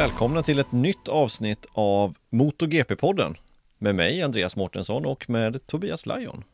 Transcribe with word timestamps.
Välkomna 0.00 0.42
till 0.42 0.58
ett 0.58 0.72
nytt 0.72 1.08
avsnitt 1.08 1.66
av 1.72 2.14
MotoGP-podden 2.30 3.36
med 3.78 3.94
mig 3.94 4.22
Andreas 4.22 4.56
Mårtensson 4.56 5.06
och 5.06 5.30
med 5.30 5.66
Tobias 5.66 6.06
Lajon. 6.06 6.44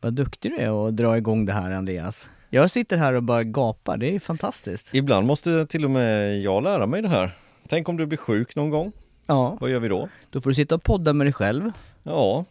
Vad 0.00 0.14
duktig 0.14 0.50
du 0.50 0.56
är 0.56 0.88
att 0.88 0.96
dra 0.96 1.16
igång 1.16 1.46
det 1.46 1.52
här 1.52 1.70
Andreas. 1.70 2.30
Jag 2.50 2.70
sitter 2.70 2.98
här 2.98 3.14
och 3.14 3.22
bara 3.22 3.44
gapar, 3.44 3.96
det 3.96 4.14
är 4.14 4.18
fantastiskt. 4.18 4.94
Ibland 4.94 5.26
måste 5.26 5.66
till 5.66 5.84
och 5.84 5.90
med 5.90 6.40
jag 6.40 6.62
lära 6.62 6.86
mig 6.86 7.02
det 7.02 7.08
här. 7.08 7.30
Tänk 7.68 7.88
om 7.88 7.96
du 7.96 8.06
blir 8.06 8.18
sjuk 8.18 8.56
någon 8.56 8.70
gång, 8.70 8.92
Ja, 9.26 9.56
vad 9.60 9.70
gör 9.70 9.80
vi 9.80 9.88
då? 9.88 10.08
då 10.30 10.40
får 10.40 10.50
du 10.50 10.54
sitta 10.54 10.74
och 10.74 10.82
podda 10.82 11.12
med 11.12 11.26
dig 11.26 11.32
själv. 11.32 11.70
Ja, 12.02 12.44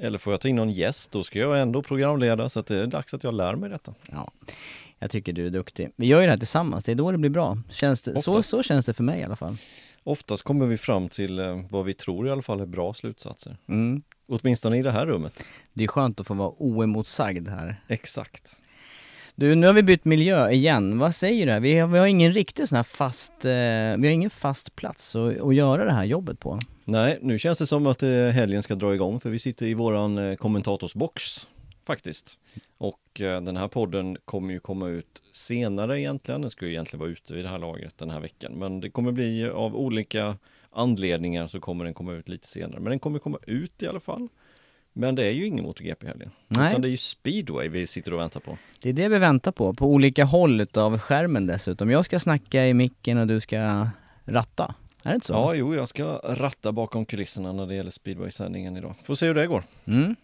eller 0.00 0.18
får 0.18 0.32
jag 0.32 0.40
ta 0.40 0.48
in 0.48 0.56
någon 0.56 0.70
gäst, 0.70 1.12
då 1.12 1.24
ska 1.24 1.38
jag 1.38 1.60
ändå 1.60 1.82
programleda 1.82 2.48
så 2.48 2.60
att 2.60 2.66
det 2.66 2.76
är 2.76 2.86
dags 2.86 3.14
att 3.14 3.24
jag 3.24 3.34
lär 3.34 3.54
mig 3.54 3.70
detta. 3.70 3.94
Ja, 4.12 4.30
jag 4.98 5.10
tycker 5.10 5.32
du 5.32 5.46
är 5.46 5.50
duktig. 5.50 5.90
Vi 5.96 6.06
gör 6.06 6.20
ju 6.20 6.26
det 6.26 6.32
här 6.32 6.38
tillsammans, 6.38 6.84
det 6.84 6.92
är 6.92 6.96
då 6.96 7.12
det 7.12 7.18
blir 7.18 7.30
bra. 7.30 7.58
Känns 7.70 8.02
det, 8.02 8.22
så, 8.22 8.42
så 8.42 8.62
känns 8.62 8.86
det 8.86 8.94
för 8.94 9.04
mig 9.04 9.20
i 9.20 9.24
alla 9.24 9.36
fall. 9.36 9.56
Oftast 10.04 10.42
kommer 10.42 10.66
vi 10.66 10.76
fram 10.76 11.08
till 11.08 11.38
eh, 11.38 11.60
vad 11.70 11.84
vi 11.84 11.94
tror 11.94 12.28
i 12.28 12.30
alla 12.30 12.42
fall 12.42 12.60
är 12.60 12.66
bra 12.66 12.94
slutsatser. 12.94 13.56
Mm. 13.68 14.02
Åtminstone 14.28 14.78
i 14.78 14.82
det 14.82 14.90
här 14.90 15.06
rummet. 15.06 15.48
Det 15.72 15.84
är 15.84 15.88
skönt 15.88 16.20
att 16.20 16.26
få 16.26 16.34
vara 16.34 16.52
oemotsagd 16.58 17.48
här. 17.48 17.82
Exakt. 17.88 18.62
Du, 19.34 19.54
nu 19.54 19.66
har 19.66 19.74
vi 19.74 19.82
bytt 19.82 20.04
miljö 20.04 20.50
igen. 20.50 20.98
Vad 20.98 21.14
säger 21.14 21.54
du? 21.54 21.60
Vi 21.60 21.78
har, 21.78 21.88
vi 21.88 21.98
har 21.98 22.06
ingen 22.06 22.32
riktig 22.32 22.68
sån 22.68 22.76
här 22.76 22.82
fast, 22.82 23.44
eh, 23.44 23.50
vi 23.98 24.06
har 24.06 24.10
ingen 24.10 24.30
fast 24.30 24.76
plats 24.76 25.16
att, 25.16 25.40
att 25.40 25.54
göra 25.54 25.84
det 25.84 25.92
här 25.92 26.04
jobbet 26.04 26.40
på. 26.40 26.58
Nej, 26.84 27.18
nu 27.22 27.38
känns 27.38 27.58
det 27.58 27.66
som 27.66 27.86
att 27.86 28.02
eh, 28.02 28.08
helgen 28.10 28.62
ska 28.62 28.74
dra 28.74 28.94
igång 28.94 29.20
för 29.20 29.30
vi 29.30 29.38
sitter 29.38 29.66
i 29.66 29.74
våran 29.74 30.18
eh, 30.18 30.36
kommentatorsbox 30.36 31.46
faktiskt. 31.88 32.38
Och 32.78 33.20
eh, 33.20 33.40
den 33.40 33.56
här 33.56 33.68
podden 33.68 34.16
kommer 34.24 34.52
ju 34.52 34.60
komma 34.60 34.88
ut 34.88 35.22
senare 35.32 36.00
egentligen. 36.00 36.40
Den 36.40 36.50
ju 36.60 36.70
egentligen 36.70 37.00
vara 37.00 37.10
ute 37.10 37.34
vid 37.34 37.44
det 37.44 37.48
här 37.48 37.58
laget 37.58 37.98
den 37.98 38.10
här 38.10 38.20
veckan. 38.20 38.52
Men 38.52 38.80
det 38.80 38.90
kommer 38.90 39.12
bli 39.12 39.48
av 39.48 39.76
olika 39.76 40.36
anledningar 40.70 41.46
så 41.46 41.60
kommer 41.60 41.84
den 41.84 41.94
komma 41.94 42.12
ut 42.12 42.28
lite 42.28 42.46
senare. 42.46 42.80
Men 42.80 42.90
den 42.90 42.98
kommer 42.98 43.18
komma 43.18 43.38
ut 43.46 43.82
i 43.82 43.86
alla 43.86 44.00
fall. 44.00 44.28
Men 44.92 45.14
det 45.14 45.24
är 45.24 45.30
ju 45.30 45.46
ingen 45.46 45.64
MotoGP 45.64 46.06
i 46.06 46.08
helgen. 46.08 46.30
Nej. 46.48 46.68
Utan 46.68 46.82
det 46.82 46.88
är 46.88 46.90
ju 46.90 46.96
speedway 46.96 47.68
vi 47.68 47.86
sitter 47.86 48.14
och 48.14 48.20
väntar 48.20 48.40
på. 48.40 48.58
Det 48.80 48.88
är 48.88 48.92
det 48.92 49.08
vi 49.08 49.18
väntar 49.18 49.52
på, 49.52 49.74
på 49.74 49.86
olika 49.86 50.24
håll 50.24 50.66
av 50.74 50.98
skärmen 50.98 51.46
dessutom. 51.46 51.90
Jag 51.90 52.04
ska 52.04 52.18
snacka 52.18 52.66
i 52.66 52.74
micken 52.74 53.18
och 53.18 53.26
du 53.26 53.40
ska 53.40 53.88
ratta. 54.24 54.74
Är 55.02 55.10
det 55.10 55.14
inte 55.14 55.26
så? 55.26 55.32
Ja, 55.32 55.54
jo, 55.54 55.74
jag 55.74 55.88
ska 55.88 56.04
ratta 56.24 56.72
bakom 56.72 57.06
kulisserna 57.06 57.52
när 57.52 57.66
det 57.66 57.74
gäller 57.74 57.90
speedway-sändningen 57.90 58.76
idag. 58.76 58.94
Får 59.04 59.14
se 59.14 59.26
hur 59.26 59.34
det 59.34 59.46
går. 59.46 59.64
Mm. 59.84 60.16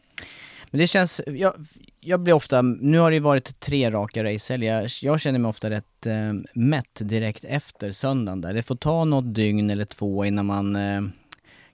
Men 0.75 0.79
det 0.79 0.87
känns, 0.87 1.21
jag, 1.27 1.55
jag 2.01 2.21
blir 2.21 2.35
ofta, 2.35 2.63
nu 2.63 2.99
har 2.99 3.11
det 3.11 3.15
ju 3.15 3.21
varit 3.21 3.61
tre 3.61 3.91
raka 3.91 4.25
racehelger, 4.25 4.81
jag, 4.81 4.91
jag 5.03 5.21
känner 5.21 5.39
mig 5.39 5.49
ofta 5.49 5.71
rätt 5.71 6.07
eh, 6.07 6.33
mätt 6.55 6.99
direkt 7.01 7.45
efter 7.45 7.93
söndagen 7.93 8.41
där. 8.41 8.55
Det 8.55 8.63
får 8.63 8.77
ta 8.77 9.05
något 9.05 9.35
dygn 9.35 9.71
eller 9.71 9.85
två 9.85 10.25
innan 10.25 10.47
man 10.47 10.77
eh, 10.77 11.03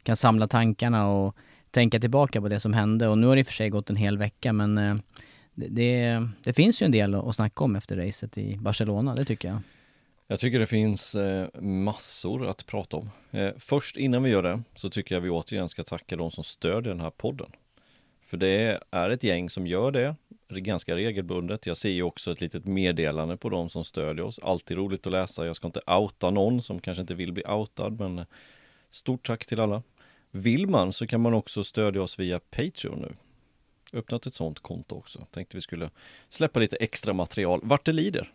kan 0.03 0.17
samla 0.17 0.49
tankarna 0.49 1.09
och 1.09 1.37
tänka 1.71 2.01
tillbaka 2.01 2.41
på 2.41 2.49
det 2.49 2.61
som 2.61 2.73
hände. 2.73 3.09
Och 3.09 3.19
nu 3.19 3.27
har 3.27 3.35
det 3.35 3.41
i 3.41 3.43
och 3.43 3.47
för 3.47 3.55
sig 3.55 3.71
gått 3.71 3.91
en 3.91 3.97
hel 3.97 4.19
vecka 4.19 4.53
men 4.53 4.79
eh, 4.79 4.97
det, 5.55 5.69
det, 5.69 6.29
det 6.45 6.53
finns 6.53 6.83
ju 6.83 6.85
en 6.85 6.93
del 6.93 7.15
att 7.15 7.35
snacka 7.35 7.65
om 7.65 7.77
efter 7.77 7.97
racet 7.97 8.39
i 8.39 8.57
Barcelona, 8.57 9.15
det 9.15 9.25
tycker 9.25 9.49
jag. 9.49 9.59
Jag 10.27 10.41
tycker 10.41 10.59
det 10.59 10.67
finns 10.67 11.15
eh, 11.15 11.61
massor 11.61 12.47
att 12.47 12.67
prata 12.67 12.97
om. 12.97 13.11
Eh, 13.31 13.51
först 13.59 13.97
innan 13.97 14.23
vi 14.23 14.31
gör 14.31 14.43
det 14.43 14.63
så 14.75 14.91
tycker 14.91 15.15
jag 15.15 15.23
vi 15.23 15.31
återigen 15.31 15.69
ska 15.69 15.83
tacka 15.83 16.17
de 16.17 16.31
som 16.31 16.45
stödjer 16.45 16.93
den 16.93 17.01
här 17.01 17.11
podden. 17.11 17.51
För 18.31 18.37
det 18.37 18.81
är 18.91 19.11
ett 19.11 19.25
gäng 19.25 19.51
som 19.51 19.67
gör 19.67 19.93
det 19.93 20.17
ganska 20.49 20.97
regelbundet. 20.97 21.67
Jag 21.67 21.77
ser 21.77 21.91
ju 21.91 22.03
också 22.03 22.33
ett 22.33 22.41
litet 22.41 22.65
meddelande 22.65 23.37
på 23.37 23.49
de 23.49 23.69
som 23.69 23.85
stödjer 23.85 24.25
oss. 24.25 24.39
Alltid 24.39 24.77
roligt 24.77 25.07
att 25.07 25.13
läsa. 25.13 25.47
Jag 25.47 25.57
ska 25.57 25.67
inte 25.67 25.81
outa 25.87 26.31
någon 26.31 26.63
som 26.63 26.81
kanske 26.81 27.01
inte 27.01 27.15
vill 27.15 27.33
bli 27.33 27.45
outad, 27.45 28.01
men 28.01 28.19
eh, 28.19 28.25
stort 28.91 29.27
tack 29.27 29.47
till 29.47 29.61
alla. 29.61 29.83
Vill 30.31 30.67
man 30.67 30.93
så 30.93 31.07
kan 31.07 31.21
man 31.21 31.35
också 31.35 31.65
stödja 31.65 32.03
oss 32.03 32.19
via 32.19 32.41
Patreon 32.41 32.99
nu. 32.99 33.15
Öppnat 33.99 34.27
ett 34.27 34.35
sånt 34.35 34.59
konto 34.59 34.95
också. 34.95 35.27
Tänkte 35.31 35.57
vi 35.57 35.61
skulle 35.61 35.91
släppa 36.29 36.61
lite 36.61 36.77
extra 36.77 37.13
material 37.13 37.61
vart 37.63 37.85
det 37.85 37.93
lider. 37.93 38.33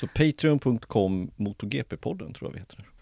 Så 0.00 0.06
patreon.com 0.06 1.30
MotoGP-podden 1.36 2.34
tror 2.34 2.50
jag 2.50 2.52
vi 2.52 2.58
heter. 2.58 2.93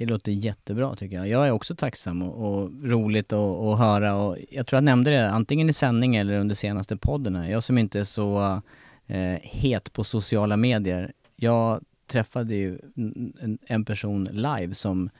Det 0.00 0.06
låter 0.06 0.32
jättebra 0.32 0.94
tycker 0.96 1.16
jag. 1.16 1.28
Jag 1.28 1.46
är 1.46 1.50
också 1.50 1.74
tacksam 1.74 2.22
och, 2.22 2.62
och 2.62 2.70
roligt 2.84 3.32
att 3.32 3.78
höra 3.78 4.14
och 4.14 4.36
jag 4.50 4.66
tror 4.66 4.76
jag 4.76 4.84
nämnde 4.84 5.10
det 5.10 5.30
antingen 5.30 5.70
i 5.70 5.72
sändning 5.72 6.16
eller 6.16 6.38
under 6.38 6.54
senaste 6.54 6.96
podden 6.96 7.36
här. 7.36 7.48
Jag 7.50 7.62
som 7.64 7.78
inte 7.78 8.00
är 8.00 8.04
så 8.04 8.60
eh, 9.06 9.34
het 9.42 9.92
på 9.92 10.04
sociala 10.04 10.56
medier. 10.56 11.12
Jag 11.36 11.80
träffade 12.06 12.54
ju 12.54 12.78
en- 12.96 13.32
en, 13.40 13.58
en 13.66 13.84
person 13.84 14.24
live 14.24 14.74
som 14.74 15.10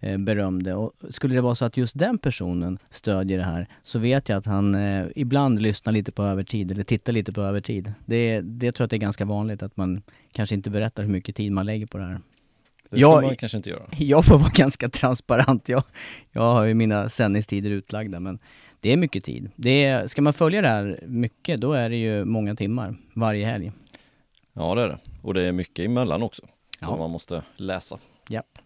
eh, 0.00 0.18
berömde 0.18 0.74
och 0.74 0.92
skulle 1.08 1.34
det 1.34 1.40
vara 1.40 1.54
så 1.54 1.64
att 1.64 1.76
just 1.76 1.98
den 1.98 2.18
personen 2.18 2.78
stödjer 2.90 3.38
det 3.38 3.44
här 3.44 3.68
så 3.82 3.98
vet 3.98 4.28
jag 4.28 4.38
att 4.38 4.46
han 4.46 4.74
eh, 4.74 5.06
ibland 5.16 5.60
lyssnar 5.60 5.92
lite 5.92 6.12
på 6.12 6.22
övertid 6.22 6.72
eller 6.72 6.82
tittar 6.82 7.12
lite 7.12 7.32
på 7.32 7.40
övertid. 7.42 7.92
Det, 8.06 8.40
det 8.40 8.72
tror 8.72 8.82
jag 8.82 8.86
att 8.86 8.90
det 8.90 8.96
är 8.96 9.08
ganska 9.08 9.24
vanligt 9.24 9.62
att 9.62 9.76
man 9.76 10.02
kanske 10.32 10.54
inte 10.54 10.70
berättar 10.70 11.02
hur 11.02 11.10
mycket 11.10 11.36
tid 11.36 11.52
man 11.52 11.66
lägger 11.66 11.86
på 11.86 11.98
det 11.98 12.04
här. 12.04 12.20
Det 12.90 12.96
ska 12.96 12.98
Jag- 13.00 13.22
man 13.22 13.36
kanske 13.36 13.56
inte 13.56 13.70
göra. 13.70 13.82
Jag 13.98 14.24
får 14.24 14.38
vara 14.38 14.50
ganska 14.54 14.88
transparent. 14.88 15.68
Jag, 15.68 15.82
jag 16.32 16.42
har 16.42 16.64
ju 16.64 16.74
mina 16.74 17.08
sändningstider 17.08 17.70
utlagda 17.70 18.20
men 18.20 18.38
det 18.80 18.92
är 18.92 18.96
mycket 18.96 19.24
tid. 19.24 19.50
Det 19.56 19.84
är, 19.84 20.06
ska 20.06 20.22
man 20.22 20.32
följa 20.32 20.62
det 20.62 20.68
här 20.68 21.00
mycket 21.06 21.60
då 21.60 21.72
är 21.72 21.90
det 21.90 21.96
ju 21.96 22.24
många 22.24 22.54
timmar 22.56 22.96
varje 23.14 23.46
helg. 23.46 23.72
Ja 24.52 24.74
det 24.74 24.82
är 24.82 24.88
det. 24.88 24.98
Och 25.22 25.34
det 25.34 25.42
är 25.42 25.52
mycket 25.52 25.84
emellan 25.84 26.22
också. 26.22 26.42
Som 26.42 26.88
Ja. 26.90 26.96
man 26.96 27.10
måste 27.10 27.42
läsa. 27.56 27.98
Japp. 28.28 28.58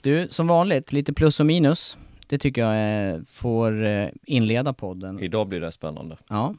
Du, 0.00 0.28
som 0.30 0.46
vanligt, 0.46 0.92
lite 0.92 1.12
plus 1.12 1.40
och 1.40 1.46
minus. 1.46 1.98
Det 2.26 2.38
tycker 2.38 2.60
jag 2.66 3.08
eh, 3.14 3.20
får 3.26 3.84
eh, 3.86 4.08
inleda 4.26 4.72
podden. 4.72 5.20
Idag 5.20 5.48
blir 5.48 5.60
det 5.60 5.72
spännande. 5.72 6.16
Ja. 6.28 6.54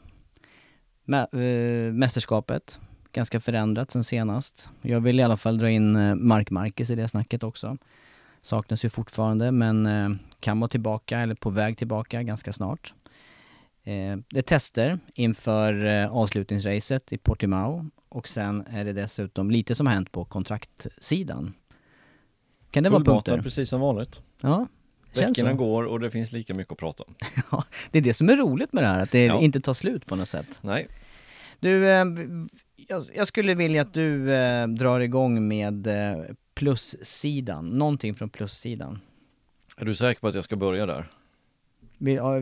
Mä, 1.05 1.27
eh, 1.33 1.93
mästerskapet, 1.93 2.79
ganska 3.13 3.39
förändrat 3.39 3.91
sen 3.91 4.03
senast. 4.03 4.69
Jag 4.81 5.01
vill 5.01 5.19
i 5.19 5.23
alla 5.23 5.37
fall 5.37 5.57
dra 5.57 5.69
in 5.69 5.95
eh, 5.95 6.15
Mark 6.15 6.49
Marquez 6.49 6.89
i 6.89 6.95
det 6.95 7.07
snacket 7.07 7.43
också. 7.43 7.77
Saknas 8.39 8.85
ju 8.85 8.89
fortfarande 8.89 9.51
men 9.51 9.85
eh, 9.85 10.09
kan 10.39 10.59
vara 10.59 10.69
tillbaka 10.69 11.19
eller 11.19 11.35
på 11.35 11.49
väg 11.49 11.77
tillbaka 11.77 12.23
ganska 12.23 12.53
snart. 12.53 12.93
Eh, 13.83 14.17
det 14.29 14.37
är 14.37 14.41
tester 14.41 14.99
inför 15.13 15.85
avslutningsracet 16.11 17.13
i 17.13 17.17
Portimao 17.17 17.85
och 18.09 18.27
sen 18.27 18.63
är 18.71 18.85
det 18.85 18.93
dessutom 18.93 19.51
lite 19.51 19.75
som 19.75 19.87
har 19.87 19.93
hänt 19.93 20.11
på 20.11 20.25
kontraktsidan. 20.25 21.53
Kan 22.71 22.83
det 22.83 22.89
vara 22.89 22.99
Fullmatad 22.99 23.25
punkter? 23.25 23.43
precis 23.43 23.69
som 23.69 23.81
vanligt. 23.81 24.21
Ja, 24.41 24.67
känns 25.13 25.37
Veckorna 25.39 25.51
så. 25.51 25.57
går 25.57 25.83
och 25.83 25.99
det 25.99 26.11
finns 26.11 26.31
lika 26.31 26.53
mycket 26.53 26.71
att 26.71 26.77
prata 26.77 27.03
om. 27.03 27.15
Ja, 27.51 27.63
det 27.91 27.97
är 27.97 28.01
det 28.01 28.13
som 28.13 28.29
är 28.29 28.37
roligt 28.37 28.73
med 28.73 28.83
det 28.83 28.87
här, 28.87 28.99
att 28.99 29.11
det 29.11 29.25
Ja. 29.25 29.39
inte 29.39 29.61
tar 29.61 29.73
slut 29.73 30.05
på 30.05 30.15
något 30.15 30.29
sätt. 30.29 30.59
Nej, 30.61 30.87
Du, 31.59 31.89
eh, 31.89 32.05
jag, 33.13 33.27
skulle 33.27 33.53
vilja 33.53 33.81
att 33.81 33.93
du 33.93 34.33
eh, 34.33 34.67
drar 34.67 34.99
igång 34.99 35.47
med 35.47 35.87
eh, 35.87 36.23
plussidan, 36.53 37.69
någonting 37.69 38.15
från 38.15 38.29
plussidan. 38.29 38.99
är 39.77 39.85
du 39.85 39.95
säker 39.95 40.21
på 40.21 40.27
att 40.27 40.35
jag 40.35 40.43
ska 40.43 40.55
börja 40.55 40.85
där? 40.85 41.11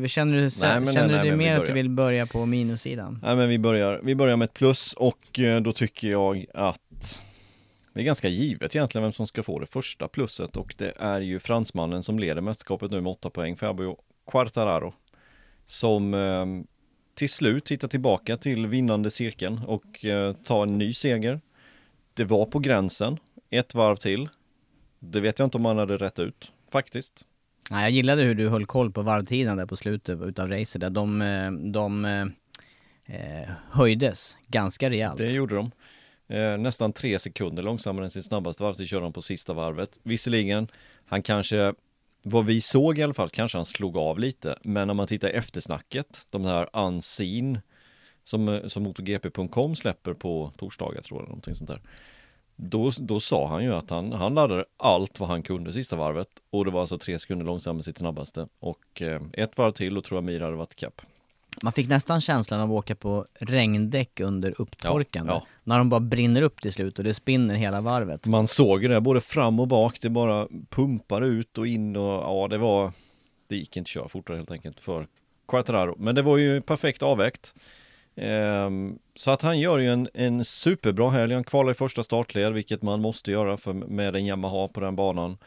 Känner 0.07 0.33
du, 0.33 0.49
Nej, 0.61 0.79
men 0.79 0.93
känner 0.93 1.07
nej, 1.07 1.23
du 1.23 1.29
nej, 1.29 1.37
mer 1.37 1.59
att 1.59 1.67
du 1.67 1.73
vill 1.73 1.89
börja 1.89 2.25
på 2.25 2.45
minussidan? 2.45 3.19
Nej 3.23 3.35
men 3.35 3.49
vi 3.49 3.59
börjar, 3.59 4.01
vi 4.03 4.15
börjar 4.15 4.37
med 4.37 4.45
ett 4.45 4.53
plus 4.53 4.93
och 4.93 5.39
då 5.61 5.73
tycker 5.73 6.07
jag 6.07 6.45
att 6.53 7.21
det 7.93 7.99
är 7.99 8.03
ganska 8.03 8.27
givet 8.27 8.75
egentligen 8.75 9.03
vem 9.03 9.11
som 9.11 9.27
ska 9.27 9.43
få 9.43 9.59
det 9.59 9.65
första 9.65 10.07
plusset 10.07 10.57
och 10.57 10.75
det 10.77 10.93
är 10.99 11.21
ju 11.21 11.39
fransmannen 11.39 12.03
som 12.03 12.19
leder 12.19 12.41
mästerskapet 12.41 12.91
nu 12.91 13.01
med 13.01 13.11
8 13.11 13.29
poäng, 13.29 13.55
Fabio 13.55 13.97
Quartararo. 14.31 14.93
Som 15.65 16.13
eh, 16.13 16.45
till 17.17 17.29
slut 17.29 17.71
hittar 17.71 17.87
tillbaka 17.87 18.37
till 18.37 18.67
vinnande 18.67 19.11
cirkeln 19.11 19.61
och 19.67 20.05
eh, 20.05 20.33
tar 20.33 20.63
en 20.63 20.77
ny 20.77 20.93
seger. 20.93 21.41
Det 22.13 22.25
var 22.25 22.45
på 22.45 22.59
gränsen, 22.59 23.17
ett 23.49 23.75
varv 23.75 23.95
till. 23.95 24.29
Det 24.99 25.19
vet 25.19 25.39
jag 25.39 25.45
inte 25.45 25.57
om 25.57 25.65
han 25.65 25.77
hade 25.77 25.97
rätt 25.97 26.19
ut, 26.19 26.51
faktiskt. 26.71 27.25
Nej, 27.71 27.81
jag 27.81 27.91
gillade 27.91 28.23
hur 28.23 28.35
du 28.35 28.49
höll 28.49 28.65
koll 28.65 28.91
på 28.91 29.01
varvtiden 29.01 29.57
där 29.57 29.65
på 29.65 29.75
slutet 29.75 30.21
utav 30.21 30.49
racet 30.49 30.81
där. 30.81 30.89
De, 30.89 31.21
eh, 31.21 31.51
de 31.51 32.05
eh, 32.05 32.25
eh, 33.05 33.49
höjdes 33.71 34.37
ganska 34.47 34.89
rejält. 34.89 35.17
Det 35.17 35.31
gjorde 35.31 35.55
de. 35.55 35.71
Eh, 36.29 36.57
nästan 36.57 36.93
tre 36.93 37.19
sekunder 37.19 37.63
långsammare 37.63 38.05
än 38.05 38.11
sin 38.11 38.23
snabbaste 38.23 38.63
varvtid 38.63 38.87
körde 38.87 39.05
han 39.05 39.13
på 39.13 39.21
sista 39.21 39.53
varvet. 39.53 39.99
Visserligen, 40.03 40.67
han 41.05 41.21
kanske, 41.21 41.73
vad 42.21 42.45
vi 42.45 42.61
såg 42.61 42.97
i 42.97 43.03
alla 43.03 43.13
fall, 43.13 43.29
kanske 43.29 43.57
han 43.57 43.65
slog 43.65 43.97
av 43.97 44.19
lite. 44.19 44.57
Men 44.63 44.89
om 44.89 44.97
man 44.97 45.07
tittar 45.07 45.29
i 45.29 45.31
eftersnacket, 45.31 46.27
de 46.29 46.45
här 46.45 46.69
unseen 46.73 47.59
som, 48.23 48.61
som 48.67 48.83
MotoGP.com 48.83 49.75
släpper 49.75 50.13
på 50.13 50.51
torsdagar 50.57 51.01
tror 51.01 51.17
jag, 51.17 51.21
eller 51.21 51.29
någonting 51.29 51.55
sånt 51.55 51.69
där. 51.69 51.81
Då, 52.55 52.91
då 52.99 53.19
sa 53.19 53.47
han 53.47 53.63
ju 53.63 53.73
att 53.73 53.89
han, 53.89 54.11
han 54.11 54.33
laddade 54.33 54.65
allt 54.77 55.19
vad 55.19 55.29
han 55.29 55.43
kunde 55.43 55.73
sista 55.73 55.95
varvet 55.95 56.29
och 56.49 56.65
det 56.65 56.71
var 56.71 56.81
alltså 56.81 56.97
tre 56.97 57.19
sekunder 57.19 57.45
långsammare 57.45 57.83
sitt 57.83 57.97
snabbaste 57.97 58.47
och 58.59 59.01
eh, 59.01 59.21
ett 59.33 59.57
varv 59.57 59.71
till 59.71 59.97
och 59.97 60.03
tror 60.03 60.17
jag 60.17 60.23
Mir 60.23 60.39
hade 60.39 60.55
varit 60.55 60.71
ikapp. 60.71 61.01
Man 61.63 61.73
fick 61.73 61.89
nästan 61.89 62.21
känslan 62.21 62.59
av 62.59 62.71
att 62.71 62.77
åka 62.77 62.95
på 62.95 63.25
regndäck 63.39 64.19
under 64.19 64.61
upptorkande. 64.61 65.33
Ja, 65.33 65.41
ja. 65.43 65.47
När 65.63 65.77
de 65.77 65.89
bara 65.89 65.99
brinner 65.99 66.41
upp 66.41 66.61
till 66.61 66.73
slut 66.73 66.97
och 66.97 67.03
det 67.03 67.13
spinner 67.13 67.55
hela 67.55 67.81
varvet. 67.81 68.27
Man 68.27 68.47
såg 68.47 68.89
det 68.89 69.01
både 69.01 69.21
fram 69.21 69.59
och 69.59 69.67
bak, 69.67 70.01
det 70.01 70.09
bara 70.09 70.47
pumpar 70.69 71.21
ut 71.21 71.57
och 71.57 71.67
in 71.67 71.95
och 71.95 72.03
ja 72.03 72.47
det 72.47 72.57
var 72.57 72.91
Det 73.47 73.55
gick 73.55 73.77
inte 73.77 73.87
att 73.87 73.91
köra 73.91 74.07
fortare 74.07 74.37
helt 74.37 74.51
enkelt 74.51 74.79
för 74.79 75.07
Quartararo 75.47 75.95
Men 75.97 76.15
det 76.15 76.21
var 76.21 76.37
ju 76.37 76.61
perfekt 76.61 77.03
avvägt 77.03 77.53
Ehm, 78.17 78.99
Så 79.15 79.31
att 79.31 79.41
han 79.41 79.59
gör 79.59 79.77
ju 79.77 79.87
en, 79.87 80.09
en 80.13 80.45
superbra 80.45 81.09
helg, 81.09 81.33
han 81.33 81.43
kvalar 81.43 81.71
i 81.71 81.73
första 81.73 82.03
startled 82.03 82.53
vilket 82.53 82.81
man 82.81 83.01
måste 83.01 83.31
göra 83.31 83.57
för, 83.57 83.73
med 83.73 84.15
en 84.15 84.25
Yamaha 84.25 84.67
på 84.67 84.79
den 84.79 84.95
banan 84.95 85.37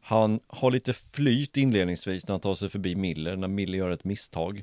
Han 0.00 0.40
har 0.46 0.70
lite 0.70 0.92
flyt 0.92 1.56
inledningsvis 1.56 2.28
när 2.28 2.32
han 2.32 2.40
tar 2.40 2.54
sig 2.54 2.68
förbi 2.68 2.94
Miller, 2.94 3.36
när 3.36 3.48
Miller 3.48 3.78
gör 3.78 3.90
ett 3.90 4.04
misstag 4.04 4.62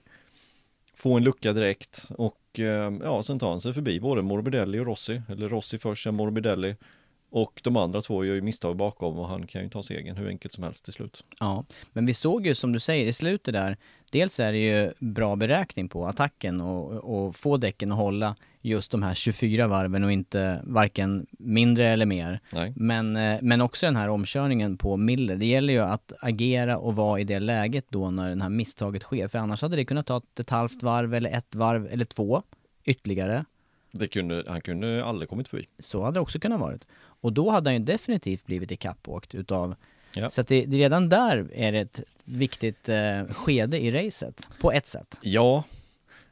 Få 0.93 1.17
en 1.17 1.23
lucka 1.23 1.53
direkt 1.53 2.09
och 2.17 2.59
ehm, 2.59 3.01
ja, 3.03 3.23
sen 3.23 3.39
tar 3.39 3.49
han 3.49 3.61
sig 3.61 3.73
förbi 3.73 3.99
både 3.99 4.21
Morbidelli 4.21 4.79
och 4.79 4.85
Rossi, 4.85 5.21
eller 5.29 5.49
Rossi 5.49 5.79
först, 5.79 6.03
sen 6.03 6.15
Morbidelli 6.15 6.75
och 7.29 7.61
de 7.63 7.77
andra 7.77 8.01
två 8.01 8.25
gör 8.25 8.35
ju 8.35 8.41
misstag 8.41 8.75
bakom 8.75 9.19
och 9.19 9.27
han 9.27 9.47
kan 9.47 9.63
ju 9.63 9.69
ta 9.69 9.83
segern 9.83 10.17
hur 10.17 10.27
enkelt 10.27 10.53
som 10.53 10.63
helst 10.63 10.85
till 10.85 10.93
slut. 10.93 11.23
Ja, 11.39 11.65
men 11.93 12.05
vi 12.05 12.13
såg 12.13 12.47
ju 12.47 12.55
som 12.55 12.73
du 12.73 12.79
säger 12.79 13.05
i 13.05 13.13
slutet 13.13 13.53
där, 13.53 13.77
dels 14.13 14.39
är 14.39 14.51
det 14.51 14.57
ju 14.57 14.91
bra 14.99 15.35
beräkning 15.35 15.89
på 15.89 16.07
attacken 16.07 16.61
och, 16.61 16.91
och 16.91 17.35
få 17.35 17.57
däcken 17.57 17.91
att 17.91 17.97
hålla 17.97 18.35
just 18.61 18.91
de 18.91 19.03
här 19.03 19.13
24 19.13 19.67
varven 19.67 20.03
och 20.03 20.11
inte 20.11 20.61
varken 20.63 21.25
mindre 21.31 21.87
eller 21.87 22.05
mer. 22.05 22.39
Nej. 22.51 22.73
Men, 22.75 23.15
eh, 23.15 23.39
men 23.41 23.61
också 23.61 23.85
den 23.85 23.95
här 23.95 24.09
omkörningen 24.09 24.77
på 24.77 24.97
Miller. 24.97 25.35
Det 25.35 25.45
gäller 25.45 25.73
ju 25.73 25.79
att 25.79 26.13
agera 26.19 26.77
och 26.77 26.95
vara 26.95 27.19
i 27.19 27.23
det 27.23 27.39
läget 27.39 27.85
då 27.89 28.11
när 28.11 28.35
det 28.35 28.43
här 28.43 28.49
misstaget 28.49 29.03
sker. 29.03 29.27
För 29.27 29.39
annars 29.39 29.61
hade 29.61 29.75
det 29.75 29.85
kunnat 29.85 30.07
ta 30.07 30.17
ett, 30.17 30.39
ett 30.39 30.49
halvt 30.49 30.83
varv 30.83 31.13
eller 31.13 31.29
ett 31.29 31.55
varv 31.55 31.87
eller 31.91 32.05
två 32.05 32.43
ytterligare. 32.83 33.45
Det 33.91 34.07
kunde, 34.07 34.43
han 34.47 34.61
kunde 34.61 35.05
aldrig 35.05 35.29
kommit 35.29 35.47
förbi. 35.47 35.65
Så 35.79 36.03
hade 36.03 36.17
det 36.17 36.21
också 36.21 36.39
kunnat 36.39 36.59
varit. 36.59 36.87
Och 36.97 37.33
då 37.33 37.49
hade 37.49 37.69
han 37.69 37.75
ju 37.75 37.83
definitivt 37.83 38.45
blivit 38.45 38.71
ikappåkt 38.71 39.35
utav... 39.35 39.75
Ja. 40.15 40.29
Så 40.29 40.41
att 40.41 40.47
det, 40.47 40.65
det 40.65 40.77
redan 40.77 41.09
där 41.09 41.49
är 41.53 41.71
det 41.71 41.79
ett 41.79 42.03
viktigt 42.23 42.89
eh, 42.89 43.25
skede 43.25 43.79
i 43.79 43.91
racet. 43.91 44.49
På 44.59 44.71
ett 44.71 44.87
sätt. 44.87 45.19
Ja, 45.21 45.63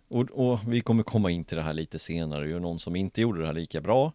och, 0.08 0.30
och 0.32 0.60
vi 0.68 0.82
kommer 0.82 1.04
komma 1.04 1.32
in 1.32 1.46
till 1.46 1.58
det 1.58 1.64
här 1.64 1.74
lite 1.74 2.00
senare. 2.00 2.42
Det 2.42 2.48
är 2.48 2.54
ju 2.54 2.60
någon 2.60 2.80
som 2.80 2.96
inte 2.96 3.22
gjorde 3.22 3.42
det 3.42 3.46
här 3.48 3.54
lika 3.54 3.82
bra. 3.82 4.14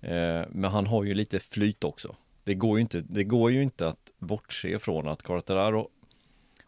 Eh, 0.00 0.42
men 0.50 0.64
han 0.64 0.86
har 0.86 1.04
ju 1.04 1.14
lite 1.14 1.40
flyt 1.40 1.84
också. 1.84 2.16
Det 2.44 2.54
går 2.54 2.78
ju 2.78 2.80
inte, 2.80 3.00
det 3.00 3.24
går 3.24 3.50
ju 3.50 3.62
inte 3.62 3.88
att 3.88 4.12
bortse 4.18 4.78
från 4.78 5.08
att 5.08 5.22
Quartararo 5.22 5.90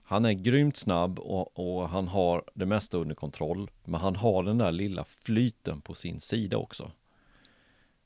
han 0.09 0.25
är 0.25 0.33
grymt 0.33 0.77
snabb 0.77 1.19
och, 1.19 1.59
och 1.59 1.89
han 1.89 2.09
har 2.09 2.45
det 2.55 2.67
mesta 2.67 2.99
under 2.99 3.15
kontroll. 3.15 3.71
Men 3.85 4.01
han 4.01 4.17
har 4.17 4.43
den 4.43 4.59
där 4.59 4.73
lilla 4.73 5.05
flyten 5.05 5.81
på 5.81 5.95
sin 5.95 6.21
sida 6.21 6.57
också. 6.57 6.91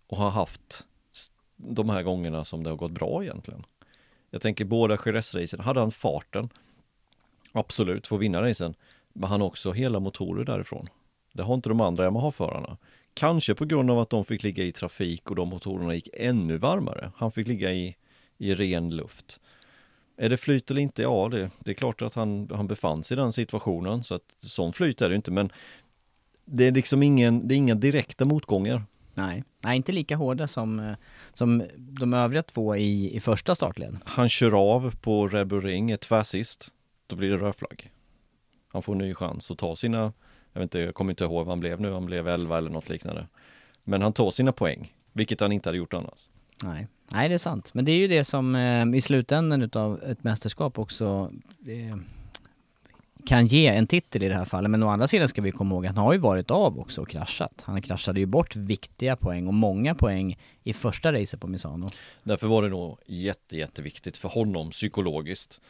Och 0.06 0.17
har 0.17 0.31
haft 0.31 0.87
de 1.56 1.88
här 1.91 2.03
gångerna 2.03 2.44
som 2.44 2.62
det 2.62 2.70
har 2.70 2.76
gått 2.76 2.93
bra 2.93 3.23
egentligen. 3.23 3.67
Jag 4.31 4.43
tänker 4.43 4.65
båda 4.65 4.97
Jerez-racen, 4.97 5.61
hade 5.61 5.81
han 5.81 5.93
farten? 5.93 6.49
Absolut, 7.53 8.06
får 8.06 8.19
vinna 8.19 8.43
racen. 8.43 8.75
Men 9.12 9.31
han 9.31 9.41
har 9.41 9.49
också 9.49 9.73
hela 9.73 10.00
motorer 10.00 10.44
därifrån. 10.44 10.88
Det 11.32 11.43
har 11.43 11.55
inte 11.55 11.69
de 11.69 11.81
andra 11.81 12.05
Yamaha-förarna. 12.05 12.77
Kanske 13.15 13.55
på 13.55 13.65
grund 13.65 13.91
av 13.91 13.99
att 13.99 14.11
de 14.11 14.25
fick 14.25 14.43
ligga 14.43 14.65
i 14.65 14.73
trafik 14.73 15.31
och 15.31 15.37
de 15.37 15.49
motorerna 15.49 15.94
gick 15.94 16.09
ännu 16.12 16.56
varmare. 16.56 17.12
Han 17.17 17.32
fick 17.32 17.49
ligga 17.49 17.73
i, 17.73 17.97
i 18.38 18.55
ren 18.55 18.97
luft. 18.97 19.41
Är 20.17 20.29
det 20.29 20.37
flyt 20.37 20.71
eller 20.71 20.81
inte? 20.81 21.03
Ja, 21.03 21.29
det, 21.29 21.50
det 21.59 21.71
är 21.71 21.75
klart 21.75 22.03
att 22.03 22.15
han, 22.15 22.50
han 22.53 22.67
befann 22.67 23.05
sig 23.05 23.15
i 23.15 23.21
den 23.21 23.32
situationen. 23.32 24.05
Så 24.05 24.15
att 24.15 24.37
sån 24.41 24.73
flyt 24.73 25.03
är 25.03 25.09
det 25.09 25.15
inte 25.15 25.31
men 25.31 25.53
Det 26.44 26.67
är 26.67 26.73
liksom 26.73 27.03
ingen, 27.03 27.49
det 27.49 27.55
är 27.55 27.56
inga 27.56 27.75
direkta 27.75 28.25
motgångar. 28.25 28.82
Nej, 29.20 29.44
Nej 29.60 29.77
inte 29.77 29.93
lika 29.93 30.17
hårda 30.17 30.48
som, 30.48 30.81
eh, 30.81 30.94
som 31.32 31.62
de 31.77 32.15
övriga 32.15 32.43
två 32.43 32.77
i, 32.77 33.17
i 33.17 33.20
första 33.20 33.55
startled. 33.55 33.98
Han 34.05 34.29
kör 34.29 34.74
av 34.74 34.94
på 35.00 35.29
Red 35.29 35.46
Bull 35.46 35.62
Ring, 35.62 35.91
ett 35.91 36.00
tvärsist 36.00 36.69
Då 37.06 37.17
blir 37.17 37.31
det 37.31 37.36
rödflagg 37.36 37.91
Han 38.69 38.82
får 38.82 38.93
en 38.93 38.98
ny 38.98 39.15
chans 39.15 39.50
att 39.50 39.58
ta 39.58 39.77
sina 39.77 40.12
Jag 40.53 40.60
vet 40.60 40.62
inte, 40.62 40.79
jag 40.79 40.94
kommer 40.94 41.12
inte 41.12 41.24
ihåg 41.24 41.46
vad 41.46 41.53
han 41.53 41.60
blev 41.60 41.81
nu 41.81 41.93
Han 41.93 42.06
blev 42.06 42.29
11 42.29 42.58
eller 42.58 42.70
något 42.70 42.89
liknande 42.89 43.27
Men 43.84 44.03
han 44.03 44.12
tar 44.12 44.31
sina 44.31 44.53
poäng 44.53 44.94
Vilket 45.12 45.41
han 45.41 45.53
inte 45.53 45.69
hade 45.69 45.79
gjort 45.79 45.94
annars 45.94 46.31
Nej. 46.65 46.86
Nej, 47.12 47.29
det 47.29 47.34
är 47.34 47.39
sant. 47.39 47.74
Men 47.74 47.84
det 47.84 47.93
är 47.93 47.96
ju 47.96 48.08
det 48.08 48.24
som 48.24 48.55
eh, 48.55 48.96
i 48.96 49.00
slutändan 49.00 49.62
utav 49.62 50.03
ett 50.03 50.24
mästerskap 50.24 50.79
också 50.79 51.32
eh, 51.67 51.96
kan 53.27 53.46
ge 53.46 53.67
en 53.67 53.86
titel 53.86 54.22
i 54.22 54.29
det 54.29 54.34
här 54.34 54.44
fallet. 54.44 54.70
Men 54.70 54.82
å 54.82 54.89
andra 54.89 55.08
sidan 55.08 55.29
ska 55.29 55.43
vi 55.43 55.53
komma 55.53 55.74
ihåg 55.74 55.86
att 55.86 55.96
han 55.96 56.05
har 56.05 56.12
ju 56.12 56.19
varit 56.19 56.50
av 56.50 56.81
också 56.81 57.03
och 57.03 57.08
kraschat. 57.08 57.62
Han 57.67 57.82
kraschade 57.82 58.20
ju 58.20 58.27
bort 58.27 58.56
viktiga 58.56 59.17
poäng 59.17 59.46
och 59.46 59.55
många 59.55 59.94
poäng 59.94 60.39
i 60.65 60.72
första 60.72 61.12
racet 61.12 61.41
på 61.41 61.46
Misano. 61.46 61.91
Därför 62.22 62.46
var 62.46 62.62
det 62.62 62.69
nog 62.69 62.98
jätte, 63.06 63.56
jätteviktigt 63.56 64.17
för 64.17 64.29
honom 64.29 64.70
psykologiskt 64.70 65.60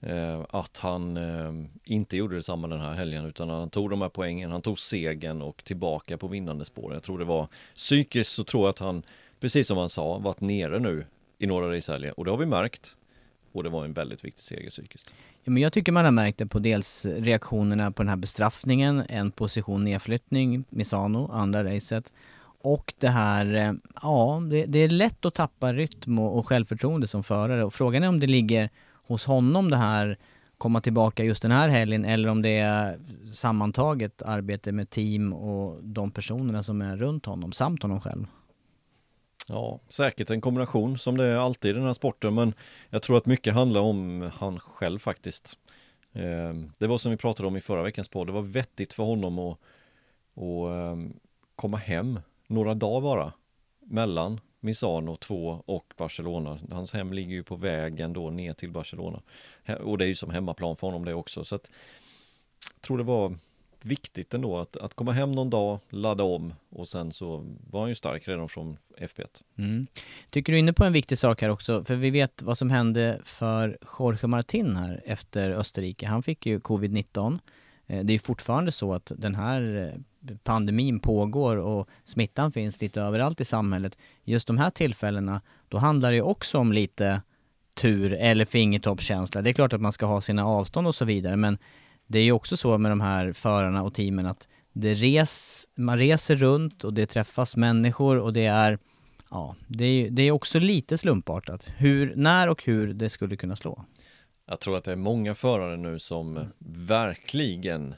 eh, 0.00 0.40
Att 0.50 0.78
han 0.78 1.16
eh, 1.16 1.68
inte 1.84 2.16
gjorde 2.16 2.36
detsamma 2.36 2.68
den 2.68 2.80
här 2.80 2.92
helgen 2.92 3.24
utan 3.24 3.48
han 3.48 3.70
tog 3.70 3.90
de 3.90 4.02
här 4.02 4.08
poängen, 4.08 4.50
han 4.50 4.62
tog 4.62 4.78
segern 4.78 5.42
och 5.42 5.64
tillbaka 5.64 6.18
på 6.18 6.28
vinnande 6.28 6.64
spår. 6.64 6.94
Jag 6.94 7.02
tror 7.02 7.18
det 7.18 7.24
var 7.24 7.48
psykiskt 7.74 8.32
så 8.32 8.44
tror 8.44 8.62
jag 8.62 8.70
att 8.70 8.78
han, 8.78 9.02
precis 9.40 9.68
som 9.68 9.78
han 9.78 9.88
sa, 9.88 10.18
varit 10.18 10.40
nere 10.40 10.78
nu 10.78 11.06
i 11.38 11.46
några 11.46 11.76
racehelger 11.76 12.18
och 12.18 12.24
det 12.24 12.30
har 12.30 12.38
vi 12.38 12.46
märkt. 12.46 12.96
Och 13.54 13.62
det 13.62 13.68
var 13.68 13.84
en 13.84 13.92
väldigt 13.92 14.24
viktig 14.24 14.42
seger 14.42 14.70
psykiskt. 14.70 15.14
Ja, 15.42 15.52
men 15.52 15.62
jag 15.62 15.72
tycker 15.72 15.92
man 15.92 16.04
har 16.04 16.12
märkt 16.12 16.38
det 16.38 16.46
på 16.46 16.58
dels 16.58 17.06
reaktionerna 17.06 17.92
på 17.92 18.02
den 18.02 18.08
här 18.08 18.16
bestraffningen, 18.16 19.02
en 19.08 19.30
position 19.30 19.84
nedflyttning, 19.84 20.64
Misano, 20.68 21.30
andra 21.32 21.64
racet. 21.64 22.12
Och 22.62 22.94
det 22.98 23.08
här, 23.08 23.54
eh, 23.54 23.72
ja, 24.02 24.42
det, 24.50 24.64
det 24.66 24.78
är 24.78 24.88
lätt 24.88 25.24
att 25.24 25.34
tappa 25.34 25.72
rytm 25.72 26.18
och, 26.18 26.38
och 26.38 26.46
självförtroende 26.46 27.06
som 27.06 27.22
förare. 27.22 27.64
Och 27.64 27.74
frågan 27.74 28.02
är 28.02 28.08
om 28.08 28.20
det 28.20 28.26
ligger 28.26 28.70
hos 29.06 29.24
honom 29.24 29.70
det 29.70 29.76
här 29.76 30.18
komma 30.58 30.80
tillbaka 30.80 31.24
just 31.24 31.42
den 31.42 31.50
här 31.50 31.68
helgen 31.68 32.04
eller 32.04 32.28
om 32.28 32.42
det 32.42 32.58
är 32.58 32.98
sammantaget 33.32 34.22
arbete 34.22 34.72
med 34.72 34.90
team 34.90 35.32
och 35.32 35.84
de 35.84 36.10
personerna 36.10 36.62
som 36.62 36.82
är 36.82 36.96
runt 36.96 37.26
honom 37.26 37.52
samt 37.52 37.82
honom 37.82 38.00
själv. 38.00 38.26
Ja, 39.46 39.80
säkert 39.88 40.30
en 40.30 40.40
kombination 40.40 40.98
som 40.98 41.16
det 41.16 41.24
är 41.24 41.36
alltid 41.36 41.70
i 41.70 41.74
den 41.74 41.86
här 41.86 41.92
sporten 41.92 42.34
men 42.34 42.54
jag 42.90 43.02
tror 43.02 43.16
att 43.16 43.26
mycket 43.26 43.54
handlar 43.54 43.80
om 43.80 44.30
han 44.34 44.60
själv 44.60 44.98
faktiskt. 44.98 45.58
Ehm, 46.12 46.72
det 46.78 46.86
var 46.86 46.98
som 46.98 47.10
vi 47.10 47.16
pratade 47.16 47.46
om 47.46 47.56
i 47.56 47.60
förra 47.60 47.82
veckans 47.82 48.08
podd, 48.08 48.26
det 48.26 48.32
var 48.32 48.42
vettigt 48.42 48.92
för 48.92 49.02
honom 49.02 49.38
att, 49.38 49.58
att 50.34 50.92
ehm, 50.92 51.14
komma 51.56 51.76
hem 51.76 52.20
några 52.46 52.74
dagar 52.74 53.00
bara 53.00 53.32
mellan 53.80 54.40
Misano 54.60 55.16
2 55.16 55.62
och 55.66 55.94
Barcelona. 55.96 56.58
Hans 56.70 56.92
hem 56.92 57.12
ligger 57.12 57.34
ju 57.34 57.42
på 57.42 57.56
vägen 57.56 58.12
då 58.12 58.30
ner 58.30 58.52
till 58.52 58.70
Barcelona. 58.70 59.22
Och 59.80 59.98
det 59.98 60.04
är 60.04 60.08
ju 60.08 60.14
som 60.14 60.30
hemmaplan 60.30 60.76
för 60.76 60.86
honom 60.86 61.04
det 61.04 61.14
också. 61.14 61.44
Så 61.44 61.54
att 61.54 61.70
jag 62.74 62.82
tror 62.82 62.98
det 62.98 63.04
var 63.04 63.36
viktigt 63.84 64.34
ändå 64.34 64.58
att, 64.58 64.76
att 64.76 64.94
komma 64.94 65.12
hem 65.12 65.32
någon 65.32 65.50
dag, 65.50 65.78
ladda 65.90 66.24
om 66.24 66.54
och 66.70 66.88
sen 66.88 67.12
så 67.12 67.44
var 67.70 67.80
han 67.80 67.88
ju 67.88 67.94
stark 67.94 68.28
redan 68.28 68.48
från 68.48 68.76
FP1. 68.98 69.42
Mm. 69.58 69.86
Tycker 70.30 70.52
du 70.52 70.56
är 70.56 70.60
inne 70.60 70.72
på 70.72 70.84
en 70.84 70.92
viktig 70.92 71.18
sak 71.18 71.42
här 71.42 71.48
också, 71.48 71.84
för 71.84 71.96
vi 71.96 72.10
vet 72.10 72.42
vad 72.42 72.58
som 72.58 72.70
hände 72.70 73.20
för 73.24 73.78
Jorge 73.98 74.26
Martin 74.26 74.76
här 74.76 75.02
efter 75.04 75.50
Österrike. 75.50 76.06
Han 76.06 76.22
fick 76.22 76.46
ju 76.46 76.58
covid-19. 76.58 77.38
Eh, 77.86 78.04
det 78.04 78.12
är 78.12 78.18
fortfarande 78.18 78.72
så 78.72 78.94
att 78.94 79.12
den 79.16 79.34
här 79.34 79.92
eh, 79.94 80.36
pandemin 80.42 81.00
pågår 81.00 81.56
och 81.56 81.88
smittan 82.04 82.52
finns 82.52 82.80
lite 82.80 83.00
överallt 83.00 83.40
i 83.40 83.44
samhället. 83.44 83.98
Just 84.24 84.46
de 84.46 84.58
här 84.58 84.70
tillfällena, 84.70 85.40
då 85.68 85.78
handlar 85.78 86.10
det 86.10 86.16
ju 86.16 86.22
också 86.22 86.58
om 86.58 86.72
lite 86.72 87.22
tur 87.74 88.12
eller 88.12 88.44
fingertoppskänsla. 88.44 89.42
Det 89.42 89.50
är 89.50 89.54
klart 89.54 89.72
att 89.72 89.80
man 89.80 89.92
ska 89.92 90.06
ha 90.06 90.20
sina 90.20 90.46
avstånd 90.46 90.86
och 90.86 90.94
så 90.94 91.04
vidare, 91.04 91.36
men 91.36 91.58
det 92.06 92.18
är 92.18 92.22
ju 92.22 92.32
också 92.32 92.56
så 92.56 92.78
med 92.78 92.90
de 92.90 93.00
här 93.00 93.32
förarna 93.32 93.82
och 93.82 93.94
teamen 93.94 94.26
att 94.26 94.48
det 94.72 94.94
res, 94.94 95.64
man 95.74 95.98
reser 95.98 96.36
runt 96.36 96.84
och 96.84 96.94
det 96.94 97.06
träffas 97.06 97.56
människor 97.56 98.18
och 98.18 98.32
det 98.32 98.46
är 98.46 98.78
Ja, 99.34 99.56
det 99.68 99.84
är, 99.84 100.10
det 100.10 100.22
är 100.22 100.30
också 100.30 100.58
lite 100.58 100.98
slumpartat 100.98 101.70
hur, 101.76 102.16
när 102.16 102.48
och 102.48 102.64
hur 102.64 102.94
det 102.94 103.10
skulle 103.10 103.36
kunna 103.36 103.56
slå. 103.56 103.84
Jag 104.46 104.60
tror 104.60 104.76
att 104.76 104.84
det 104.84 104.92
är 104.92 104.96
många 104.96 105.34
förare 105.34 105.76
nu 105.76 105.98
som 105.98 106.36
mm. 106.36 106.48
verkligen 106.86 107.94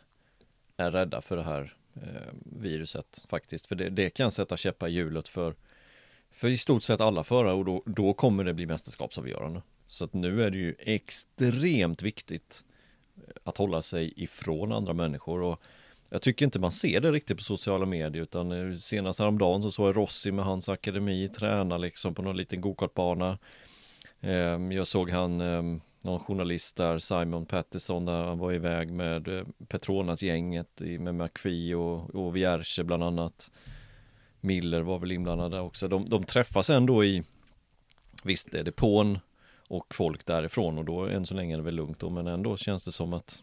är 0.76 0.90
rädda 0.90 1.20
för 1.20 1.36
det 1.36 1.42
här 1.42 1.76
eh, 1.94 2.32
viruset 2.44 3.24
faktiskt. 3.28 3.66
För 3.66 3.74
det, 3.74 3.90
det 3.90 4.10
kan 4.10 4.30
sätta 4.30 4.56
käppar 4.56 4.88
i 4.88 4.92
hjulet 4.92 5.28
för, 5.28 5.54
för 6.30 6.48
i 6.48 6.58
stort 6.58 6.82
sett 6.82 7.00
alla 7.00 7.24
förare 7.24 7.52
och 7.52 7.64
då, 7.64 7.82
då 7.86 8.14
kommer 8.14 8.44
det 8.44 8.54
bli 8.54 8.66
mästerskapsavgörande. 8.66 9.62
Så 9.86 10.04
att 10.04 10.12
nu 10.12 10.42
är 10.42 10.50
det 10.50 10.58
ju 10.58 10.74
extremt 10.78 12.02
viktigt 12.02 12.64
att 13.44 13.56
hålla 13.56 13.82
sig 13.82 14.12
ifrån 14.16 14.72
andra 14.72 14.92
människor 14.92 15.42
och 15.42 15.60
jag 16.10 16.22
tycker 16.22 16.44
inte 16.44 16.58
man 16.58 16.72
ser 16.72 17.00
det 17.00 17.12
riktigt 17.12 17.36
på 17.36 17.42
sociala 17.42 17.86
medier 17.86 18.22
utan 18.22 18.52
eh, 18.52 18.76
senast 18.78 19.18
häromdagen 19.18 19.62
så 19.62 19.70
såg 19.70 19.88
jag 19.88 19.96
Rossi 19.96 20.32
med 20.32 20.44
hans 20.44 20.68
akademi 20.68 21.28
träna 21.28 21.78
liksom 21.78 22.14
på 22.14 22.22
någon 22.22 22.36
liten 22.36 22.60
gokartbana. 22.60 23.38
Ehm, 24.20 24.72
jag 24.72 24.86
såg 24.86 25.10
han, 25.10 25.40
ehm, 25.40 25.80
någon 26.02 26.20
journalist 26.20 26.76
där, 26.76 26.98
Simon 26.98 27.46
Pattison, 27.46 28.04
där 28.04 28.24
han 28.24 28.38
var 28.38 28.52
iväg 28.52 28.92
med 28.92 29.28
eh, 29.28 29.46
Petronas-gänget 29.68 30.80
med 30.80 31.14
McPhee 31.14 31.74
och, 31.74 32.14
och 32.14 32.36
Vierge 32.36 32.84
bland 32.84 33.02
annat. 33.02 33.50
Miller 34.40 34.80
var 34.80 34.98
väl 34.98 35.12
inblandad 35.12 35.50
där 35.50 35.60
också. 35.60 35.88
De, 35.88 36.08
de 36.08 36.24
träffas 36.24 36.70
ändå 36.70 37.04
i, 37.04 37.22
visst 38.24 38.54
är 38.54 38.58
det 38.58 38.62
depån 38.62 39.18
och 39.68 39.94
folk 39.94 40.26
därifrån 40.26 40.78
och 40.78 40.84
då 40.84 41.06
än 41.06 41.26
så 41.26 41.34
länge 41.34 41.54
är 41.54 41.56
det 41.56 41.64
väl 41.64 41.74
lugnt 41.74 41.98
då 41.98 42.10
men 42.10 42.26
ändå 42.26 42.56
känns 42.56 42.84
det 42.84 42.92
som 42.92 43.12
att 43.12 43.42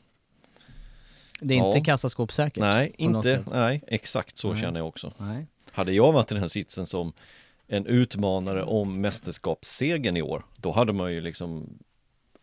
Det 1.39 1.53
är 1.53 1.57
ja. 1.57 1.67
inte 1.67 1.85
kassaskåpssäkert? 1.85 2.61
Nej, 2.61 2.93
inte, 2.97 3.45
nej, 3.51 3.81
exakt 3.87 4.37
så 4.37 4.51
nej. 4.51 4.61
känner 4.61 4.79
jag 4.79 4.87
också. 4.87 5.13
Nej. 5.17 5.47
Hade 5.71 5.91
jag 5.91 6.11
varit 6.11 6.31
i 6.31 6.35
den 6.35 6.41
här 6.41 6.47
sitsen 6.47 6.85
som 6.85 7.13
en 7.67 7.85
utmanare 7.85 8.63
om 8.63 9.01
mästerskapssegen 9.01 10.17
i 10.17 10.21
år, 10.21 10.45
då 10.55 10.71
hade 10.71 10.93
man 10.93 11.13
ju 11.13 11.21
liksom, 11.21 11.79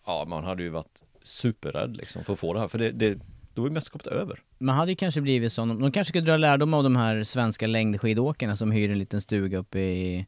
ja 0.07 0.25
man 0.29 0.45
hade 0.45 0.63
ju 0.63 0.69
varit 0.69 1.03
superrädd 1.23 1.97
liksom 1.97 2.25
för 2.25 2.33
att 2.33 2.39
få 2.39 2.53
det 2.53 2.61
här, 2.61 2.69
för 2.69 2.79
det, 2.79 2.91
det 2.91 3.19
då 3.55 3.67
är 3.67 3.71
mästerskapet 3.71 4.07
över. 4.07 4.43
Man 4.59 4.77
hade 4.77 4.93
ju 4.93 4.97
kanske 4.97 5.21
blivit 5.21 5.53
sån, 5.53 5.81
de 5.81 5.93
kanske 5.93 6.09
skulle 6.09 6.25
dra 6.25 6.37
lärdom 6.37 6.75
av 6.75 6.83
de 6.83 6.97
här 6.97 7.25
svenska 7.25 7.67
längdskidåkarna 7.67 8.57
som 8.57 8.71
hyr 8.71 8.91
en 8.91 8.99
liten 8.99 9.21
stuga 9.21 9.59
uppe 9.59 9.79
i 9.79 10.27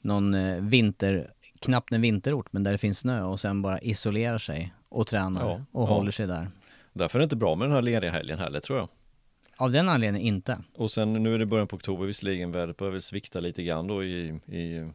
någon 0.00 0.34
eh, 0.34 0.60
vinter 0.60 1.32
knappt 1.66 1.92
en 1.92 2.00
vinterort 2.00 2.46
men 2.50 2.62
där 2.62 2.72
det 2.72 2.78
finns 2.78 2.98
snö 2.98 3.22
och 3.22 3.40
sen 3.40 3.62
bara 3.62 3.78
isolerar 3.78 4.38
sig 4.38 4.74
och 4.88 5.06
tränar 5.06 5.48
ja, 5.48 5.60
och 5.72 5.82
ja. 5.82 5.94
håller 5.94 6.10
sig 6.10 6.26
där. 6.26 6.50
Därför 6.92 7.18
är 7.18 7.20
det 7.20 7.24
inte 7.24 7.36
bra 7.36 7.54
med 7.54 7.68
den 7.68 7.74
här 7.74 7.82
lediga 7.82 8.10
helgen 8.10 8.38
heller 8.38 8.60
tror 8.60 8.78
jag. 8.78 8.88
Av 9.56 9.70
den 9.70 9.88
anledningen 9.88 10.28
inte. 10.28 10.58
Och 10.74 10.90
sen 10.90 11.12
nu 11.12 11.34
är 11.34 11.38
det 11.38 11.46
början 11.46 11.68
på 11.68 11.76
oktober 11.76 12.06
visserligen, 12.06 12.52
vädret 12.52 12.76
börjar 12.76 12.92
väl 12.92 13.02
svikta 13.02 13.40
lite 13.40 13.62
grann 13.62 13.86
då 13.86 14.04
i, 14.04 14.28
i 14.46 14.90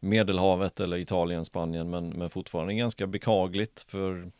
Medelhavet 0.00 0.80
eller 0.80 0.96
Italien, 0.96 1.44
Spanien 1.44 1.90
men, 1.90 2.08
men 2.08 2.30
fortfarande 2.30 2.74
ganska 2.74 3.06
bekagligt 3.06 3.86
för, 3.88 4.30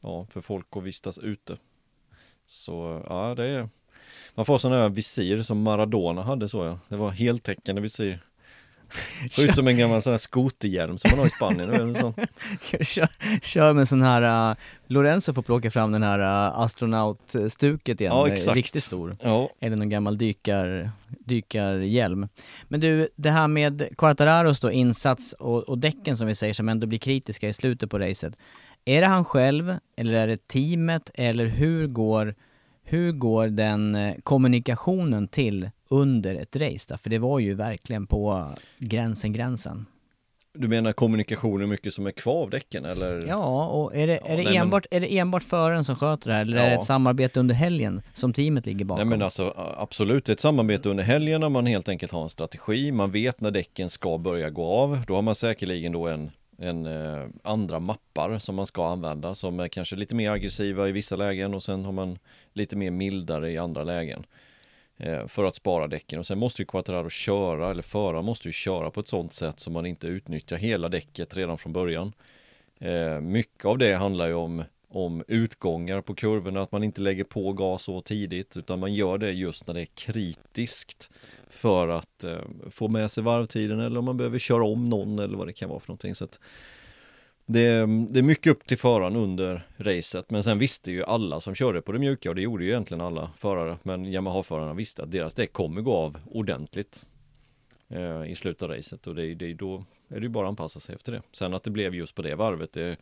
ja, 0.00 0.26
för 0.30 0.40
folk 0.40 0.66
att 0.70 0.82
vistas 0.82 1.18
ute. 1.18 1.56
Så 2.46 3.02
ja, 3.08 3.34
det 3.34 3.46
är 3.46 3.68
man 4.34 4.44
får 4.44 4.58
sådana 4.58 4.82
här 4.82 4.88
visir 4.88 5.42
som 5.42 5.62
Maradona 5.62 6.22
hade 6.22 6.48
så 6.48 6.64
ja. 6.64 6.78
Det 6.88 6.96
var 6.96 7.10
heltäckande 7.10 7.82
visir. 7.82 8.18
Såg 9.30 9.44
ut 9.44 9.54
som 9.54 9.68
en 9.68 9.78
gammal 9.78 10.02
sån 10.02 10.12
här 10.12 10.18
skoterhjälm 10.18 10.98
som 10.98 11.10
man 11.10 11.18
har 11.18 11.26
i 11.26 11.30
Spanien. 11.30 11.94
Sån. 11.94 12.14
kör, 12.80 13.08
kör 13.42 13.72
med 13.72 13.88
sån 13.88 14.02
här, 14.02 14.50
uh, 14.50 14.56
Lorenzo 14.86 15.34
får 15.34 15.42
plocka 15.42 15.70
fram 15.70 15.92
den 15.92 16.02
här 16.02 16.18
uh, 16.18 16.58
astronautstuket 16.58 18.00
igen, 18.00 18.12
ja, 18.12 18.28
exakt. 18.28 18.56
riktigt 18.56 18.84
stor. 18.84 19.16
Ja. 19.22 19.50
Eller 19.60 19.76
någon 19.76 19.88
gammal 19.88 20.18
dykar, 20.18 20.90
dykarhjälm. 21.08 22.28
Men 22.68 22.80
du, 22.80 23.08
det 23.16 23.30
här 23.30 23.48
med 23.48 23.88
Quartararos 23.98 24.60
då 24.60 24.70
insats 24.70 25.32
och, 25.32 25.62
och 25.62 25.78
däcken 25.78 26.16
som 26.16 26.26
vi 26.26 26.34
säger 26.34 26.54
som 26.54 26.68
ändå 26.68 26.86
blir 26.86 26.98
kritiska 26.98 27.48
i 27.48 27.52
slutet 27.52 27.90
på 27.90 27.98
racet. 27.98 28.36
Är 28.84 29.00
det 29.00 29.06
han 29.06 29.24
själv, 29.24 29.76
eller 29.96 30.14
är 30.14 30.26
det 30.26 30.48
teamet, 30.48 31.10
eller 31.14 31.46
hur 31.46 31.86
går, 31.86 32.34
hur 32.84 33.12
går 33.12 33.48
den 33.48 33.94
eh, 33.94 34.14
kommunikationen 34.22 35.28
till 35.28 35.70
under 35.92 36.34
ett 36.34 36.56
race 36.56 36.86
där, 36.88 36.96
för 36.96 37.10
det 37.10 37.18
var 37.18 37.38
ju 37.38 37.54
verkligen 37.54 38.06
på 38.06 38.48
gränsen, 38.78 39.32
gränsen. 39.32 39.86
Du 40.54 40.68
menar 40.68 40.92
kommunikationen 40.92 41.68
mycket 41.68 41.94
som 41.94 42.06
är 42.06 42.10
kvar 42.10 42.42
av 42.42 42.50
däcken 42.50 42.84
eller? 42.84 43.24
Ja, 43.28 43.66
och 43.66 43.96
är 43.96 44.06
det, 44.06 44.20
ja, 44.22 44.28
är 44.28 44.36
det, 44.36 44.42
nej, 44.42 44.56
enbart, 44.56 44.86
men... 44.90 44.96
är 44.96 45.00
det 45.00 45.18
enbart 45.18 45.42
föraren 45.42 45.84
som 45.84 45.96
sköter 45.96 46.28
det 46.28 46.34
här 46.34 46.42
eller 46.42 46.56
ja. 46.56 46.62
är 46.62 46.70
det 46.70 46.76
ett 46.76 46.84
samarbete 46.84 47.40
under 47.40 47.54
helgen 47.54 48.02
som 48.12 48.32
teamet 48.32 48.66
ligger 48.66 48.84
bakom? 48.84 49.08
Nej 49.08 49.18
men 49.18 49.22
alltså 49.24 49.54
absolut 49.76 50.28
ett 50.28 50.40
samarbete 50.40 50.88
under 50.88 51.04
helgen 51.04 51.40
när 51.40 51.48
man 51.48 51.66
helt 51.66 51.88
enkelt 51.88 52.12
har 52.12 52.22
en 52.22 52.30
strategi, 52.30 52.92
man 52.92 53.10
vet 53.10 53.40
när 53.40 53.50
däcken 53.50 53.90
ska 53.90 54.18
börja 54.18 54.50
gå 54.50 54.66
av, 54.66 55.00
då 55.06 55.14
har 55.14 55.22
man 55.22 55.34
säkerligen 55.34 55.92
då 55.92 56.08
en 56.08 56.30
en 56.58 56.86
eh, 56.86 57.26
andra 57.42 57.80
mappar 57.80 58.38
som 58.38 58.54
man 58.54 58.66
ska 58.66 58.88
använda 58.88 59.34
som 59.34 59.60
är 59.60 59.68
kanske 59.68 59.96
lite 59.96 60.14
mer 60.14 60.30
aggressiva 60.30 60.88
i 60.88 60.92
vissa 60.92 61.16
lägen 61.16 61.54
och 61.54 61.62
sen 61.62 61.84
har 61.84 61.92
man 61.92 62.18
lite 62.52 62.76
mer 62.76 62.90
mildare 62.90 63.50
i 63.50 63.58
andra 63.58 63.84
lägen. 63.84 64.24
Eh, 65.02 65.26
för 65.26 65.44
att 65.44 65.54
spara 65.54 65.86
däcken 65.86 66.18
och 66.18 66.26
sen 66.26 66.38
måste 66.38 66.62
ju 66.62 66.66
Quattararo 66.66 67.10
köra 67.10 67.70
eller 67.70 67.82
föraren 67.82 68.24
måste 68.24 68.48
ju 68.48 68.52
köra 68.52 68.90
på 68.90 69.00
ett 69.00 69.08
sånt 69.08 69.32
sätt 69.32 69.60
så 69.60 69.70
man 69.70 69.86
inte 69.86 70.06
utnyttjar 70.06 70.56
hela 70.56 70.88
däcket 70.88 71.36
redan 71.36 71.58
från 71.58 71.72
början. 71.72 72.12
Eh, 72.78 73.20
mycket 73.20 73.64
av 73.64 73.78
det 73.78 73.94
handlar 73.94 74.26
ju 74.26 74.34
om, 74.34 74.64
om 74.88 75.24
utgångar 75.28 76.00
på 76.00 76.14
kurvorna, 76.14 76.62
att 76.62 76.72
man 76.72 76.84
inte 76.84 77.00
lägger 77.00 77.24
på 77.24 77.52
gas 77.52 77.82
så 77.82 78.00
tidigt 78.00 78.56
utan 78.56 78.78
man 78.78 78.94
gör 78.94 79.18
det 79.18 79.32
just 79.32 79.66
när 79.66 79.74
det 79.74 79.80
är 79.80 79.88
kritiskt 79.94 81.10
för 81.48 81.88
att 81.88 82.24
eh, 82.24 82.38
få 82.70 82.88
med 82.88 83.10
sig 83.10 83.22
varvtiden 83.22 83.80
eller 83.80 83.98
om 83.98 84.04
man 84.04 84.16
behöver 84.16 84.38
köra 84.38 84.64
om 84.64 84.84
någon 84.84 85.18
eller 85.18 85.38
vad 85.38 85.46
det 85.46 85.52
kan 85.52 85.68
vara 85.68 85.80
för 85.80 85.88
någonting. 85.88 86.14
Så 86.14 86.24
att, 86.24 86.40
det, 87.46 87.86
det, 88.10 88.18
är 88.18 88.22
mycket 88.22 88.52
upp 88.52 88.66
till 88.66 88.78
föraren 88.78 89.16
under 89.16 89.66
racet 89.76 90.30
men 90.30 90.42
sen 90.42 90.58
visste 90.58 90.90
ju 90.90 91.04
alla 91.04 91.40
som 91.40 91.54
körde 91.54 91.82
på 91.82 91.92
det 91.92 91.98
mjuka 91.98 92.28
och 92.28 92.34
det 92.34 92.42
gjorde 92.42 92.64
ju 92.64 92.70
egentligen 92.70 93.00
alla 93.00 93.30
förare 93.36 93.78
men 93.82 94.04
Yamaha-förarna 94.04 94.74
visste 94.74 95.02
att 95.02 95.10
deras 95.10 95.34
däck 95.34 95.52
kommer 95.52 95.80
gå 95.80 95.92
av 95.92 96.18
ordentligt 96.30 97.10
eh, 97.88 98.30
i 98.30 98.34
slutet 98.34 98.62
av 98.62 98.68
racet 98.68 99.06
och 99.06 99.14
det, 99.14 99.34
det, 99.34 99.54
då 99.54 99.84
är 100.08 100.14
det 100.14 100.22
ju 100.22 100.28
bara 100.28 100.46
att 100.46 100.48
anpassa 100.48 100.80
sig 100.80 100.94
efter 100.94 101.12
det. 101.12 101.22
Sen 101.32 101.54
att 101.54 101.62
det 101.62 101.70
blev 101.70 101.94
just 101.94 102.14
på 102.14 102.22
det 102.22 102.34
varvet 102.34 102.72
det, 102.72 102.96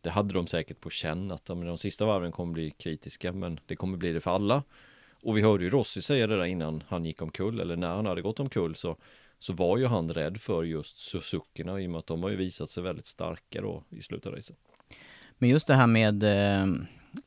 det 0.00 0.10
hade 0.10 0.34
de 0.34 0.46
säkert 0.46 0.80
på 0.80 0.90
känn 0.90 1.30
att 1.30 1.44
de, 1.44 1.64
de 1.64 1.78
sista 1.78 2.06
varven 2.06 2.32
kommer 2.32 2.52
bli 2.52 2.70
kritiska 2.70 3.32
men 3.32 3.60
det 3.66 3.76
kommer 3.76 3.98
bli 3.98 4.12
det 4.12 4.20
för 4.20 4.30
alla. 4.30 4.62
Och 5.22 5.36
vi 5.36 5.42
hörde 5.42 5.64
ju 5.64 5.70
Rossi 5.70 6.02
säga 6.02 6.26
det 6.26 6.36
där 6.36 6.44
innan 6.44 6.84
han 6.88 7.04
gick 7.04 7.22
omkull 7.22 7.60
eller 7.60 7.76
när 7.76 7.94
han 7.94 8.06
hade 8.06 8.22
gått 8.22 8.40
omkull 8.40 8.74
så 8.74 8.96
så 9.38 9.52
var 9.52 9.78
ju 9.78 9.86
han 9.86 10.08
rädd 10.08 10.40
för 10.40 10.64
just 10.64 10.98
Suzuki 10.98 11.62
i 11.62 11.86
och 11.86 11.90
med 11.90 11.98
att 11.98 12.06
de 12.06 12.22
har 12.22 12.30
ju 12.30 12.36
visat 12.36 12.70
sig 12.70 12.82
väldigt 12.82 13.06
starka 13.06 13.60
då 13.60 13.84
i 13.90 14.02
slutet 14.02 14.26
av 14.26 14.32
racet. 14.32 14.56
Men 15.38 15.48
just 15.48 15.66
det 15.66 15.74
här 15.74 15.86
med, 15.86 16.22
eh, 16.22 16.62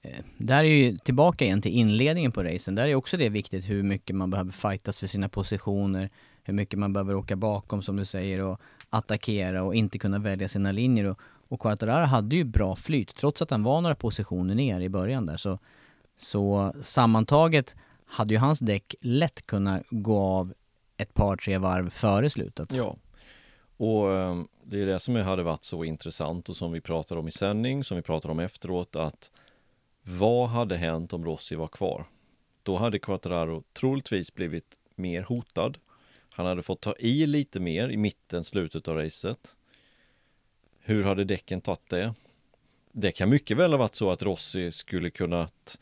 eh, 0.02 0.26
där 0.38 0.64
är 0.64 0.64
ju 0.64 0.98
tillbaka 0.98 1.46
igen 1.46 1.62
till 1.62 1.72
inledningen 1.72 2.32
på 2.32 2.44
racen, 2.44 2.76
där 2.76 2.88
är 2.88 2.96
också 2.96 3.18
det 3.18 3.30
viktigt 3.30 3.70
hur 3.70 3.84
mycket 3.84 4.16
man 4.16 4.30
behöver 4.30 4.52
fightas 4.52 5.00
för 5.00 5.08
sina 5.08 5.30
positioner, 5.30 6.10
hur 6.44 6.54
mycket 6.54 6.80
man 6.80 6.94
behöver 6.94 7.16
åka 7.16 7.36
bakom 7.36 7.82
som 7.82 7.96
du 7.96 8.06
säger 8.06 8.40
och 8.40 8.62
attackera 8.90 9.64
och 9.64 9.76
inte 9.76 10.00
kunna 10.00 10.20
välja 10.20 10.48
sina 10.48 10.72
linjer. 10.72 11.06
Och, 11.06 11.20
och 11.50 11.60
Quartararo 11.60 12.06
hade 12.06 12.36
ju 12.36 12.44
bra 12.44 12.76
flyt, 12.76 13.16
trots 13.16 13.42
att 13.42 13.52
han 13.52 13.64
var 13.64 13.82
några 13.82 13.96
positioner 13.96 14.56
ner 14.56 14.80
i 14.80 14.90
början 14.90 15.26
där. 15.26 15.38
Så, 15.38 15.60
så 16.16 16.74
sammantaget 16.82 17.76
hade 18.06 18.34
ju 18.34 18.40
hans 18.40 18.60
däck 18.60 18.96
lätt 19.02 19.46
kunnat 19.46 19.84
gå 19.90 20.20
av 20.20 20.54
ett 21.00 21.14
par, 21.14 21.38
tre 21.38 21.58
varv 21.58 21.90
före 21.90 22.30
slutet. 22.30 22.74
Ja, 22.74 22.96
och 23.80 24.18
ehm, 24.18 24.48
det 24.64 24.82
är 24.82 24.86
det 24.86 25.00
som 25.00 25.16
hade 25.16 25.44
varit 25.44 25.64
så 25.64 25.84
intressant 25.84 26.50
och 26.50 26.58
som 26.58 26.72
vi 26.72 26.82
pratar 26.82 27.16
om 27.16 27.28
i 27.28 27.32
sändning, 27.32 27.84
som 27.84 27.98
vi 27.98 28.04
pratar 28.04 28.30
om 28.30 28.40
efteråt, 28.40 28.96
att 28.96 29.32
Vad 30.04 30.50
hade 30.50 30.78
hänt 30.78 31.14
om 31.14 31.26
Rossi 31.26 31.56
var 31.56 31.68
kvar? 31.68 32.06
Då 32.64 32.76
hade 32.76 33.00
Quattararo 33.00 33.64
troligtvis 33.74 34.34
blivit 34.34 34.80
mer 34.96 35.22
hotad. 35.22 35.78
Han 36.30 36.46
hade 36.46 36.64
fått 36.64 36.82
ta 36.82 36.94
i 37.00 37.28
lite 37.28 37.60
mer 37.60 37.90
i 37.90 37.98
mitten, 37.98 38.44
slutet 38.44 38.88
av 38.88 38.98
racet. 38.98 39.58
Hur 40.80 41.04
hade 41.04 41.24
däcken 41.24 41.62
tagit 41.62 41.90
det? 41.90 42.14
Det 42.92 43.12
kan 43.12 43.30
mycket 43.30 43.58
väl 43.58 43.72
ha 43.72 43.78
varit 43.78 43.96
så 43.96 44.12
att 44.12 44.24
Rossi 44.24 44.72
skulle 44.72 45.10
kunnat 45.10 45.80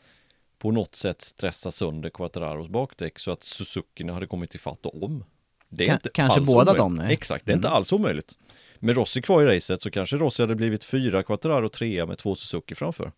på 0.58 0.70
något 0.70 0.94
sätt 0.94 1.20
stressa 1.20 1.70
sönder 1.70 2.10
Quattararos 2.10 2.68
bakdäck 2.68 3.18
så 3.18 3.30
att 3.30 3.42
Suzuki 3.42 4.08
hade 4.10 4.26
kommit 4.26 4.54
i 4.54 4.58
fatt 4.58 4.86
om. 4.86 5.24
Det 5.68 5.88
är 5.88 5.94
inte 5.94 6.10
kanske 6.14 6.40
båda 6.40 6.72
dem? 6.74 7.00
Exakt, 7.00 7.46
det 7.46 7.50
är 7.50 7.54
mm. 7.54 7.58
inte 7.58 7.68
alls 7.68 7.92
omöjligt. 7.92 8.38
Med 8.78 8.96
Rossi 8.96 9.22
kvar 9.22 9.42
i 9.42 9.56
racet 9.56 9.82
så 9.82 9.90
kanske 9.90 10.16
Rossi 10.16 10.42
hade 10.42 10.54
blivit 10.54 10.84
fyra 10.84 11.22
Quattararo 11.22 11.68
trea 11.68 12.06
med 12.06 12.18
två 12.18 12.34
Suzuki 12.34 12.74
framför. 12.74 13.12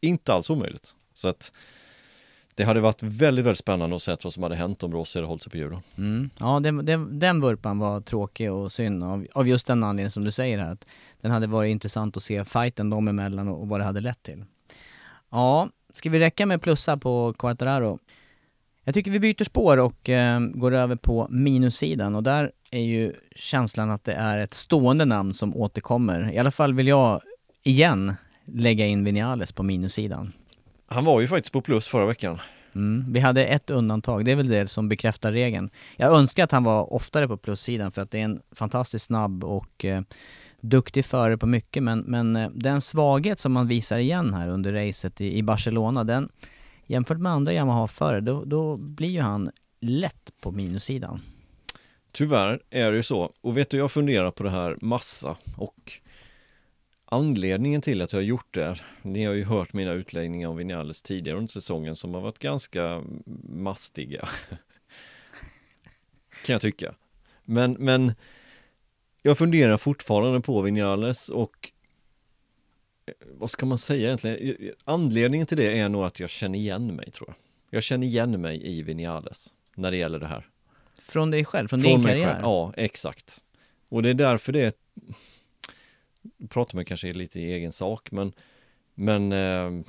Inte 0.00 0.32
alls 0.32 0.50
omöjligt. 0.50 0.94
Så 1.14 1.28
att 1.28 1.52
det 2.54 2.64
hade 2.64 2.80
varit 2.80 3.02
väldigt, 3.02 3.44
väldigt 3.44 3.58
spännande 3.58 3.96
att 3.96 4.02
se 4.02 4.16
vad 4.24 4.32
som 4.32 4.42
hade 4.42 4.54
hänt 4.54 4.82
om 4.82 4.92
Rossi 4.92 5.18
hade 5.18 5.26
hållit 5.26 5.42
sig 5.42 5.50
på 5.50 5.56
hjulen. 5.58 5.80
Mm. 5.98 6.30
Ja, 6.38 6.60
det, 6.60 6.82
det, 6.82 7.06
den 7.10 7.40
vurpan 7.40 7.78
var 7.78 8.00
tråkig 8.00 8.52
och 8.52 8.72
synd 8.72 9.04
av, 9.04 9.26
av 9.32 9.48
just 9.48 9.66
den 9.66 9.84
anledningen 9.84 10.10
som 10.10 10.24
du 10.24 10.30
säger 10.30 10.58
här. 10.58 10.72
Att 10.72 10.86
den 11.20 11.30
hade 11.30 11.46
varit 11.46 11.70
intressant 11.70 12.16
att 12.16 12.22
se 12.22 12.44
fighten 12.44 12.90
dem 12.90 13.08
emellan 13.08 13.48
och, 13.48 13.60
och 13.60 13.68
vad 13.68 13.80
det 13.80 13.84
hade 13.84 14.00
lett 14.00 14.22
till. 14.22 14.44
Ja, 15.30 15.68
ska 15.92 16.10
vi 16.10 16.18
räcka 16.18 16.46
med 16.46 16.62
plussa 16.62 16.96
på 16.96 17.34
Quartararo? 17.38 17.98
Jag 18.84 18.94
tycker 18.94 19.10
vi 19.10 19.20
byter 19.20 19.44
spår 19.44 19.78
och 19.78 20.08
eh, 20.08 20.40
går 20.40 20.74
över 20.74 20.96
på 20.96 21.26
minussidan 21.30 22.14
och 22.14 22.22
där 22.22 22.52
är 22.70 22.80
ju 22.80 23.12
känslan 23.36 23.90
att 23.90 24.04
det 24.04 24.12
är 24.12 24.38
ett 24.38 24.54
stående 24.54 25.04
namn 25.04 25.34
som 25.34 25.56
återkommer. 25.56 26.32
I 26.32 26.38
alla 26.38 26.50
fall 26.50 26.74
vill 26.74 26.88
jag 26.88 27.20
igen 27.62 28.14
lägga 28.44 28.86
in 28.86 29.04
Vinales 29.04 29.52
på 29.52 29.62
minussidan. 29.62 30.32
Han 30.86 31.04
var 31.04 31.20
ju 31.20 31.28
faktiskt 31.28 31.52
på 31.52 31.60
plus 31.60 31.88
förra 31.88 32.06
veckan. 32.06 32.38
Mm, 32.74 33.12
vi 33.12 33.20
hade 33.20 33.44
ett 33.44 33.70
undantag, 33.70 34.24
det 34.24 34.32
är 34.32 34.36
väl 34.36 34.48
det 34.48 34.68
som 34.68 34.88
bekräftar 34.88 35.32
regeln. 35.32 35.70
Jag 35.96 36.16
önskar 36.16 36.44
att 36.44 36.52
han 36.52 36.64
var 36.64 36.92
oftare 36.92 37.28
på 37.28 37.36
plussidan 37.36 37.92
för 37.92 38.02
att 38.02 38.10
det 38.10 38.18
är 38.18 38.24
en 38.24 38.40
fantastiskt 38.52 39.04
snabb 39.04 39.44
och 39.44 39.84
eh, 39.84 40.02
duktig 40.62 41.04
förare 41.04 41.38
på 41.38 41.46
mycket 41.46 41.82
men, 41.82 42.00
men 42.00 42.36
eh, 42.36 42.50
den 42.54 42.80
svaghet 42.80 43.38
som 43.38 43.52
man 43.52 43.68
visar 43.68 43.98
igen 43.98 44.34
här 44.34 44.48
under 44.48 44.72
racet 44.72 45.20
i, 45.20 45.38
i 45.38 45.42
Barcelona, 45.42 46.04
den 46.04 46.28
jämfört 46.86 47.18
med 47.18 47.32
andra 47.32 47.52
Yamaha-förare, 47.52 48.20
då, 48.20 48.44
då 48.44 48.76
blir 48.76 49.08
ju 49.08 49.20
han 49.20 49.50
lätt 49.80 50.32
på 50.40 50.50
minussidan. 50.50 51.20
Tyvärr 52.12 52.62
är 52.70 52.90
det 52.90 52.96
ju 52.96 53.02
så. 53.02 53.32
Och 53.40 53.56
vet 53.56 53.70
du, 53.70 53.76
jag 53.76 53.92
funderar 53.92 54.30
på 54.30 54.42
det 54.42 54.50
här 54.50 54.76
massa 54.80 55.36
och 55.56 55.92
anledningen 57.04 57.80
till 57.80 58.02
att 58.02 58.12
jag 58.12 58.20
har 58.20 58.24
gjort 58.24 58.54
det, 58.54 58.80
ni 59.02 59.24
har 59.24 59.34
ju 59.34 59.44
hört 59.44 59.72
mina 59.72 59.92
utläggningar 59.92 60.48
om 60.48 60.56
Vinales 60.56 61.02
tidigare 61.02 61.38
under 61.38 61.52
säsongen 61.52 61.96
som 61.96 62.14
har 62.14 62.20
varit 62.20 62.38
ganska 62.38 63.02
mastiga. 63.48 64.22
kan 66.46 66.52
jag 66.52 66.60
tycka. 66.60 66.94
Men, 67.44 67.72
men 67.72 68.14
jag 69.22 69.38
funderar 69.38 69.76
fortfarande 69.76 70.40
på 70.40 70.62
Vinales 70.62 71.28
och 71.28 71.72
eh, 73.06 73.14
vad 73.30 73.50
ska 73.50 73.66
man 73.66 73.78
säga 73.78 74.06
egentligen? 74.06 74.72
Anledningen 74.84 75.46
till 75.46 75.56
det 75.56 75.78
är 75.78 75.88
nog 75.88 76.04
att 76.04 76.20
jag 76.20 76.30
känner 76.30 76.58
igen 76.58 76.96
mig 76.96 77.10
tror 77.10 77.28
jag. 77.28 77.36
Jag 77.76 77.82
känner 77.82 78.06
igen 78.06 78.40
mig 78.40 78.66
i 78.66 78.82
Vinales 78.82 79.54
när 79.74 79.90
det 79.90 79.96
gäller 79.96 80.18
det 80.18 80.26
här. 80.26 80.48
Från 80.98 81.30
dig 81.30 81.44
själv, 81.44 81.68
från, 81.68 81.80
från 81.80 81.92
din 81.92 82.04
karriär? 82.04 82.26
Själv. 82.26 82.40
Ja, 82.42 82.72
exakt. 82.76 83.44
Och 83.88 84.02
det 84.02 84.10
är 84.10 84.14
därför 84.14 84.52
det 84.52 84.76
pratar 86.48 86.76
man 86.76 86.84
kanske 86.84 87.12
lite 87.12 87.40
i 87.40 87.52
egen 87.52 87.72
sak 87.72 88.10
men 88.10 88.32
men 88.94 89.32
eh, 89.32 89.84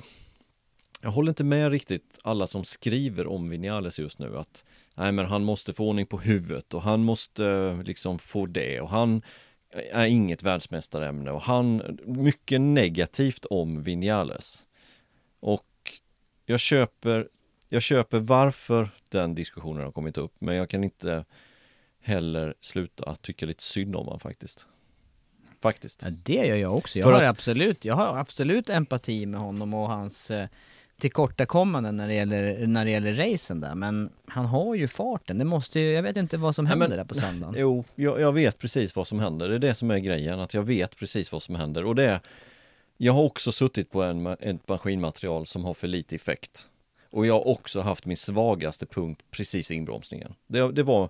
jag 1.00 1.10
håller 1.10 1.28
inte 1.30 1.44
med 1.44 1.70
riktigt 1.70 2.18
alla 2.22 2.46
som 2.46 2.64
skriver 2.64 3.26
om 3.26 3.50
Vinales 3.50 3.98
just 3.98 4.18
nu 4.18 4.38
att 4.38 4.64
nej 4.94 5.12
men 5.12 5.26
han 5.26 5.44
måste 5.44 5.72
få 5.72 5.88
ordning 5.88 6.06
på 6.06 6.18
huvudet 6.18 6.74
och 6.74 6.82
han 6.82 7.04
måste 7.04 7.72
liksom 7.84 8.18
få 8.18 8.46
det 8.46 8.80
och 8.80 8.88
han 8.88 9.22
är 9.92 10.06
inget 10.06 10.42
världsmästarämne 10.42 11.30
och 11.30 11.42
han, 11.42 11.98
mycket 12.04 12.60
negativt 12.60 13.44
om 13.44 13.82
Vinales. 13.82 14.64
Och 15.40 15.66
jag 16.46 16.60
köper, 16.60 17.28
jag 17.68 17.82
köper 17.82 18.18
varför 18.18 18.88
den 19.10 19.34
diskussionen 19.34 19.84
har 19.84 19.92
kommit 19.92 20.18
upp 20.18 20.34
men 20.38 20.56
jag 20.56 20.70
kan 20.70 20.84
inte 20.84 21.24
heller 22.00 22.54
sluta 22.60 23.16
tycka 23.16 23.46
lite 23.46 23.62
synd 23.62 23.96
om 23.96 24.04
honom 24.04 24.20
faktiskt. 24.20 24.66
Faktiskt. 25.60 26.02
Ja, 26.02 26.10
det 26.10 26.46
gör 26.46 26.56
jag 26.56 26.76
också. 26.76 26.98
Jag 26.98 27.06
har, 27.06 27.22
att... 27.22 27.30
absolut, 27.30 27.84
jag 27.84 27.94
har 27.94 28.16
absolut 28.16 28.70
empati 28.70 29.26
med 29.26 29.40
honom 29.40 29.74
och 29.74 29.88
hans 29.88 30.30
eh, 30.30 30.48
tillkortakommanden 30.98 31.96
när 31.96 32.08
det 32.08 32.14
gäller, 32.14 32.66
när 32.66 32.84
det 32.84 32.90
gäller 32.90 33.12
racen 33.12 33.60
där. 33.60 33.74
Men 33.74 34.10
han 34.26 34.46
har 34.46 34.74
ju 34.74 34.88
farten. 34.88 35.38
Det 35.38 35.44
måste 35.44 35.80
ju, 35.80 35.92
jag 35.92 36.02
vet 36.02 36.16
inte 36.16 36.36
vad 36.36 36.54
som 36.54 36.66
händer 36.66 36.88
men, 36.88 36.96
där 36.98 37.04
på 37.04 37.14
söndagen. 37.14 37.54
Jo, 37.58 37.84
jag, 37.94 38.20
jag, 38.20 38.32
vet 38.32 38.58
precis 38.58 38.96
vad 38.96 39.06
som 39.06 39.20
händer. 39.20 39.48
Det 39.48 39.54
är 39.54 39.58
det 39.58 39.74
som 39.74 39.90
är 39.90 39.98
grejen, 39.98 40.40
att 40.40 40.54
jag 40.54 40.62
vet 40.62 40.96
precis 40.96 41.32
vad 41.32 41.42
som 41.42 41.54
händer. 41.54 41.84
Och 41.84 41.94
det 41.94 42.04
är, 42.04 42.20
jag 42.96 43.12
har 43.12 43.22
också 43.22 43.52
suttit 43.52 43.90
på 43.90 44.02
en, 44.02 44.26
ett 44.26 44.68
maskinmaterial 44.68 45.46
som 45.46 45.64
har 45.64 45.74
för 45.74 45.88
lite 45.88 46.16
effekt. 46.16 46.68
Och 47.10 47.26
jag 47.26 47.34
har 47.34 47.48
också 47.48 47.80
haft 47.80 48.06
min 48.06 48.16
svagaste 48.16 48.86
punkt 48.86 49.22
precis 49.30 49.70
i 49.70 49.74
inbromsningen. 49.74 50.34
Det, 50.46 50.72
det 50.72 50.82
var, 50.82 51.08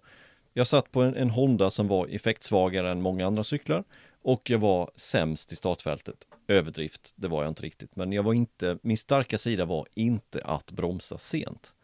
jag 0.52 0.66
satt 0.66 0.92
på 0.92 1.02
en, 1.02 1.16
en 1.16 1.30
Honda 1.30 1.70
som 1.70 1.88
var 1.88 2.06
effektsvagare 2.06 2.90
än 2.90 3.02
många 3.02 3.26
andra 3.26 3.44
cyklar 3.44 3.84
och 4.22 4.50
jag 4.50 4.58
var 4.58 4.90
sämst 4.96 5.52
i 5.52 5.56
startfältet. 5.56 6.16
Överdrift, 6.48 7.12
det 7.16 7.28
var 7.28 7.42
jag 7.42 7.50
inte 7.50 7.62
riktigt. 7.62 7.96
Men 7.96 8.12
jag 8.12 8.22
var 8.22 8.34
inte, 8.34 8.78
min 8.82 8.96
starka 8.96 9.38
sida 9.38 9.64
var 9.64 9.86
inte 9.94 10.40
att 10.44 10.70
bromsa 10.70 11.18
sent. 11.18 11.74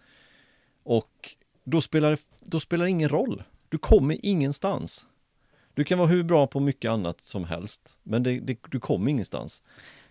Och 0.82 1.36
då 1.64 1.80
spelar, 1.80 2.18
då 2.40 2.60
spelar 2.60 2.84
det 2.84 2.90
ingen 2.90 3.08
roll. 3.08 3.42
Du 3.68 3.78
kommer 3.78 4.16
ingenstans. 4.22 5.06
Du 5.74 5.84
kan 5.84 5.98
vara 5.98 6.08
hur 6.08 6.22
bra 6.22 6.46
på 6.46 6.60
mycket 6.60 6.90
annat 6.90 7.20
som 7.20 7.44
helst, 7.44 7.98
men 8.02 8.22
det, 8.22 8.40
det, 8.40 8.58
du 8.70 8.80
kommer 8.80 9.10
ingenstans. 9.10 9.62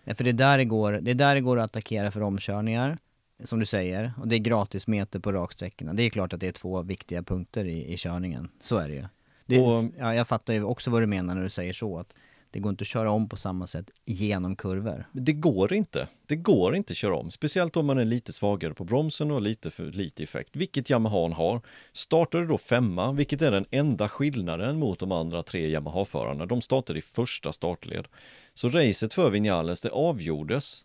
Nej, 0.04 0.16
för 0.16 0.24
det 0.24 0.30
är, 0.30 0.34
där 0.34 0.58
det, 0.58 0.64
går, 0.64 0.92
det 0.92 1.10
är 1.10 1.14
där 1.14 1.34
det 1.34 1.40
går 1.40 1.58
att 1.58 1.64
attackera 1.64 2.10
för 2.10 2.20
omkörningar, 2.20 2.98
som 3.44 3.60
du 3.60 3.66
säger. 3.66 4.12
Och 4.18 4.28
det 4.28 4.36
är 4.36 4.38
gratis 4.38 4.86
meter 4.86 5.18
på 5.18 5.32
raksträckorna. 5.32 5.92
Det 5.92 6.02
är 6.02 6.10
klart 6.10 6.32
att 6.32 6.40
det 6.40 6.48
är 6.48 6.52
två 6.52 6.82
viktiga 6.82 7.22
punkter 7.22 7.64
i, 7.64 7.92
i 7.92 7.96
körningen. 7.96 8.48
Så 8.60 8.76
är 8.76 8.88
det 8.88 8.94
ju. 8.94 9.04
Det, 9.46 9.60
och, 9.60 9.84
ja, 9.98 10.14
jag 10.14 10.28
fattar 10.28 10.54
ju 10.54 10.64
också 10.64 10.90
vad 10.90 11.02
du 11.02 11.06
menar 11.06 11.34
när 11.34 11.42
du 11.42 11.50
säger 11.50 11.72
så, 11.72 11.98
att 11.98 12.14
det 12.50 12.58
går 12.58 12.70
inte 12.70 12.82
att 12.82 12.88
köra 12.88 13.10
om 13.10 13.28
på 13.28 13.36
samma 13.36 13.66
sätt 13.66 13.90
genom 14.04 14.56
kurvor. 14.56 15.04
Det 15.12 15.32
går 15.32 15.72
inte. 15.72 16.08
Det 16.26 16.36
går 16.36 16.76
inte 16.76 16.92
att 16.92 16.96
köra 16.96 17.16
om, 17.16 17.30
speciellt 17.30 17.76
om 17.76 17.86
man 17.86 17.98
är 17.98 18.04
lite 18.04 18.32
svagare 18.32 18.74
på 18.74 18.84
bromsen 18.84 19.30
och 19.30 19.42
lite 19.42 19.70
för 19.70 19.84
lite 19.84 20.22
effekt, 20.22 20.56
vilket 20.56 20.90
Yamaha 20.90 21.34
har. 21.34 21.60
Startar 21.92 22.38
du 22.38 22.46
då 22.46 22.58
femma, 22.58 23.12
vilket 23.12 23.42
är 23.42 23.50
den 23.50 23.66
enda 23.70 24.08
skillnaden 24.08 24.78
mot 24.78 24.98
de 24.98 25.12
andra 25.12 25.42
tre 25.42 25.68
Yamaha-förarna, 25.68 26.46
de 26.46 26.60
startade 26.60 26.98
i 26.98 27.02
första 27.02 27.52
startled. 27.52 28.08
Så 28.54 28.68
racet 28.68 29.14
för 29.14 29.30
Vinales, 29.30 29.80
det 29.80 29.90
avgjordes 29.90 30.84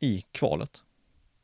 i 0.00 0.24
kvalet. 0.32 0.82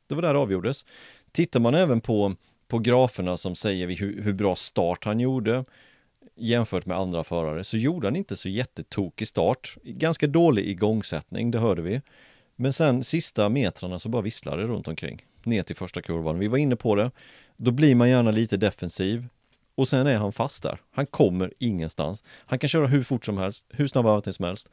Det 0.06 0.14
var 0.14 0.22
där 0.22 0.34
det 0.34 0.40
avgjordes. 0.40 0.84
Tittar 1.32 1.60
man 1.60 1.74
även 1.74 2.00
på 2.00 2.36
på 2.70 2.78
graferna 2.78 3.36
som 3.36 3.54
säger 3.54 3.88
hur, 3.88 4.22
hur 4.22 4.32
bra 4.32 4.56
start 4.56 5.04
han 5.04 5.20
gjorde 5.20 5.64
jämfört 6.40 6.86
med 6.86 6.96
andra 6.96 7.24
förare 7.24 7.64
så 7.64 7.76
gjorde 7.76 8.06
han 8.06 8.16
inte 8.16 8.36
så 8.36 8.48
jättetokig 8.48 9.28
start. 9.28 9.76
Ganska 9.82 10.26
dålig 10.26 10.68
igångsättning, 10.68 11.50
det 11.50 11.58
hörde 11.58 11.82
vi. 11.82 12.00
Men 12.56 12.72
sen 12.72 13.04
sista 13.04 13.48
metrarna 13.48 13.98
så 13.98 14.08
bara 14.08 14.22
visslade 14.22 14.62
det 14.62 14.68
runt 14.68 14.88
omkring 14.88 15.26
ner 15.44 15.62
till 15.62 15.76
första 15.76 16.02
kurvan. 16.02 16.38
Vi 16.38 16.48
var 16.48 16.58
inne 16.58 16.76
på 16.76 16.94
det. 16.94 17.10
Då 17.56 17.70
blir 17.70 17.94
man 17.94 18.08
gärna 18.08 18.30
lite 18.30 18.56
defensiv 18.56 19.26
och 19.74 19.88
sen 19.88 20.06
är 20.06 20.16
han 20.16 20.32
fast 20.32 20.62
där. 20.62 20.80
Han 20.90 21.06
kommer 21.06 21.52
ingenstans. 21.58 22.24
Han 22.46 22.58
kan 22.58 22.68
köra 22.68 22.86
hur 22.86 23.02
fort 23.02 23.24
som 23.24 23.38
helst, 23.38 23.66
hur 23.70 23.86
snabb 23.86 24.04
varv 24.04 24.32
som 24.32 24.44
helst. 24.44 24.70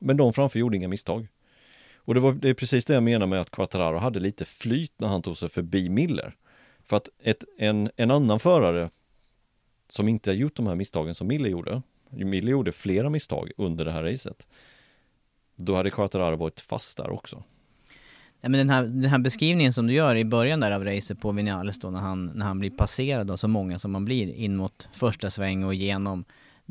Men 0.00 0.16
de 0.16 0.32
framför 0.32 0.58
gjorde 0.58 0.76
inga 0.76 0.88
misstag. 0.88 1.28
Och 1.96 2.14
det, 2.14 2.20
var, 2.20 2.32
det 2.32 2.48
är 2.48 2.54
precis 2.54 2.84
det 2.84 2.94
jag 2.94 3.02
menar 3.02 3.26
med 3.26 3.40
att 3.40 3.50
Quattararo 3.50 3.98
hade 3.98 4.20
lite 4.20 4.44
flyt 4.44 4.92
när 4.96 5.08
han 5.08 5.22
tog 5.22 5.36
sig 5.36 5.48
förbi 5.48 5.88
Miller. 5.88 6.36
För 6.84 6.96
att 6.96 7.08
ett, 7.22 7.44
en, 7.58 7.90
en 7.96 8.10
annan 8.10 8.40
förare 8.40 8.90
som 9.88 10.08
inte 10.08 10.30
har 10.30 10.34
gjort 10.34 10.56
de 10.56 10.66
här 10.66 10.74
misstagen 10.74 11.14
som 11.14 11.26
Mille 11.26 11.48
gjorde, 11.48 11.82
Mille 12.10 12.50
gjorde 12.50 12.72
flera 12.72 13.10
misstag 13.10 13.50
under 13.56 13.84
det 13.84 13.92
här 13.92 14.02
racet, 14.02 14.48
då 15.56 15.74
hade 15.74 15.90
Quattararo 15.90 16.36
varit 16.36 16.60
fast 16.60 16.96
där 16.96 17.10
också. 17.10 17.44
Ja, 18.40 18.48
men 18.48 18.58
den, 18.58 18.70
här, 18.70 18.82
den 18.82 19.04
här 19.04 19.18
beskrivningen 19.18 19.72
som 19.72 19.86
du 19.86 19.92
gör 19.92 20.16
i 20.16 20.24
början 20.24 20.60
där 20.60 20.70
av 20.70 20.84
racet 20.84 21.20
på 21.20 21.32
Vinales 21.32 21.78
då 21.78 21.90
när 21.90 22.00
han, 22.00 22.26
när 22.26 22.46
han 22.46 22.58
blir 22.58 22.70
passerad 22.70 23.30
av 23.30 23.36
så 23.36 23.48
många 23.48 23.78
som 23.78 23.92
man 23.92 24.04
blir 24.04 24.34
in 24.34 24.56
mot 24.56 24.88
första 24.92 25.30
sväng 25.30 25.64
och 25.64 25.74
genom, 25.74 26.24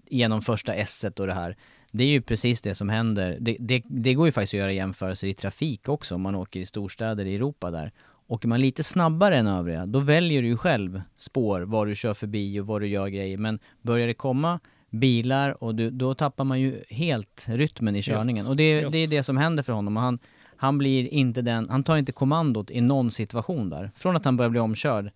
genom 0.06 0.42
första 0.42 0.74
s 0.74 1.06
och 1.20 1.28
det 1.28 1.34
här. 1.34 1.58
Det 1.92 2.04
är 2.04 2.08
ju 2.08 2.22
precis 2.22 2.62
det 2.62 2.76
som 2.76 2.90
händer. 2.90 3.38
Det, 3.40 3.58
det, 3.60 3.84
det 3.86 4.14
går 4.14 4.26
ju 4.26 4.32
faktiskt 4.32 4.54
att 4.54 4.58
göra 4.60 4.72
jämförelser 4.72 5.28
i 5.28 5.34
trafik 5.34 5.90
också 5.90 6.16
om 6.16 6.22
man 6.22 6.36
åker 6.36 6.60
i 6.60 6.66
storstäder 6.66 7.26
i 7.26 7.36
Europa 7.36 7.72
där. 7.72 7.92
Åker 8.28 8.48
man 8.48 8.62
lite 8.62 8.84
snabbare 8.84 9.38
än 9.38 9.48
övriga, 9.48 9.86
då 9.86 10.00
väljer 10.00 10.42
du 10.42 10.48
ju 10.48 10.58
själv 10.58 11.02
spår, 11.18 11.62
var 11.62 11.86
du 11.86 11.96
kör 11.96 12.14
förbi 12.14 12.60
och 12.60 12.68
var 12.68 12.80
du 12.80 12.88
gör 12.88 13.08
grejer. 13.08 13.38
Men 13.38 13.60
börjar 13.82 14.08
det 14.08 14.14
komma 14.14 14.60
bilar 14.90 15.64
och 15.64 15.76
du, 15.76 15.90
då 15.90 16.14
tappar 16.16 16.44
man 16.44 16.62
ju 16.62 16.84
helt 16.90 17.46
rytmen 17.50 17.96
i 17.96 18.02
körningen. 18.02 18.46
Helt, 18.46 18.50
och 18.50 18.56
det, 18.56 18.82
det 18.90 18.98
är 18.98 19.08
det 19.08 19.24
som 19.24 19.38
händer 19.38 19.64
för 19.64 19.74
honom. 19.74 19.98
Och 19.98 20.04
han, 20.04 20.20
han 20.56 20.78
blir 20.78 21.08
inte 21.14 21.42
den, 21.42 21.70
han 21.70 21.84
tar 21.84 21.98
inte 21.98 22.12
kommandot 22.12 22.72
i 22.72 22.82
någon 22.82 23.12
situation 23.12 23.70
där. 23.70 23.92
Från 23.96 24.16
att 24.16 24.26
han 24.26 24.38
börjar 24.38 24.50
bli 24.50 24.60
omkörd 24.60 25.12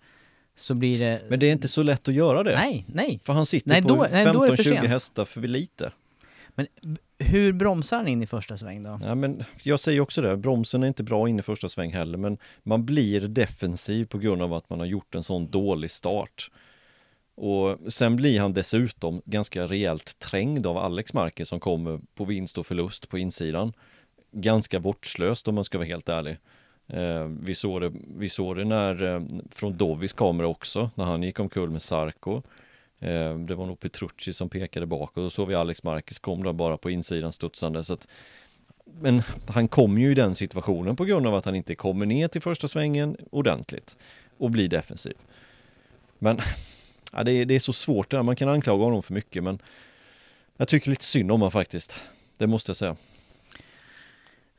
så 0.56 0.74
blir 0.74 1.00
det... 1.00 1.21
Men 1.30 1.39
det 1.39 1.47
är 1.47 1.52
inte 1.52 1.67
så 1.67 1.84
lätt 1.84 2.08
att 2.08 2.13
göra 2.13 2.43
det. 2.43 2.56
Nej, 2.56 2.86
nej. 2.93 3.19
För 3.24 3.34
han 3.34 3.45
sitter 3.45 3.69
Nej, 3.69 3.82
på 3.82 3.88
då- 3.88 4.06
för 4.06 4.10
15-20 4.12 4.63
sent. 4.63 4.88
hästar 4.88 5.26
för 5.26 5.41
lite. 5.41 5.91
Men 6.56 6.67
hur 7.21 7.53
bromsar 7.53 7.97
han 7.97 8.07
in 8.07 8.23
i 8.23 8.27
första 8.27 8.57
sväng 8.57 8.84
då? 8.84 8.99
Ja, 9.03 9.15
men 9.15 9.43
jag 9.63 9.79
säger 9.79 10.01
också 10.01 10.21
det, 10.21 10.38
bromsen 10.38 10.84
är 10.84 10.88
inte 10.88 11.03
bra 11.03 11.29
in 11.29 11.39
i 11.39 11.41
första 11.41 11.69
sväng 11.69 11.93
heller, 11.93 12.17
men 12.17 12.38
man 12.63 12.86
blir 12.86 13.21
defensiv 13.21 14.05
på 14.05 14.17
grund 14.17 14.41
av 14.41 14.53
att 14.53 14.69
man 14.69 14.79
har 14.79 14.86
gjort 14.86 15.15
en 15.15 15.23
sån 15.23 15.47
dålig 15.47 15.91
start. 15.91 16.51
Och 17.36 17.93
sen 17.93 18.15
blir 18.15 18.39
han 18.39 18.53
dessutom 18.53 19.21
ganska 19.25 19.67
rejält 19.67 20.19
trängd 20.19 20.67
av 20.67 20.77
Alex 20.77 21.13
Marquez 21.13 21.49
som 21.49 21.60
kommer 21.60 21.99
på 22.15 22.25
vinst 22.25 22.57
och 22.57 22.67
förlust 22.67 23.10
på 23.10 23.17
insidan. 23.17 23.73
Ganska 24.31 24.79
vårdslöst 24.79 25.47
om 25.47 25.55
man 25.55 25.63
ska 25.63 25.77
vara 25.77 25.88
helt 25.88 26.10
ärlig. 26.10 26.38
Eh, 26.88 27.25
vi, 27.25 27.55
såg 27.55 27.81
det, 27.81 27.91
vi 28.17 28.29
såg 28.29 28.57
det 28.57 28.65
när, 28.65 29.03
eh, 29.03 29.21
från 29.51 29.77
Dovis 29.77 30.13
kamera 30.13 30.47
också, 30.47 30.89
när 30.95 31.05
han 31.05 31.23
gick 31.23 31.39
omkull 31.39 31.69
med 31.69 31.81
Sarko. 31.81 32.41
Eh, 33.01 33.37
det 33.37 33.55
var 33.55 33.65
nog 33.65 33.79
Petrucci 33.79 34.33
som 34.33 34.49
pekade 34.49 34.85
bak 34.85 35.17
och 35.17 35.23
då 35.23 35.29
såg 35.29 35.47
vi 35.47 35.55
Alex 35.55 35.83
Marquez 35.83 36.19
kom 36.19 36.43
där 36.43 36.53
bara 36.53 36.77
på 36.77 36.89
insidan 36.89 37.33
studsande. 37.33 37.83
Så 37.83 37.93
att, 37.93 38.07
men 38.85 39.23
han 39.47 39.67
kom 39.67 39.97
ju 39.97 40.11
i 40.11 40.15
den 40.15 40.35
situationen 40.35 40.95
på 40.95 41.05
grund 41.05 41.27
av 41.27 41.35
att 41.35 41.45
han 41.45 41.55
inte 41.55 41.75
kommer 41.75 42.05
ner 42.05 42.27
till 42.27 42.41
första 42.41 42.67
svängen 42.67 43.17
ordentligt 43.31 43.97
och 44.37 44.51
blir 44.51 44.67
defensiv. 44.67 45.17
Men 46.19 46.39
ja, 47.11 47.23
det, 47.23 47.31
är, 47.31 47.45
det 47.45 47.55
är 47.55 47.59
så 47.59 47.73
svårt 47.73 48.11
där, 48.11 48.23
man 48.23 48.35
kan 48.35 48.49
anklaga 48.49 48.83
honom 48.83 49.03
för 49.03 49.13
mycket 49.13 49.43
men 49.43 49.59
jag 50.57 50.67
tycker 50.67 50.89
lite 50.89 51.05
synd 51.05 51.31
om 51.31 51.41
honom 51.41 51.51
faktiskt. 51.51 52.03
Det 52.37 52.47
måste 52.47 52.69
jag 52.69 52.77
säga. 52.77 52.95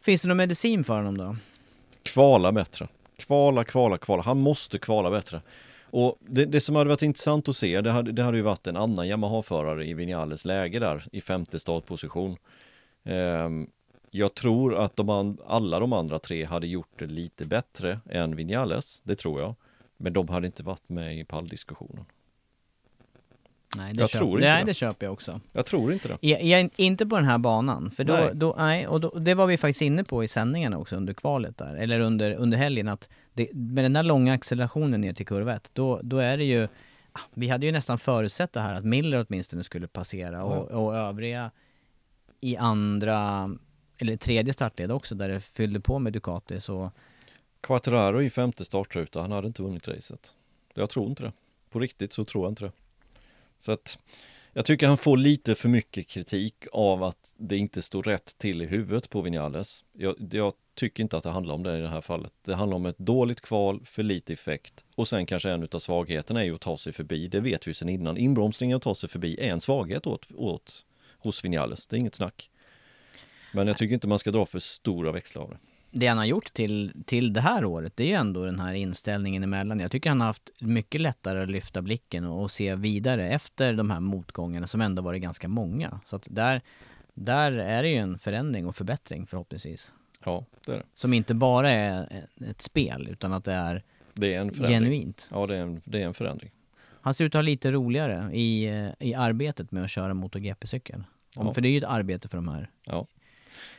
Finns 0.00 0.22
det 0.22 0.28
någon 0.28 0.36
medicin 0.36 0.84
för 0.84 0.94
honom 0.96 1.18
då? 1.18 1.36
Kvala 2.02 2.52
bättre. 2.52 2.88
Kvala, 3.16 3.64
kvala, 3.64 3.98
kvala. 3.98 4.22
Han 4.22 4.38
måste 4.38 4.78
kvala 4.78 5.10
bättre. 5.10 5.40
Och 5.92 6.18
det, 6.20 6.44
det 6.44 6.60
som 6.60 6.76
hade 6.76 6.88
varit 6.88 7.02
intressant 7.02 7.48
att 7.48 7.56
se, 7.56 7.80
det 7.80 7.90
hade, 7.90 8.12
det 8.12 8.22
hade 8.22 8.36
ju 8.36 8.42
varit 8.42 8.66
en 8.66 8.76
annan 8.76 9.08
Yamaha-förare 9.08 9.86
i 9.86 9.94
Vinales 9.94 10.44
läge 10.44 10.78
där 10.78 11.04
i 11.12 11.20
femte 11.20 11.58
startposition. 11.58 12.36
Um, 13.04 13.70
jag 14.10 14.34
tror 14.34 14.74
att 14.74 14.96
de 14.96 15.08
an, 15.08 15.38
alla 15.46 15.80
de 15.80 15.92
andra 15.92 16.18
tre 16.18 16.44
hade 16.44 16.66
gjort 16.66 16.98
det 16.98 17.06
lite 17.06 17.46
bättre 17.46 18.00
än 18.10 18.36
Vinales, 18.36 19.00
det 19.00 19.14
tror 19.14 19.40
jag. 19.40 19.54
Men 19.96 20.12
de 20.12 20.28
hade 20.28 20.46
inte 20.46 20.62
varit 20.62 20.88
med 20.88 21.18
i 21.18 21.24
palldiskussionen. 21.24 22.04
Nej, 23.76 23.94
det, 23.94 24.00
Jag 24.00 24.10
köper, 24.10 24.24
tror 24.24 24.38
inte 24.38 24.48
nej, 24.48 24.64
det. 24.64 24.70
det 24.70 24.74
köper 24.74 25.06
jag 25.06 25.12
också. 25.12 25.40
Jag 25.52 25.66
tror 25.66 25.92
inte 25.92 26.08
det. 26.08 26.18
Jag, 26.20 26.42
jag, 26.44 26.70
inte 26.76 27.06
på 27.06 27.16
den 27.16 27.24
här 27.24 27.38
banan, 27.38 27.90
för 27.90 28.04
då, 28.04 28.12
Nej. 28.12 28.30
då, 28.34 28.54
nej, 28.58 28.86
och 28.86 29.00
då, 29.00 29.18
det 29.18 29.34
var 29.34 29.46
vi 29.46 29.56
faktiskt 29.56 29.82
inne 29.82 30.04
på 30.04 30.24
i 30.24 30.28
sändningarna 30.28 30.78
också 30.78 30.96
under 30.96 31.14
kvalet 31.14 31.58
där, 31.58 31.74
eller 31.74 32.00
under, 32.00 32.34
under 32.34 32.58
helgen 32.58 32.88
att 32.88 33.08
det, 33.32 33.54
med 33.54 33.84
den 33.84 33.92
där 33.92 34.02
långa 34.02 34.32
accelerationen 34.32 35.00
ner 35.00 35.12
till 35.12 35.26
kurva 35.26 35.54
ett, 35.54 35.70
då, 35.72 36.00
då 36.02 36.18
är 36.18 36.36
det 36.36 36.44
ju, 36.44 36.68
ah, 37.12 37.20
vi 37.34 37.48
hade 37.48 37.66
ju 37.66 37.72
nästan 37.72 37.98
förutsett 37.98 38.52
det 38.52 38.60
här 38.60 38.74
att 38.74 38.84
Miller 38.84 39.26
åtminstone 39.28 39.62
skulle 39.64 39.86
passera 39.86 40.44
och, 40.44 40.84
och 40.84 40.96
övriga 40.96 41.50
i 42.40 42.56
andra, 42.56 43.50
eller 43.98 44.16
tredje 44.16 44.52
startled 44.52 44.92
också 44.92 45.14
där 45.14 45.28
det 45.28 45.40
fyllde 45.40 45.80
på 45.80 45.98
med 45.98 46.12
Ducati 46.12 46.60
så, 46.60 46.90
Quattraro 47.60 48.22
i 48.22 48.30
femte 48.30 48.64
startruta, 48.64 49.20
han 49.20 49.32
hade 49.32 49.46
inte 49.46 49.62
vunnit 49.62 49.88
racet. 49.88 50.36
Jag 50.74 50.90
tror 50.90 51.08
inte 51.08 51.22
det. 51.22 51.32
På 51.70 51.78
riktigt 51.78 52.12
så 52.12 52.24
tror 52.24 52.44
jag 52.44 52.50
inte 52.50 52.64
det. 52.64 52.72
Så 53.62 53.72
att 53.72 53.98
jag 54.52 54.64
tycker 54.64 54.86
han 54.86 54.96
får 54.96 55.16
lite 55.16 55.54
för 55.54 55.68
mycket 55.68 56.08
kritik 56.08 56.54
av 56.72 57.02
att 57.02 57.34
det 57.36 57.56
inte 57.56 57.82
står 57.82 58.02
rätt 58.02 58.38
till 58.38 58.62
i 58.62 58.66
huvudet 58.66 59.10
på 59.10 59.20
Vinales. 59.20 59.84
Jag, 59.92 60.16
jag 60.32 60.52
tycker 60.74 61.02
inte 61.02 61.16
att 61.16 61.22
det 61.22 61.30
handlar 61.30 61.54
om 61.54 61.62
det 61.62 61.78
i 61.78 61.80
det 61.80 61.88
här 61.88 62.00
fallet. 62.00 62.32
Det 62.44 62.54
handlar 62.54 62.76
om 62.76 62.86
ett 62.86 62.98
dåligt 62.98 63.40
kval, 63.40 63.80
för 63.84 64.02
lite 64.02 64.32
effekt 64.32 64.84
och 64.94 65.08
sen 65.08 65.26
kanske 65.26 65.50
en 65.50 65.68
av 65.72 65.78
svagheterna 65.78 66.40
är 66.40 66.44
ju 66.44 66.54
att 66.54 66.60
ta 66.60 66.76
sig 66.76 66.92
förbi. 66.92 67.28
Det 67.28 67.40
vet 67.40 67.66
vi 67.66 67.74
sedan 67.74 67.88
innan. 67.88 68.16
Inbromsningen 68.16 68.76
att 68.76 68.82
ta 68.82 68.94
sig 68.94 69.08
förbi 69.08 69.36
är 69.40 69.52
en 69.52 69.60
svaghet 69.60 70.06
åt, 70.06 70.26
åt 70.34 70.84
hos 71.18 71.44
Vinales. 71.44 71.86
Det 71.86 71.96
är 71.96 71.98
inget 71.98 72.14
snack. 72.14 72.50
Men 73.54 73.66
jag 73.66 73.78
tycker 73.78 73.94
inte 73.94 74.08
man 74.08 74.18
ska 74.18 74.30
dra 74.30 74.46
för 74.46 74.58
stora 74.58 75.12
växlar 75.12 75.42
av 75.42 75.50
det 75.50 75.58
det 75.92 76.06
han 76.06 76.18
har 76.18 76.24
gjort 76.24 76.52
till, 76.52 76.92
till 77.06 77.32
det 77.32 77.40
här 77.40 77.64
året, 77.64 77.96
det 77.96 78.04
är 78.04 78.08
ju 78.08 78.14
ändå 78.14 78.44
den 78.44 78.60
här 78.60 78.72
inställningen 78.74 79.42
emellan. 79.44 79.80
Jag 79.80 79.90
tycker 79.90 80.10
han 80.10 80.20
har 80.20 80.26
haft 80.26 80.50
mycket 80.60 81.00
lättare 81.00 81.42
att 81.42 81.50
lyfta 81.50 81.82
blicken 81.82 82.24
och, 82.24 82.42
och 82.42 82.50
se 82.50 82.74
vidare 82.74 83.30
efter 83.30 83.72
de 83.72 83.90
här 83.90 84.00
motgångarna 84.00 84.66
som 84.66 84.80
ändå 84.80 85.02
varit 85.02 85.22
ganska 85.22 85.48
många. 85.48 86.00
Så 86.04 86.16
att 86.16 86.26
där, 86.30 86.60
där 87.14 87.52
är 87.52 87.82
det 87.82 87.88
ju 87.88 87.96
en 87.96 88.18
förändring 88.18 88.66
och 88.66 88.76
förbättring 88.76 89.26
förhoppningsvis. 89.26 89.92
Ja, 90.24 90.44
det 90.66 90.72
är 90.72 90.76
det. 90.76 90.82
Som 90.94 91.12
inte 91.14 91.34
bara 91.34 91.70
är 91.70 92.26
ett 92.50 92.62
spel 92.62 93.08
utan 93.10 93.32
att 93.32 93.44
det 93.44 93.52
är 93.52 93.82
Det 94.14 94.34
är 94.34 94.40
en 94.40 94.50
förändring. 94.54 94.80
genuint. 94.80 95.28
Ja, 95.30 95.46
det 95.46 95.56
är 95.56 95.60
en, 95.62 95.80
det 95.84 96.02
är 96.02 96.06
en 96.06 96.14
förändring. 96.14 96.50
Han 97.00 97.14
ser 97.14 97.24
ut 97.24 97.34
att 97.34 97.38
ha 97.38 97.42
lite 97.42 97.72
roligare 97.72 98.30
i, 98.32 98.64
eh, 98.64 98.88
i 98.98 99.14
arbetet 99.14 99.72
med 99.72 99.84
att 99.84 99.90
köra 99.90 100.14
MotoGP-cykel. 100.14 101.04
Om- 101.36 101.46
Ja. 101.46 101.54
För 101.54 101.60
det 101.60 101.68
är 101.68 101.70
ju 101.70 101.78
ett 101.78 101.84
arbete 101.84 102.28
för 102.28 102.38
de 102.38 102.48
här. 102.48 102.70
Ja. 102.86 103.06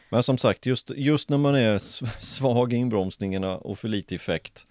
Men 0.10 0.24
som 0.24 0.38
sagt, 0.38 0.65
just, 0.65 0.91
just 0.96 1.30
när 1.30 1.38
man 1.38 1.56
är 1.56 1.80
svag 2.24 2.74
i 2.74 2.76
inbromsningarna 2.76 3.58
och 3.58 3.80
för 3.80 3.88
lite 3.88 4.15
effekt. 4.15 4.67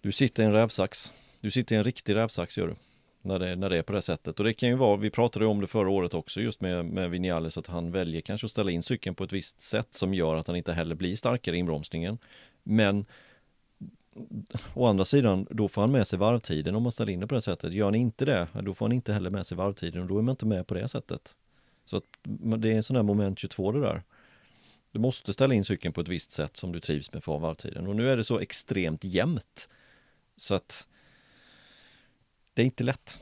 Du 0.00 0.12
sitter 0.12 0.42
i 0.42 0.46
en 0.46 0.52
rävsax. 0.52 1.12
Du 1.40 1.50
sitter 1.50 1.74
i 1.74 1.78
en 1.78 1.84
riktig 1.84 2.14
rävsax 2.14 2.58
gör 2.58 2.68
du. 2.68 2.74
När 3.24 3.38
det, 3.38 3.56
när 3.56 3.70
det 3.70 3.78
är 3.78 3.82
på 3.82 3.92
det 3.92 4.02
sättet. 4.02 4.38
Och 4.38 4.44
det 4.44 4.54
kan 4.54 4.68
ju 4.68 4.74
vara, 4.74 4.96
vi 4.96 5.10
pratade 5.10 5.46
om 5.46 5.60
det 5.60 5.66
förra 5.66 5.90
året 5.90 6.14
också 6.14 6.40
just 6.40 6.60
med, 6.60 6.84
med 6.84 7.10
Vinales, 7.10 7.58
att 7.58 7.66
han 7.66 7.90
väljer 7.90 8.20
kanske 8.20 8.44
att 8.44 8.50
ställa 8.50 8.70
in 8.70 8.82
cykeln 8.82 9.14
på 9.14 9.24
ett 9.24 9.32
visst 9.32 9.60
sätt 9.60 9.94
som 9.94 10.14
gör 10.14 10.36
att 10.36 10.46
han 10.46 10.56
inte 10.56 10.72
heller 10.72 10.94
blir 10.94 11.16
starkare 11.16 11.56
i 11.56 11.58
inbromsningen. 11.58 12.18
Men 12.62 13.04
å 14.74 14.86
andra 14.86 15.04
sidan, 15.04 15.46
då 15.50 15.68
får 15.68 15.80
han 15.80 15.92
med 15.92 16.06
sig 16.06 16.18
varvtiden 16.18 16.74
om 16.74 16.82
man 16.82 16.92
ställer 16.92 17.12
in 17.12 17.20
det 17.20 17.26
på 17.26 17.34
det 17.34 17.42
sättet. 17.42 17.74
Gör 17.74 17.84
han 17.84 17.94
inte 17.94 18.24
det, 18.24 18.48
då 18.62 18.74
får 18.74 18.86
han 18.86 18.92
inte 18.92 19.12
heller 19.12 19.30
med 19.30 19.46
sig 19.46 19.56
varvtiden 19.56 20.02
och 20.02 20.08
då 20.08 20.18
är 20.18 20.22
man 20.22 20.32
inte 20.32 20.46
med 20.46 20.66
på 20.66 20.74
det 20.74 20.88
sättet. 20.88 21.36
Så 21.84 21.96
att 21.96 22.04
det 22.58 22.72
är 22.72 22.76
en 22.76 22.82
sån 22.82 22.94
där 22.94 23.02
moment 23.02 23.38
22 23.38 23.72
det 23.72 23.80
där. 23.80 24.02
Du 24.92 24.98
måste 24.98 25.32
ställa 25.32 25.54
in 25.54 25.64
cykeln 25.64 25.94
på 25.94 26.00
ett 26.00 26.08
visst 26.08 26.32
sätt 26.32 26.56
som 26.56 26.72
du 26.72 26.80
trivs 26.80 27.12
med 27.12 27.24
för 27.24 27.38
varvtiden. 27.38 27.86
Och 27.86 27.96
nu 27.96 28.10
är 28.10 28.16
det 28.16 28.24
så 28.24 28.38
extremt 28.38 29.04
jämnt. 29.04 29.68
Så 30.36 30.54
att 30.54 30.88
det 32.54 32.62
är 32.62 32.66
inte 32.66 32.84
lätt. 32.84 33.20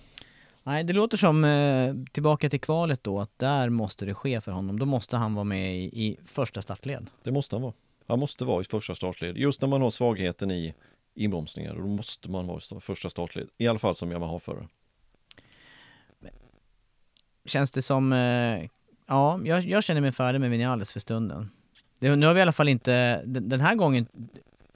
Nej, 0.63 0.85
det 0.85 0.93
låter 0.93 1.17
som, 1.17 1.45
eh, 1.45 1.95
tillbaka 2.13 2.51
till 2.51 2.61
kvalet 2.61 3.05
då, 3.05 3.21
att 3.21 3.39
där 3.39 3.69
måste 3.69 4.07
det 4.07 4.15
ske 4.15 4.41
för 4.41 4.53
honom. 4.53 4.79
Då 4.79 4.87
måste 4.87 5.17
han 5.17 5.35
vara 5.35 5.45
med 5.45 5.77
i, 5.77 5.85
i 5.85 6.19
första 6.25 6.63
startled. 6.63 7.07
Det 7.23 7.33
måste 7.33 7.57
han 7.57 7.63
vara. 7.63 7.73
Han 8.07 8.19
måste 8.19 8.45
vara 8.45 8.61
i 8.61 8.65
första 8.65 8.95
startled. 8.95 9.37
Just 9.37 9.61
när 9.61 9.69
man 9.69 9.83
har 9.83 9.91
svagheten 9.91 10.51
i 10.51 10.75
inbromsningar, 11.15 11.75
då 11.75 11.87
måste 11.87 12.31
man 12.31 12.47
vara 12.47 12.61
i 12.77 12.81
första 12.81 13.11
startled. 13.11 13.49
I 13.59 13.69
alla 13.69 13.79
fall 13.79 13.95
som 13.95 14.13
Yamaha-förare. 14.13 14.69
Känns 17.45 17.71
det 17.71 17.83
som, 17.83 18.13
eh, 18.13 18.69
ja, 19.07 19.41
jag, 19.45 19.61
jag 19.65 19.85
känner 19.85 20.01
mig 20.01 20.13
färdig 20.13 20.41
med 20.41 20.51
Vinales 20.51 20.93
för 20.93 21.01
stunden. 21.01 21.51
Det, 21.99 22.17
nu 22.17 22.27
har 22.27 22.35
vi 22.35 22.39
i 22.39 22.43
alla 22.43 22.53
fall 22.53 22.69
inte, 22.69 23.23
den, 23.25 23.49
den 23.49 23.61
här 23.61 23.75
gången 23.75 24.07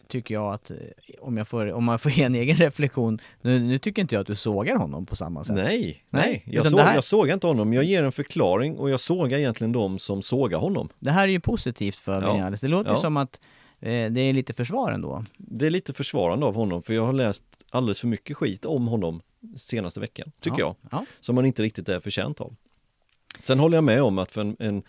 tycker 0.09 0.35
jag 0.35 0.55
att, 0.55 0.70
eh, 0.70 0.77
om, 1.20 1.37
jag 1.37 1.48
får, 1.48 1.72
om 1.72 1.85
man 1.85 1.98
får 1.98 2.12
ge 2.12 2.22
en 2.22 2.35
egen 2.35 2.57
reflektion, 2.66 3.18
nu, 3.42 3.61
nu 3.61 3.79
tycker 3.79 4.03
inte 4.03 4.14
jag 4.14 4.20
att 4.20 4.27
du 4.27 4.35
sågar 4.35 4.77
honom 4.77 5.07
på 5.07 5.16
samma 5.16 5.44
sätt. 5.44 5.57
Nej, 5.57 6.05
Nej, 6.11 6.42
jag, 6.46 6.66
såg, 6.66 6.81
här- 6.81 6.94
jag 6.94 7.05
sågar 7.05 7.35
inte 7.35 7.46
honom. 7.46 7.72
Jag 7.72 7.85
ger 7.85 8.03
en 8.05 8.12
förklaring 8.12 8.77
och 8.79 8.90
jag 8.90 9.00
sågar 9.00 9.38
egentligen 9.38 9.72
de 9.72 9.98
som 9.98 10.22
sågar 10.22 10.59
honom. 10.59 10.88
Det 10.98 11.11
här 11.11 11.29
är 11.29 11.33
ju 11.33 11.40
positivt 11.40 11.96
för 11.96 12.22
Ja. 12.22 12.33
Vinales. 12.35 12.61
Det 12.61 12.68
låter 12.68 12.90
Ja. 12.90 12.96
som 12.96 13.16
att 13.16 13.40
eh, 13.81 14.11
det 14.11 14.20
är 14.20 14.33
lite 14.33 14.53
försvar 14.53 14.92
ändå. 14.92 15.24
Det 15.38 15.66
är 15.66 15.70
lite 15.70 15.92
försvarande 15.92 16.46
av 16.46 16.55
honom 16.55 16.83
för 16.83 16.94
jag 16.94 17.07
har 17.07 17.12
läst 17.12 17.44
alldeles 17.70 18.00
för 18.00 18.07
mycket 18.09 18.37
skit 18.37 18.64
om 18.64 18.87
honom 18.87 19.20
senaste 19.57 20.00
veckan, 20.00 20.33
tycker 20.40 20.61
ja. 20.61 20.76
jag. 20.90 21.00
Ja. 21.00 21.07
som 21.20 21.35
man 21.35 21.46
inte 21.46 21.62
riktigt 21.62 21.88
är 21.88 22.00
förtjänt 22.00 22.40
av. 22.40 22.57
Sen 23.40 23.59
håller 23.59 23.76
jag 23.76 23.85
med 23.85 24.02
om 24.02 24.18
att 24.18 24.33
för 24.33 24.40
en, 24.40 24.57
en, 24.59 24.83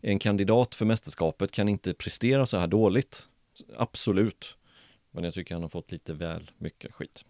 en 0.00 0.18
kandidat 0.18 0.74
för 0.74 0.84
mästerskapet 0.84 1.52
kan 1.52 1.68
inte 1.68 1.94
prestera 1.94 2.46
så 2.46 2.58
här 2.58 2.66
dåligt. 2.66 3.28
Absolut. 3.76 4.56
Men 5.10 5.24
jag 5.24 5.34
tycker 5.34 5.54
han 5.54 5.62
har 5.62 5.68
fått 5.68 5.92
lite 5.92 6.12
väl 6.12 6.50
mycket 6.58 6.92
skit. 6.92 7.24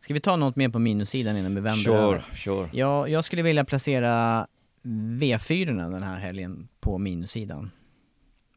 Ska 0.00 0.14
vi 0.14 0.20
ta 0.20 0.36
något 0.36 0.56
mer 0.56 0.68
på 0.68 0.78
minussidan 0.78 1.36
innan 1.36 1.54
vi 1.54 1.60
vänder 1.60 1.84
Kör, 1.84 2.08
över? 2.08 2.24
kör. 2.34 2.70
Ja, 2.72 3.08
jag 3.08 3.24
skulle 3.24 3.42
vilja 3.42 3.64
placera 3.64 4.46
V4 4.82 5.90
den 5.90 6.02
här 6.02 6.16
helgen 6.16 6.68
på 6.80 6.98
minussidan. 6.98 7.70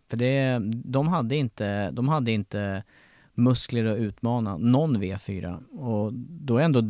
För 0.09 0.17
det, 0.17 0.59
de 0.73 1.07
hade 1.07 1.35
inte, 1.35 1.91
de 1.91 2.07
hade 2.07 2.31
inte 2.31 2.83
muskler 3.33 3.85
att 3.85 3.97
utmana 3.97 4.57
någon 4.57 4.97
V4. 4.97 5.63
Och 5.71 6.13
då 6.13 6.57
är 6.57 6.63
ändå, 6.63 6.81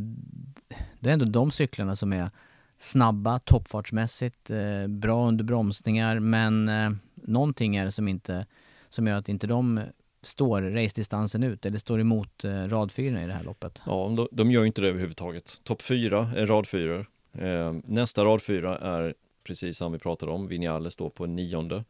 det 0.99 1.09
är 1.09 1.13
ändå 1.13 1.25
de 1.25 1.51
cyklarna 1.51 1.95
som 1.95 2.13
är 2.13 2.29
snabba, 2.77 3.39
toppfartsmässigt, 3.39 4.51
eh, 4.51 4.87
bra 4.87 5.27
under 5.27 5.43
bromsningar, 5.43 6.19
men 6.19 6.69
eh, 6.69 6.91
någonting 7.15 7.75
är 7.75 7.85
det 7.85 7.91
som 7.91 8.07
inte, 8.07 8.45
som 8.89 9.07
gör 9.07 9.15
att 9.15 9.29
inte 9.29 9.47
de 9.47 9.81
står 10.21 10.61
racedistansen 10.61 11.43
ut, 11.43 11.65
eller 11.65 11.77
står 11.77 12.01
emot 12.01 12.43
eh, 12.43 12.51
radfyrorna 12.51 13.23
i 13.23 13.27
det 13.27 13.33
här 13.33 13.43
loppet. 13.43 13.81
Ja, 13.85 14.13
de, 14.17 14.27
de 14.31 14.51
gör 14.51 14.65
inte 14.65 14.81
det 14.81 14.87
överhuvudtaget. 14.87 15.61
Topp 15.63 15.81
fyra 15.81 16.29
är 16.35 16.45
radfyror. 16.45 17.09
Eh, 17.33 17.75
nästa 17.83 18.25
radfyra 18.25 18.77
är 18.77 19.13
precis 19.43 19.77
som 19.77 19.91
vi 19.91 19.99
pratade 19.99 20.31
om, 20.31 20.47
Vinales 20.47 20.95
då 20.95 21.09
på 21.09 21.23
en 21.23 21.35
nionde. 21.35 21.83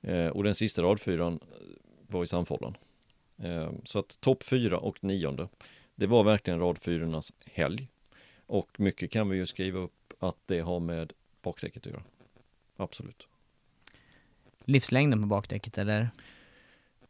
Eh, 0.00 0.26
och 0.26 0.44
den 0.44 0.54
sista 0.54 0.82
radfyran 0.82 1.40
var 2.08 2.22
i 2.22 2.26
Sandfållan. 2.26 2.76
Eh, 3.38 3.72
så 3.84 3.98
att 3.98 4.20
topp 4.20 4.42
fyra 4.42 4.78
och 4.78 5.04
nionde, 5.04 5.48
det 5.94 6.06
var 6.06 6.24
verkligen 6.24 6.60
radfyrornas 6.60 7.32
helg. 7.46 7.88
Och 8.46 8.80
mycket 8.80 9.10
kan 9.10 9.28
vi 9.28 9.36
ju 9.36 9.46
skriva 9.46 9.78
upp 9.78 10.12
att 10.18 10.36
det 10.46 10.60
har 10.60 10.80
med 10.80 11.12
bakdäcket 11.42 11.86
att 11.86 11.92
göra. 11.92 12.02
Absolut. 12.76 13.26
Livslängden 14.64 15.22
på 15.22 15.26
bakdäcket 15.26 15.78
eller? 15.78 16.10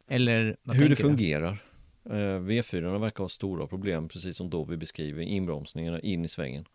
Eller 0.07 0.57
Hur 0.63 0.83
det 0.83 0.87
du? 0.89 0.95
fungerar. 0.95 1.63
Eh, 2.05 2.39
V4 2.39 2.99
verkar 2.99 3.23
ha 3.23 3.29
stora 3.29 3.67
problem, 3.67 4.09
precis 4.09 4.37
som 4.37 4.49
då 4.49 4.63
vi 4.63 4.77
beskriver 4.77 5.21
inbromsningarna 5.21 5.99
in 5.99 6.25
i 6.25 6.27
svängen. 6.27 6.65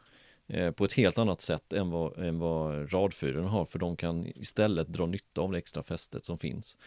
Eh, 0.46 0.70
på 0.70 0.84
ett 0.84 0.92
helt 0.92 1.18
annat 1.18 1.40
sätt 1.40 1.72
än 1.72 1.90
vad, 1.90 2.18
än 2.18 2.38
vad 2.38 2.92
radfyrorna 2.92 3.48
har, 3.48 3.64
för 3.64 3.78
de 3.78 3.96
kan 3.96 4.26
istället 4.26 4.88
dra 4.88 5.06
nytta 5.06 5.40
av 5.40 5.52
det 5.52 5.58
extra 5.58 5.82
fästet 5.82 6.24
som 6.24 6.38
finns. 6.38 6.78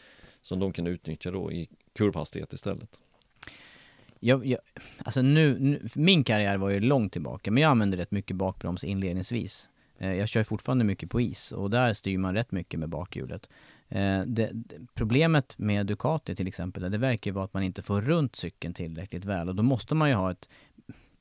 Som 0.42 0.60
de 0.60 0.74
kan 0.74 0.88
utnyttja 0.88 1.32
då 1.32 1.52
i 1.52 1.70
kurvhastighet 1.96 2.54
istället. 2.54 3.02
Jag, 4.20 4.46
jag, 4.46 4.60
alltså 4.98 5.22
nu, 5.22 5.60
nu, 5.60 5.88
min 5.96 6.24
karriär 6.24 6.58
var 6.58 6.70
ju 6.70 6.80
långt 6.80 7.14
tillbaka, 7.14 7.52
men 7.52 7.64
jag 7.64 7.70
använde 7.70 7.98
rätt 7.98 8.12
mycket 8.12 8.36
bakbroms 8.36 8.84
inledningsvis. 8.84 9.70
Eh, 9.98 10.14
jag 10.14 10.30
kör 10.30 10.44
fortfarande 10.44 10.84
mycket 10.84 11.10
på 11.10 11.22
is 11.22 11.52
och 11.52 11.70
där 11.70 11.94
styr 11.94 12.18
man 12.18 12.34
rätt 12.34 12.52
mycket 12.52 12.80
med 12.80 12.90
bakhjulet. 12.90 13.50
Eh, 13.90 14.22
det, 14.22 14.50
det, 14.54 14.76
problemet 14.94 15.58
med 15.58 15.86
Ducati 15.86 16.36
till 16.36 16.48
exempel, 16.48 16.92
det 16.92 16.98
verkar 16.98 17.32
ju 17.32 17.36
vara 17.36 17.46
att 17.46 17.54
man 17.54 17.64
inte 17.64 17.82
får 17.82 18.02
runt 18.02 18.36
cykeln 18.36 18.74
tillräckligt 18.74 19.26
väl 19.26 19.50
och 19.50 19.56
då 19.56 19.64
måste 19.64 19.96
man 19.96 20.10
ju 20.10 20.16
ha 20.16 20.32
ett 20.32 20.50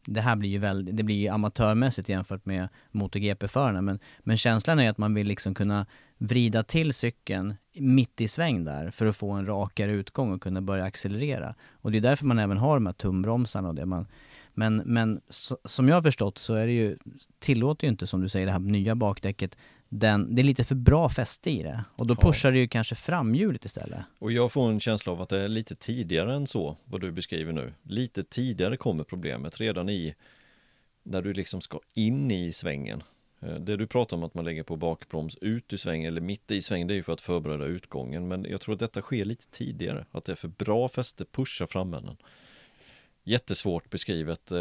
det 0.07 0.21
här 0.21 0.37
blir 0.37 0.51
ju 0.51 0.59
väldigt, 0.59 0.97
det 0.97 1.03
blir 1.03 1.17
ju 1.17 1.29
amatörmässigt 1.29 2.09
jämfört 2.09 2.47
med 2.47 2.69
MotoGP-förarna 2.91 3.83
men, 3.83 3.99
men 4.21 4.37
känslan 4.37 4.79
är 4.79 4.91
att 4.91 4.99
man 4.99 5.15
vill 5.15 5.27
liksom 5.27 5.55
kunna 5.55 5.87
vrida 6.19 6.63
till 6.63 6.95
cykeln 6.95 7.55
mitt 7.75 8.21
i 8.21 8.29
sväng 8.29 8.65
där 8.65 8.91
för 8.91 9.07
att 9.07 9.17
få 9.17 9.31
en 9.31 9.47
rakare 9.47 9.93
utgång 9.93 10.33
och 10.33 10.43
kunna 10.43 10.61
börja 10.61 10.85
accelerera. 10.85 11.55
Och 11.73 11.93
det 11.93 11.99
är 11.99 12.03
därför 12.03 12.27
man 12.27 12.39
även 12.39 12.59
har 12.59 12.77
de 12.77 12.87
här 12.87 12.93
tumbromsarna 12.93 13.69
och 13.69 13.75
det 13.75 13.87
man 13.87 14.07
men, 14.55 14.77
men 14.77 15.21
så, 15.29 15.59
som 15.65 15.89
jag 15.89 15.97
har 15.97 16.03
förstått 16.03 16.39
så 16.39 16.55
är 16.55 16.67
det 16.67 16.73
ju, 16.73 16.99
tillåter 17.39 17.87
ju 17.87 17.91
inte 17.91 18.07
som 18.07 18.21
du 18.21 18.29
säger 18.29 18.47
det 18.47 18.53
här 18.53 18.59
nya 18.59 18.95
bakdäcket 18.95 19.57
den, 19.99 20.35
det 20.35 20.43
är 20.43 20.45
lite 20.45 20.65
för 20.65 20.75
bra 20.75 21.09
fäste 21.09 21.51
i 21.51 21.63
det 21.63 21.85
och 21.97 22.07
då 22.07 22.15
Ja. 22.15 22.27
pushar 22.27 22.53
det 22.53 22.59
ju 22.59 22.69
kanske 22.69 22.95
framhjulet 22.95 23.65
istället. 23.65 24.05
Och 24.19 24.33
jag 24.33 24.53
får 24.53 24.71
en 24.71 24.81
känsla 24.81 25.13
av 25.13 25.23
att 25.23 25.29
det 25.29 25.39
är 25.39 25.49
lite 25.49 25.75
tidigare 25.77 26.35
än 26.35 26.47
så, 26.47 26.77
vad 26.85 27.01
du 27.01 27.13
beskriver 27.13 27.53
nu. 27.53 27.73
Lite 27.83 28.25
tidigare 28.25 28.77
kommer 28.77 29.05
problemet, 29.05 29.61
redan 29.61 29.89
i 29.89 30.15
när 31.03 31.23
du 31.23 31.33
liksom 31.33 31.61
ska 31.61 31.81
in 31.95 32.31
i 32.31 32.53
svängen. 32.53 33.03
Eh, 33.41 33.55
Det 33.55 33.77
du 33.77 33.87
pratar 33.87 34.17
om 34.17 34.23
att 34.25 34.35
man 34.35 34.45
lägger 34.45 34.63
på 34.63 34.77
bakbroms 34.77 35.37
ut 35.41 35.73
ur 35.73 35.77
svängen 35.77 36.09
eller 36.09 36.21
mitt 36.21 36.51
i 36.51 36.63
svängen, 36.63 36.87
det 36.89 36.95
är 36.95 36.97
ju 36.97 37.03
för 37.03 37.13
att 37.13 37.21
förbereda 37.21 37.65
utgången. 37.65 38.29
Men 38.29 38.45
jag 38.51 38.61
tror 38.61 38.73
att 38.75 38.81
detta 38.81 39.01
sker 39.03 39.25
lite 39.25 39.49
tidigare, 39.51 40.07
att 40.11 40.25
det 40.25 40.33
är 40.33 40.37
för 40.37 40.49
bra 40.49 40.89
fäste, 40.89 41.25
pusha 41.25 41.67
framänden. 41.67 42.17
Jättesvårt 43.25 43.91
beskrivet. 43.91 44.53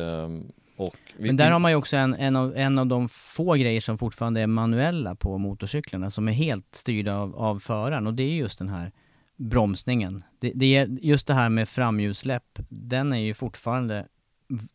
Vi, 1.17 1.27
Men 1.27 1.37
där 1.37 1.51
har 1.51 1.59
man 1.59 1.71
ju 1.71 1.77
också 1.77 1.97
en, 1.97 2.13
en, 2.13 2.35
av, 2.35 2.57
en 2.57 2.79
av 2.79 2.87
de 2.87 3.09
få 3.09 3.53
grejer 3.53 3.81
som 3.81 3.97
fortfarande 3.97 4.41
är 4.41 4.47
manuella 4.47 5.15
på 5.15 5.37
motorcyklarna 5.37 6.09
som 6.09 6.27
är 6.27 6.31
helt 6.31 6.75
styrda 6.75 7.17
av, 7.17 7.35
av 7.35 7.59
föraren 7.59 8.07
och 8.07 8.13
det 8.13 8.23
är 8.23 8.35
just 8.35 8.59
den 8.59 8.69
här 8.69 8.91
bromsningen. 9.35 10.23
Det, 10.39 10.51
det 10.55 10.75
är 10.75 10.87
just 11.01 11.27
det 11.27 11.33
här 11.33 11.49
med 11.49 11.69
framhjulssläpp, 11.69 12.59
den 12.69 13.13
är 13.13 13.17
ju 13.17 13.33
fortfarande 13.33 14.07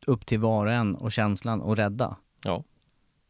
upp 0.06 0.26
till 0.26 0.38
var 0.38 0.66
och 0.66 0.72
en 0.72 0.94
och 0.94 1.12
känslan 1.12 1.62
att 1.62 1.78
rädda. 1.78 2.16
Ja, 2.44 2.64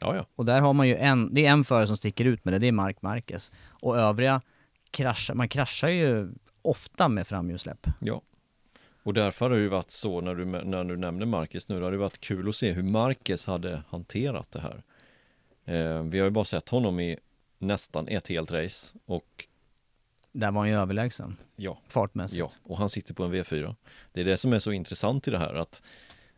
ja, 0.01 0.17
ja. 0.17 0.27
Och 0.35 0.45
där 0.45 0.61
har 0.61 0.73
man 0.73 0.89
ju 0.89 0.97
en, 0.97 1.35
det 1.35 1.47
är 1.47 1.51
en 1.51 1.65
förare 1.65 1.87
som 1.87 1.97
sticker 1.97 2.25
ut 2.25 2.45
med 2.45 2.55
det, 2.55 2.59
det 2.59 2.69
är 2.69 2.73
Mark 2.73 3.03
Marquez. 3.03 3.53
Och 3.69 3.99
övriga 3.99 4.41
kraschar, 4.91 5.35
man 5.35 5.49
kraschar 5.49 5.89
ju 5.89 6.33
ofta 6.63 7.09
med 7.09 7.27
framhjulssläpp. 7.27 7.87
Ja. 8.01 8.23
Och 9.09 9.14
därför 9.14 9.51
har 9.51 9.57
det 9.57 9.62
ju 9.62 9.68
varit 9.68 9.90
så 9.90 10.21
när 10.21 10.35
du, 10.35 10.44
när 10.44 10.85
du 10.85 10.97
nämner 10.97 11.27
Marcus 11.27 11.68
nu, 11.68 11.79
det 11.79 11.85
har 11.85 11.92
det 11.92 11.97
varit 11.99 12.21
kul 12.21 12.49
att 12.49 12.57
se 12.57 12.73
hur 12.73 12.83
Marcus 12.83 13.47
hade 13.47 13.83
hanterat 13.88 14.51
det 14.51 14.61
här. 14.61 14.83
Eh, 15.64 16.03
vi 16.03 16.18
har 16.18 16.25
ju 16.25 16.31
bara 16.31 16.44
sett 16.44 16.68
honom 16.68 17.01
i 17.01 17.18
nästan 17.59 18.09
ett 18.09 18.29
helt 18.29 18.51
race 18.51 18.99
och 19.07 19.47
Där 20.33 20.51
var 20.51 20.61
han 20.61 20.68
ju 20.68 20.77
överlägsen, 20.77 21.37
ja, 21.57 21.79
fartmässigt. 21.88 22.38
ja, 22.38 22.51
och 22.62 22.79
han 22.79 22.90
sitter 22.90 23.14
på 23.14 23.25
en 23.25 23.35
V4. 23.35 23.75
Det 24.12 24.21
är 24.21 24.25
det 24.25 24.37
som 24.37 24.53
är 24.53 24.59
så 24.59 24.73
intressant 24.73 25.29
i 25.29 25.31
det 25.31 25.38
här 25.38 25.55
att 25.55 25.83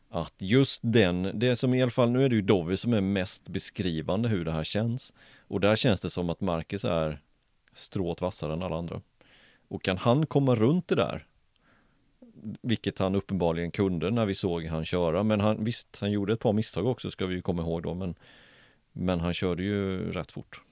att 0.09 0.35
just 0.39 0.81
den, 0.85 1.31
det 1.35 1.57
som 1.57 1.75
i 1.75 1.83
alla 1.83 1.91
fall, 1.91 2.11
nu 2.11 2.25
är 2.25 2.29
det 2.29 2.35
ju 2.35 2.43
Dovi 2.43 2.77
som 2.77 2.93
är 2.93 3.01
mest 3.01 3.49
beskrivande 3.49 4.29
hur 4.29 4.45
det 4.45 4.53
här 4.53 4.65
känns. 4.65 5.15
Och 5.39 5.61
där 5.61 5.77
känns 5.77 6.01
det 6.01 6.11
som 6.11 6.31
att 6.31 6.41
Marcus 6.41 6.85
är 6.85 7.21
strået 7.73 8.21
vassare 8.21 8.53
än 8.53 8.63
alla 8.63 8.77
andra. 8.77 9.01
Och 9.69 9.83
kan 9.83 9.99
han 9.99 10.27
komma 10.27 10.55
runt 10.55 10.89
det 10.89 10.95
där, 10.95 11.27
vilket 12.63 12.99
han 12.99 13.15
uppenbarligen 13.15 13.71
kunde 13.71 14.11
när 14.11 14.27
vi 14.27 14.35
såg 14.35 14.65
han 14.65 14.85
köra, 14.85 15.23
men 15.23 15.41
han, 15.41 15.65
visst, 15.65 15.99
han 16.01 16.11
gjorde 16.11 16.33
ett 16.33 16.41
par 16.41 16.53
misstag 16.53 16.87
också 16.87 17.11
ska 17.11 17.27
vi 17.27 17.35
ju 17.35 17.43
komma 17.43 17.63
ihåg 17.63 17.83
då, 17.83 17.95
men, 17.95 18.15
men 18.93 19.21
han 19.21 19.35
körde 19.35 19.63
ju 19.63 20.13
rätt 20.13 20.33
fort. 20.33 20.63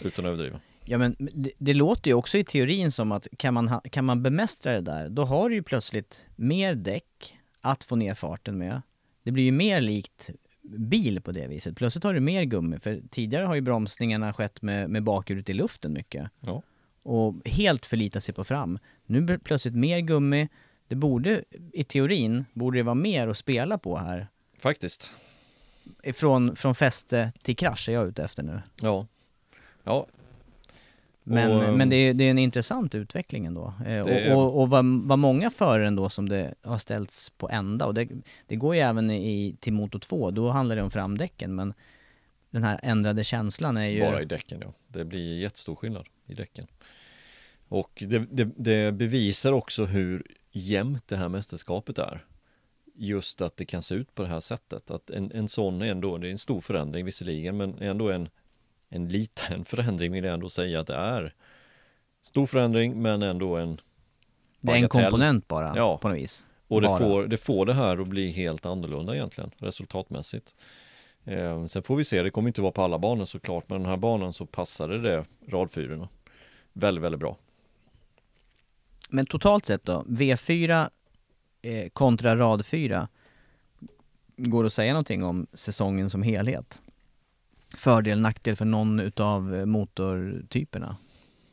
Utan 0.00 0.24
att 0.24 0.28
överdriva. 0.28 0.60
Ja 0.84 0.98
men 0.98 1.16
det, 1.18 1.50
det 1.58 1.74
låter 1.74 2.10
ju 2.10 2.14
också 2.14 2.38
i 2.38 2.44
teorin 2.44 2.92
som 2.92 3.12
att 3.12 3.28
kan 3.36 3.54
man, 3.54 3.68
ha, 3.68 3.80
kan 3.80 4.04
man 4.04 4.22
bemästra 4.22 4.72
det 4.72 4.80
där, 4.80 5.08
då 5.08 5.24
har 5.24 5.48
du 5.48 5.54
ju 5.54 5.62
plötsligt 5.62 6.26
mer 6.36 6.74
däck 6.74 7.38
att 7.60 7.84
få 7.84 7.96
ner 7.96 8.14
farten 8.14 8.58
med. 8.58 8.82
Det 9.22 9.32
blir 9.32 9.44
ju 9.44 9.52
mer 9.52 9.80
likt 9.80 10.30
bil 10.62 11.20
på 11.20 11.32
det 11.32 11.46
viset. 11.46 11.76
Plötsligt 11.76 12.04
har 12.04 12.14
du 12.14 12.20
mer 12.20 12.42
gummi, 12.42 12.78
för 12.78 13.02
tidigare 13.10 13.44
har 13.44 13.54
ju 13.54 13.60
bromsningarna 13.60 14.32
skett 14.32 14.62
med, 14.62 14.90
med 14.90 15.02
bakhjulet 15.02 15.50
i 15.50 15.52
luften 15.52 15.92
mycket. 15.92 16.30
Ja. 16.40 16.62
Och 17.02 17.48
helt 17.48 17.86
förlita 17.86 18.20
sig 18.20 18.34
på 18.34 18.44
fram. 18.44 18.78
Nu 19.06 19.20
blir 19.20 19.36
det 19.36 19.44
plötsligt 19.44 19.74
mer 19.74 20.00
gummi. 20.00 20.48
Det 20.92 20.96
borde, 20.96 21.44
i 21.72 21.84
teorin, 21.84 22.44
borde 22.52 22.78
det 22.78 22.82
vara 22.82 22.94
mer 22.94 23.28
att 23.28 23.36
spela 23.36 23.78
på 23.78 23.96
här. 23.96 24.26
Faktiskt. 24.58 25.14
Från, 26.14 26.56
från 26.56 26.74
fäste 26.74 27.32
till 27.42 27.56
krasch 27.56 27.88
är 27.88 27.92
jag 27.92 28.08
ute 28.08 28.24
efter 28.24 28.42
nu. 28.42 28.60
Ja. 28.82 29.06
Ja, 29.84 30.06
Men, 31.22 31.50
Och, 31.50 31.64
ehm, 31.64 31.74
men 31.78 31.88
det, 31.88 31.96
är, 31.96 32.14
det 32.14 32.24
är 32.24 32.30
en 32.30 32.38
intressant 32.38 32.94
utveckling 32.94 33.46
ändå. 33.46 33.74
Eh, 33.86 34.04
det- 34.04 34.34
och 34.34 34.42
och, 34.44 34.60
och 34.62 34.70
vad, 34.70 34.84
vad 35.04 35.18
många 35.18 35.50
förare 35.50 35.86
ändå 35.86 36.10
som 36.10 36.28
det 36.28 36.54
har 36.62 36.78
ställts 36.78 37.30
på 37.30 37.48
ända. 37.50 37.86
Och 37.86 37.94
det, 37.94 38.08
det 38.46 38.56
går 38.56 38.74
ju 38.74 38.80
även 38.80 39.10
i, 39.10 39.56
till 39.60 39.72
Moto 39.72 39.98
2, 39.98 40.30
då 40.30 40.50
handlar 40.50 40.76
det 40.76 40.82
om 40.82 40.90
framdäcken. 40.90 41.54
Men 41.54 41.74
den 42.50 42.62
här 42.64 42.80
ändrade 42.82 43.24
känslan 43.24 43.76
är 43.76 43.86
ju... 43.86 44.00
Bara 44.00 44.22
i 44.22 44.24
däcken 44.24 44.60
ja. 44.64 44.72
Det 44.88 45.04
blir 45.04 45.38
jättestor 45.40 45.74
skillnad 45.74 46.06
i 46.26 46.34
däcken. 46.34 46.66
Och 47.68 48.02
det, 48.06 48.18
det, 48.18 48.48
det 48.56 48.92
bevisar 48.92 49.52
också 49.52 49.84
hur 49.84 50.26
jämnt 50.52 51.08
det 51.08 51.16
här 51.16 51.28
mästerskapet 51.28 51.98
är. 51.98 52.24
Just 52.94 53.42
att 53.42 53.56
det 53.56 53.64
kan 53.64 53.82
se 53.82 53.94
ut 53.94 54.14
på 54.14 54.22
det 54.22 54.28
här 54.28 54.40
sättet. 54.40 54.90
Att 54.90 55.10
en, 55.10 55.32
en 55.32 55.48
sån 55.48 55.82
är 55.82 55.90
ändå, 55.90 56.18
det 56.18 56.28
är 56.28 56.30
en 56.30 56.38
stor 56.38 56.60
förändring 56.60 57.04
visserligen, 57.04 57.56
men 57.56 57.78
ändå 57.78 58.10
en, 58.10 58.28
en 58.88 59.08
liten 59.08 59.64
förändring 59.64 60.12
vill 60.12 60.24
jag 60.24 60.34
ändå 60.34 60.48
säga 60.48 60.80
att 60.80 60.86
det 60.86 60.94
är. 60.94 61.34
Stor 62.20 62.46
förändring, 62.46 63.02
men 63.02 63.22
ändå 63.22 63.56
en 63.56 63.80
det 64.60 64.72
är 64.72 64.76
en 64.76 64.88
komponent 64.88 65.48
bara, 65.48 65.76
Ja. 65.76 65.98
på 65.98 66.08
något 66.08 66.18
vis. 66.18 66.46
Och 66.68 66.80
det 66.80 66.86
Bara. 66.88 66.98
får, 66.98 67.26
det 67.26 67.36
får 67.36 67.66
det 67.66 67.72
här 67.74 68.00
att 68.00 68.08
bli 68.08 68.30
helt 68.30 68.66
annorlunda 68.66 69.14
egentligen, 69.14 69.50
resultatmässigt. 69.58 70.54
Eh, 71.24 71.66
sen 71.66 71.82
får 71.82 71.96
vi 71.96 72.04
se, 72.04 72.22
det 72.22 72.30
kommer 72.30 72.48
inte 72.48 72.62
vara 72.62 72.72
på 72.72 72.82
alla 72.82 72.98
banor 72.98 73.24
såklart, 73.24 73.68
men 73.68 73.80
den 73.80 73.90
här 73.90 73.96
banan 73.96 74.32
så 74.32 74.46
passade 74.46 75.00
det 75.00 75.24
radfyrorna 75.48 76.08
väldigt, 76.72 77.04
väldigt 77.04 77.20
bra. 77.20 77.36
Men 79.12 79.26
totalt 79.26 79.66
sett 79.66 79.84
då, 79.84 80.04
V4 80.08 80.90
eh, 81.62 81.88
kontra 81.88 82.36
rad 82.36 82.66
4. 82.66 83.08
Går 84.36 84.62
det 84.62 84.66
att 84.66 84.72
säga 84.72 84.92
någonting 84.92 85.24
om 85.24 85.46
säsongen 85.52 86.10
som 86.10 86.22
helhet? 86.22 86.80
Fördel, 87.76 88.20
nackdel 88.20 88.56
för 88.56 88.64
någon 88.64 89.00
utav 89.00 89.54
eh, 89.54 89.64
motortyperna? 89.64 90.96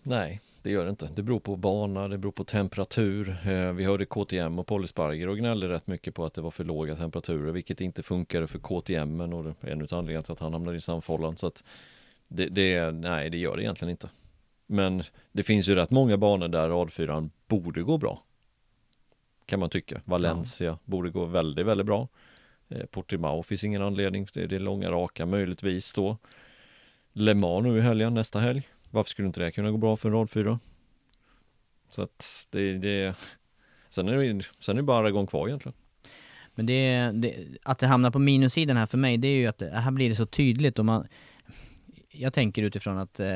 Nej, 0.03 0.41
det 0.61 0.71
gör 0.71 0.83
det 0.83 0.89
inte. 0.89 1.09
Det 1.15 1.23
beror 1.23 1.39
på 1.39 1.55
bana, 1.55 2.07
det 2.07 2.17
beror 2.17 2.31
på 2.31 2.43
temperatur. 2.43 3.37
Eh, 3.47 3.71
vi 3.71 3.83
hörde 3.83 4.05
KTM 4.05 4.59
och 4.59 4.67
Polysparger 4.67 5.29
och 5.29 5.37
gnällde 5.37 5.69
rätt 5.69 5.87
mycket 5.87 6.15
på 6.15 6.25
att 6.25 6.33
det 6.33 6.41
var 6.41 6.51
för 6.51 6.63
låga 6.63 6.95
temperaturer, 6.95 7.51
vilket 7.51 7.81
inte 7.81 8.03
funkade 8.03 8.47
för 8.47 8.59
KTM 8.59 9.21
och 9.21 9.43
det 9.43 9.67
är 9.67 9.71
en 9.71 9.81
av 9.81 9.87
anledningarna 9.91 10.21
till 10.21 10.33
att 10.33 10.39
han 10.39 10.53
hamnade 10.53 10.77
i 10.77 10.81
samfållan. 10.81 11.37
Så 11.37 11.47
att 11.47 11.63
det, 12.27 12.45
det, 12.45 12.91
nej, 12.91 13.29
det 13.29 13.37
gör 13.37 13.55
det 13.55 13.63
egentligen 13.63 13.91
inte. 13.91 14.09
Men 14.71 15.03
det 15.31 15.43
finns 15.43 15.67
ju 15.69 15.75
rätt 15.75 15.91
många 15.91 16.17
banor 16.17 16.47
där 16.47 16.69
radfyran 16.69 17.31
borde 17.47 17.81
gå 17.81 17.97
bra. 17.97 18.23
Kan 19.45 19.59
man 19.59 19.69
tycka. 19.69 20.01
Valencia 20.05 20.79
borde 20.85 21.09
gå 21.09 21.25
väldigt, 21.25 21.65
väldigt 21.65 21.87
bra. 21.87 22.07
Eh, 22.69 22.85
Portimao 22.85 23.43
finns 23.43 23.63
ingen 23.63 23.81
anledning, 23.81 24.27
det 24.33 24.47
det 24.47 24.55
är 24.55 24.59
långa 24.59 24.91
raka 24.91 25.25
möjligtvis 25.25 25.93
då. 25.93 26.17
Le 27.13 27.33
Mans 27.33 27.63
nu 27.63 27.77
i 27.77 27.81
helgen, 27.81 28.13
nästa 28.13 28.39
helg. 28.39 28.67
Varför 28.89 29.09
skulle 29.09 29.27
inte 29.27 29.39
det 29.39 29.51
kunna 29.51 29.71
gå 29.71 29.77
bra 29.77 29.97
för 29.97 30.09
en 30.09 30.15
radfyra? 30.15 30.59
Så 31.89 32.01
att 32.01 32.47
det, 32.51 32.77
det 32.77 33.15
Sen 33.89 34.07
är 34.07 34.33
det, 34.33 34.45
sen 34.59 34.75
är 34.75 34.81
det 34.81 34.83
bara 34.83 35.11
gång 35.11 35.27
kvar 35.27 35.47
egentligen. 35.47 35.75
Men 36.55 36.65
det, 36.65 37.11
det, 37.13 37.47
att 37.63 37.79
det 37.79 37.87
hamnar 37.87 38.11
på 38.11 38.19
minussidan 38.19 38.77
här 38.77 38.85
för 38.85 38.97
mig, 38.97 39.17
det 39.17 39.27
är 39.27 39.35
ju 39.35 39.47
att 39.47 39.57
det, 39.57 39.69
här 39.69 39.91
blir 39.91 40.09
det 40.09 40.15
så 40.15 40.25
tydligt 40.25 40.79
och 40.79 40.85
man... 40.85 41.07
Jag 42.11 42.33
tänker 42.33 42.63
utifrån 42.63 42.97
att 42.97 43.19
eh, 43.19 43.27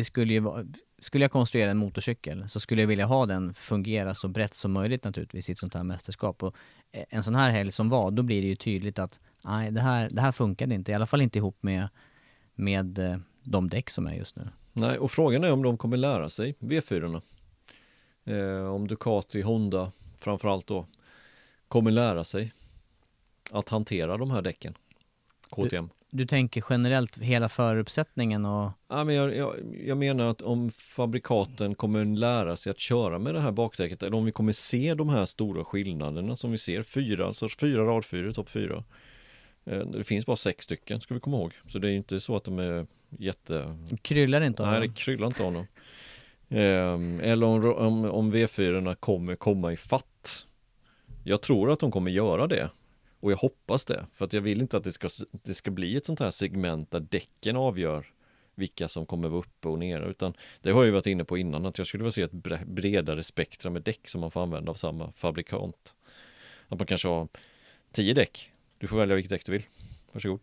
det 0.00 0.04
skulle 0.04 0.32
ju 0.32 0.40
vara... 0.40 0.64
skulle 0.98 1.24
jag 1.24 1.32
konstruera 1.32 1.70
en 1.70 1.76
motorcykel 1.76 2.48
så 2.48 2.60
skulle 2.60 2.82
jag 2.82 2.88
vilja 2.88 3.06
ha 3.06 3.26
den 3.26 3.54
fungera 3.54 4.14
så 4.14 4.28
brett 4.28 4.54
som 4.54 4.72
möjligt 4.72 5.04
naturligtvis 5.04 5.48
i 5.48 5.52
ett 5.52 5.58
sånt 5.58 5.74
här 5.74 5.82
mästerskap. 5.82 6.42
Och 6.42 6.56
eh, 6.92 7.04
en 7.08 7.22
sån 7.22 7.34
här 7.34 7.50
helg 7.50 7.72
som 7.72 7.88
var, 7.88 8.10
då 8.10 8.22
blir 8.22 8.42
det 8.42 8.48
ju 8.48 8.56
tydligt 8.56 8.98
att 8.98 9.20
nej, 9.44 9.70
det 9.70 9.80
här, 9.80 10.10
det 10.10 10.20
här 10.20 10.32
funkade 10.32 10.74
inte. 10.74 10.92
I 10.92 10.94
alla 10.94 11.06
fall 11.06 11.20
inte 11.20 11.38
ihop 11.38 11.62
med, 11.62 11.88
med 12.54 12.98
eh, 12.98 13.18
de 13.42 13.68
däck 13.68 13.90
som 13.90 14.06
är 14.06 14.14
just 14.14 14.36
nu. 14.36 14.48
Nej, 14.72 14.98
och 14.98 15.10
frågan 15.10 15.44
är 15.44 15.52
om 15.52 15.62
de 15.62 15.78
kommer 15.78 15.96
lära 15.96 16.30
sig 16.30 16.54
V4. 16.60 17.22
Eh, 18.24 18.74
om 18.74 18.88
Ducati, 18.88 19.42
Honda 19.42 19.92
framförallt 20.16 20.66
då 20.66 20.86
kommer 21.68 21.90
lära 21.90 22.24
sig 22.24 22.52
att 23.50 23.68
hantera 23.68 24.16
de 24.16 24.30
här 24.30 24.42
däcken. 24.42 24.74
KTM. 25.50 25.90
Du 26.10 26.26
tänker 26.26 26.64
generellt 26.70 27.18
hela 27.18 27.48
föruppsättningen 27.48 28.44
och... 28.44 28.70
Ja, 28.88 29.04
men 29.04 29.14
jag, 29.14 29.36
jag, 29.36 29.54
jag, 29.84 29.98
menar 29.98 30.26
att 30.26 30.42
om 30.42 30.70
fabrikaten 30.70 31.74
kommer 31.74 32.04
lära 32.04 32.56
sig 32.56 32.70
att 32.70 32.78
köra 32.78 33.18
med 33.18 33.34
det 33.34 33.40
här 33.40 33.52
bakdäcket 33.52 34.02
eller 34.02 34.16
om 34.16 34.24
vi 34.24 34.32
kommer 34.32 34.52
se 34.52 34.94
de 34.94 35.08
här 35.08 35.26
stora 35.26 35.64
skillnaderna 35.64 36.36
som 36.36 36.50
vi 36.50 36.58
ser, 36.58 36.82
fyra, 36.82 37.26
alltså 37.26 37.48
fyra 37.48 37.84
radfyror, 37.84 38.32
topp 38.32 38.50
fyra. 38.50 38.84
Eh, 39.64 39.78
det 39.78 40.04
finns 40.04 40.26
bara 40.26 40.36
sex 40.36 40.64
stycken 40.64 41.00
ska 41.00 41.14
vi 41.14 41.20
komma 41.20 41.36
ihåg. 41.36 41.52
Så 41.68 41.78
det 41.78 41.90
är 41.90 41.92
inte 41.92 42.20
så 42.20 42.36
att 42.36 42.44
de 42.44 42.58
är 42.58 42.86
jätte... 43.18 43.76
Kryllar 44.02 44.40
inte 44.40 44.62
av 44.62 44.68
Nej, 44.68 44.80
det 44.80 44.94
kryllar 44.94 45.26
inte 45.26 45.44
av 45.44 45.52
dem. 45.52 45.66
Ehm, 46.48 47.20
eller 47.20 47.46
om, 47.46 47.74
om, 47.74 48.04
om 48.04 48.34
V4 48.34 48.94
kommer 48.94 49.36
komma 49.36 49.72
i 49.72 49.76
fatt. 49.76 50.46
Jag 51.24 51.40
tror 51.40 51.70
att 51.70 51.80
de 51.80 51.90
kommer 51.90 52.10
göra 52.10 52.46
det. 52.46 52.70
Och 53.20 53.32
jag 53.32 53.36
hoppas 53.36 53.84
det, 53.84 54.06
för 54.14 54.24
att 54.24 54.32
jag 54.32 54.40
vill 54.40 54.60
inte 54.60 54.76
att 54.76 54.84
det 54.84 54.92
ska, 54.92 55.08
det 55.30 55.54
ska 55.54 55.70
bli 55.70 55.96
ett 55.96 56.06
sånt 56.06 56.20
här 56.20 56.30
segment 56.30 56.90
där 56.90 57.00
däcken 57.00 57.56
avgör 57.56 58.06
vilka 58.54 58.88
som 58.88 59.06
kommer 59.06 59.28
vara 59.28 59.40
uppe 59.40 59.68
och 59.68 59.78
nere 59.78 60.10
utan 60.10 60.34
det 60.62 60.70
har 60.70 60.84
jag 60.84 60.92
varit 60.92 61.06
inne 61.06 61.24
på 61.24 61.38
innan 61.38 61.66
att 61.66 61.78
jag 61.78 61.86
skulle 61.86 62.02
vilja 62.02 62.12
se 62.12 62.22
ett 62.22 62.66
bredare 62.66 63.22
spektra 63.22 63.70
med 63.70 63.82
däck 63.82 64.08
som 64.08 64.20
man 64.20 64.30
får 64.30 64.42
använda 64.42 64.70
av 64.70 64.74
samma 64.74 65.12
fabrikant. 65.12 65.94
Att 66.68 66.78
man 66.78 66.86
kanske 66.86 67.08
har 67.08 67.28
tio 67.92 68.14
däck. 68.14 68.50
Du 68.78 68.86
får 68.86 68.98
välja 68.98 69.14
vilket 69.14 69.30
däck 69.30 69.46
du 69.46 69.52
vill. 69.52 69.62
Varsågod. 70.12 70.40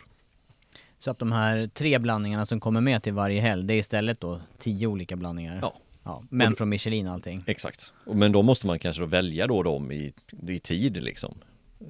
Så 0.97 1.11
att 1.11 1.19
de 1.19 1.31
här 1.31 1.67
tre 1.67 1.99
blandningarna 1.99 2.45
som 2.45 2.59
kommer 2.59 2.81
med 2.81 3.03
till 3.03 3.13
varje 3.13 3.41
helg, 3.41 3.63
det 3.63 3.73
är 3.73 3.77
istället 3.77 4.19
då 4.19 4.41
tio 4.57 4.87
olika 4.87 5.15
blandningar? 5.15 5.59
Ja. 5.61 5.73
ja 6.03 6.23
men 6.29 6.55
från 6.55 6.69
Michelin 6.69 7.07
allting? 7.07 7.43
Exakt. 7.47 7.93
Men 8.05 8.31
då 8.31 8.43
måste 8.43 8.67
man 8.67 8.79
kanske 8.79 9.01
då 9.01 9.05
välja 9.05 9.47
då 9.47 9.63
dem 9.63 9.91
i, 9.91 10.13
i 10.47 10.59
tid 10.59 11.03
liksom 11.03 11.37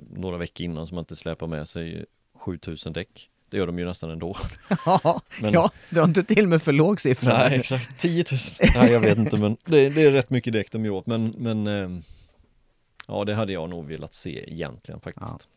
några 0.10 0.38
veckor 0.38 0.66
innan 0.66 0.88
så 0.88 0.96
man 0.96 1.02
inte 1.02 1.16
släpar 1.16 1.48
med 1.48 1.68
sig 1.68 2.06
7000 2.36 2.94
däck. 2.94 3.30
Det 3.50 3.58
gör 3.58 3.68
de 3.68 3.80
ju 3.80 3.86
nästan 3.86 4.10
ändå. 4.10 4.38
Ja, 4.86 5.22
men, 5.42 5.54
ja 5.54 5.72
dra 5.90 6.04
inte 6.04 6.24
till 6.24 6.48
med 6.48 6.62
för 6.62 6.72
låg 6.72 7.02
siffra. 7.02 7.38
Nej, 7.38 7.60
exakt. 7.60 8.00
10 8.00 8.26
000. 8.32 8.40
Nej, 8.76 8.92
jag 8.92 9.00
vet 9.00 9.18
inte, 9.18 9.38
men 9.38 9.58
det, 9.66 9.90
det, 9.90 10.02
är 10.02 10.12
rätt 10.12 10.30
mycket 10.30 10.54
däck 10.54 10.72
de 10.72 10.86
gör 10.86 10.92
åt. 10.92 11.06
Men, 11.06 11.36
men 11.38 11.68
eh, 11.68 12.00
ja, 13.08 13.24
det 13.26 13.34
hade 13.34 13.54
jag 13.54 13.70
nog 13.70 13.88
velat 13.88 14.14
se 14.14 14.54
egentligen 14.54 15.02
faktiskt. 15.02 15.48
Ja. 15.50 15.57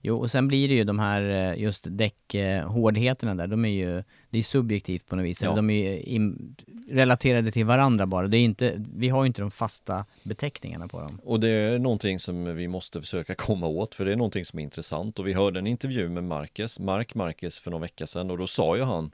Jo, 0.00 0.18
och 0.18 0.30
sen 0.30 0.48
blir 0.48 0.68
det 0.68 0.74
ju 0.74 0.84
de 0.84 0.98
här 0.98 1.52
eh, 1.52 1.62
just 1.62 1.86
däckhårdheterna 1.90 3.34
där, 3.34 3.46
de 3.46 3.64
är 3.64 3.68
ju, 3.68 4.02
det 4.30 4.38
är 4.38 4.42
subjektivt 4.42 5.06
på 5.06 5.16
något 5.16 5.24
vis. 5.24 5.42
Ja. 5.42 5.54
De 5.54 5.70
är 5.70 6.08
ju 6.08 6.34
relaterade 6.88 7.52
till 7.52 7.64
varandra 7.64 8.06
bara. 8.06 8.26
Det 8.26 8.36
är 8.36 8.44
inte, 8.44 8.84
vi 8.94 9.08
har 9.08 9.22
ju 9.22 9.26
inte 9.26 9.42
de 9.42 9.50
fasta 9.50 10.04
beteckningarna 10.22 10.88
på 10.88 11.00
dem. 11.00 11.20
Och 11.24 11.40
det 11.40 11.48
är 11.48 11.78
någonting 11.78 12.18
som 12.18 12.56
vi 12.56 12.68
måste 12.68 13.00
försöka 13.00 13.34
komma 13.34 13.66
åt, 13.66 13.94
för 13.94 14.04
det 14.04 14.12
är 14.12 14.16
någonting 14.16 14.44
som 14.44 14.58
är 14.58 14.62
intressant. 14.62 15.18
Och 15.18 15.26
vi 15.26 15.32
hörde 15.32 15.58
en 15.58 15.66
intervju 15.66 16.08
med 16.08 16.24
Marcus, 16.24 16.78
Mark 16.78 17.14
Marcus 17.14 17.58
för 17.58 17.70
någon 17.70 17.80
vecka 17.80 18.06
sedan 18.06 18.30
och 18.30 18.38
då 18.38 18.46
sa 18.46 18.76
ju 18.76 18.82
han 18.82 19.12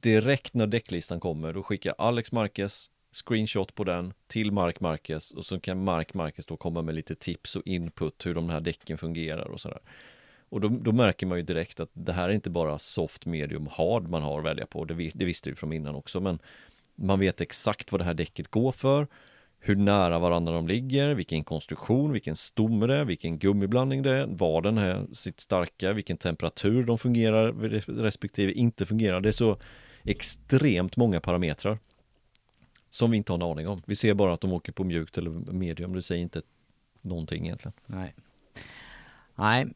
direkt 0.00 0.54
när 0.54 0.66
däcklistan 0.66 1.20
kommer, 1.20 1.52
då 1.52 1.62
skickar 1.62 1.94
Alex 1.98 2.32
Marquez 2.32 2.90
screenshot 3.26 3.74
på 3.74 3.84
den 3.84 4.12
till 4.26 4.52
Mark 4.52 4.80
Marquez 4.80 5.32
och 5.32 5.44
så 5.44 5.60
kan 5.60 5.84
Mark 5.84 6.14
Marquez 6.14 6.46
då 6.46 6.56
komma 6.56 6.82
med 6.82 6.94
lite 6.94 7.14
tips 7.14 7.56
och 7.56 7.66
input 7.66 8.26
hur 8.26 8.34
de 8.34 8.48
här 8.48 8.60
däcken 8.60 8.98
fungerar 8.98 9.48
och 9.48 9.60
sådär. 9.60 9.80
Och 10.50 10.60
då, 10.60 10.68
då, 10.68 10.92
märker 10.92 11.26
man 11.26 11.38
ju 11.38 11.44
direkt 11.44 11.80
att 11.80 11.90
det 11.92 12.12
här 12.12 12.28
är 12.28 12.32
inte 12.32 12.50
bara 12.50 12.78
soft, 12.78 13.26
medium, 13.26 13.68
hard 13.70 14.08
man 14.08 14.22
har 14.22 14.38
att 14.38 14.44
välja 14.44 14.66
på. 14.66 14.84
Det, 14.84 14.94
det 15.14 15.24
visste 15.24 15.50
vi 15.50 15.56
från 15.56 15.72
innan 15.72 15.94
också, 15.94 16.20
men 16.20 16.38
man 16.94 17.20
vet 17.20 17.40
exakt 17.40 17.92
vad 17.92 18.00
det 18.00 18.04
här 18.04 18.14
däcket 18.14 18.48
går 18.48 18.72
för, 18.72 19.06
hur 19.60 19.76
nära 19.76 20.18
varandra 20.18 20.52
de 20.52 20.68
ligger, 20.68 21.14
vilken 21.14 21.44
konstruktion, 21.44 22.12
vilken 22.12 22.36
stomme 22.36 22.86
det 22.86 22.96
är, 22.96 23.04
vilken 23.04 23.38
gummiblandning 23.38 24.02
det 24.02 24.10
är, 24.10 24.26
var 24.26 24.62
den 24.62 24.78
är 24.78 25.06
sitt 25.12 25.40
starka, 25.40 25.92
vilken 25.92 26.16
temperatur 26.16 26.84
de 26.84 26.98
fungerar 26.98 27.52
respektive 28.02 28.52
inte 28.52 28.86
fungerar. 28.86 29.20
Det 29.20 29.28
är 29.28 29.32
så 29.32 29.56
extremt 30.04 30.96
många 30.96 31.20
parametrar 31.20 31.78
som 32.90 33.10
vi 33.10 33.16
inte 33.16 33.32
har 33.32 33.38
en 33.38 33.42
aning 33.42 33.68
om. 33.68 33.82
Vi 33.86 33.96
ser 33.96 34.14
bara 34.14 34.32
att 34.32 34.40
de 34.40 34.52
åker 34.52 34.72
på 34.72 34.84
mjukt 34.84 35.18
eller 35.18 35.30
medium, 35.30 35.92
det 35.92 36.02
säger 36.02 36.22
inte 36.22 36.42
någonting 37.02 37.44
egentligen. 37.44 37.72
Nej. 37.86 38.14
Nej, 39.40 39.66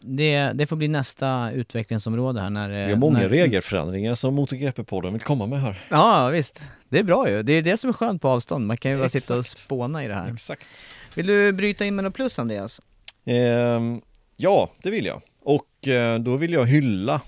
det, 0.00 0.52
det 0.52 0.66
får 0.66 0.76
bli 0.76 0.88
nästa 0.88 1.50
utvecklingsområde 1.52 2.40
här 2.40 2.50
när... 2.50 2.86
Vi 2.86 2.92
har 2.92 2.98
många 2.98 3.18
när... 3.18 3.28
regelförändringar 3.28 4.14
som 4.14 4.38
MotoGP-podden 4.38 5.12
vill 5.12 5.20
komma 5.20 5.46
med 5.46 5.60
här. 5.60 5.84
Ja, 5.88 6.30
visst. 6.32 6.64
Det 6.88 6.98
är 6.98 7.04
bra 7.04 7.30
ju. 7.30 7.42
Det 7.42 7.52
är 7.52 7.62
det 7.62 7.76
som 7.76 7.90
är 7.90 7.94
skönt 7.94 8.22
på 8.22 8.28
avstånd. 8.28 8.66
Man 8.66 8.76
kan 8.76 8.90
ju 8.90 8.96
bara 8.96 9.06
Exakt. 9.06 9.24
sitta 9.24 9.38
och 9.38 9.46
spåna 9.46 10.04
i 10.04 10.08
det 10.08 10.14
här. 10.14 10.32
Exakt. 10.32 10.66
Vill 11.14 11.26
du 11.26 11.52
bryta 11.52 11.84
in 11.84 11.94
med 11.94 12.04
något 12.04 12.14
plus, 12.14 12.38
Andreas? 12.38 12.80
Eh, 13.24 13.80
ja, 14.36 14.70
det 14.82 14.90
vill 14.90 15.06
jag. 15.06 15.22
Och 15.42 15.88
eh, 15.88 16.18
då 16.18 16.36
vill 16.36 16.52
jag 16.52 16.66
hylla 16.66 17.20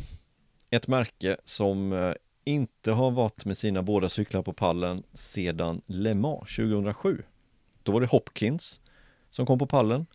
ett 0.71 0.89
märke 0.89 1.37
som 1.45 1.93
eh, 1.93 2.13
inte 2.45 2.93
har 2.93 3.11
varit 3.11 3.45
med 3.45 3.57
sina 3.57 3.83
båda 3.83 4.09
cyklar 4.09 4.43
på 4.43 4.53
pallen 4.53 5.03
sedan 5.13 5.83
Le 5.87 6.15
Mans 6.15 6.57
2007. 6.57 7.23
Då 7.83 7.93
var 7.93 8.01
det 8.01 8.07
Hopkins 8.07 8.81
som 9.31 9.47
kom 9.47 9.59
på 9.59 9.67
pallen. 9.67 10.07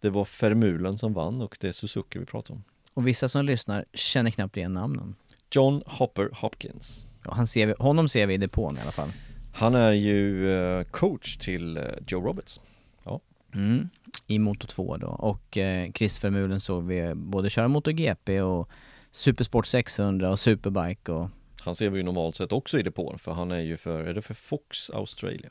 Det 0.00 0.10
var 0.10 0.24
Fermulen 0.24 0.98
som 0.98 1.12
vann 1.12 1.42
och 1.42 1.56
det 1.60 1.68
är 1.68 1.72
Suzuki 1.72 2.18
vi 2.18 2.24
pratar 2.24 2.54
om. 2.54 2.64
Och 2.94 3.06
vissa 3.06 3.28
som 3.28 3.44
lyssnar 3.44 3.84
känner 3.92 4.30
knappt 4.30 4.56
igen 4.56 4.74
namnen. 4.74 5.14
John 5.50 5.82
Hopper 5.86 6.30
Hopkins. 6.32 7.06
Ja, 7.24 7.34
han 7.34 7.46
ser 7.46 7.66
vi, 7.66 7.74
honom 7.78 8.08
ser 8.08 8.26
vi 8.26 8.34
i 8.34 8.36
depån 8.36 8.76
i 8.78 8.80
alla 8.80 8.92
fall. 8.92 9.12
Han 9.54 9.74
är 9.74 9.92
ju 9.92 10.52
eh, 10.52 10.84
coach 10.84 11.36
till 11.36 11.76
eh, 11.76 11.82
Joe 12.06 12.20
Roberts. 12.26 12.60
Ja. 13.04 13.20
Mm, 13.54 13.88
I 14.26 14.38
Moto 14.38 14.66
2 14.66 14.96
då. 14.96 15.06
Och 15.06 15.58
eh, 15.58 15.92
Chris 15.92 16.24
Vermulen 16.24 16.60
såg 16.60 16.84
vi 16.84 17.14
både 17.14 17.50
köra 17.50 17.68
MotoGP 17.68 18.40
och 18.40 18.70
Supersport 19.10 19.66
600 19.66 20.30
och 20.30 20.38
Superbike 20.38 21.12
och 21.12 21.30
Han 21.66 21.74
ser 21.74 21.90
vi 21.90 21.96
ju 21.96 22.02
normalt 22.02 22.36
sett 22.36 22.52
också 22.52 22.78
i 22.78 22.82
depån 22.82 23.18
för 23.18 23.32
han 23.32 23.50
är 23.50 23.60
ju 23.60 23.76
för, 23.76 24.04
är 24.04 24.14
det 24.14 24.22
för 24.22 24.34
Fox 24.34 24.90
Australia? 24.90 25.50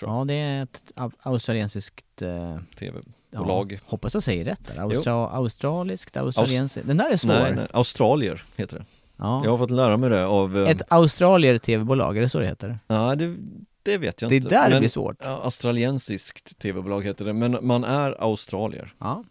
Ja 0.00 0.24
det 0.28 0.34
är 0.34 0.62
ett 0.62 0.92
australiensiskt 1.22 2.22
eh, 2.22 2.58
TV 2.78 3.00
bolag. 3.30 3.72
Ja, 3.72 3.78
hoppas 3.84 4.14
jag 4.14 4.22
säger 4.22 4.44
rätt 4.44 4.66
där. 4.66 4.78
Austra 4.78 5.12
australiskt, 5.12 6.16
australiensiskt. 6.16 6.78
Aus 6.78 6.86
Den 6.86 6.96
där 6.96 7.10
är 7.10 7.16
svår. 7.16 7.32
Nej, 7.32 7.54
nej, 7.54 7.66
Australier 7.72 8.44
heter 8.56 8.78
det. 8.78 8.84
Ja. 9.16 9.44
Jag 9.44 9.50
har 9.50 9.58
fått 9.58 9.70
lära 9.70 9.96
mig 9.96 10.10
det 10.10 10.26
av... 10.26 10.56
Um... 10.56 10.66
Ett 10.66 10.82
Australier 10.88 11.58
TV-bolag, 11.58 12.16
är 12.16 12.20
det 12.20 12.28
så 12.28 12.38
det 12.38 12.46
heter? 12.46 12.78
Ja, 12.86 13.14
det, 13.14 13.36
det 13.82 13.98
vet 13.98 14.22
jag 14.22 14.30
det 14.30 14.36
inte. 14.36 14.48
Det 14.48 14.54
där 14.54 14.70
men, 14.70 14.78
blir 14.78 14.88
svårt. 14.88 15.16
Ja, 15.24 15.40
australiensiskt 15.44 16.58
TV-bolag 16.58 17.04
heter 17.04 17.24
det, 17.24 17.32
men 17.32 17.58
man 17.66 17.84
är 17.84 18.22
australier. 18.22 18.94
Ja. 18.98 19.24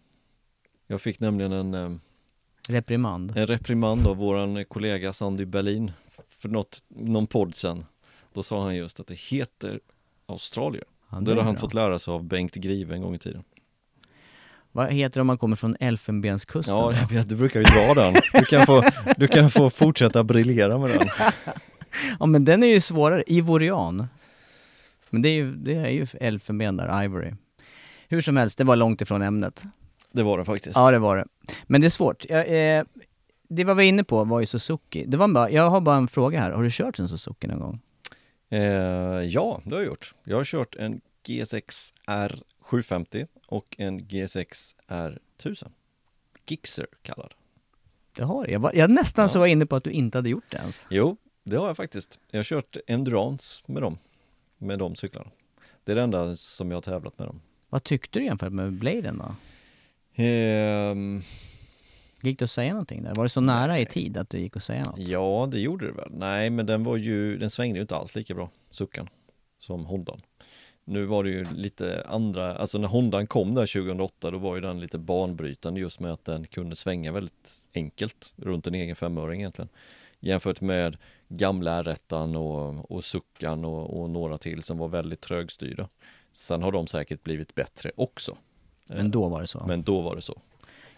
Jag 0.86 1.00
fick 1.00 1.20
nämligen 1.20 1.52
en... 1.52 1.74
Um, 1.74 2.00
reprimand. 2.68 3.36
En 3.36 3.46
reprimand 3.46 4.06
av 4.06 4.16
våran 4.16 4.64
kollega 4.64 5.12
Sandy 5.12 5.44
Berlin 5.44 5.92
för 6.44 6.48
något, 6.48 6.84
någon 6.88 7.26
podd 7.26 7.54
sen. 7.54 7.84
Då 8.32 8.42
sa 8.42 8.62
han 8.62 8.76
just 8.76 9.00
att 9.00 9.06
det 9.06 9.18
heter 9.18 9.80
Australier. 10.26 10.84
Ja, 11.10 11.16
det, 11.16 11.24
det 11.24 11.34
har 11.34 11.42
han 11.42 11.54
bra. 11.54 11.60
fått 11.60 11.74
lära 11.74 11.98
sig 11.98 12.12
av 12.12 12.24
Bengt 12.24 12.54
Grive 12.54 12.94
en 12.94 13.02
gång 13.02 13.14
i 13.14 13.18
tiden. 13.18 13.44
Vad 14.72 14.92
heter 14.92 15.14
det 15.14 15.20
om 15.20 15.26
man 15.26 15.38
kommer 15.38 15.56
från 15.56 15.76
Elfenbenskusten? 15.80 16.76
Ja, 16.76 16.92
jag 16.92 17.08
vet, 17.08 17.28
du 17.28 17.36
brukar 17.36 17.60
ju 17.60 17.64
dra 17.64 18.02
den. 18.02 18.14
Du 18.32 18.44
kan 18.44 18.66
få, 18.66 18.84
du 19.16 19.28
kan 19.28 19.50
få 19.50 19.70
fortsätta 19.70 20.24
briljera 20.24 20.78
med 20.78 20.90
den. 20.90 21.08
ja, 22.20 22.26
men 22.26 22.44
den 22.44 22.62
är 22.62 22.66
ju 22.66 22.80
svårare. 22.80 23.24
Ivorian. 23.26 24.06
Men 25.10 25.22
det 25.22 25.28
är 25.28 25.34
ju, 25.34 25.54
det 25.54 25.74
är 25.74 25.90
ju 25.90 26.06
elfenben 26.20 26.76
där, 26.76 27.04
ivory. 27.04 27.32
Hur 28.08 28.20
som 28.20 28.36
helst, 28.36 28.58
det 28.58 28.64
var 28.64 28.76
långt 28.76 29.00
ifrån 29.00 29.22
ämnet. 29.22 29.64
Det 30.12 30.22
var 30.22 30.38
det 30.38 30.44
faktiskt. 30.44 30.76
Ja, 30.76 30.90
det 30.90 30.98
var 30.98 31.16
det. 31.16 31.24
Men 31.66 31.80
det 31.80 31.86
är 31.86 31.90
svårt. 31.90 32.24
Jag, 32.28 32.76
eh, 32.78 32.84
det 33.48 33.64
vad 33.64 33.76
vi 33.76 33.84
var 33.84 33.88
inne 33.88 34.04
på 34.04 34.24
var 34.24 34.40
ju 34.40 34.46
Suzuki. 34.46 35.04
Det 35.06 35.16
var 35.16 35.28
bara, 35.28 35.50
jag 35.50 35.70
har 35.70 35.80
bara 35.80 35.96
en 35.96 36.08
fråga 36.08 36.40
här. 36.40 36.50
Har 36.50 36.62
du 36.62 36.70
kört 36.72 36.98
en 36.98 37.08
Suzuki 37.08 37.46
någon 37.46 37.60
gång? 37.60 37.80
Eh, 38.48 38.60
ja, 39.22 39.60
det 39.64 39.70
har 39.70 39.82
jag 39.82 39.86
gjort. 39.86 40.14
Jag 40.24 40.36
har 40.36 40.44
kört 40.44 40.76
en 40.76 41.00
GSX 41.26 41.92
R 42.06 42.42
750 42.60 43.26
och 43.46 43.74
en 43.78 43.98
GSX 43.98 44.76
R1000. 44.88 45.70
Gixxer 46.46 46.86
kallad. 47.02 47.34
Det 48.16 48.24
har 48.24 48.46
jag. 48.46 48.62
Jag, 48.62 48.74
jag 48.74 48.90
nästan 48.90 49.22
ja. 49.22 49.28
så 49.28 49.38
var 49.38 49.46
inne 49.46 49.66
på 49.66 49.76
att 49.76 49.84
du 49.84 49.90
inte 49.90 50.18
hade 50.18 50.30
gjort 50.30 50.50
det 50.50 50.56
ens. 50.56 50.86
Jo, 50.90 51.16
det 51.44 51.56
har 51.56 51.66
jag 51.66 51.76
faktiskt. 51.76 52.18
Jag 52.30 52.38
har 52.38 52.44
kört 52.44 52.76
endurance 52.86 53.62
med 53.66 53.82
dem, 53.82 53.98
med 54.58 54.78
de 54.78 54.94
cyklarna. 54.94 55.30
Det 55.84 55.92
är 55.92 55.96
det 55.96 56.02
enda 56.02 56.36
som 56.36 56.70
jag 56.70 56.76
har 56.76 56.82
tävlat 56.82 57.18
med 57.18 57.28
dem. 57.28 57.40
Vad 57.68 57.84
tyckte 57.84 58.18
du 58.18 58.24
jämfört 58.24 58.52
med 58.52 58.72
Bladen 58.72 59.18
då? 59.18 59.34
Um, 60.22 61.22
gick 62.30 62.38
det 62.38 62.44
att 62.44 62.50
säga 62.50 62.72
någonting 62.72 63.02
där? 63.02 63.14
Var 63.14 63.24
det 63.24 63.28
så 63.28 63.40
nära 63.40 63.78
i 63.78 63.86
tid 63.86 64.16
att 64.16 64.30
du 64.30 64.38
gick 64.38 64.56
att 64.56 64.62
säga 64.62 64.82
något? 64.82 64.98
Ja, 64.98 65.48
det 65.50 65.60
gjorde 65.60 65.86
det 65.86 65.92
väl. 65.92 66.10
Nej, 66.10 66.50
men 66.50 66.66
den 66.66 66.84
var 66.84 66.96
ju, 66.96 67.38
den 67.38 67.50
svängde 67.50 67.78
ju 67.78 67.80
inte 67.82 67.96
alls 67.96 68.16
lika 68.16 68.34
bra, 68.34 68.50
suckan. 68.70 69.08
som 69.58 69.86
Hondan. 69.86 70.20
Nu 70.84 71.04
var 71.04 71.24
det 71.24 71.30
ju 71.30 71.46
lite 71.54 72.04
andra, 72.08 72.56
alltså 72.56 72.78
när 72.78 72.88
Hondan 72.88 73.26
kom 73.26 73.54
där 73.54 73.66
2008 73.66 74.30
då 74.30 74.38
var 74.38 74.54
ju 74.54 74.60
den 74.60 74.80
lite 74.80 74.98
banbrytande 74.98 75.80
just 75.80 76.00
med 76.00 76.12
att 76.12 76.24
den 76.24 76.46
kunde 76.46 76.76
svänga 76.76 77.12
väldigt 77.12 77.66
enkelt 77.74 78.32
runt 78.36 78.66
en 78.66 78.74
egen 78.74 78.96
femöring 78.96 79.40
egentligen. 79.40 79.68
Jämfört 80.20 80.60
med 80.60 80.96
gamla 81.28 81.78
r 81.78 81.96
och, 82.36 82.90
och 82.90 83.04
Suckan 83.04 83.64
och, 83.64 84.00
och 84.00 84.10
några 84.10 84.38
till 84.38 84.62
som 84.62 84.78
var 84.78 84.88
väldigt 84.88 85.20
trögstyrda. 85.20 85.88
Sen 86.32 86.62
har 86.62 86.72
de 86.72 86.86
säkert 86.86 87.22
blivit 87.22 87.54
bättre 87.54 87.90
också. 87.96 88.36
Men 88.88 89.10
då 89.10 89.28
var 89.28 89.40
det 89.40 89.46
så? 89.46 89.64
Men 89.66 89.82
då 89.82 90.00
var 90.00 90.16
det 90.16 90.22
så. 90.22 90.42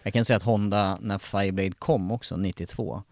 Jag 0.03 0.13
kan 0.13 0.25
säga 0.25 0.37
att 0.37 0.43
Honda, 0.43 0.97
när 1.01 1.17
Fireblade 1.17 1.71
kom 1.71 2.11
också, 2.11 2.37
92, 2.37 3.03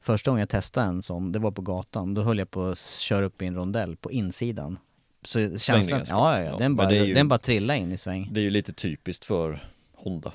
första 0.00 0.30
gången 0.30 0.40
jag 0.40 0.48
testade 0.48 0.86
en 0.86 1.02
sån, 1.02 1.32
det 1.32 1.38
var 1.38 1.50
på 1.50 1.62
gatan, 1.62 2.14
då 2.14 2.22
höll 2.22 2.38
jag 2.38 2.50
på 2.50 2.66
att 2.66 2.78
köra 2.78 3.24
upp 3.24 3.42
i 3.42 3.46
en 3.46 3.54
rondell 3.54 3.96
på 3.96 4.12
insidan. 4.12 4.78
Så 5.24 5.58
känslan, 5.58 6.04
ja, 6.08 6.38
ja, 6.38 6.44
ja, 6.44 6.56
den 6.58 6.76
bara, 6.76 6.92
ju, 6.92 7.14
den 7.14 7.28
bara 7.28 7.38
trillade 7.38 7.78
in 7.78 7.92
i 7.92 7.96
sväng. 7.96 8.28
Det 8.32 8.40
är 8.40 8.42
ju 8.42 8.50
lite 8.50 8.72
typiskt 8.72 9.24
för 9.24 9.64
Honda. 9.94 10.32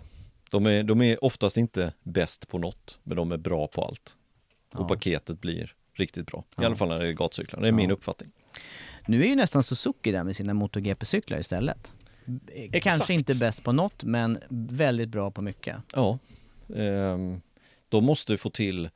De 0.52 0.66
är, 0.66 0.84
de 0.84 1.02
är 1.02 1.24
oftast 1.24 1.58
inte 1.58 1.94
bäst 2.04 2.48
på 2.48 2.58
något, 2.58 3.00
men 3.04 3.18
de 3.18 3.32
är 3.32 3.38
bra 3.38 3.68
på 3.68 3.84
allt. 3.84 4.16
Och 4.74 4.80
ja. 4.80 4.88
paketet 4.88 5.42
blir 5.42 5.76
riktigt 5.94 6.28
bra. 6.28 6.44
I 6.62 6.66
alla 6.66 6.76
fall 6.76 6.88
när 6.88 7.00
det 7.00 7.08
är 7.08 7.14
gatcyklar, 7.14 7.62
det 7.62 7.68
är 7.68 7.72
min 7.72 7.92
uppfattning. 7.92 8.32
Nu 9.08 9.24
är 9.24 9.28
ju 9.28 9.36
nästan 9.36 9.64
Suzuki 9.64 10.12
där 10.12 10.24
med 10.24 10.36
sina 10.36 10.54
MotoGP-cyklar 10.54 11.40
istället. 11.40 11.94
Exakt. 12.54 12.84
Kanske 12.84 13.14
inte 13.14 13.36
bäst 13.36 13.64
på 13.64 13.72
något, 13.72 14.04
men 14.04 14.40
väldigt 14.50 15.10
bra 15.10 15.32
på 15.32 15.42
mycket. 15.42 15.76
Ja. 15.96 16.20
Ehm, 16.76 17.42
de 17.90 18.06
måste 18.06 18.38
få 18.38 18.50
till 18.50 18.90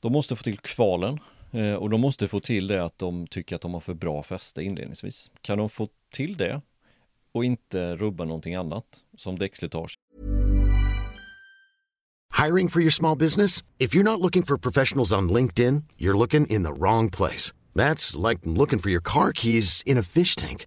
De 0.00 0.12
måste 0.12 0.36
få 0.36 0.42
till 0.42 0.58
kvalen 0.58 1.18
eh, 1.52 1.72
och 1.74 1.90
de 1.90 2.00
måste 2.00 2.28
få 2.28 2.40
till 2.40 2.66
det 2.66 2.84
att 2.84 2.98
de 2.98 3.26
tycker 3.26 3.56
att 3.56 3.62
de 3.62 3.74
har 3.74 3.80
för 3.80 3.94
bra 3.94 4.22
fäste 4.22 4.62
inledningsvis. 4.62 5.30
Kan 5.40 5.58
de 5.58 5.70
få 5.70 5.88
till 6.10 6.36
det 6.36 6.60
och 7.32 7.44
inte 7.44 7.96
rubba 7.96 8.24
någonting 8.24 8.54
annat 8.54 8.84
som 9.16 9.38
däckslitage. 9.38 9.98
Hiring 12.44 12.68
for 12.68 12.80
your 12.80 12.90
small 12.90 13.18
business? 13.18 13.64
If 13.78 13.94
you're 13.94 14.02
not 14.02 14.20
looking 14.20 14.42
for 14.42 14.58
professionals 14.58 15.12
on 15.12 15.32
LinkedIn, 15.32 15.82
you're 15.96 16.18
looking 16.18 16.46
in 16.46 16.64
the 16.64 16.72
wrong 16.72 17.10
place. 17.10 17.54
That's 17.74 18.28
like 18.28 18.40
looking 18.44 18.78
for 18.78 18.90
your 18.90 19.02
car 19.02 19.32
keys 19.32 19.82
in 19.86 19.98
a 19.98 20.02
fish 20.02 20.36
tank. 20.36 20.66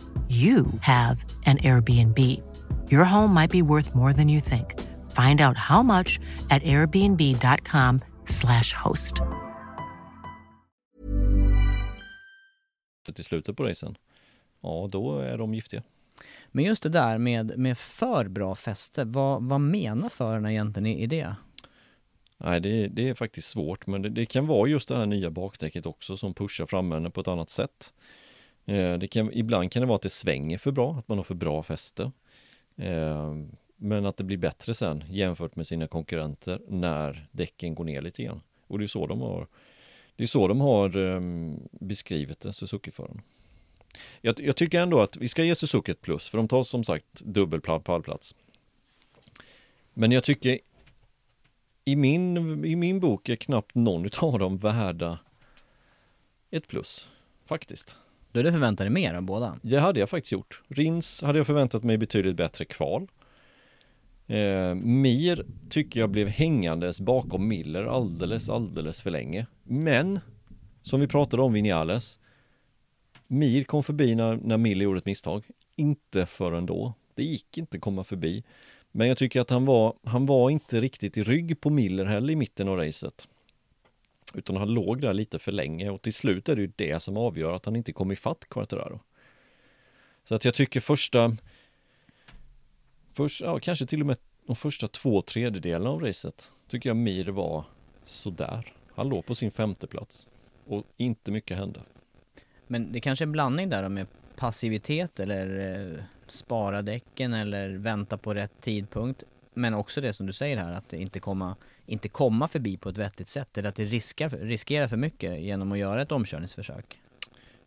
you 0.31 0.65
have 0.81 1.25
an 1.45 1.57
Airbnb. 1.57 2.17
Your 2.89 3.03
home 3.03 3.33
might 3.33 3.51
be 3.51 3.61
worth 3.61 3.95
more 3.95 4.13
than 4.13 4.29
you 4.29 4.41
think. 4.41 4.79
Find 5.11 5.41
out 5.41 5.57
how 5.57 5.83
much 5.83 6.19
at 6.49 6.63
airbnb.com 6.63 7.99
slash 8.25 8.73
host. 8.73 9.13
Till 13.15 13.23
slutet 13.23 13.57
på 13.57 13.63
racen, 13.63 13.97
ja 14.61 14.87
då 14.91 15.19
är 15.19 15.37
de 15.37 15.53
giftiga. 15.53 15.83
Men 16.47 16.65
just 16.65 16.83
det 16.83 16.89
där 16.89 17.17
med, 17.17 17.57
med 17.57 17.77
för 17.77 18.27
bra 18.27 18.55
fäste, 18.55 19.03
vad, 19.03 19.43
vad 19.43 19.61
menar 19.61 20.09
förarna 20.09 20.51
egentligen 20.51 20.85
i, 20.85 21.03
i 21.03 21.07
det? 21.07 21.35
Nej, 22.37 22.59
det, 22.59 22.87
det, 22.87 23.09
är 23.09 23.13
faktiskt 23.13 23.47
svårt, 23.47 23.87
men 23.87 24.01
det, 24.01 24.09
det, 24.09 24.25
kan 24.25 24.47
vara 24.47 24.69
just 24.69 24.89
det 24.89 24.97
här 24.97 25.05
nya 25.05 25.31
bakdäcket 25.31 25.85
också 25.85 26.17
som 26.17 26.33
pushar 26.33 26.65
fram 26.65 27.11
på 27.11 27.21
ett 27.21 27.27
annat 27.27 27.49
sätt. 27.49 27.93
Eh, 28.65 28.97
det 28.97 29.07
kan, 29.07 29.33
ibland 29.33 29.71
kan 29.71 29.81
det 29.81 29.87
vara 29.87 29.95
att 29.95 30.01
det 30.01 30.09
svänger 30.09 30.57
för 30.57 30.71
bra, 30.71 30.95
att 30.95 31.07
man 31.07 31.17
har 31.17 31.23
för 31.23 31.35
bra 31.35 31.63
fäste. 31.63 32.11
Eh, 32.77 33.35
men 33.75 34.05
att 34.05 34.17
det 34.17 34.23
blir 34.23 34.37
bättre 34.37 34.73
sen 34.73 35.03
jämfört 35.09 35.55
med 35.55 35.67
sina 35.67 35.87
konkurrenter 35.87 36.61
när 36.67 37.27
däcken 37.31 37.75
går 37.75 37.83
ner 37.83 38.01
lite 38.01 38.23
grann. 38.23 38.41
Och 38.67 38.79
det 38.79 38.85
är 38.85 38.87
så 38.87 39.07
de 39.07 39.21
har 39.21 39.47
Det 40.15 40.23
är 40.23 40.27
så 40.27 40.47
de 40.47 40.61
har 40.61 40.97
ehm, 40.97 41.59
beskrivit 41.71 42.39
det, 42.39 42.53
Suzuki-föraren. 42.53 43.21
Jag, 44.21 44.39
jag, 44.39 44.55
tycker 44.55 44.81
ändå 44.81 44.99
att 44.99 45.17
vi 45.17 45.27
ska 45.27 45.43
ge 45.43 45.55
Suzuki 45.55 45.91
ett 45.91 46.01
plus, 46.01 46.29
för 46.29 46.37
de 46.37 46.47
tar 46.47 46.63
som 46.63 46.83
sagt 46.83 47.21
dubbel 47.21 47.61
pallplats. 47.61 48.35
Men 49.93 50.11
jag 50.11 50.23
tycker 50.23 50.59
i 51.85 51.95
min, 51.95 52.65
i 52.65 52.75
min 52.75 52.99
bok 52.99 53.29
är 53.29 53.35
knappt 53.35 53.75
någon 53.75 54.09
av 54.21 54.39
dem 54.39 54.57
värda 54.57 55.19
ett 56.51 56.67
plus, 56.67 57.09
faktiskt. 57.45 57.97
Du 58.31 58.39
hade 58.39 58.51
förväntat 58.51 58.83
dig 58.85 58.89
mer 58.89 59.13
av 59.13 59.23
båda? 59.23 59.59
Det 59.61 59.79
hade 59.79 59.99
jag 59.99 60.09
faktiskt 60.09 60.31
gjort. 60.31 60.61
Rins 60.67 61.21
hade 61.21 61.39
jag 61.39 61.47
förväntat 61.47 61.83
mig 61.83 61.97
betydligt 61.97 62.35
bättre 62.35 62.65
kval. 62.65 63.07
Eh, 64.27 64.75
Mir 64.75 65.45
tycker 65.69 65.99
jag 65.99 66.09
blev 66.09 66.27
hängandes 66.27 67.01
bakom 67.01 67.47
Miller 67.47 67.83
alldeles, 67.83 68.49
alldeles 68.49 69.01
för 69.01 69.11
länge. 69.11 69.45
Men, 69.63 70.19
som 70.81 70.99
vi 70.99 71.07
pratade 71.07 71.43
om 71.43 71.53
Vinales, 71.53 72.19
Mir 73.27 73.63
kom 73.63 73.83
förbi 73.83 74.15
när, 74.15 74.35
när 74.35 74.57
Miller 74.57 74.83
gjorde 74.83 74.99
ett 74.99 75.05
misstag. 75.05 75.43
Inte 75.75 76.25
förrän 76.25 76.65
då. 76.65 76.93
Det 77.15 77.23
gick 77.23 77.57
inte 77.57 77.77
att 77.77 77.81
komma 77.81 78.03
förbi. 78.03 78.43
Men 78.91 79.07
jag 79.07 79.17
tycker 79.17 79.41
att 79.41 79.49
han 79.49 79.65
var, 79.65 79.93
han 80.03 80.25
var 80.25 80.49
inte 80.49 80.81
riktigt 80.81 81.17
i 81.17 81.23
rygg 81.23 81.61
på 81.61 81.69
Miller 81.69 82.05
heller 82.05 82.33
i 82.33 82.35
mitten 82.35 82.67
av 82.67 82.77
racet. 82.77 83.27
Utan 84.33 84.55
han 84.55 84.73
låg 84.73 85.01
där 85.01 85.13
lite 85.13 85.39
för 85.39 85.51
länge 85.51 85.89
och 85.89 86.01
till 86.01 86.13
slut 86.13 86.49
är 86.49 86.55
det 86.55 86.61
ju 86.61 86.71
det 86.75 86.99
som 86.99 87.17
avgör 87.17 87.53
att 87.53 87.65
han 87.65 87.75
inte 87.75 87.93
kom 87.93 88.11
ifatt 88.11 88.49
Quartararo. 88.49 88.99
Så 90.23 90.35
att 90.35 90.45
jag 90.45 90.53
tycker 90.53 90.79
första, 90.79 91.37
först, 93.13 93.41
ja, 93.41 93.59
kanske 93.59 93.85
till 93.85 94.01
och 94.01 94.07
med 94.07 94.17
de 94.47 94.55
första 94.55 94.87
två 94.87 95.21
tredjedelarna 95.21 95.89
av 95.89 96.01
racet 96.01 96.53
tycker 96.67 96.89
jag 96.89 96.97
Mir 96.97 97.27
var 97.27 97.63
sådär. 98.05 98.73
Han 98.95 99.09
låg 99.09 99.25
på 99.25 99.35
sin 99.35 99.51
femte 99.51 99.87
plats 99.87 100.29
och 100.67 100.83
inte 100.97 101.31
mycket 101.31 101.57
hände. 101.57 101.81
Men 102.67 102.91
det 102.91 102.99
kanske 102.99 103.23
är 103.23 103.27
en 103.27 103.31
blandning 103.31 103.69
där 103.69 103.89
med 103.89 104.07
passivitet 104.35 105.19
eller 105.19 105.75
eh, 105.97 106.03
spara 106.27 106.81
däcken 106.81 107.33
eller 107.33 107.69
vänta 107.69 108.17
på 108.17 108.33
rätt 108.33 108.61
tidpunkt. 108.61 109.23
Men 109.53 109.73
också 109.73 110.01
det 110.01 110.13
som 110.13 110.25
du 110.25 110.33
säger 110.33 110.57
här, 110.57 110.73
att 110.73 110.93
inte 110.93 111.19
komma, 111.19 111.55
inte 111.85 112.09
komma 112.09 112.47
förbi 112.47 112.77
på 112.77 112.89
ett 112.89 112.97
vettigt 112.97 113.29
sätt. 113.29 113.57
Eller 113.57 113.69
att 113.69 113.75
det 113.75 113.85
riskar, 113.85 114.29
riskerar 114.29 114.87
för 114.87 114.97
mycket 114.97 115.41
genom 115.41 115.71
att 115.71 115.77
göra 115.77 116.01
ett 116.01 116.11
omkörningsförsök. 116.11 117.01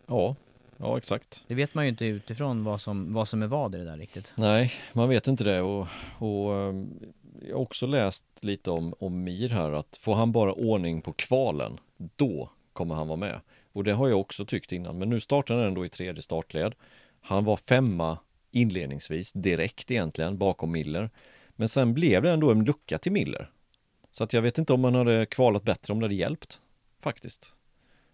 Ja, 0.06 0.36
ja 0.76 0.98
exakt. 0.98 1.44
Det 1.46 1.54
vet 1.54 1.74
man 1.74 1.84
ju 1.84 1.90
inte 1.90 2.04
utifrån 2.04 2.64
vad 2.64 2.80
som, 2.80 3.12
vad 3.12 3.28
som 3.28 3.42
är 3.42 3.46
vad 3.46 3.74
i 3.74 3.78
det 3.78 3.84
där 3.84 3.96
riktigt. 3.96 4.32
Nej, 4.36 4.72
man 4.92 5.08
vet 5.08 5.28
inte 5.28 5.44
det 5.44 5.60
och, 5.60 5.86
och 6.18 6.54
ehm, 6.54 6.88
jag 7.48 7.56
har 7.56 7.62
också 7.62 7.86
läst 7.86 8.24
lite 8.40 8.70
om, 8.70 8.94
om 8.98 9.24
Mir 9.24 9.48
här 9.48 9.72
att 9.72 9.98
får 10.00 10.14
han 10.14 10.32
bara 10.32 10.52
ordning 10.52 11.02
på 11.02 11.12
kvalen, 11.12 11.80
då 11.96 12.50
kommer 12.72 12.94
han 12.94 13.08
vara 13.08 13.16
med. 13.16 13.40
Och 13.72 13.84
det 13.84 13.92
har 13.92 14.08
jag 14.08 14.20
också 14.20 14.44
tyckt 14.44 14.72
innan, 14.72 14.98
men 14.98 15.10
nu 15.10 15.20
startar 15.20 15.54
han 15.54 15.64
ändå 15.64 15.84
i 15.84 15.88
tredje 15.88 16.22
startled. 16.22 16.74
Han 17.20 17.44
var 17.44 17.56
femma 17.56 18.18
inledningsvis, 18.50 19.32
direkt 19.32 19.90
egentligen, 19.90 20.38
bakom 20.38 20.72
Miller. 20.72 21.10
Men 21.56 21.68
sen 21.68 21.94
blev 21.94 22.22
det 22.22 22.30
ändå 22.30 22.50
en 22.50 22.64
lucka 22.64 22.98
till 22.98 23.12
Miller. 23.12 23.50
Så 24.10 24.24
att 24.24 24.32
jag 24.32 24.42
vet 24.42 24.58
inte 24.58 24.72
om 24.72 24.80
man 24.80 24.94
hade 24.94 25.26
kvalat 25.26 25.62
bättre 25.62 25.92
om 25.92 26.00
det 26.00 26.04
hade 26.04 26.14
hjälpt. 26.14 26.60
Faktiskt. 27.00 27.52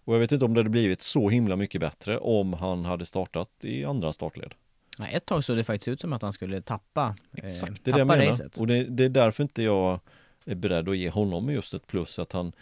Och 0.04 0.14
jag 0.14 0.20
vet 0.20 0.32
inte 0.32 0.44
om 0.44 0.54
det 0.54 0.60
hade 0.60 0.70
blivit 0.70 1.00
så 1.00 1.28
himla 1.28 1.56
mycket 1.56 1.80
bättre 1.80 2.18
om 2.18 2.52
han 2.52 2.84
hade 2.84 3.06
startat 3.06 3.50
i 3.60 3.84
andra 3.84 4.12
startled. 4.12 4.54
Ja, 4.98 5.06
ett 5.06 5.24
tag 5.26 5.44
såg 5.44 5.56
det 5.56 5.64
faktiskt 5.64 5.88
ut 5.88 6.00
som 6.00 6.12
att 6.12 6.22
han 6.22 6.32
skulle 6.32 6.62
tappa, 6.62 7.16
Exakt, 7.32 7.70
eh, 7.70 7.76
det 7.84 7.90
är 7.90 7.92
det 7.94 7.98
jag 7.98 8.08
tappa 8.08 8.18
menar. 8.18 8.30
racet. 8.32 8.58
Och 8.58 8.66
det, 8.66 8.84
det 8.84 9.04
är 9.04 9.08
därför 9.08 9.42
inte 9.42 9.62
jag 9.62 10.00
är 10.44 10.54
beredd 10.54 10.88
att 10.88 10.96
ge 10.96 11.10
honom 11.10 11.50
just 11.50 11.74
ett 11.74 11.86
plus 11.86 12.18
att 12.18 12.32
han 12.32 12.52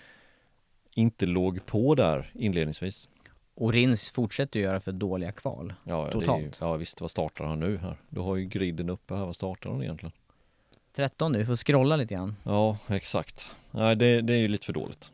inte 0.95 1.26
låg 1.26 1.66
på 1.66 1.95
där 1.95 2.31
inledningsvis. 2.35 3.09
Och 3.55 3.72
Rins 3.72 4.11
fortsätter 4.11 4.61
ju 4.61 4.64
göra 4.66 4.81
för 4.81 4.93
dåliga 4.93 5.33
kval. 5.33 5.74
Ja, 5.85 6.03
är, 6.03 6.07
ju- 6.07 6.12
Totalt. 6.20 6.59
ja 6.61 6.74
visst, 6.76 7.01
vad 7.01 7.11
startar 7.11 7.45
han 7.45 7.61
nu 7.61 7.76
här? 7.76 7.97
Du 8.09 8.20
har 8.20 8.37
ju 8.37 8.45
griden 8.45 8.91
uppe 8.91 9.14
här, 9.14 9.26
vad 9.26 9.37
startar 9.37 9.70
han 9.70 9.83
egentligen? 9.83 10.12
13 10.93 11.32
vi 11.32 11.45
får 11.45 11.57
scrolla 11.57 11.97
lite 11.97 12.14
grann. 12.14 12.36
Ja, 12.45 12.78
exakt. 12.89 13.51
Nej, 13.70 13.97
det, 13.97 14.20
det 14.20 14.32
är 14.34 14.39
ju 14.39 14.49
lite 14.49 14.66
för 14.66 14.72
dåligt. 14.72 15.12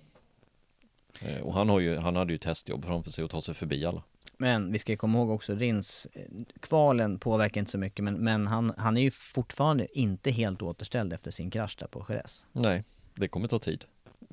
Eh, 1.23 1.41
Och 1.43 1.55
han, 1.55 1.69
har 1.69 1.81
ju, 1.81 1.97
han 1.97 2.17
hade 2.17 2.33
ju 2.33 2.39
testjobb 2.39 2.85
framför 2.85 3.11
sig 3.11 3.25
att 3.25 3.31
ta 3.31 3.41
sig 3.41 3.55
förbi 3.55 3.85
alla. 3.87 4.03
Men 4.39 4.73
vi 4.73 4.79
ska 4.79 4.93
ju 4.93 4.97
komma 4.97 5.19
ihåg 5.19 5.31
också, 5.31 5.55
Rins, 5.55 6.07
eh, 6.13 6.23
kvalen 6.61 7.19
påverkar 7.19 7.61
inte 7.61 7.71
så 7.71 7.79
mycket 7.79 8.05
men, 8.05 8.15
men 8.15 8.47
han, 8.47 8.73
han 8.79 8.97
är 8.97 9.01
ju 9.03 9.11
fortfarande 9.11 9.99
inte 9.99 10.31
helt 10.31 10.63
återställd 10.63 11.13
efter 11.13 11.31
sin 11.31 11.51
krasch 11.51 11.77
där 11.79 11.87
på 11.87 12.07
Jerez. 12.09 12.47
Nej, 12.53 12.85
det 13.15 13.29
kommer 13.29 13.49
ta 13.49 13.59
tid. 13.59 13.85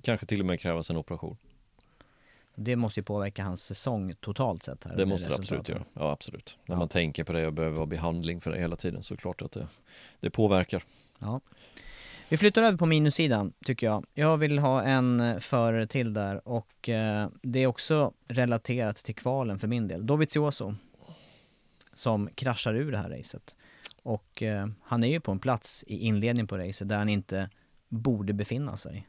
Kanske 0.01 0.25
till 0.25 0.39
och 0.39 0.45
med 0.45 0.59
krävas 0.59 0.89
en 0.89 0.97
operation. 0.97 1.37
Det 2.55 2.75
måste 2.75 2.99
ju 2.99 3.03
påverka 3.03 3.43
hans 3.43 3.63
säsong 3.65 4.15
totalt 4.19 4.63
sett 4.63 4.83
här. 4.83 4.95
Det 4.97 5.05
måste 5.05 5.29
det 5.29 5.35
absolut 5.35 5.69
göra. 5.69 5.83
Ja, 5.93 6.11
absolut. 6.11 6.57
När 6.65 6.75
Ja. 6.75 6.79
man 6.79 6.87
tänker 6.87 7.23
på 7.23 7.33
det 7.33 7.47
och 7.47 7.53
behöver 7.53 7.77
ha 7.77 7.85
behandling 7.85 8.41
för 8.41 8.51
det 8.51 8.59
hela 8.59 8.75
tiden 8.75 9.03
så 9.03 9.13
är 9.13 9.15
det 9.15 9.21
klart 9.21 9.41
att 9.41 9.51
det, 9.51 9.67
det 10.19 10.29
påverkar. 10.29 10.83
Ja. 11.21 11.41
Vi 12.29 12.37
flyttar 12.37 12.63
över 12.63 12.77
på 12.77 12.85
minussidan 12.85 13.53
tycker 13.65 13.87
jag. 13.87 14.05
Jag 14.13 14.37
vill 14.37 14.59
ha 14.59 14.83
en 14.83 15.19
för 15.19 15.39
förare 15.39 15.87
till 15.87 16.13
där 16.13 16.47
och 16.47 16.89
eh, 16.89 17.29
det 17.41 17.59
är 17.59 17.67
också 17.67 18.13
relaterat 18.27 18.97
till 18.97 19.15
kvalen 19.15 19.59
för 19.59 19.67
min 19.67 19.87
del. 19.87 20.05
Dovizioso 20.05 20.75
som 21.93 22.29
kraschar 22.35 22.73
ur 22.73 22.91
det 22.91 22.97
här 22.97 23.09
racet. 23.09 23.55
Och 24.03 24.43
eh, 24.43 24.67
han 24.81 25.03
är 25.03 25.07
ju 25.07 25.19
på 25.19 25.31
en 25.31 25.39
plats 25.39 25.83
i 25.87 25.97
inledningen 25.97 26.47
på 26.47 26.57
racet 26.57 26.89
där 26.89 26.97
han 26.97 27.09
inte 27.09 27.49
borde 27.87 28.33
befinna 28.33 28.77
sig. 28.77 29.07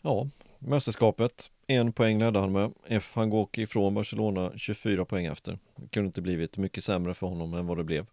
Ja, 0.00 0.28
mästerskapet, 0.58 1.50
en 1.66 1.92
poäng 1.92 2.18
ledde 2.18 2.38
han 2.38 2.52
med. 2.52 2.72
F 2.86 3.10
han 3.14 3.30
går 3.30 3.48
ifrån 3.52 3.94
Barcelona 3.94 4.52
24 4.56 5.04
poäng 5.04 5.26
efter. 5.26 5.58
Det 5.76 5.88
kunde 5.88 6.06
inte 6.06 6.22
blivit 6.22 6.56
mycket 6.56 6.84
sämre 6.84 7.14
för 7.14 7.26
honom 7.26 7.54
än 7.54 7.66
vad 7.66 7.76
det 7.76 7.84
blev. 7.84 8.06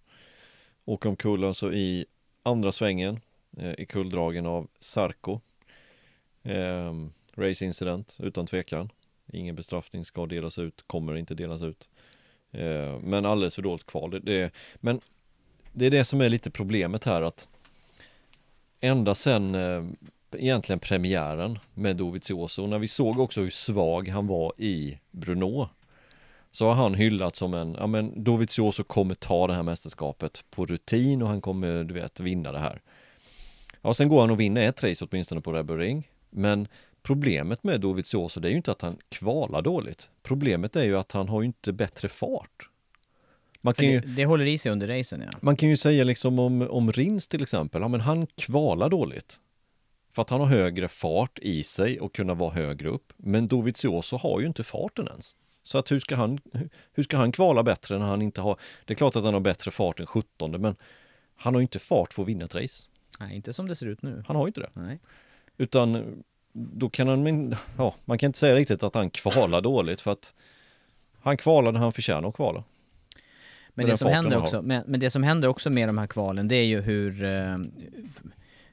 Åker 0.86 1.10
omkull 1.10 1.44
alltså 1.44 1.74
i 1.74 2.06
andra 2.46 2.72
svängen 2.72 3.20
eh, 3.58 3.74
i 3.78 3.86
kulldragen 3.86 4.46
av 4.46 4.68
Sarko. 4.80 5.40
Eh, 6.44 6.94
race 7.36 7.66
incident 7.66 8.18
utan 8.20 8.48
tvekan. 8.48 8.90
Ingen 9.34 9.56
bestraffning 9.56 10.06
ska 10.06 10.26
delas 10.26 10.60
ut, 10.60 10.84
kommer 10.88 11.16
inte 11.16 11.36
delas 11.36 11.62
ut. 11.62 11.90
Eh, 12.52 13.00
men 13.00 13.26
alldeles 13.26 13.56
för 13.56 13.62
dåligt 13.62 13.86
kval. 13.86 14.12
Det, 14.12 14.20
det, 14.20 14.52
men 14.76 15.02
det 15.74 15.86
är 15.86 15.92
det 15.92 16.04
som 16.04 16.22
är 16.22 16.30
lite 16.30 16.52
problemet 16.52 17.06
här 17.06 17.22
att 17.22 17.50
ända 18.80 19.16
sen 19.16 19.56
eh, 19.56 19.86
egentligen 20.32 20.80
premiären 20.80 21.60
med 21.74 21.96
Dovizioso, 21.96 22.68
när 22.68 22.80
vi 22.80 22.88
såg 22.88 23.20
också 23.20 23.42
hur 23.42 23.50
svag 23.50 24.08
han 24.08 24.28
var 24.28 24.54
i 24.58 25.00
Bruno 25.12 25.70
så 26.56 26.68
har 26.68 26.74
han 26.74 26.94
hyllat 26.94 27.36
som 27.36 27.54
en, 27.54 27.76
ja 27.80 27.88
men 27.88 28.24
Dovizioso 28.24 28.84
kommer 28.84 29.16
ta 29.16 29.48
det 29.48 29.54
här 29.54 29.64
mästerskapet 29.64 30.46
på 30.50 30.66
rutin 30.66 31.22
och 31.22 31.28
han 31.28 31.42
kommer, 31.42 31.84
du 31.84 31.94
vet, 31.94 32.20
vinna 32.20 32.52
det 32.52 32.60
här. 32.60 32.82
Ja, 33.82 33.94
sen 33.94 34.10
går 34.10 34.22
han 34.22 34.32
och 34.32 34.40
vinner 34.40 34.68
ett 34.68 34.84
race 34.84 35.06
åtminstone 35.06 35.42
på 35.42 35.54
Red 35.54 35.66
Bull 35.66 35.78
Ring, 35.78 36.10
men 36.30 36.68
problemet 37.04 37.64
med 37.64 37.82
Dovizioso 37.82 38.40
det 38.40 38.48
är 38.48 38.50
ju 38.50 38.58
inte 38.58 38.72
att 38.72 38.82
han 38.82 38.98
kvalar 39.10 39.62
dåligt. 39.62 40.10
Problemet 40.24 40.76
är 40.76 40.84
ju 40.84 40.98
att 40.98 41.12
han 41.12 41.30
har 41.30 41.42
ju 41.42 41.46
inte 41.46 41.74
bättre 41.74 42.10
fart. 42.10 42.70
Man 43.62 43.74
kan 43.74 43.86
ju, 43.86 44.00
det, 44.00 44.08
det 44.08 44.26
håller 44.26 44.46
i 44.46 44.58
sig 44.58 44.72
under 44.72 44.88
racen 44.88 45.24
ja. 45.32 45.38
man 45.42 45.56
kan 45.56 45.70
ju 45.70 45.78
säga 45.78 46.04
liksom 46.04 46.40
om, 46.40 46.68
om 46.70 46.92
Rins 46.92 47.28
till 47.28 47.44
exempel, 47.44 47.82
ja 47.82 47.88
men 47.88 48.02
han 48.02 48.28
kvalar 48.28 48.90
dåligt. 48.90 49.40
För 50.12 50.22
att 50.22 50.30
han 50.30 50.40
har 50.40 50.48
högre 50.48 50.88
fart 50.88 51.40
i 51.40 51.64
sig 51.64 52.00
och 52.00 52.16
kunna 52.16 52.34
vara 52.34 52.52
högre 52.54 52.90
upp. 52.90 53.14
Men 53.18 53.48
Dovizioso 53.48 54.18
har 54.18 54.40
ju 54.40 54.48
inte 54.48 54.64
farten 54.64 55.08
ens. 55.08 55.36
Så 55.66 55.78
att 55.78 55.92
hur 55.92 56.00
ska 56.00 56.16
han, 56.16 56.40
hur 56.94 57.04
ska 57.04 57.18
han 57.18 57.32
kvala 57.32 57.64
bättre 57.64 58.00
när 58.00 58.06
han 58.06 58.22
inte 58.22 58.42
har, 58.42 58.60
det 58.86 58.94
är 58.94 58.96
klart 58.96 59.16
att 59.16 59.24
han 59.24 59.34
har 59.34 59.42
bättre 59.42 59.72
fart 59.72 60.00
än 60.00 60.06
17 60.06 60.52
men 60.52 60.76
han 61.36 61.54
har 61.54 61.62
ju 61.62 61.64
inte 61.64 61.80
fart 61.80 62.14
för 62.14 62.22
att 62.22 62.28
vinna 62.28 62.46
ett 62.46 62.56
race. 62.56 62.90
Nej, 63.20 63.36
inte 63.36 63.54
som 63.54 63.68
det 63.68 63.76
ser 63.76 63.86
ut 63.86 64.02
nu. 64.02 64.24
Han 64.28 64.36
har 64.36 64.44
ju 64.44 64.48
inte 64.48 64.60
det. 64.60 64.70
Nej. 64.74 65.00
Utan 65.58 66.24
då 66.54 66.90
kan 66.90 67.08
han, 67.08 67.56
ja, 67.78 67.96
man 68.06 68.18
kan 68.18 68.28
inte 68.28 68.40
säga 68.40 68.56
riktigt 68.56 68.84
att 68.84 68.96
han 68.96 69.10
kvalar 69.10 69.62
dåligt 69.62 70.02
för 70.02 70.12
att 70.12 70.36
han 71.22 71.38
kvalar 71.38 71.72
när 71.72 71.80
han 71.80 71.92
förtjänar 71.92 72.30
att 72.30 72.36
kvala. 72.36 72.64
Men 73.74 73.88
det, 73.88 73.98
som 73.98 74.08
händer 74.08 74.38
också, 74.38 74.62
men, 74.62 74.84
men 74.88 75.00
det 75.00 75.10
som 75.10 75.24
händer 75.24 75.48
också 75.48 75.70
med 75.70 75.90
de 75.90 75.98
här 75.98 76.08
kvalen, 76.08 76.48
det 76.48 76.56
är 76.56 76.66
ju 76.66 76.82
hur, 76.82 77.24
eh, 77.24 77.58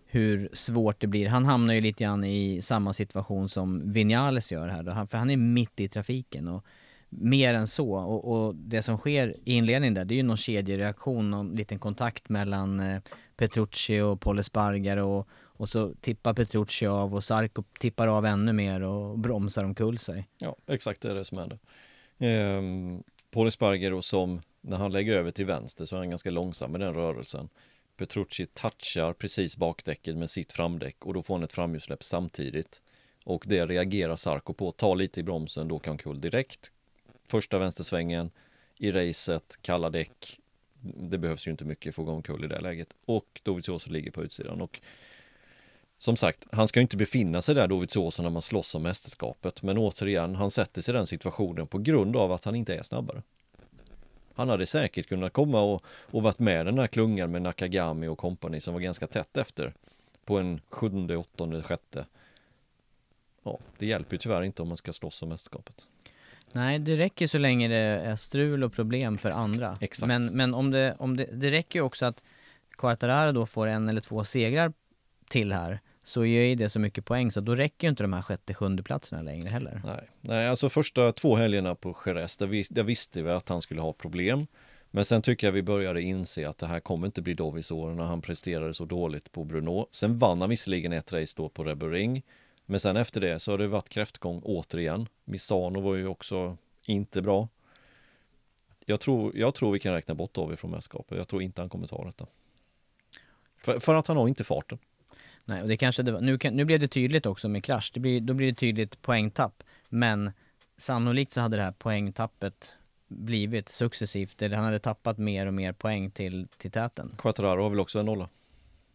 hur 0.06 0.48
svårt 0.52 1.00
det 1.00 1.06
blir. 1.06 1.28
Han 1.28 1.44
hamnar 1.44 1.74
ju 1.74 1.80
lite 1.80 2.04
grann 2.04 2.24
i 2.24 2.62
samma 2.62 2.92
situation 2.92 3.48
som 3.48 3.92
Vinales 3.92 4.52
gör 4.52 4.68
här 4.68 4.82
då, 4.82 5.06
för 5.10 5.18
han 5.18 5.30
är 5.30 5.36
mitt 5.36 5.80
i 5.80 5.88
trafiken 5.88 6.48
och 6.48 6.64
mer 7.18 7.54
än 7.54 7.66
så. 7.66 7.94
Och, 7.94 8.32
och 8.32 8.54
det 8.54 8.82
som 8.82 8.98
sker 8.98 9.32
i 9.44 9.54
inledningen 9.54 9.94
där, 9.94 10.04
det 10.04 10.14
är 10.14 10.16
ju 10.16 10.22
någon 10.22 10.36
kedjereaktion, 10.36 11.30
någon 11.30 11.54
liten 11.54 11.78
kontakt 11.78 12.28
mellan 12.28 12.80
eh, 12.80 13.02
Petrucci 13.36 14.00
och 14.00 14.20
Paul 14.20 14.38
Espargaro 14.38 15.18
och, 15.18 15.28
och 15.32 15.68
så 15.68 15.94
tippar 16.00 16.34
Petrucci 16.34 16.86
av 16.86 17.14
och 17.14 17.24
Sarko 17.24 17.64
tippar 17.80 18.08
av 18.08 18.26
ännu 18.26 18.52
mer 18.52 18.80
och 18.80 19.18
bromsar 19.18 19.64
omkull 19.64 19.98
sig. 19.98 20.28
Ja, 20.38 20.56
exakt 20.66 21.00
det 21.00 21.10
är 21.10 21.14
det 21.14 21.24
som 21.24 21.38
händer. 21.38 21.58
Ehm, 22.18 23.02
Paul 23.30 23.48
Espargaro 23.48 24.02
som, 24.02 24.42
när 24.60 24.76
han 24.76 24.92
lägger 24.92 25.16
över 25.16 25.30
till 25.30 25.46
vänster 25.46 25.84
så 25.84 25.96
är 25.96 25.98
han 25.98 26.10
ganska 26.10 26.30
långsam 26.30 26.72
med 26.72 26.80
den 26.80 26.94
rörelsen. 26.94 27.48
Petrucci 27.96 28.46
touchar 28.46 29.12
precis 29.12 29.56
bakdäcket 29.56 30.16
med 30.16 30.30
sitt 30.30 30.52
framdäck 30.52 30.96
och 31.06 31.14
då 31.14 31.22
får 31.22 31.34
han 31.34 31.42
ett 31.42 31.52
framhjulssläpp 31.52 32.02
samtidigt. 32.04 32.82
Och 33.24 33.44
det 33.46 33.66
reagerar 33.66 34.16
Sarko 34.16 34.54
på, 34.54 34.72
tar 34.72 34.96
lite 34.96 35.20
i 35.20 35.22
bromsen, 35.22 35.68
då 35.68 35.78
kan 35.78 35.98
kull 35.98 36.20
direkt. 36.20 36.72
Första 37.32 37.58
vänstersvängen 37.58 38.30
i 38.76 38.92
racet, 38.92 39.58
kalla 39.62 39.90
däck. 39.90 40.40
Det 40.80 41.18
behövs 41.18 41.46
ju 41.46 41.50
inte 41.50 41.64
mycket 41.64 41.94
för 41.94 42.02
att 42.02 42.06
gå 42.06 42.12
omkull 42.12 42.44
i 42.44 42.48
det 42.48 42.60
läget. 42.60 42.88
Och 43.04 43.40
Dovizioso 43.42 43.90
ligger 43.90 44.10
på 44.10 44.22
utsidan. 44.22 44.60
Och 44.60 44.80
som 45.96 46.16
sagt, 46.16 46.46
han 46.52 46.68
ska 46.68 46.80
ju 46.80 46.82
inte 46.82 46.96
befinna 46.96 47.42
sig 47.42 47.54
där 47.54 47.68
Dovizioso 47.68 48.22
när 48.22 48.30
man 48.30 48.42
slåss 48.42 48.74
om 48.74 48.82
mästerskapet. 48.82 49.62
Men 49.62 49.78
återigen, 49.78 50.36
han 50.36 50.50
sätter 50.50 50.82
sig 50.82 50.94
i 50.94 50.96
den 50.96 51.06
situationen 51.06 51.66
på 51.66 51.78
grund 51.78 52.16
av 52.16 52.32
att 52.32 52.44
han 52.44 52.54
inte 52.54 52.74
är 52.74 52.82
snabbare. 52.82 53.22
Han 54.34 54.48
hade 54.48 54.66
säkert 54.66 55.08
kunnat 55.08 55.32
komma 55.32 55.60
och, 55.60 55.84
och 55.86 56.22
varit 56.22 56.38
med 56.38 56.66
den 56.66 56.78
här 56.78 56.86
klungan 56.86 57.30
med 57.30 57.42
Nakagami 57.42 58.06
och 58.06 58.18
kompani 58.18 58.60
som 58.60 58.74
var 58.74 58.80
ganska 58.80 59.06
tätt 59.06 59.36
efter. 59.36 59.74
På 60.24 60.38
en 60.38 60.60
sjunde, 60.68 61.16
åttonde, 61.16 61.62
sjätte. 61.62 62.06
Ja, 63.42 63.58
det 63.78 63.86
hjälper 63.86 64.14
ju 64.14 64.18
tyvärr 64.18 64.42
inte 64.42 64.62
om 64.62 64.68
man 64.68 64.76
ska 64.76 64.92
slåss 64.92 65.22
om 65.22 65.28
mästerskapet. 65.28 65.86
Nej, 66.52 66.78
det 66.78 66.96
räcker 66.96 67.26
så 67.26 67.38
länge 67.38 67.68
det 67.68 67.76
är 67.76 68.16
strul 68.16 68.64
och 68.64 68.72
problem 68.72 69.18
för 69.18 69.28
Exakt, 69.28 69.44
andra. 69.44 69.76
exakt. 69.80 70.08
Men, 70.08 70.26
men 70.26 70.54
om 70.54 70.70
det, 70.70 70.96
om 70.98 71.16
det, 71.16 71.24
det 71.32 71.50
räcker 71.50 71.78
ju 71.78 71.84
också 71.84 72.06
att 72.06 72.24
Quartararo 72.70 73.32
då 73.32 73.46
får 73.46 73.66
en 73.66 73.88
eller 73.88 74.00
två 74.00 74.24
segrar 74.24 74.72
till 75.28 75.52
här, 75.52 75.80
så 76.04 76.24
ger 76.24 76.44
ju 76.44 76.54
det 76.54 76.68
så 76.68 76.80
mycket 76.80 77.04
poäng 77.04 77.32
så 77.32 77.40
då 77.40 77.54
räcker 77.54 77.86
ju 77.86 77.90
inte 77.90 78.02
de 78.02 78.12
här 78.12 78.22
sjätte, 78.22 78.54
sjunde 78.54 78.82
platserna 78.82 79.22
längre 79.22 79.48
heller. 79.48 79.82
Nej, 79.84 80.08
nej 80.20 80.48
alltså 80.48 80.68
första 80.68 81.12
två 81.12 81.36
helgerna 81.36 81.74
på 81.74 81.96
Jerez, 82.06 82.36
där, 82.36 82.46
vis, 82.46 82.68
där 82.68 82.82
visste 82.82 83.22
vi 83.22 83.30
att 83.30 83.48
han 83.48 83.62
skulle 83.62 83.80
ha 83.80 83.92
problem. 83.92 84.46
Men 84.94 85.04
sen 85.04 85.22
tycker 85.22 85.46
jag 85.46 85.52
vi 85.52 85.62
började 85.62 86.02
inse 86.02 86.48
att 86.48 86.58
det 86.58 86.66
här 86.66 86.80
kommer 86.80 87.06
inte 87.06 87.22
bli 87.22 87.34
Dovis 87.34 87.70
år 87.70 87.90
när 87.94 88.04
han 88.04 88.22
presterade 88.22 88.74
så 88.74 88.84
dåligt 88.84 89.32
på 89.32 89.44
Bruno. 89.44 89.86
Sen 89.90 90.18
vann 90.18 90.40
han 90.40 90.50
visserligen 90.50 90.92
ett 90.92 91.12
race 91.12 91.34
då 91.36 91.48
på 91.48 91.64
Red 91.64 91.78
Bull 91.78 91.90
Ring. 91.90 92.22
Men 92.72 92.80
sen 92.80 92.96
efter 92.96 93.20
det 93.20 93.38
så 93.38 93.50
har 93.50 93.58
det 93.58 93.68
varit 93.68 93.88
kräftgång 93.88 94.40
återigen. 94.44 95.08
Misano 95.24 95.80
var 95.80 95.94
ju 95.94 96.06
också 96.06 96.56
inte 96.82 97.22
bra. 97.22 97.48
Jag 98.86 99.00
tror, 99.00 99.36
jag 99.36 99.54
tror 99.54 99.72
vi 99.72 99.78
kan 99.78 99.94
räkna 99.94 100.14
bort 100.14 100.34
Dovi 100.34 100.56
från 100.56 100.70
mästerskapet. 100.70 101.18
Jag 101.18 101.28
tror 101.28 101.42
inte 101.42 101.60
han 101.62 101.68
kommer 101.68 101.86
ta 101.86 102.04
detta. 102.04 102.26
För, 103.56 103.80
för 103.80 103.94
att 103.94 104.06
han 104.06 104.16
har 104.16 104.28
inte 104.28 104.44
farten. 104.44 104.78
Nej, 105.44 105.62
och 105.62 105.68
det 105.68 105.76
kanske 105.76 106.02
det 106.02 106.12
var, 106.12 106.20
nu, 106.20 106.38
kan, 106.38 106.54
nu 106.54 106.64
blev 106.64 106.80
det 106.80 106.88
tydligt 106.88 107.26
också 107.26 107.48
med 107.48 107.64
krasch, 107.64 107.90
det 107.94 108.00
blir, 108.00 108.20
då 108.20 108.34
blir 108.34 108.46
det 108.46 108.54
tydligt 108.54 109.02
poängtapp. 109.02 109.62
Men 109.88 110.30
sannolikt 110.76 111.32
så 111.32 111.40
hade 111.40 111.56
det 111.56 111.62
här 111.62 111.72
poängtappet 111.72 112.74
blivit 113.08 113.68
successivt, 113.68 114.42
eller 114.42 114.56
han 114.56 114.64
hade 114.64 114.78
tappat 114.78 115.18
mer 115.18 115.46
och 115.46 115.54
mer 115.54 115.72
poäng 115.72 116.10
till, 116.10 116.48
till 116.56 116.70
täten. 116.70 117.14
Quattararo 117.18 117.62
har 117.62 117.70
väl 117.70 117.80
också 117.80 117.98
en 117.98 118.06
nolla. 118.06 118.28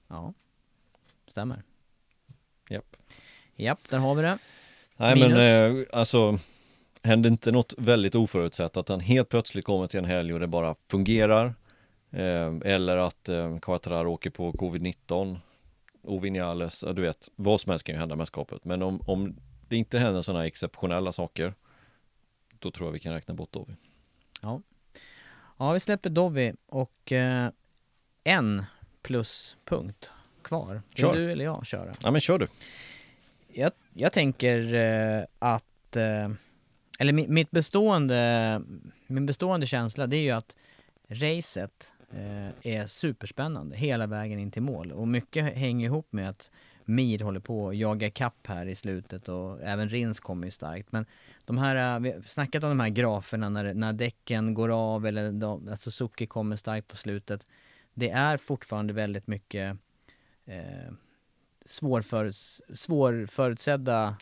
Ja, 0.08 0.34
stämmer. 1.28 1.64
Japp. 2.70 2.97
Japp, 3.58 3.80
där 3.90 3.98
har 4.00 4.16
vi 4.16 4.22
det. 4.22 4.38
Nej 4.98 5.16
Minus. 5.16 5.30
men 5.38 5.78
eh, 5.80 5.86
alltså 5.92 6.40
Hände 7.04 7.28
inte 7.30 7.52
något 7.52 7.74
väldigt 7.78 8.16
oförutsett 8.16 8.78
att 8.78 8.90
han 8.90 9.00
helt 9.00 9.30
plötsligt 9.30 9.66
kommer 9.66 9.88
till 9.88 9.98
en 10.00 10.06
helg 10.06 10.34
och 10.34 10.40
det 10.40 10.48
bara 10.48 10.76
fungerar 10.92 11.56
eh, 12.12 12.56
Eller 12.66 12.98
att 12.98 13.30
eh, 13.30 13.60
Quattararo 13.60 14.12
åker 14.12 14.30
på 14.30 14.52
covid-19 14.52 15.38
och 16.02 16.26
Vinales, 16.26 16.84
ja, 16.88 16.94
du 16.94 17.02
vet, 17.02 17.30
vad 17.36 17.62
som 17.62 17.70
helst 17.70 17.86
kan 17.86 17.96
ju 17.96 18.00
hända 18.00 18.16
med 18.16 18.28
skapet. 18.28 18.66
Men 18.66 18.82
om, 18.82 19.02
om 19.08 19.36
det 19.68 19.76
inte 19.76 20.00
händer 20.00 20.22
sådana 20.22 20.46
exceptionella 20.46 21.12
saker, 21.12 21.54
då 22.60 22.72
tror 22.72 22.88
jag 22.88 22.94
vi 22.94 23.00
kan 23.00 23.14
räkna 23.14 23.34
bort 23.34 23.52
Dovi. 23.52 23.76
Ja. 24.42 24.62
Ja, 25.58 25.72
vi 25.72 25.80
släpper 25.80 26.10
Dovi 26.10 26.54
och 26.66 27.12
eh, 27.12 27.50
en 28.24 28.66
pluspunkt 29.02 30.12
kvar. 30.42 30.82
Vill 30.90 31.02
Kör. 31.04 31.14
du 31.14 31.32
eller 31.32 31.46
jag 31.46 31.66
köra? 31.66 31.96
Ja 32.04 32.12
men 32.12 32.22
kör 32.22 32.40
du. 32.40 32.48
Jag, 33.58 33.72
jag 33.94 34.14
tänker 34.14 34.74
eh, 34.74 35.24
att, 35.40 35.96
eh, 35.96 36.30
eller 37.00 37.14
mi- 37.14 37.30
mitt 37.30 37.52
bestående, 37.52 38.62
min 39.08 39.26
bestående 39.26 39.68
känsla 39.68 40.08
det 40.08 40.18
är 40.18 40.22
ju 40.22 40.32
att 40.32 40.58
racet 41.10 41.94
eh, 42.12 42.74
är 42.74 42.86
superspännande 42.86 43.78
hela 43.78 44.08
vägen 44.08 44.40
in 44.40 44.52
till 44.52 44.62
mål 44.62 44.92
och 44.92 45.08
mycket 45.08 45.56
hänger 45.56 45.86
ihop 45.86 46.08
med 46.10 46.30
att 46.30 46.52
Mir 46.86 47.20
håller 47.20 47.40
på 47.40 47.70
att 47.70 47.78
jaga 47.78 48.10
kapp 48.12 48.48
här 48.48 48.66
i 48.66 48.76
slutet 48.76 49.30
och 49.30 49.62
även 49.62 49.90
Rins 49.90 50.20
kommer 50.20 50.48
ju 50.48 50.52
starkt. 50.52 50.92
Men 50.92 51.06
de 51.46 51.58
här, 51.58 51.96
eh, 51.96 52.00
vi 52.00 52.12
har 52.12 52.22
snackat 52.22 52.64
om 52.64 52.70
de 52.70 52.80
här 52.80 52.90
graferna 52.90 53.50
när, 53.50 53.74
när 53.74 53.94
däcken 53.94 54.54
går 54.54 54.70
av 54.70 55.06
eller 55.06 55.32
de, 55.32 55.68
att 55.68 55.82
Suzuki 55.82 56.28
kommer 56.28 56.56
starkt 56.56 56.88
på 56.88 56.98
slutet. 56.98 57.48
Det 57.94 58.10
är 58.10 58.38
fortfarande 58.38 58.94
väldigt 58.94 59.28
mycket 59.28 59.78
eh, 60.46 60.94
svårföruts, 61.68 62.62
svårförutsedda, 62.74 64.16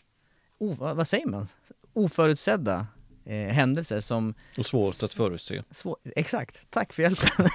o, 0.57 0.75
vad 0.79 1.07
säger 1.07 1.25
man? 1.25 1.47
Oförutsedda 1.93 2.87
eh, 3.25 3.35
händelser 3.35 4.01
som 4.01 4.33
Och 4.57 4.65
svårt 4.65 5.03
att 5.03 5.13
förutse. 5.13 5.63
Svår, 5.71 5.97
exakt, 6.15 6.65
tack 6.69 6.93
för 6.93 7.03
hjälpen. 7.03 7.47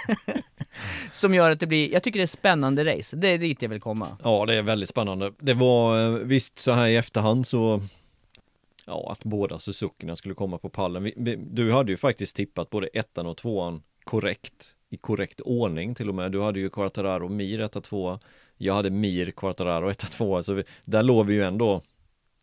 som 1.13 1.35
gör 1.35 1.51
att 1.51 1.61
det 1.61 1.67
blir, 1.67 1.93
jag 1.93 2.03
tycker 2.03 2.19
det 2.19 2.25
är 2.25 2.27
spännande 2.27 2.97
race, 2.97 3.17
det 3.17 3.29
är 3.29 3.39
dit 3.39 3.63
jag 3.63 3.69
vill 3.69 3.81
komma. 3.81 4.17
Ja, 4.23 4.47
det 4.47 4.55
är 4.55 4.63
väldigt 4.63 4.89
spännande. 4.89 5.33
Det 5.39 5.55
var 5.55 6.05
eh, 6.05 6.11
visst 6.11 6.59
så 6.59 6.73
här 6.73 6.89
i 6.89 6.97
efterhand 6.97 7.47
så 7.47 7.83
Ja, 8.87 9.13
att 9.13 9.25
båda 9.25 9.59
Suzukierna 9.59 10.17
skulle 10.17 10.35
komma 10.35 10.59
på 10.59 10.69
pallen. 10.69 11.03
Vi, 11.03 11.15
vi, 11.17 11.37
du 11.37 11.73
hade 11.73 11.93
ju 11.93 11.97
faktiskt 11.97 12.37
tippat 12.37 12.71
både 12.71 12.87
ettan 12.87 13.27
och 13.27 13.37
tvåan 13.37 13.83
korrekt, 14.05 14.77
i 14.91 14.97
korrekt 14.97 15.41
ordning 15.41 15.95
till 15.95 16.09
och 16.09 16.15
med. 16.15 16.33
Du 16.33 16.41
hade 16.41 16.61
ju 16.61 16.71
Quartararo 16.71 17.29
Mir 17.29 17.61
etta 17.61 17.81
tvåa. 17.81 18.21
Jag 18.63 18.75
hade 18.75 18.91
Mir 18.91 19.31
Quartararo 19.31 19.91
etta 19.91 20.07
tvåa, 20.07 20.43
så 20.43 20.53
vi, 20.55 20.65
där 20.85 21.03
låg 21.03 21.27
vi 21.27 21.35
ju 21.35 21.43
ändå 21.43 21.83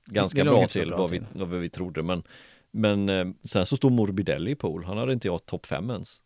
ganska 0.05 0.43
Vi 0.43 0.49
bra 0.49 0.67
till 0.67 0.87
bra 0.87 0.97
vad 0.97 1.09
vi, 1.09 1.21
vad 1.33 1.49
vi 1.49 1.69
trodde. 1.69 2.03
Men, 2.03 2.23
men 2.71 3.09
eh, 3.09 3.25
sen 3.43 3.65
så 3.65 3.77
stod 3.77 3.91
Morbidelli 3.91 4.51
i 4.51 4.55
pool. 4.55 4.83
Han 4.83 4.97
hade 4.97 5.13
inte 5.13 5.27
jag 5.27 5.45
topp 5.45 5.65
fem 5.65 5.89
ens. 5.89 6.21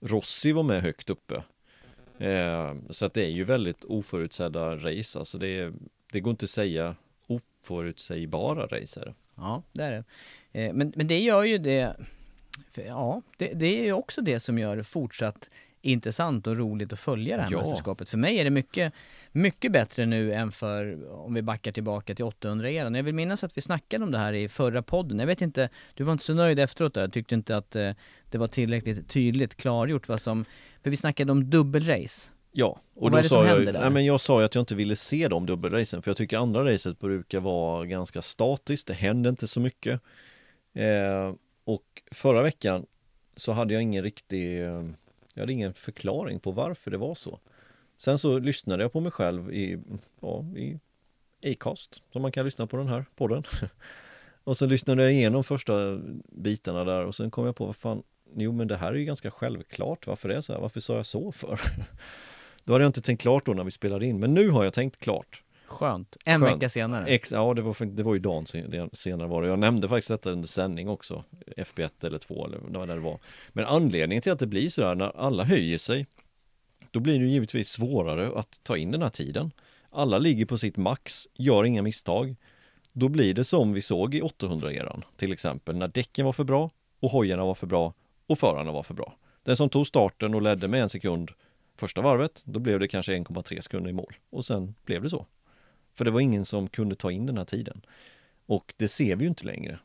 Rossi 0.00 0.52
var 0.52 0.62
med 0.62 0.82
högt 0.82 1.10
uppe. 1.10 1.42
Eh, 2.18 2.74
så 2.90 3.06
att 3.06 3.14
det 3.14 3.22
är 3.24 3.28
ju 3.30 3.44
väldigt 3.44 3.84
oförutsedda 3.84 4.76
race, 4.76 5.18
alltså 5.18 5.38
det, 5.38 5.48
är- 5.48 5.72
det 6.12 6.20
går 6.20 6.30
inte 6.30 6.44
att 6.44 6.50
säga 6.50 6.96
oförutsägbara 7.26 8.66
race 8.66 9.00
är 9.00 9.04
det. 9.04 9.14
Ja, 9.34 9.62
det 9.72 9.82
är 9.82 9.90
det. 9.90 10.04
Eh, 10.66 10.72
men, 10.72 10.92
men 10.96 11.06
det 11.06 11.18
gör 11.20 11.42
ju 11.42 11.58
det, 11.58 11.96
för, 12.70 12.82
ja, 12.82 13.22
det, 13.38 13.52
det 13.54 13.66
är 13.80 13.84
ju 13.84 13.92
också 13.92 14.22
det 14.22 14.40
som 14.40 14.58
gör 14.58 14.82
fortsatt 14.82 15.50
intressant 15.86 16.46
och 16.46 16.56
roligt 16.56 16.92
att 16.92 17.00
följa 17.00 17.36
det 17.36 17.42
här 17.42 17.50
Ja. 17.52 17.58
mästerskapet. 17.58 18.08
För 18.08 18.18
mig 18.18 18.38
är 18.38 18.44
det 18.44 18.50
mycket, 18.50 18.92
mycket 19.32 19.72
bättre 19.72 20.06
nu 20.06 20.32
än 20.34 20.52
för, 20.52 21.08
om 21.12 21.34
vi 21.34 21.42
backar 21.42 21.72
tillbaka 21.72 22.14
till 22.14 22.24
800-eran. 22.24 22.96
Jag 22.96 23.02
vill 23.04 23.14
minnas 23.14 23.44
att 23.44 23.56
vi 23.56 23.62
snackade 23.62 24.04
om 24.04 24.10
det 24.10 24.18
här 24.18 24.32
i 24.32 24.48
förra 24.48 24.82
podden. 24.82 25.18
Jag 25.18 25.26
vet 25.26 25.42
inte, 25.42 25.68
du 25.94 26.04
var 26.04 26.12
inte 26.12 26.24
så 26.24 26.34
nöjd 26.34 26.58
efteråt 26.58 26.94
där, 26.94 27.08
tyckte 27.08 27.34
inte 27.34 27.56
att 27.56 27.76
eh, 27.76 27.90
det 28.30 28.38
var 28.38 28.48
tillräckligt 28.48 29.08
tydligt 29.08 29.54
klargjort 29.54 30.08
vad 30.08 30.20
som, 30.20 30.44
för 30.82 30.90
vi 30.90 30.96
snackade 30.96 31.32
om 31.32 31.50
dubbelrace. 31.50 32.30
Ja, 32.52 32.80
och, 32.94 33.10
då 33.10 33.22
sa 33.22 33.46
jag, 33.46 33.74
nej 33.74 33.90
men 33.90 34.04
jag 34.04 34.20
sa 34.20 34.40
ju 34.40 34.46
att 34.46 34.54
jag 34.54 34.62
inte 34.62 34.74
ville 34.74 34.96
se 34.96 35.28
de 35.28 35.46
dubbelracen 35.46 36.02
för 36.02 36.10
jag 36.10 36.16
tycker 36.16 36.38
andra 36.38 36.64
racet 36.72 36.98
brukar 36.98 37.40
vara 37.40 37.84
ganska 37.86 38.22
statiskt, 38.22 38.86
det 38.86 38.94
händer 38.94 39.30
inte 39.30 39.48
så 39.48 39.60
mycket. 39.60 40.00
Eh, 40.74 41.34
och 41.64 42.02
förra 42.12 42.42
veckan 42.42 42.86
så 43.36 43.52
hade 43.52 43.74
jag 43.74 43.82
ingen 43.82 44.02
riktig, 44.02 44.64
eh, 44.64 44.82
jag 45.36 45.42
hade 45.42 45.52
ingen 45.52 45.74
förklaring 45.74 46.40
på 46.40 46.52
varför 46.52 46.90
det 46.90 46.96
var 46.98 47.14
så. 47.14 47.38
Sen 47.96 48.18
så 48.18 48.38
lyssnade 48.38 48.84
jag 48.84 48.92
på 48.92 49.00
mig 49.00 49.12
själv 49.12 49.52
i, 49.52 49.78
ja, 50.20 50.44
i 50.56 50.80
Acast, 51.52 52.02
som 52.12 52.22
man 52.22 52.32
kan 52.32 52.44
lyssna 52.44 52.66
på 52.66 52.76
den 52.76 52.88
här 52.88 53.04
podden. 53.16 53.42
och 54.44 54.56
så 54.56 54.66
lyssnade 54.66 55.02
jag 55.02 55.12
igenom 55.12 55.44
första 55.44 55.98
bitarna 56.32 56.84
där 56.84 57.04
och 57.04 57.14
sen 57.14 57.30
kom 57.30 57.46
jag 57.46 57.56
på, 57.56 57.66
vad 57.66 57.76
fan, 57.76 58.02
jo 58.36 58.52
men 58.52 58.68
det 58.68 58.76
här 58.76 58.92
är 58.92 58.96
ju 58.96 59.04
ganska 59.04 59.30
självklart 59.30 60.06
varför 60.06 60.28
det 60.28 60.36
är 60.36 60.40
så 60.40 60.52
här, 60.52 60.60
varför 60.60 60.80
sa 60.80 60.96
jag 60.96 61.06
så 61.06 61.32
för? 61.32 61.60
Då 62.64 62.72
hade 62.72 62.84
jag 62.84 62.88
inte 62.88 63.02
tänkt 63.02 63.20
klart 63.20 63.46
då 63.46 63.52
när 63.52 63.64
vi 63.64 63.70
spelade 63.70 64.06
in, 64.06 64.20
men 64.20 64.34
nu 64.34 64.50
har 64.50 64.64
jag 64.64 64.74
tänkt 64.74 65.00
klart. 65.00 65.42
Skönt. 65.66 66.16
En 66.24 66.40
Skönt. 66.40 66.56
vecka 66.56 66.68
senare. 66.68 67.06
Ex, 67.06 67.32
ja, 67.32 67.54
det 67.54 67.62
var, 67.62 67.86
det 67.86 68.02
var 68.02 68.14
ju 68.14 68.20
dagen 68.20 68.46
sen- 68.46 68.90
senare 68.92 69.28
var 69.28 69.42
det. 69.42 69.48
Jag 69.48 69.58
nämnde 69.58 69.88
faktiskt 69.88 70.08
detta 70.08 70.30
under 70.30 70.48
sändning 70.48 70.88
också. 70.88 71.24
FB1 71.56 72.06
eller 72.06 72.18
2 72.18 72.46
eller 72.46 72.58
vad 72.78 72.88
det 72.88 72.96
var. 73.00 73.18
Men 73.52 73.64
anledningen 73.64 74.22
till 74.22 74.32
att 74.32 74.38
det 74.38 74.46
blir 74.46 74.68
sådär 74.68 74.94
när 74.94 75.16
alla 75.16 75.44
höjer 75.44 75.78
sig, 75.78 76.06
då 76.90 77.00
blir 77.00 77.18
det 77.20 77.26
givetvis 77.26 77.68
svårare 77.68 78.38
att 78.38 78.60
ta 78.62 78.76
in 78.76 78.90
den 78.90 79.02
här 79.02 79.08
tiden. 79.08 79.50
Alla 79.90 80.18
ligger 80.18 80.46
på 80.46 80.58
sitt 80.58 80.76
max, 80.76 81.28
gör 81.34 81.64
inga 81.64 81.82
misstag. 81.82 82.36
Då 82.92 83.08
blir 83.08 83.34
det 83.34 83.44
som 83.44 83.72
vi 83.72 83.82
såg 83.82 84.14
i 84.14 84.20
800-eran, 84.22 85.02
till 85.16 85.32
exempel, 85.32 85.76
när 85.76 85.88
däcken 85.88 86.24
var 86.26 86.32
för 86.32 86.44
bra 86.44 86.70
och 87.00 87.10
hojarna 87.10 87.44
var 87.44 87.54
för 87.54 87.66
bra 87.66 87.94
och 88.26 88.38
förarna 88.38 88.72
var 88.72 88.82
för 88.82 88.94
bra. 88.94 89.16
Den 89.42 89.56
som 89.56 89.68
tog 89.68 89.86
starten 89.86 90.34
och 90.34 90.42
ledde 90.42 90.68
med 90.68 90.82
en 90.82 90.88
sekund 90.88 91.30
första 91.76 92.00
varvet, 92.00 92.42
då 92.44 92.58
blev 92.60 92.80
det 92.80 92.88
kanske 92.88 93.12
1,3 93.16 93.60
sekunder 93.60 93.90
i 93.90 93.92
mål. 93.92 94.14
Och 94.30 94.44
sen 94.44 94.74
blev 94.84 95.02
det 95.02 95.10
så. 95.10 95.26
För 95.96 96.04
det 96.04 96.10
var 96.10 96.20
ingen 96.20 96.44
som 96.44 96.68
kunde 96.68 96.94
ta 96.94 97.10
in 97.12 97.26
den 97.26 97.38
här 97.38 97.44
tiden. 97.44 97.80
Och 98.46 98.74
det 98.76 98.88
ser 98.88 99.16
vi 99.16 99.24
ju 99.24 99.28
inte 99.28 99.44
längre. 99.44 99.78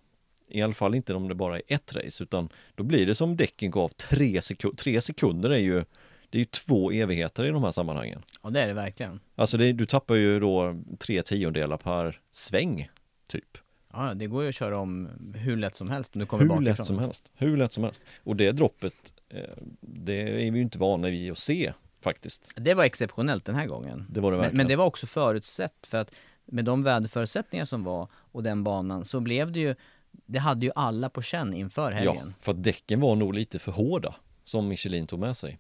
I 0.48 0.62
alla 0.62 0.74
fall 0.74 0.96
inte 0.96 1.14
om 1.14 1.28
det 1.28 1.36
bara 1.36 1.58
är 1.58 1.62
ett 1.68 1.96
race, 1.96 2.24
utan 2.24 2.50
då 2.76 2.84
blir 2.84 3.06
det 3.06 3.16
som 3.16 3.38
däcken 3.38 3.72
gav 3.72 3.90
tre, 3.90 4.42
sekund 4.42 4.78
tre 4.78 5.02
sekunder 5.02 5.50
är 5.50 5.58
ju 5.58 5.84
det 6.30 6.38
är 6.38 6.40
ju 6.40 6.46
två 6.46 6.92
evigheter 6.92 7.46
i 7.46 7.50
de 7.50 7.64
här 7.64 7.72
sammanhangen. 7.72 8.24
Ja 8.44 8.50
det 8.50 8.62
är 8.62 8.68
det 8.68 8.74
verkligen. 8.74 9.20
Alltså 9.36 9.58
det, 9.58 9.74
du 9.74 9.86
tappar 9.86 10.16
ju 10.16 10.40
då 10.40 10.82
tre 11.00 11.22
tiondelar 11.22 11.78
per 11.78 12.20
sväng, 12.32 12.90
typ. 13.28 13.58
Ja, 13.94 14.14
det 14.14 14.28
går 14.28 14.44
ju 14.44 14.50
att 14.50 14.56
köra 14.56 14.78
om 14.78 15.10
hur 15.36 15.58
lätt 15.58 15.76
som 15.76 15.90
helst 15.90 16.16
om 16.16 16.20
du 16.20 16.26
kommer 16.26 16.44
Hur 16.44 16.50
bakifrån. 16.50 16.64
lätt 16.64 16.86
som 16.86 17.00
helst. 17.00 17.32
Hur 17.36 17.58
lätt 17.58 17.74
som 17.74 17.84
helst. 17.84 18.06
Och 18.24 18.36
det 18.36 18.52
droppet, 18.52 19.14
eh, 19.30 19.40
det 19.82 20.22
är 20.48 20.52
vi 20.52 20.58
ju 20.58 20.62
inte 20.62 20.80
vana 20.80 21.10
vid 21.10 21.32
att 21.32 21.38
se 21.38 21.74
faktiskt. 22.02 22.52
Det 22.56 22.74
var 22.74 22.84
exceptionellt 22.84 23.46
den 23.46 23.56
här 23.56 23.66
gången. 23.66 24.06
Det 24.10 24.20
var 24.22 24.32
det 24.32 24.38
Men, 24.38 24.42
verkligen. 24.42 24.58
men 24.58 24.68
det 24.68 24.76
var 24.76 24.86
också 24.86 25.08
förutsett 25.08 25.88
för 25.88 25.98
att 25.98 26.12
med 26.46 26.66
de 26.66 26.84
väderförutsättningar 26.84 27.66
som 27.66 27.84
var 27.84 28.08
och 28.14 28.44
den 28.44 28.64
banan 28.64 29.06
så 29.06 29.20
blev 29.20 29.52
det 29.52 29.60
ju, 29.60 29.76
det 30.12 30.40
hade 30.40 30.66
ju 30.66 30.72
alla 30.76 31.10
på 31.10 31.22
känn 31.22 31.54
inför 31.54 31.92
Ja, 31.92 31.98
helgen. 31.98 32.34
för 32.40 32.52
att 32.52 32.64
däcken 32.64 33.00
var 33.00 33.16
nog 33.16 33.34
lite 33.34 33.60
för 33.60 33.72
hårda 33.72 34.16
som 34.44 34.68
Michelin 34.68 35.08
tog 35.08 35.20
med 35.20 35.38
sig. 35.38 35.60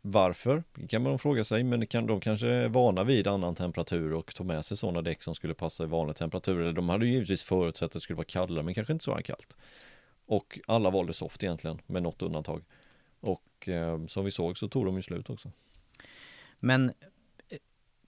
Varför? 0.00 0.64
Det 0.74 0.86
kan 0.86 1.02
man 1.02 1.18
fråga 1.18 1.44
sig, 1.44 1.64
men 1.64 1.86
kan, 1.86 2.06
de 2.06 2.20
kanske 2.20 2.46
är 2.46 2.68
vana 2.68 3.04
vid 3.04 3.26
annan 3.26 3.54
temperatur 3.54 4.12
och 4.12 4.34
tog 4.34 4.46
med 4.46 4.64
sig 4.64 4.76
sådana 4.76 5.02
däck 5.02 5.22
som 5.22 5.34
skulle 5.34 5.54
passa 5.54 5.84
i 5.84 5.86
vanlig 5.86 6.16
temperatur. 6.16 6.60
Eller 6.60 6.72
de 6.72 6.88
hade 6.88 7.06
ju 7.06 7.12
givetvis 7.12 7.42
förutsett 7.42 7.86
att 7.86 7.92
det 7.92 8.00
skulle 8.00 8.16
vara 8.16 8.24
kallare, 8.24 8.64
men 8.64 8.74
kanske 8.74 8.92
inte 8.92 9.04
så 9.04 9.14
här 9.14 9.22
kallt. 9.22 9.56
Och 10.26 10.58
alla 10.66 10.90
valde 10.90 11.14
soft 11.14 11.42
egentligen, 11.42 11.80
med 11.86 12.02
något 12.02 12.22
undantag. 12.22 12.62
Och 13.20 13.68
eh, 13.68 14.06
som 14.06 14.24
vi 14.24 14.30
såg 14.30 14.58
så 14.58 14.68
tog 14.68 14.84
de 14.86 14.96
ju 14.96 15.02
slut 15.02 15.30
också. 15.30 15.50
Men 16.60 16.88
eh, 17.48 17.58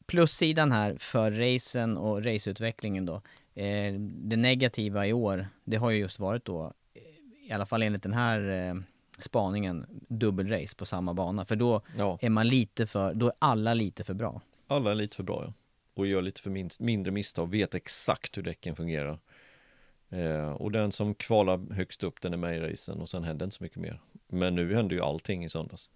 plussidan 0.06 0.72
här 0.72 0.96
för 0.98 1.30
racen 1.30 1.96
och 1.96 2.24
raceutvecklingen 2.24 3.06
då. 3.06 3.14
Eh, 3.54 3.94
det 4.00 4.36
negativa 4.36 5.06
i 5.06 5.12
år, 5.12 5.48
det 5.64 5.76
har 5.76 5.90
ju 5.90 5.98
just 5.98 6.18
varit 6.18 6.44
då, 6.44 6.72
eh, 6.94 7.02
i 7.48 7.52
alla 7.52 7.66
fall 7.66 7.82
enligt 7.82 8.02
den 8.02 8.12
här 8.12 8.68
eh, 8.68 8.74
spaningen, 9.18 9.86
dubbelrace 10.08 10.76
på 10.76 10.84
samma 10.86 11.14
bana. 11.14 11.44
För 11.44 11.56
då 11.56 11.82
Ja, 11.96 12.18
är 12.20 12.30
man 12.30 12.48
lite 12.48 12.86
för, 12.86 13.14
då 13.14 13.26
är 13.26 13.32
alla 13.38 13.74
lite 13.74 14.04
för 14.04 14.14
bra. 14.14 14.40
alla 14.66 14.90
är 14.90 14.94
lite 14.94 15.16
för 15.16 15.22
bra 15.24 15.44
ja. 15.46 15.52
Och 15.94 16.06
gör 16.06 16.22
lite 16.22 16.40
för 16.42 16.50
minst, 16.50 16.80
mindre 16.80 17.12
misstag, 17.12 17.50
vet 17.50 17.74
exakt 17.74 18.36
hur 18.38 18.42
däcken 18.42 18.76
fungerar. 18.76 19.18
Eh, 20.10 20.50
och 20.52 20.72
den 20.72 20.92
som 20.92 21.14
kvalar 21.14 21.74
högst 21.74 22.02
upp 22.04 22.20
den 22.20 22.32
är 22.32 22.36
med 22.36 22.56
i 22.56 22.60
racen 22.60 23.00
och 23.00 23.08
sen 23.08 23.24
händer 23.24 23.44
inte 23.46 23.56
så 23.56 23.62
mycket 23.64 23.78
mer. 23.78 24.00
Men 24.32 24.54
nu 24.54 24.74
händer 24.74 24.96
ju 24.96 25.02
allting 25.02 25.44
i 25.44 25.48
söndags. 25.48 25.90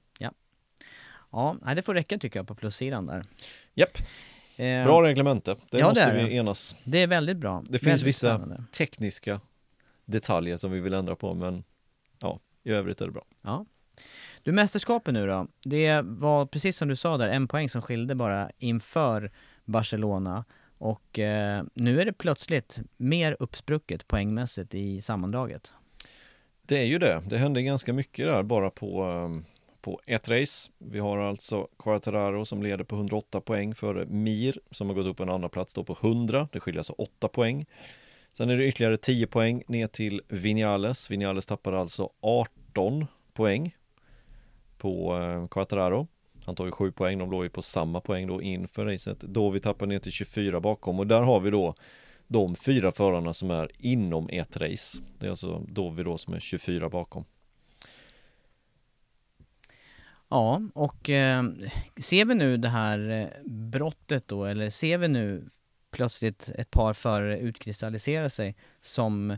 Ja, 1.30 1.56
nej, 1.62 1.74
det 1.76 1.82
får 1.82 1.94
räcka 1.94 2.18
tycker 2.18 2.38
jag 2.38 2.46
på 2.48 2.54
plussidan 2.54 3.06
där. 3.06 3.24
Japp, 3.74 3.98
Eh, 4.56 4.84
bra 4.84 5.02
reglemente. 5.02 5.54
Det 5.70 5.78
Ja, 5.78 5.78
det 5.78 5.84
måste 5.88 6.02
är 6.02 6.14
vi 6.14 6.22
det. 6.22 6.32
enas. 6.34 6.76
Det 6.84 6.98
är 6.98 7.06
väldigt 7.06 7.36
bra. 7.36 7.62
Det 7.68 7.78
finns 7.78 7.86
väldigt 7.86 8.06
vissa 8.06 8.28
spännande. 8.38 8.64
tekniska 8.72 9.40
detaljer 10.04 10.56
som 10.56 10.70
vi 10.70 10.80
vill 10.80 10.94
ändra 10.94 11.16
på 11.16 11.34
men 11.34 11.64
ja, 12.22 12.40
i 12.64 12.70
övrigt 12.70 13.00
är 13.00 13.06
det 13.06 13.12
bra. 13.12 13.24
Ja. 13.42 13.66
Du, 14.42 14.52
mästerskapet 14.52 15.14
nu 15.14 15.26
då. 15.26 15.46
Det 15.62 16.00
var 16.04 16.46
precis 16.46 16.76
som 16.76 16.88
du 16.88 16.96
sa 16.96 17.16
där, 17.16 17.28
en 17.28 17.48
poäng 17.48 17.68
som 17.68 17.82
skilde 17.82 18.14
bara 18.14 18.50
inför 18.58 19.30
Barcelona. 19.64 20.44
Och 20.78 21.18
eh, 21.18 21.64
nu 21.74 22.00
är 22.00 22.04
det 22.04 22.12
plötsligt 22.12 22.80
mer 22.96 23.36
uppsprucket 23.40 24.08
poängmässigt 24.08 24.74
i 24.74 25.00
sammandraget. 25.02 25.72
Det 26.66 26.78
är 26.78 26.84
ju 26.84 26.98
det. 26.98 27.22
Det 27.26 27.38
hände 27.38 27.62
ganska 27.62 27.92
mycket 27.92 28.26
där 28.26 28.42
bara 28.42 28.70
på, 28.70 29.02
ehm, 29.02 29.44
på 29.80 30.00
ett 30.06 30.28
race. 30.28 30.70
Vi 30.78 30.98
har 30.98 31.18
alltså 31.18 31.68
Quartararo 31.78 32.44
som 32.44 32.62
leder 32.62 32.84
på 32.84 32.96
108 32.96 33.40
poäng 33.40 33.74
före 33.74 34.06
Mir 34.06 34.58
som 34.70 34.88
har 34.88 34.94
gått 34.94 35.06
upp 35.06 35.16
på 35.16 35.22
en 35.22 35.30
andra 35.30 35.48
plats 35.48 35.74
då 35.74 35.84
på 35.84 35.96
100. 36.00 36.48
Det 36.52 36.60
skiljer 36.60 36.78
alltså 36.78 36.92
8 36.92 37.28
poäng. 37.28 37.66
Sen 38.32 38.50
är 38.50 38.56
det 38.56 38.66
ytterligare 38.66 38.96
10 38.96 39.26
poäng 39.26 39.62
ner 39.68 39.86
till 39.86 40.22
Vinales. 40.28 41.10
Vinales 41.10 41.46
tappar 41.46 41.72
alltså 41.72 42.10
18 42.20 43.06
poäng 43.32 43.76
på 44.78 45.12
ehm, 45.12 45.48
Quartararo. 45.48 45.48
Quattararo. 45.48 46.06
Han 46.44 46.54
tar 46.54 46.64
ju 46.64 46.70
7 46.70 46.92
poäng, 46.92 47.18
de 47.18 47.30
låg 47.30 47.44
ju 47.44 47.50
på 47.50 47.62
samma 47.62 48.00
poäng 48.00 48.26
då 48.26 48.42
inför 48.42 48.86
racet. 48.86 49.20
Då 49.20 49.50
vi 49.50 49.60
tappar 49.60 49.86
ner 49.86 49.98
till 49.98 50.12
24 50.12 50.60
bakom 50.60 51.00
och 51.00 51.06
där 51.06 51.22
har 51.22 51.40
vi 51.40 51.50
då 51.50 51.74
de 52.34 52.56
fyra 52.56 52.92
förarna 52.92 53.32
som 53.32 53.50
är 53.50 53.70
inom 53.78 54.28
ett 54.32 54.56
race. 54.56 54.98
Det 55.18 55.26
är 55.26 55.30
alltså 55.30 55.66
då 55.68 55.90
vi 55.90 56.02
då 56.02 56.18
som 56.18 56.34
är 56.34 56.40
24 56.40 56.88
bakom. 56.88 57.24
Ja, 60.28 60.62
och 60.74 61.10
eh, 61.10 61.44
ser 61.96 62.24
vi 62.24 62.34
nu 62.34 62.56
det 62.56 62.68
här 62.68 63.10
eh, 63.10 63.50
brottet 63.50 64.28
då, 64.28 64.44
eller 64.44 64.70
ser 64.70 64.98
vi 64.98 65.08
nu 65.08 65.48
plötsligt 65.90 66.50
ett 66.54 66.70
par 66.70 66.94
förare 66.94 67.38
utkristallisera 67.38 68.30
sig 68.30 68.56
som 68.80 69.36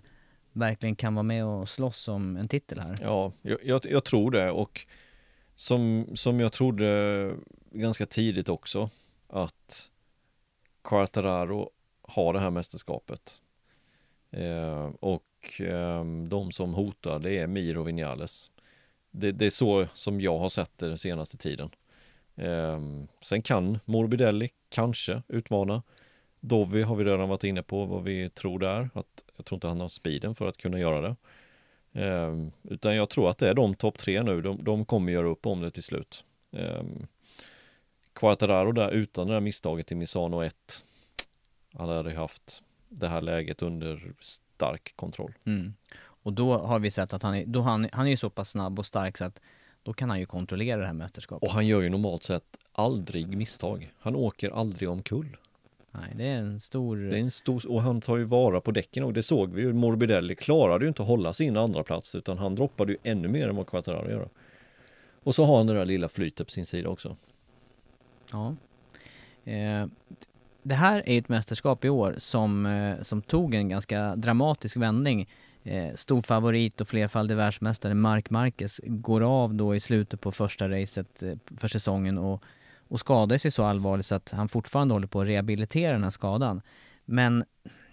verkligen 0.53 0.97
kan 0.97 1.15
vara 1.15 1.23
med 1.23 1.45
och 1.45 1.69
slåss 1.69 2.09
om 2.09 2.37
en 2.37 2.49
titel 2.49 2.81
här? 2.81 2.99
Ja, 3.03 3.33
jag, 3.43 3.59
jag, 3.65 3.81
jag 3.91 4.05
tror 4.05 4.31
det 4.31 4.51
och 4.51 4.87
som, 5.55 6.07
som 6.15 6.41
jag 6.41 6.53
trodde 6.53 7.33
ganska 7.71 8.07
tidigt 8.07 8.49
också 8.49 8.91
att 9.29 9.91
Quartararo 10.83 11.71
ha 12.09 12.33
det 12.33 12.41
här 12.41 12.51
mästerskapet. 12.51 13.43
Eh, 14.31 14.91
och 15.01 15.61
eh, 15.61 16.05
de 16.05 16.53
som 16.53 16.75
hotar 16.75 17.19
det 17.19 17.39
är 17.39 17.47
Miro 17.47 17.81
och 17.81 17.89
Vinales. 17.89 18.51
Det, 19.11 19.33
det, 19.33 19.47
är 19.47 19.51
så 19.51 19.87
som 19.95 20.21
jag 20.21 20.39
har 20.39 20.49
sett 20.49 20.79
det 20.79 20.89
den 20.89 20.99
senaste 20.99 21.37
tiden. 21.37 21.71
Eh, 22.37 22.81
sen 23.21 23.43
kan 23.43 23.79
Morbidelli 23.85 24.51
kanske 24.69 25.23
utmana. 25.29 25.83
Dovi 26.41 26.83
har 26.83 26.97
vi 26.97 27.05
redan 27.05 27.29
varit 27.29 27.45
inne 27.45 27.63
på 27.63 27.85
vad 27.85 28.03
vi 28.03 28.31
tror 28.31 28.59
där. 28.59 28.91
Att 28.95 29.25
jag 29.37 29.47
tror 29.47 29.57
inte 29.57 29.69
han 29.69 29.81
har 29.81 29.89
speeden 29.89 30.35
för 30.35 30.49
att 30.49 30.57
kunna 30.57 30.79
göra 30.79 31.01
det. 31.01 31.17
Eh, 32.03 32.35
utan 32.63 32.97
jag 32.97 33.09
tror 33.09 33.31
att 33.31 33.39
det 33.39 33.49
är 33.49 33.55
de 33.55 33.75
topp 33.75 33.99
tre 33.99 34.23
nu. 34.23 34.41
De, 34.43 34.65
de 34.65 34.85
kommer 34.85 35.13
göra 35.13 35.27
upp 35.27 35.47
om 35.47 35.61
det 35.61 35.71
till 35.71 35.83
slut. 35.83 36.25
Eh, 36.53 36.83
Quartararo 38.13 38.73
där 38.73 38.91
utan 38.91 39.27
det 39.27 39.33
där 39.33 39.41
misstaget 39.41 39.93
i 39.93 39.95
Misano 39.95 40.43
1. 40.43 40.85
Han 41.79 41.89
hade 41.89 42.15
haft 42.15 42.63
det 42.89 43.09
här 43.09 43.21
läget 43.21 43.63
under 43.63 44.13
stark 44.21 44.93
kontroll. 44.97 45.33
Mm. 45.45 45.75
Och 45.99 46.33
då 46.33 46.59
har 46.59 46.79
vi 46.79 46.91
sett 46.91 47.13
att 47.13 47.23
han 47.23 47.35
är, 47.35 47.47
då 47.47 47.61
han, 47.61 47.89
han 47.93 48.07
är 48.07 48.11
ju 48.11 48.17
så 48.17 48.31
pass 48.31 48.51
snabb 48.51 48.79
och 48.79 48.87
stark 48.87 49.19
så 49.19 49.25
att 49.25 49.41
då 49.83 49.93
kan 49.93 50.11
han 50.11 50.19
ju 50.21 50.27
kontrollera 50.27 50.81
det 50.81 50.87
här 50.87 50.93
mästerskapet. 50.93 51.49
Och 51.49 51.55
han 51.55 51.67
gör 51.67 51.83
ju 51.83 51.89
normalt 51.89 52.23
sett 52.23 52.57
aldrig 52.73 53.37
misstag. 53.37 53.93
Han 53.99 54.17
åker 54.17 54.51
aldrig 54.51 54.91
omkull. 54.91 55.37
Nej, 55.91 56.13
det 56.17 56.25
är 56.25 56.39
en 56.39 56.61
stor... 56.61 56.97
Det 56.97 57.17
är 57.17 57.21
en 57.21 57.31
stor, 57.31 57.71
och 57.71 57.83
han 57.83 58.01
tar 58.01 58.17
ju 58.17 58.25
vara 58.25 58.61
på 58.61 58.71
däcken 58.71 59.05
och 59.05 59.13
det 59.13 59.23
såg 59.23 59.53
vi 59.53 59.63
ju. 59.63 59.73
Morbidelli 59.73 60.35
klarade 60.35 60.85
ju 60.85 60.89
inte 60.89 61.03
att 61.03 61.09
hålla 61.09 61.33
sin 61.33 61.57
andra 61.57 61.83
plats 61.83 62.15
utan 62.15 62.39
han 62.39 62.55
droppade 62.55 62.93
ju 62.93 62.99
ännu 63.03 63.29
mer 63.29 63.49
än 63.49 63.57
vad 63.57 63.67
Quattararo 63.67 64.11
gör. 64.11 64.29
Och 65.23 65.35
så 65.35 65.45
har 65.45 65.57
han 65.57 65.67
det 65.67 65.75
där 65.75 65.85
lilla 65.85 66.09
flytet 66.09 66.47
på 66.47 66.51
sin 66.51 66.67
sida 66.67 66.89
också. 66.89 67.17
Ja. 68.33 68.57
Eh, 69.53 69.87
det 70.69 70.75
här 70.75 71.03
är 71.07 71.19
ett 71.19 71.29
mästerskap 71.29 71.85
i 71.85 71.89
år 71.89 72.15
som, 72.19 72.67
eh, 72.67 73.03
som 73.03 73.23
tog 73.23 73.55
en 73.55 73.69
ganska 73.69 74.17
dramatisk 74.17 74.77
vändning. 74.77 75.29
Eh, 75.65 75.95
stor 75.95 76.23
favorit 76.23 76.81
och 76.81 76.89
flerfaldig 76.89 77.37
världsmästare 77.37 77.95
Mark 77.95 78.31
Marquez 78.31 78.81
går 78.85 79.43
av 79.43 79.55
då 79.55 79.75
i 79.75 79.81
slutet 79.81 80.21
på 80.21 80.33
första 80.33 80.69
racet 80.69 81.23
eh, 81.23 81.35
för 81.57 81.69
säsongen 81.69 82.19
och, 82.19 82.43
och 82.89 83.01
skadar 83.01 83.39
sig 83.39 83.51
så 83.51 83.65
allvarligt 83.65 84.07
så 84.07 84.15
att 84.15 84.31
han 84.31 84.49
fortfarande 84.49 84.95
håller 84.95 85.07
på 85.07 85.21
att 85.21 85.29
rehabilitera 85.29 85.93
den 85.93 86.03
här 86.03 86.11
skadan. 86.11 86.61
Men 87.05 87.45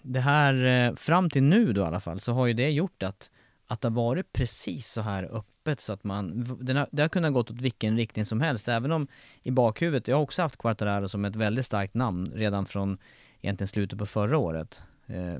det 0.02 0.20
här, 0.20 0.64
eh, 0.64 0.94
fram 0.94 1.30
till 1.30 1.42
nu 1.42 1.72
då 1.72 1.80
i 1.80 1.84
alla 1.84 2.00
fall, 2.00 2.20
så 2.20 2.32
har 2.32 2.46
ju 2.46 2.52
det 2.52 2.70
gjort 2.70 3.02
att, 3.02 3.30
att 3.74 3.80
det 3.80 3.88
har 3.88 3.94
varit 3.94 4.32
precis 4.32 4.92
så 4.92 5.00
här 5.00 5.36
öppet 5.36 5.80
så 5.80 5.92
att 5.92 6.04
man, 6.04 6.44
det 6.60 6.72
har, 6.72 6.88
det 6.90 7.02
har 7.02 7.08
kunnat 7.08 7.32
gått 7.32 7.50
åt 7.50 7.60
vilken 7.60 7.96
riktning 7.96 8.24
som 8.24 8.40
helst, 8.40 8.68
även 8.68 8.92
om 8.92 9.06
i 9.42 9.50
bakhuvudet, 9.50 10.08
jag 10.08 10.16
har 10.16 10.22
också 10.22 10.42
haft 10.42 10.56
Quartararo 10.56 11.08
som 11.08 11.24
ett 11.24 11.36
väldigt 11.36 11.66
starkt 11.66 11.94
namn 11.94 12.32
redan 12.34 12.66
från 12.66 12.98
egentligen 13.42 13.68
slutet 13.68 13.98
på 13.98 14.06
förra 14.06 14.38
året. 14.38 14.82
Eh, 15.06 15.38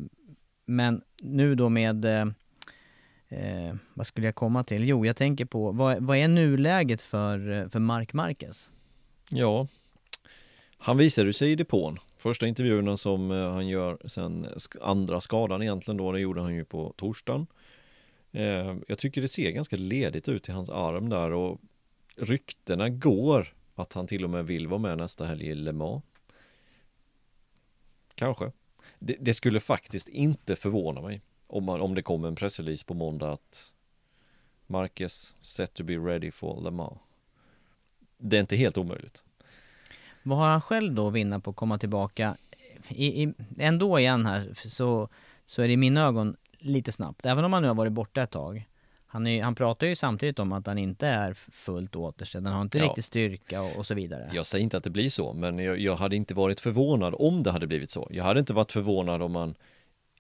men 0.67 1.03
nu 1.23 1.55
då 1.55 1.69
med, 1.69 2.05
eh, 2.05 2.27
eh 3.29 3.75
vad 3.95 4.07
skulle 4.07 4.27
jag 4.27 4.35
komma 4.35 4.65
till? 4.65 4.89
Jo, 4.89 5.07
jag 5.07 5.17
tänker 5.17 5.45
på, 5.45 5.73
vad, 5.73 6.03
vad 6.03 6.17
är 6.17 6.29
nuläget 6.29 7.03
för, 7.03 7.69
för 7.69 7.79
Mark 7.79 8.13
Marquez? 8.13 8.71
Ja, 9.31 9.67
han 10.79 10.97
visade 10.97 11.33
sig 11.33 11.53
i 11.53 11.57
depån. 11.57 11.99
Första 12.19 12.47
intervjuerna 12.47 12.97
som 12.97 13.31
eh, 13.31 13.53
han 13.53 13.69
gör 13.69 13.99
sen 14.05 14.47
andra 14.81 15.21
skadan 15.21 15.63
egentligen 15.63 15.97
då, 15.97 16.13
det 16.13 16.21
gjorde 16.21 16.41
han 16.41 16.55
ju 16.55 16.65
på 16.65 16.95
torsdagen. 16.97 17.47
Eh, 18.35 18.77
jag 18.89 18.99
tycker 18.99 19.23
det 19.23 19.29
ser 19.29 19.51
ganska 19.51 19.77
ledigt 19.77 20.29
ut 20.29 20.49
i 20.49 20.53
hans 20.53 20.71
arm 20.71 21.09
där 21.09 21.33
och 21.33 21.61
ryktena 22.17 22.89
går 22.89 23.55
att 23.75 23.93
han 23.93 24.07
till 24.07 24.25
och 24.25 24.31
med 24.31 24.47
vill 24.47 24.69
vara 24.69 24.79
med 24.79 24.99
nästa 24.99 25.25
helg 25.25 25.47
i 25.47 25.55
Le 25.55 25.73
Mans. 25.73 26.05
Kanske 28.15 28.53
det, 28.99 29.17
det, 29.21 29.35
skulle 29.35 29.61
faktiskt 29.61 30.09
inte 30.09 30.57
förvåna 30.57 31.01
mig 31.01 31.23
om, 31.47 31.65
man, 31.65 31.81
om 31.81 31.95
det 31.95 32.03
kommer 32.03 32.29
en 32.29 32.35
pressrelease 32.35 32.85
på 32.85 32.95
måndag 32.95 33.33
att 33.33 33.73
Marcus 34.67 35.37
set 35.41 35.75
to 35.75 35.85
be 35.85 35.97
ready 35.97 36.31
for 36.31 36.65
Le 36.65 36.71
Mans. 36.71 36.99
Det 38.17 38.37
är 38.37 38.41
inte 38.41 38.57
helt 38.57 38.79
omöjligt. 38.79 39.25
Vad 40.23 40.39
har 40.39 40.49
han 40.49 40.61
själv 40.61 40.95
då 40.95 41.09
att 41.09 41.15
vinna 41.15 41.41
på 41.41 41.51
att 41.51 41.57
komma 41.57 41.79
tillbaka? 41.79 42.37
I, 42.89 43.23
i, 43.23 43.35
ändå 43.59 43.99
igen 43.99 44.27
här 44.27 44.53
så, 44.55 45.09
så 45.47 45.63
är 45.63 45.67
det 45.67 45.73
i 45.73 45.77
mina 45.77 46.07
ögon 46.07 46.37
lite 46.65 46.93
snabbt. 46.93 47.27
Även 47.27 47.45
om 47.45 47.53
han 47.53 47.63
nu 47.63 47.69
har 47.69 47.75
varit 47.75 47.93
borta 47.93 48.23
ett 48.23 48.31
tag 48.31 48.65
han, 49.15 49.27
är, 49.27 49.43
han 49.43 49.55
pratar 49.55 49.87
ju 49.87 49.97
samtidigt 49.97 50.39
om 50.39 50.53
att 50.53 50.67
han 50.67 50.79
inte 50.79 51.07
är 51.07 51.35
fullt 51.35 51.97
återställd, 51.97 52.47
han 52.47 52.55
har 52.57 52.63
inte 52.63 52.79
ja. 52.79 52.85
riktigt 52.85 53.05
styrka 53.05 53.63
och, 53.63 53.77
och, 53.77 53.87
så 53.87 53.95
vidare. 53.95 54.31
Jag 54.33 54.47
säger 54.47 54.63
inte 54.63 54.77
att 54.77 54.85
det 54.85 54.91
blir 54.91 55.11
så, 55.11 55.33
men 55.33 55.59
jag, 55.59 55.79
jag, 55.79 55.97
hade 55.97 56.17
inte 56.17 56.35
varit 56.35 56.61
förvånad 56.61 57.15
om 57.19 57.43
det 57.43 57.51
hade 57.51 57.67
blivit 57.67 57.91
så. 57.91 58.09
Jag 58.11 58.25
hade 58.25 58.41
inte 58.41 58.53
varit 58.53 58.73
förvånad 58.73 59.23
om 59.23 59.35
han 59.35 59.55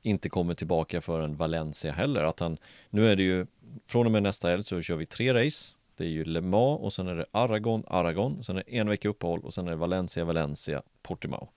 inte 0.02 0.28
kommer 0.28 0.54
tillbaka 0.54 1.00
för 1.00 1.20
en 1.20 1.36
Valencia 1.36 1.92
heller. 1.92 2.24
Att 2.24 2.40
han, 2.40 2.58
nu 2.90 3.08
är 3.08 3.16
det 3.16 3.22
ju, 3.22 3.46
från 3.86 4.06
och 4.06 4.12
med 4.12 4.22
nästa 4.22 4.48
helg 4.48 4.62
så 4.62 4.82
kör 4.82 4.96
vi 4.96 5.06
tre 5.06 5.46
race. 5.46 5.72
Det 5.96 6.04
är 6.04 6.08
ju 6.08 6.24
Le 6.24 6.40
Mans 6.40 6.80
och 6.80 6.92
sen 6.92 7.08
är 7.08 7.14
det 7.14 7.26
Aragon, 7.30 7.84
Aragon, 7.86 8.44
sen 8.44 8.56
är 8.56 8.62
det 8.66 8.78
en 8.78 8.88
vecka 8.88 9.08
uppehåll 9.08 9.40
och 9.40 9.54
sen 9.54 9.66
är 9.66 9.70
det 9.70 9.76
Valencia, 9.76 10.24
Valencia, 10.24 10.82
Portimao. 11.02 11.48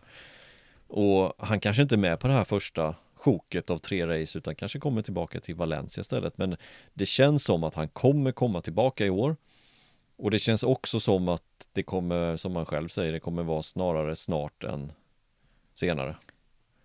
Och 0.88 1.34
han 1.38 1.60
kanske 1.60 1.82
inte 1.82 1.96
är 1.96 1.98
med 1.98 2.20
på 2.20 2.28
det 2.28 2.34
här 2.34 2.44
första 2.44 2.96
sjoket 3.18 3.70
av 3.70 3.78
tre 3.78 4.08
race 4.08 4.38
utan 4.38 4.56
kanske 4.56 4.80
kommer 4.80 5.02
tillbaka 5.02 5.40
till 5.40 5.56
Valencia 5.56 6.02
istället. 6.02 6.38
Men 6.38 6.58
det 6.94 7.06
känns 7.06 7.44
som 7.44 7.64
att 7.64 7.76
han 7.76 7.88
kommer 7.88 8.32
komma 8.32 8.62
tillbaka 8.62 9.06
i 9.06 9.10
år. 9.10 9.36
Och 10.18 10.32
det 10.32 10.40
känns 10.40 10.64
också 10.64 11.00
som 11.00 11.28
att 11.28 11.68
det 11.74 11.84
kommer, 11.84 12.38
som 12.38 12.56
han 12.56 12.66
själv 12.66 12.88
säger, 12.88 13.12
det 13.12 13.20
kommer 13.20 13.44
vara 13.44 13.64
snarare 13.64 14.16
snart 14.16 14.64
än 14.64 14.92
senare. 15.74 16.16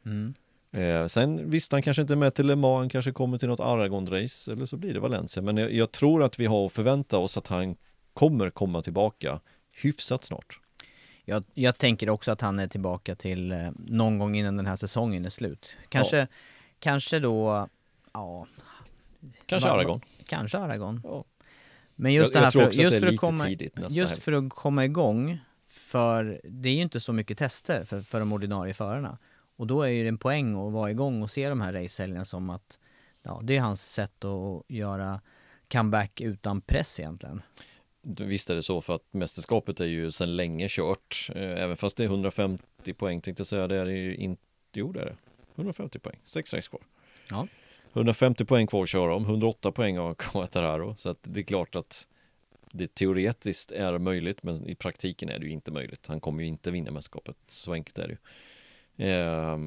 Mm. 0.07 0.35
Eh, 0.73 1.07
sen 1.07 1.51
visst, 1.51 1.73
han 1.73 1.83
kanske 1.83 2.03
inte 2.03 2.15
är 2.15 2.17
med 2.17 2.35
till 2.35 2.47
Le 2.47 2.57
Mans, 2.57 2.79
han 2.79 2.89
kanske 2.89 3.13
kommer 3.13 3.39
till 3.39 3.49
något 3.49 3.61
Aragon-race 3.61 4.53
eller 4.53 4.67
så 4.67 4.77
blir 4.77 4.95
det 4.95 5.01
Valencia. 5.01 5.43
Men 5.43 5.57
jag, 5.57 5.73
jag 5.73 5.93
tror 5.93 6.23
att 6.23 6.39
vi 6.39 6.47
har 6.47 6.67
att 6.67 6.73
förvänta 6.73 7.19
oss 7.19 7.37
att 7.37 7.47
han 7.47 7.77
kommer 8.13 8.51
komma 8.51 8.83
tillbaka 8.83 9.41
hyfsat 9.71 10.25
snart. 10.25 10.62
Jag, 11.25 11.45
jag 11.55 11.79
tänker 11.79 12.11
också 12.11 12.33
att 12.33 12.41
han 12.41 12.59
är 12.59 12.67
tillbaka 12.67 13.15
till 13.15 13.53
eh, 13.53 13.71
någon 13.77 14.19
gång 14.19 14.37
innan 14.37 14.57
den 14.57 14.67
här 14.67 14.77
säsongen 14.77 15.25
är 15.25 15.31
slut. 15.31 15.77
Kanske, 15.89 16.19
ja. 16.19 16.27
kanske 16.79 17.19
då, 17.19 17.69
ja. 18.13 18.47
Kanske 19.47 19.69
var, 19.69 19.77
Aragon. 19.77 20.01
Kanske 20.27 20.59
Aragon. 20.59 21.01
Ja. 21.05 21.25
Men 21.95 22.13
just 22.13 22.35
jag, 22.35 22.43
det 22.43 22.45
här 22.45 22.51
för, 22.51 22.83
just, 22.83 23.01
för 23.01 23.07
att 23.07 23.17
komma, 23.17 23.49
just 23.91 24.19
för 24.19 24.33
att 24.33 24.51
komma 24.51 24.85
igång, 24.85 25.39
för 25.67 26.41
det 26.45 26.69
är 26.69 26.75
ju 26.75 26.83
inte 26.83 27.01
så 27.01 27.13
mycket 27.13 27.39
tester 27.39 27.85
för, 27.85 28.03
för 28.03 28.21
de 28.21 28.33
ordinarie 28.33 28.75
förarna. 28.75 29.19
Och 29.57 29.67
då 29.67 29.83
är 29.83 29.89
ju 29.89 30.03
det 30.03 30.09
en 30.09 30.19
poäng 30.19 30.67
att 30.67 30.73
vara 30.73 30.91
igång 30.91 31.23
och 31.23 31.31
se 31.31 31.49
de 31.49 31.61
här 31.61 31.73
racehelgerna 31.73 32.25
som 32.25 32.51
att, 32.51 32.79
ja, 33.23 33.41
det 33.43 33.57
är 33.57 33.61
hans 33.61 33.93
sätt 33.93 34.25
att 34.25 34.63
göra 34.69 35.21
comeback 35.73 36.21
utan 36.21 36.61
press 36.61 37.01
egentligen. 37.01 37.43
Visst 38.03 38.51
är 38.51 38.55
det 38.55 38.63
så 38.63 38.81
för 38.81 38.95
att 38.95 39.07
mästerskapet 39.11 39.81
är 39.81 39.85
ju 39.85 40.11
sedan 40.11 40.37
länge 40.37 40.67
kört. 40.71 41.31
Eh, 41.35 41.63
även 41.63 41.77
fast 41.77 41.97
det 41.97 42.05
är 42.05 42.09
150 42.09 42.93
poäng 42.93 43.21
tänkte 43.21 43.41
jag 43.41 43.47
säga. 43.47 43.69
Det 43.69 43.77
är 43.77 43.85
det 43.85 43.93
ju 43.93 44.15
inte. 44.15 44.43
Jo 44.73 44.93
det 44.93 45.01
är 45.01 45.05
det. 45.05 45.17
150 45.57 45.99
poäng. 45.99 46.17
Sex 46.25 46.55
race 46.55 46.71
kvar. 46.71 46.81
Ja. 47.31 47.49
150 47.93 48.45
poäng 48.45 48.67
kvar 48.67 48.83
att 48.83 48.89
köra 48.89 49.15
om. 49.15 49.25
108 49.25 49.73
poäng 49.73 49.99
har 49.99 50.15
Quattararo. 50.19 50.95
Så 50.99 51.09
att 51.09 51.19
det 51.23 51.41
är 51.41 51.45
klart 51.45 51.75
att 51.75 52.09
det 52.73 52.95
teoretiskt 52.95 53.73
är 53.73 53.99
möjligt. 53.99 54.43
Men 54.43 54.67
i 54.67 54.75
praktiken 54.75 55.29
är 55.29 55.39
det 55.39 55.47
ju 55.47 55.53
inte 55.53 55.71
möjligt. 55.71 56.07
Han 56.07 56.21
kommer 56.21 56.43
ju 56.43 56.49
inte 56.49 56.71
vinna 56.71 56.91
mästerskapet. 56.91 57.37
Så 57.49 57.73
enkelt 57.73 57.99
är 57.99 58.09
det 58.09 58.13
ju. 58.13 59.09
Eh, 59.11 59.59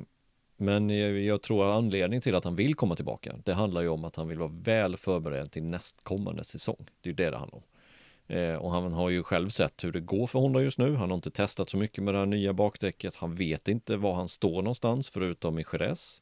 men 0.57 0.89
jag 1.25 1.41
tror 1.41 1.73
anledningen 1.73 2.21
till 2.21 2.35
att 2.35 2.43
han 2.43 2.55
vill 2.55 2.75
komma 2.75 2.95
tillbaka. 2.95 3.35
Det 3.43 3.53
handlar 3.53 3.81
ju 3.81 3.87
om 3.87 4.05
att 4.05 4.15
han 4.15 4.27
vill 4.27 4.39
vara 4.39 4.51
väl 4.53 4.97
förberedd 4.97 5.51
till 5.51 5.63
nästkommande 5.63 6.43
säsong. 6.43 6.85
Det 7.01 7.09
är 7.09 7.11
ju 7.11 7.15
det 7.15 7.29
det 7.29 7.37
handlar 7.37 7.57
om. 7.57 7.63
Eh, 8.27 8.55
och 8.55 8.71
han 8.71 8.91
har 8.91 9.09
ju 9.09 9.23
själv 9.23 9.49
sett 9.49 9.83
hur 9.83 9.91
det 9.91 9.99
går 9.99 10.27
för 10.27 10.39
Honda 10.39 10.61
just 10.61 10.79
nu. 10.79 10.95
Han 10.95 11.09
har 11.09 11.15
inte 11.15 11.31
testat 11.31 11.69
så 11.69 11.77
mycket 11.77 12.03
med 12.03 12.13
det 12.13 12.17
här 12.17 12.25
nya 12.25 12.53
bakdäcket. 12.53 13.15
Han 13.15 13.35
vet 13.35 13.67
inte 13.67 13.97
var 13.97 14.13
han 14.13 14.27
står 14.27 14.61
någonstans 14.61 15.09
förutom 15.09 15.59
i 15.59 15.65
Jerez. 15.73 16.21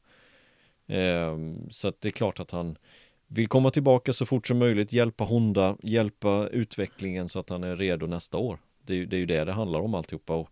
Ehm, 0.86 1.70
så 1.70 1.88
att 1.88 2.00
det 2.00 2.08
är 2.08 2.12
klart 2.12 2.40
att 2.40 2.50
han 2.50 2.78
vill 3.26 3.48
komma 3.48 3.70
tillbaka 3.70 4.12
så 4.12 4.26
fort 4.26 4.46
som 4.46 4.58
möjligt, 4.58 4.92
hjälpa 4.92 5.24
Honda, 5.24 5.76
hjälpa 5.82 6.48
utvecklingen 6.48 7.28
så 7.28 7.38
att 7.38 7.50
han 7.50 7.64
är 7.64 7.76
redo 7.76 8.06
nästa 8.06 8.38
år. 8.38 8.58
Det 8.82 8.94
är, 8.94 9.06
det 9.06 9.16
är 9.16 9.18
ju 9.18 9.26
det 9.26 9.44
det 9.44 9.52
handlar 9.52 9.80
om 9.80 9.94
alltihopa 9.94 10.34
och 10.34 10.48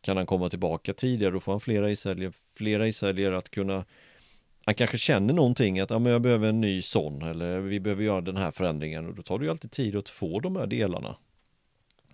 kan 0.00 0.16
han 0.16 0.26
komma 0.26 0.50
tillbaka 0.50 0.92
tidigare 0.92 1.32
då 1.32 1.40
får 1.40 1.52
han 1.52 1.60
flera 1.60 1.90
isäljer, 1.90 2.32
flera 2.52 2.88
isäljer 2.88 3.32
att 3.32 3.50
kunna 3.50 3.84
han 4.68 4.74
kanske 4.74 4.98
känner 4.98 5.34
någonting 5.34 5.80
att 5.80 5.90
ja, 5.90 5.98
men 5.98 6.12
jag 6.12 6.22
behöver 6.22 6.48
en 6.48 6.60
ny 6.60 6.82
sån 6.82 7.22
eller 7.22 7.60
vi 7.60 7.80
behöver 7.80 8.04
göra 8.04 8.20
den 8.20 8.36
här 8.36 8.50
förändringen 8.50 9.06
och 9.06 9.14
då 9.14 9.22
tar 9.22 9.38
det 9.38 9.44
ju 9.44 9.50
alltid 9.50 9.70
tid 9.70 9.96
att 9.96 10.08
få 10.08 10.40
de 10.40 10.56
här 10.56 10.66
delarna. 10.66 11.16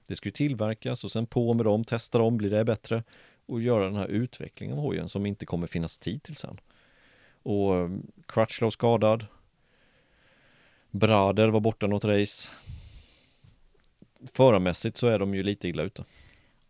Det 0.06 0.16
ska 0.16 0.28
ju 0.28 0.32
tillverkas 0.32 1.04
och 1.04 1.12
sen 1.12 1.26
på 1.26 1.54
med 1.54 1.66
dem, 1.66 1.84
testa 1.84 2.18
dem, 2.18 2.36
blir 2.36 2.50
det 2.50 2.64
bättre 2.64 3.02
och 3.46 3.62
göra 3.62 3.84
den 3.84 3.96
här 3.96 4.06
utvecklingen 4.06 4.78
av 4.78 4.82
hojen 4.82 5.08
som 5.08 5.26
inte 5.26 5.46
kommer 5.46 5.66
finnas 5.66 5.98
tid 5.98 6.22
till 6.22 6.36
sen. 6.36 6.60
Och 7.42 7.76
eh, 7.76 7.90
Crutchlow 8.26 8.70
skadad. 8.70 9.26
Brader 10.90 11.48
var 11.48 11.60
borta 11.60 11.86
något 11.86 12.04
race. 12.04 12.48
Förarmässigt 14.32 14.96
så 14.96 15.06
är 15.06 15.18
de 15.18 15.34
ju 15.34 15.42
lite 15.42 15.68
illa 15.68 15.82
ute. 15.82 16.04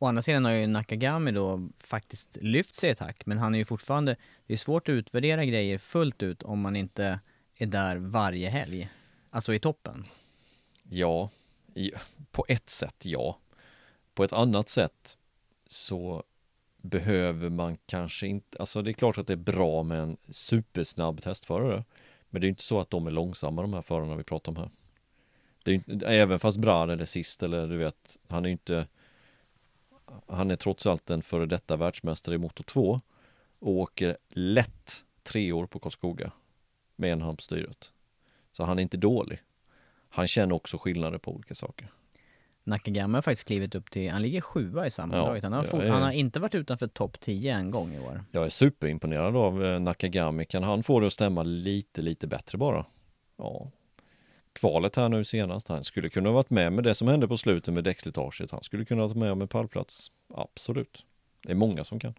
Å 0.05 0.07
andra 0.07 0.23
sidan 0.23 0.45
har 0.45 0.53
ju 0.53 0.67
Nakagami 0.67 1.31
då 1.31 1.69
faktiskt 1.79 2.39
lyft 2.41 2.75
sig 2.75 2.91
ett 2.91 2.99
hack, 2.99 3.27
men 3.27 3.39
han 3.39 3.55
är 3.55 3.59
ju 3.59 3.65
fortfarande, 3.65 4.17
det 4.47 4.53
är 4.53 4.57
svårt 4.57 4.89
att 4.89 4.93
utvärdera 4.93 5.45
grejer 5.45 5.79
fullt 5.79 6.23
ut 6.23 6.43
om 6.43 6.61
man 6.61 6.77
inte 6.77 7.21
är 7.57 7.67
där 7.67 7.97
varje 7.97 8.49
helg. 8.49 8.89
Alltså 9.31 9.55
i 9.55 9.59
toppen. 9.59 10.05
Ja, 10.83 11.31
på 12.31 12.45
ett 12.49 12.71
sätt 12.71 13.05
ja. 13.05 13.39
På 14.15 14.25
ett 14.25 14.33
annat 14.33 14.69
sätt 14.69 15.19
så 15.67 16.25
behöver 16.77 17.51
man 17.51 17.79
kanske 17.87 18.27
inte, 18.27 18.59
alltså 18.59 18.83
det 18.83 18.91
är 18.91 18.93
klart 18.93 19.19
att 19.19 19.27
det 19.27 19.33
är 19.33 19.37
bra 19.37 19.83
med 19.83 20.01
en 20.01 20.17
supersnabb 20.29 21.23
testförare. 21.23 21.85
Men 22.31 22.41
det 22.41 22.47
är 22.47 22.49
inte 22.49 22.63
så 22.63 22.81
att 22.81 22.91
de 22.91 23.07
är 23.07 23.11
långsamma 23.11 23.63
de 23.63 23.73
här 23.73 23.83
förarna 23.83 24.17
vi 24.17 24.25
pratar 24.25 24.53
om 24.53 24.57
här. 24.57 24.71
Det 25.63 25.71
är 25.71 25.75
inte, 25.75 26.07
även 26.07 26.39
fast 26.39 26.59
Brad 26.59 26.91
är 26.91 27.05
sist 27.05 27.43
eller 27.43 27.67
du 27.67 27.77
vet, 27.77 28.19
han 28.29 28.45
är 28.45 28.49
inte 28.49 28.87
han 30.27 30.51
är 30.51 30.57
trots 30.57 30.87
allt 30.87 31.11
en 31.11 31.23
före 31.23 31.47
detta 31.47 31.77
världsmästare 31.77 32.35
i 32.35 32.39
motor 32.39 32.65
2 32.65 33.01
och 33.59 33.73
åker 33.73 34.17
lätt 34.29 35.05
tre 35.23 35.53
år 35.53 35.67
på 35.67 35.79
Karlskoga 35.79 36.33
med 36.97 37.13
en 37.13 37.23
hand 37.23 37.39
på 37.39 37.43
styret. 37.43 37.93
Så 38.53 38.65
han 38.65 38.79
är 38.79 38.83
inte 38.83 38.97
dålig. 38.97 39.43
Han 40.09 40.27
känner 40.27 40.55
också 40.55 40.79
skillnader 40.79 41.19
på 41.19 41.33
olika 41.33 41.55
saker. 41.55 41.89
Nakagami 42.65 43.15
har 43.15 43.23
faktiskt 43.23 43.47
klivit 43.47 43.75
upp 43.75 43.91
till, 43.91 44.11
han 44.11 44.23
ligger 44.23 44.41
sjua 44.41 44.87
i 44.87 44.91
sammandraget. 44.91 45.45
Ja, 45.45 45.51
han, 45.51 45.65
har 45.67 45.83
är... 45.83 45.89
han 45.89 46.03
har 46.03 46.13
inte 46.13 46.41
varit 46.41 46.55
utanför 46.55 46.87
topp 46.87 47.21
10 47.21 47.55
en 47.55 47.71
gång 47.71 47.95
i 47.95 47.99
år. 47.99 48.25
Jag 48.31 48.45
är 48.45 48.49
superimponerad 48.49 49.37
av 49.37 49.65
eh, 49.65 49.81
Nakagami. 49.81 50.45
Kan 50.45 50.63
han 50.63 50.83
få 50.83 51.01
det 51.01 51.07
att 51.07 51.13
stämma 51.13 51.43
lite, 51.43 52.03
lite 52.03 52.27
bättre 52.27 52.59
bara? 52.59 52.87
Ja, 53.37 53.71
kvalet 54.55 54.97
här 54.97 55.09
nu 55.09 55.25
senast. 55.25 55.69
Han 55.69 55.85
skulle 55.85 56.09
kunna 56.09 56.31
varit 56.31 56.51
med 56.51 56.73
med 56.73 56.85
det 56.85 56.95
som 56.95 57.09
hände 57.09 57.29
på 57.29 57.37
slutet 57.37 57.75
med 57.75 57.85
däckslitaget. 57.85 58.51
Han 58.51 58.63
skulle 58.63 58.85
kunna 58.85 59.03
varit 59.03 59.17
med 59.17 59.33
om 59.33 59.43
en 59.43 59.49
pallplats. 59.49 60.11
Absolut. 60.35 61.05
Det 61.43 61.53
är 61.53 61.57
många 61.57 61.85
som 61.85 62.01
kan. 62.01 62.15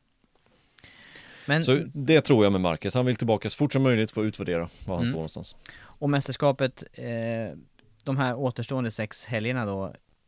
Men, 1.47 1.63
så 1.63 1.81
det 1.93 2.21
tror 2.21 2.43
jag 2.43 2.51
med 2.51 2.61
Marcus. 2.61 2.93
Han 2.93 3.05
vill 3.05 3.15
tillbaka 3.15 3.49
så 3.49 3.57
fort 3.57 3.73
som 3.73 3.83
möjligt 3.83 4.11
få 4.11 4.25
utvärdera 4.25 4.69
var 4.86 4.95
han 4.95 5.03
mm. 5.03 5.05
står 5.05 5.13
någonstans. 5.13 5.55
Och 5.77 6.09
mästerskapet, 6.09 6.83
eh, 6.93 7.57
de 8.03 8.17
här 8.17 8.36
återstående 8.36 8.91
sex 8.91 9.25
helgerna 9.25 9.65
då, 9.65 9.86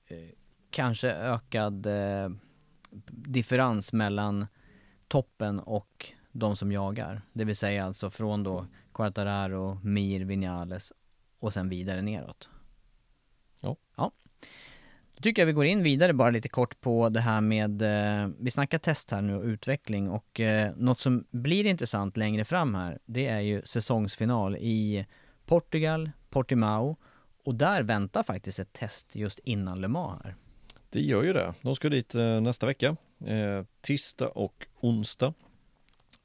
eh, 0.07 0.17
kanske 0.69 1.11
ökad 1.11 1.85
eh, 1.85 2.29
differens 3.09 3.93
mellan 3.93 4.47
toppen 5.07 5.59
och 5.59 6.13
de 6.31 6.55
som 6.55 6.71
jagar. 6.71 7.21
Det 7.33 7.43
vill 7.43 7.55
säga 7.55 7.85
alltså 7.85 8.09
från 8.09 8.43
då 8.43 8.67
Quartararo, 8.93 9.79
Mir, 9.83 10.25
Vinales 10.25 10.93
och 11.39 11.53
sen 11.53 11.69
vidare 11.69 12.01
neråt. 12.01 12.49
Ja. 13.61 13.75
Ja. 13.95 14.11
Då 15.15 15.21
tycker 15.21 15.41
jag 15.41 15.47
vi 15.47 15.53
går 15.53 15.65
in 15.65 15.83
vidare 15.83 16.13
bara 16.13 16.29
lite 16.29 16.49
kort 16.49 16.81
på 16.81 17.09
det 17.09 17.19
här 17.19 17.41
med, 17.41 17.81
eh, 17.81 18.29
vi 18.39 18.51
snackar 18.51 18.77
test 18.77 19.11
här 19.11 19.21
nu 19.21 19.35
och 19.35 19.43
utveckling 19.43 20.09
och 20.09 20.39
eh, 20.39 20.71
något 20.75 20.99
som 20.99 21.25
blir 21.31 21.65
intressant 21.65 22.17
längre 22.17 22.45
fram 22.45 22.75
här, 22.75 22.99
det 23.05 23.27
är 23.27 23.39
ju 23.39 23.61
säsongsfinal 23.65 24.55
i 24.55 25.05
Portugal, 25.45 26.11
Portimao 26.29 26.95
och 27.43 27.55
där 27.55 27.83
väntar 27.83 28.23
faktiskt 28.23 28.59
ett 28.59 28.73
test 28.73 29.15
just 29.15 29.39
innan 29.39 29.81
Le 29.81 29.87
Mans 29.87 30.21
här. 30.23 30.35
Det 30.89 31.01
gör 31.01 31.23
ju 31.23 31.33
det. 31.33 31.53
De 31.61 31.75
ska 31.75 31.89
dit 31.89 32.15
eh, 32.15 32.41
nästa 32.41 32.65
vecka, 32.65 32.95
eh, 33.25 33.63
tisdag 33.81 34.27
och 34.27 34.67
onsdag 34.79 35.33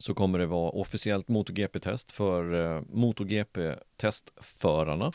så 0.02 0.14
kommer 0.14 0.38
det 0.38 0.46
vara 0.46 0.70
officiellt 0.70 1.28
MotoGP-test 1.28 2.12
för 2.12 2.54
eh, 2.54 2.82
MotoGP-testförarna. 2.88 5.12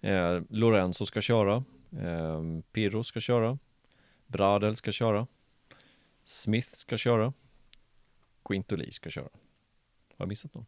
Eh, 0.00 0.40
Lorenzo 0.48 1.06
ska 1.06 1.20
köra, 1.20 1.64
eh, 2.02 2.42
Pirro 2.72 3.04
ska 3.04 3.20
köra, 3.20 3.58
Bradel 4.26 4.76
ska 4.76 4.92
köra, 4.92 5.26
Smith 6.22 6.68
ska 6.68 6.96
köra, 6.96 7.32
Quintoli 8.44 8.92
ska 8.92 9.10
köra. 9.10 9.24
Har 9.24 9.30
jag 10.16 10.28
missat 10.28 10.54
någon? 10.54 10.66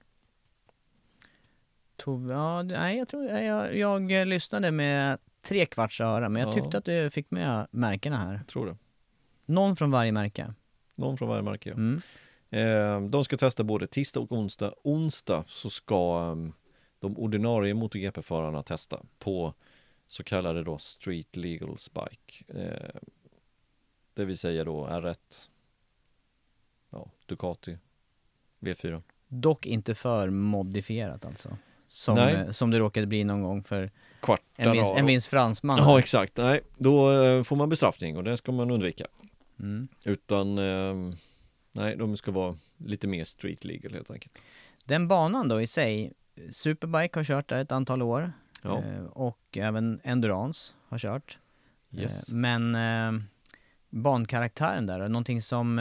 Tove, 1.96 2.32
ja, 2.32 2.62
nej, 2.62 2.98
jag 2.98 3.08
tror 3.08 3.24
jag, 3.24 3.76
jag, 3.76 4.26
lyssnade 4.26 4.70
med 4.70 5.18
tre 5.42 5.66
kvarts 5.66 6.00
öra, 6.00 6.28
men 6.28 6.42
jag 6.42 6.48
ja. 6.48 6.52
tyckte 6.52 6.78
att 6.78 6.84
du 6.84 7.10
fick 7.10 7.30
med 7.30 7.66
märkena 7.70 8.16
här. 8.16 8.34
Jag 8.34 8.46
tror 8.46 8.66
det. 8.66 8.76
Någon 9.46 9.76
från 9.76 9.90
varje 9.90 10.12
märke. 10.12 10.54
Någon 10.94 11.18
från 11.18 11.28
varje 11.28 11.42
märke, 11.42 11.68
ja. 11.68 11.74
Mm. 11.74 12.00
Eh, 12.54 13.00
de 13.00 13.24
ska 13.24 13.36
testa 13.36 13.64
både 13.64 13.86
tisdag 13.86 14.20
och 14.20 14.32
onsdag. 14.32 14.74
Onsdag 14.82 15.44
så 15.48 15.70
ska 15.70 16.30
ehm, 16.32 16.52
de 16.98 17.18
ordinarie 17.18 17.74
MotoGP-förarna 17.74 18.62
testa 18.62 19.00
på 19.18 19.54
så 20.06 20.24
kallade 20.24 20.64
då 20.64 20.78
Street 20.78 21.36
Legal 21.36 21.78
Spike. 21.78 22.44
Eh, 22.48 23.00
det 24.14 24.24
vill 24.24 24.38
säga 24.38 24.64
då 24.64 24.86
R1, 24.86 25.48
ja, 26.90 27.10
Ducati, 27.26 27.78
V4. 28.60 29.02
Dock 29.28 29.66
inte 29.66 29.94
för 29.94 30.30
modifierat 30.30 31.24
alltså? 31.24 31.56
Som, 31.88 32.14
Nej. 32.14 32.54
som 32.54 32.70
det 32.70 32.78
råkade 32.78 33.06
bli 33.06 33.24
någon 33.24 33.42
gång 33.42 33.62
för 33.62 33.90
en 34.56 34.72
vinst, 34.72 34.92
en 34.96 35.06
vinst 35.06 35.26
fransman. 35.26 35.78
Ja 35.78 35.98
exakt, 35.98 36.36
nej 36.36 36.60
då 36.76 37.12
eh, 37.12 37.42
får 37.42 37.56
man 37.56 37.68
bestraffning 37.68 38.16
och 38.16 38.24
det 38.24 38.36
ska 38.36 38.52
man 38.52 38.70
undvika. 38.70 39.06
Mm. 39.58 39.88
Utan 40.04 40.58
eh, 40.58 41.14
Nej, 41.76 41.96
de 41.96 42.16
ska 42.16 42.30
vara 42.30 42.56
lite 42.76 43.08
mer 43.08 43.24
street 43.24 43.64
legal 43.64 43.92
helt 43.92 44.10
enkelt. 44.10 44.42
Den 44.84 45.08
banan 45.08 45.48
då 45.48 45.60
i 45.62 45.66
sig, 45.66 46.12
Superbike 46.50 47.18
har 47.18 47.24
kört 47.24 47.48
där 47.48 47.58
ett 47.58 47.72
antal 47.72 48.02
år. 48.02 48.32
Ja. 48.62 48.82
Eh, 48.82 49.04
och 49.04 49.56
även 49.56 50.00
Endurance 50.04 50.74
har 50.88 50.98
kört. 50.98 51.38
Eh, 51.90 52.00
yes. 52.00 52.32
Men 52.32 52.74
eh, 52.74 53.22
bankaraktären 53.88 54.86
där, 54.86 55.08
någonting 55.08 55.42
som 55.42 55.76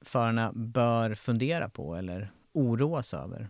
förarna 0.00 0.52
bör 0.52 1.14
fundera 1.14 1.68
på 1.68 1.94
eller 1.96 2.30
oroas 2.52 3.14
över? 3.14 3.48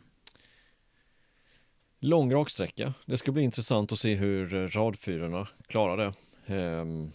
Lång 1.99 2.33
raksträcka. 2.33 2.95
Det 3.07 3.17
ska 3.17 3.33
bli 3.33 3.43
intressant 3.43 3.93
att 3.93 3.99
se 3.99 4.15
hur 4.15 4.69
radfyrorna 4.69 5.49
klarar 5.67 5.97
det. 5.97 6.13
Ehm, 6.55 7.13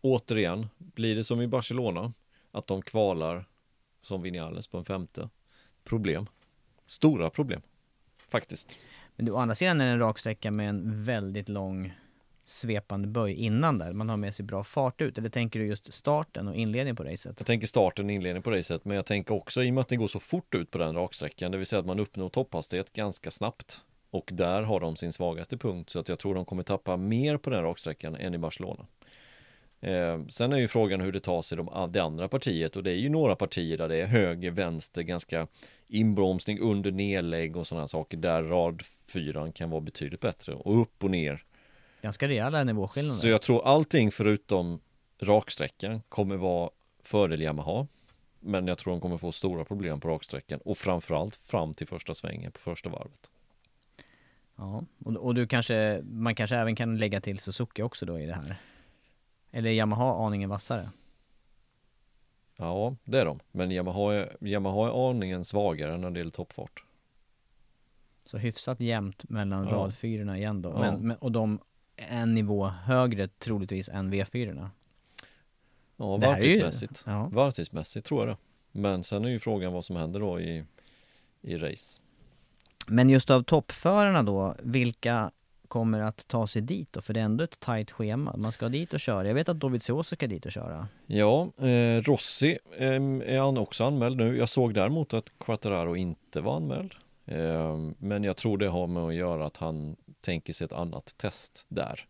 återigen, 0.00 0.68
blir 0.78 1.16
det 1.16 1.24
som 1.24 1.40
i 1.40 1.46
Barcelona 1.46 2.12
att 2.52 2.66
de 2.66 2.82
kvalar 2.82 3.44
som 4.02 4.22
Vinales 4.22 4.66
på 4.66 4.78
en 4.78 4.84
femte. 4.84 5.28
Problem. 5.84 6.26
Stora 6.86 7.30
problem. 7.30 7.62
Faktiskt. 8.28 8.78
Men 9.16 9.30
å 9.30 9.36
andra 9.36 9.54
sidan 9.54 9.80
är 9.80 9.86
det 9.86 9.92
en 9.92 9.98
raksträcka 9.98 10.50
med 10.50 10.68
en 10.68 11.04
väldigt 11.04 11.48
lång 11.48 11.92
svepande 12.44 13.08
böj 13.08 13.32
innan 13.32 13.78
där. 13.78 13.92
Man 13.92 14.08
har 14.08 14.16
med 14.16 14.34
sig 14.34 14.44
bra 14.44 14.64
fart 14.64 15.00
ut. 15.00 15.18
Eller 15.18 15.28
tänker 15.28 15.60
du 15.60 15.66
just 15.66 15.92
starten 15.92 16.48
och 16.48 16.54
inledningen 16.54 16.96
på 16.96 17.04
racet? 17.04 17.34
Jag 17.38 17.46
tänker 17.46 17.66
starten 17.66 18.06
och 18.06 18.12
inledningen 18.12 18.42
på 18.42 18.50
racet. 18.50 18.84
Men 18.84 18.96
jag 18.96 19.06
tänker 19.06 19.34
också 19.34 19.62
i 19.62 19.70
och 19.70 19.74
med 19.74 19.80
att 19.80 19.88
det 19.88 19.96
går 19.96 20.08
så 20.08 20.20
fort 20.20 20.54
ut 20.54 20.70
på 20.70 20.78
den 20.78 20.94
raksträckan. 20.94 21.52
Det 21.52 21.58
vill 21.58 21.66
säga 21.66 21.80
att 21.80 21.86
man 21.86 22.00
uppnår 22.00 22.28
topphastighet 22.28 22.92
ganska 22.92 23.30
snabbt. 23.30 23.82
Och 24.10 24.30
där 24.32 24.62
har 24.62 24.80
de 24.80 24.96
sin 24.96 25.12
svagaste 25.12 25.56
punkt. 25.56 25.90
Så 25.90 25.98
att 25.98 26.08
jag 26.08 26.18
tror 26.18 26.34
de 26.34 26.44
kommer 26.44 26.62
tappa 26.62 26.96
mer 26.96 27.36
på 27.36 27.50
den 27.50 27.62
raksträckan 27.62 28.16
än 28.16 28.34
i 28.34 28.38
Barcelona. 28.38 28.86
Eh, 29.82 30.20
sen 30.28 30.52
är 30.52 30.56
ju 30.56 30.68
frågan 30.68 31.00
hur 31.00 31.12
det 31.12 31.20
tar 31.20 31.42
sig 31.42 31.58
de, 31.58 31.88
det 31.92 32.02
andra 32.02 32.28
partiet 32.28 32.76
och 32.76 32.82
det 32.82 32.90
är 32.90 32.96
ju 32.96 33.08
några 33.08 33.36
partier 33.36 33.78
där 33.78 33.88
det 33.88 33.96
är 33.96 34.06
höger, 34.06 34.50
vänster, 34.50 35.02
ganska 35.02 35.46
inbromsning 35.86 36.60
under 36.60 36.90
nedlägg 36.90 37.56
och 37.56 37.66
sådana 37.66 37.88
saker 37.88 38.16
där 38.16 38.42
rad 38.42 38.82
fyran 39.06 39.52
kan 39.52 39.70
vara 39.70 39.80
betydligt 39.80 40.20
bättre 40.20 40.54
och 40.54 40.80
upp 40.80 41.04
och 41.04 41.10
ner. 41.10 41.44
Ganska 42.02 42.28
rejäla 42.28 42.64
nivåskillnader. 42.64 43.20
Så 43.20 43.28
jag 43.28 43.42
tror 43.42 43.66
allting 43.66 44.12
förutom 44.12 44.80
raksträckan 45.18 46.02
kommer 46.08 46.36
vara 46.36 46.70
fördel 47.02 47.42
Yamaha. 47.42 47.86
Men 48.40 48.66
jag 48.66 48.78
tror 48.78 48.92
de 48.92 49.00
kommer 49.00 49.18
få 49.18 49.32
stora 49.32 49.64
problem 49.64 50.00
på 50.00 50.08
raksträckan 50.08 50.60
och 50.64 50.78
framförallt 50.78 51.36
fram 51.36 51.74
till 51.74 51.86
första 51.86 52.14
svängen 52.14 52.52
på 52.52 52.60
första 52.60 52.90
varvet. 52.90 53.30
Ja, 54.56 54.84
och, 55.04 55.16
och 55.16 55.34
du 55.34 55.46
kanske, 55.46 56.02
man 56.04 56.34
kanske 56.34 56.56
även 56.56 56.76
kan 56.76 56.98
lägga 56.98 57.20
till 57.20 57.38
Suzuki 57.38 57.82
också 57.82 58.06
då 58.06 58.20
i 58.20 58.26
det 58.26 58.34
här? 58.34 58.56
Eller 59.52 59.70
är 59.70 59.74
Yamaha 59.74 60.26
aningen 60.26 60.50
vassare? 60.50 60.90
Ja, 62.56 62.96
det 63.04 63.20
är 63.20 63.24
de. 63.24 63.40
Men 63.52 63.70
Yamaha 63.70 64.14
är, 64.14 64.36
Yamaha 64.46 64.86
är 64.88 65.10
aningen 65.10 65.44
svagare 65.44 65.98
när 65.98 66.10
det 66.10 66.18
gäller 66.20 66.30
toppfart. 66.30 66.84
Så 68.24 68.38
hyfsat 68.38 68.80
jämnt 68.80 69.28
mellan 69.28 69.64
Ja. 69.68 69.74
radfyrorna 69.74 70.38
igen 70.38 70.62
då. 70.62 70.68
Ja. 70.70 70.78
Men, 70.78 71.06
men, 71.06 71.16
och 71.16 71.32
de 71.32 71.58
är 71.96 72.20
en 72.20 72.34
nivå 72.34 72.66
högre 72.66 73.28
troligtvis 73.28 73.88
än 73.88 74.12
V4orna. 74.14 74.68
Ja, 75.96 76.14
är 76.14 76.18
ju- 76.20 76.26
varvtidsmässigt. 76.26 77.02
ja. 77.06 77.28
Varvtidsmässigt 77.32 78.06
tror 78.06 78.20
jag 78.20 78.36
det. 78.36 78.36
Men 78.80 79.02
sen 79.04 79.24
är 79.24 79.28
ju 79.28 79.38
frågan 79.38 79.72
vad 79.72 79.84
som 79.84 79.96
händer 79.96 80.20
då 80.20 80.40
i, 80.40 80.64
i 81.42 81.56
race. 81.56 82.00
Men 82.86 83.10
just 83.10 83.30
av 83.30 83.42
toppförarna 83.42 84.22
då, 84.22 84.56
vilka 84.62 85.30
kommer 85.72 86.00
att 86.00 86.28
ta 86.28 86.46
sig 86.46 86.62
dit 86.62 86.92
då? 86.92 87.00
För 87.00 87.14
det 87.14 87.20
är 87.20 87.24
ändå 87.24 87.44
ett 87.44 87.60
tajt 87.60 87.90
schema. 87.90 88.36
Man 88.36 88.52
ska 88.52 88.68
dit 88.68 88.92
och 88.92 89.00
köra. 89.00 89.26
Jag 89.26 89.34
vet 89.34 89.48
att 89.48 89.60
Dovizioso 89.60 90.16
ska 90.16 90.26
dit 90.26 90.46
och 90.46 90.52
köra. 90.52 90.88
Ja, 91.06 91.52
eh, 91.58 92.02
Rossi 92.02 92.58
eh, 92.76 92.94
är 93.26 93.40
han 93.40 93.58
också 93.58 93.84
anmäld 93.84 94.16
nu. 94.16 94.36
Jag 94.36 94.48
såg 94.48 94.74
däremot 94.74 95.14
att 95.14 95.38
Quattararo 95.38 95.96
inte 95.96 96.40
var 96.40 96.56
anmäld. 96.56 96.94
Eh, 97.26 97.76
men 97.98 98.24
jag 98.24 98.36
tror 98.36 98.58
det 98.58 98.68
har 98.68 98.86
med 98.86 99.02
att 99.02 99.14
göra 99.14 99.46
att 99.46 99.56
han 99.56 99.96
tänker 100.20 100.52
sig 100.52 100.64
ett 100.64 100.72
annat 100.72 101.14
test 101.16 101.66
där. 101.68 102.00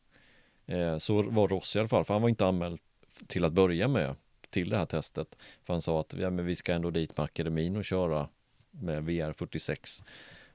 Eh, 0.67 0.99
så 0.99 1.23
var 1.23 1.49
Rossi 1.49 1.79
i 1.79 1.81
alla 1.81 1.89
fall, 1.89 2.05
för 2.05 2.15
han 2.15 2.23
var 2.23 2.29
inte 2.29 2.47
anmäld 2.47 2.79
till 3.27 3.45
att 3.45 3.53
börja 3.53 3.89
med 3.89 4.15
till 4.51 4.71
det 4.71 4.77
här 4.77 4.87
testet. 4.87 5.37
För 5.65 5.75
han 5.75 5.81
sa 5.81 6.01
att 6.01 6.15
ja, 6.15 6.31
men 6.31 6.45
vi 6.45 6.57
ska 6.57 6.73
ändå 6.73 6.91
dit 6.91 7.17
med 7.17 7.25
akademin 7.25 7.77
och 7.77 7.85
köra 7.85 8.29
med 8.71 9.03
VR46. 9.03 10.03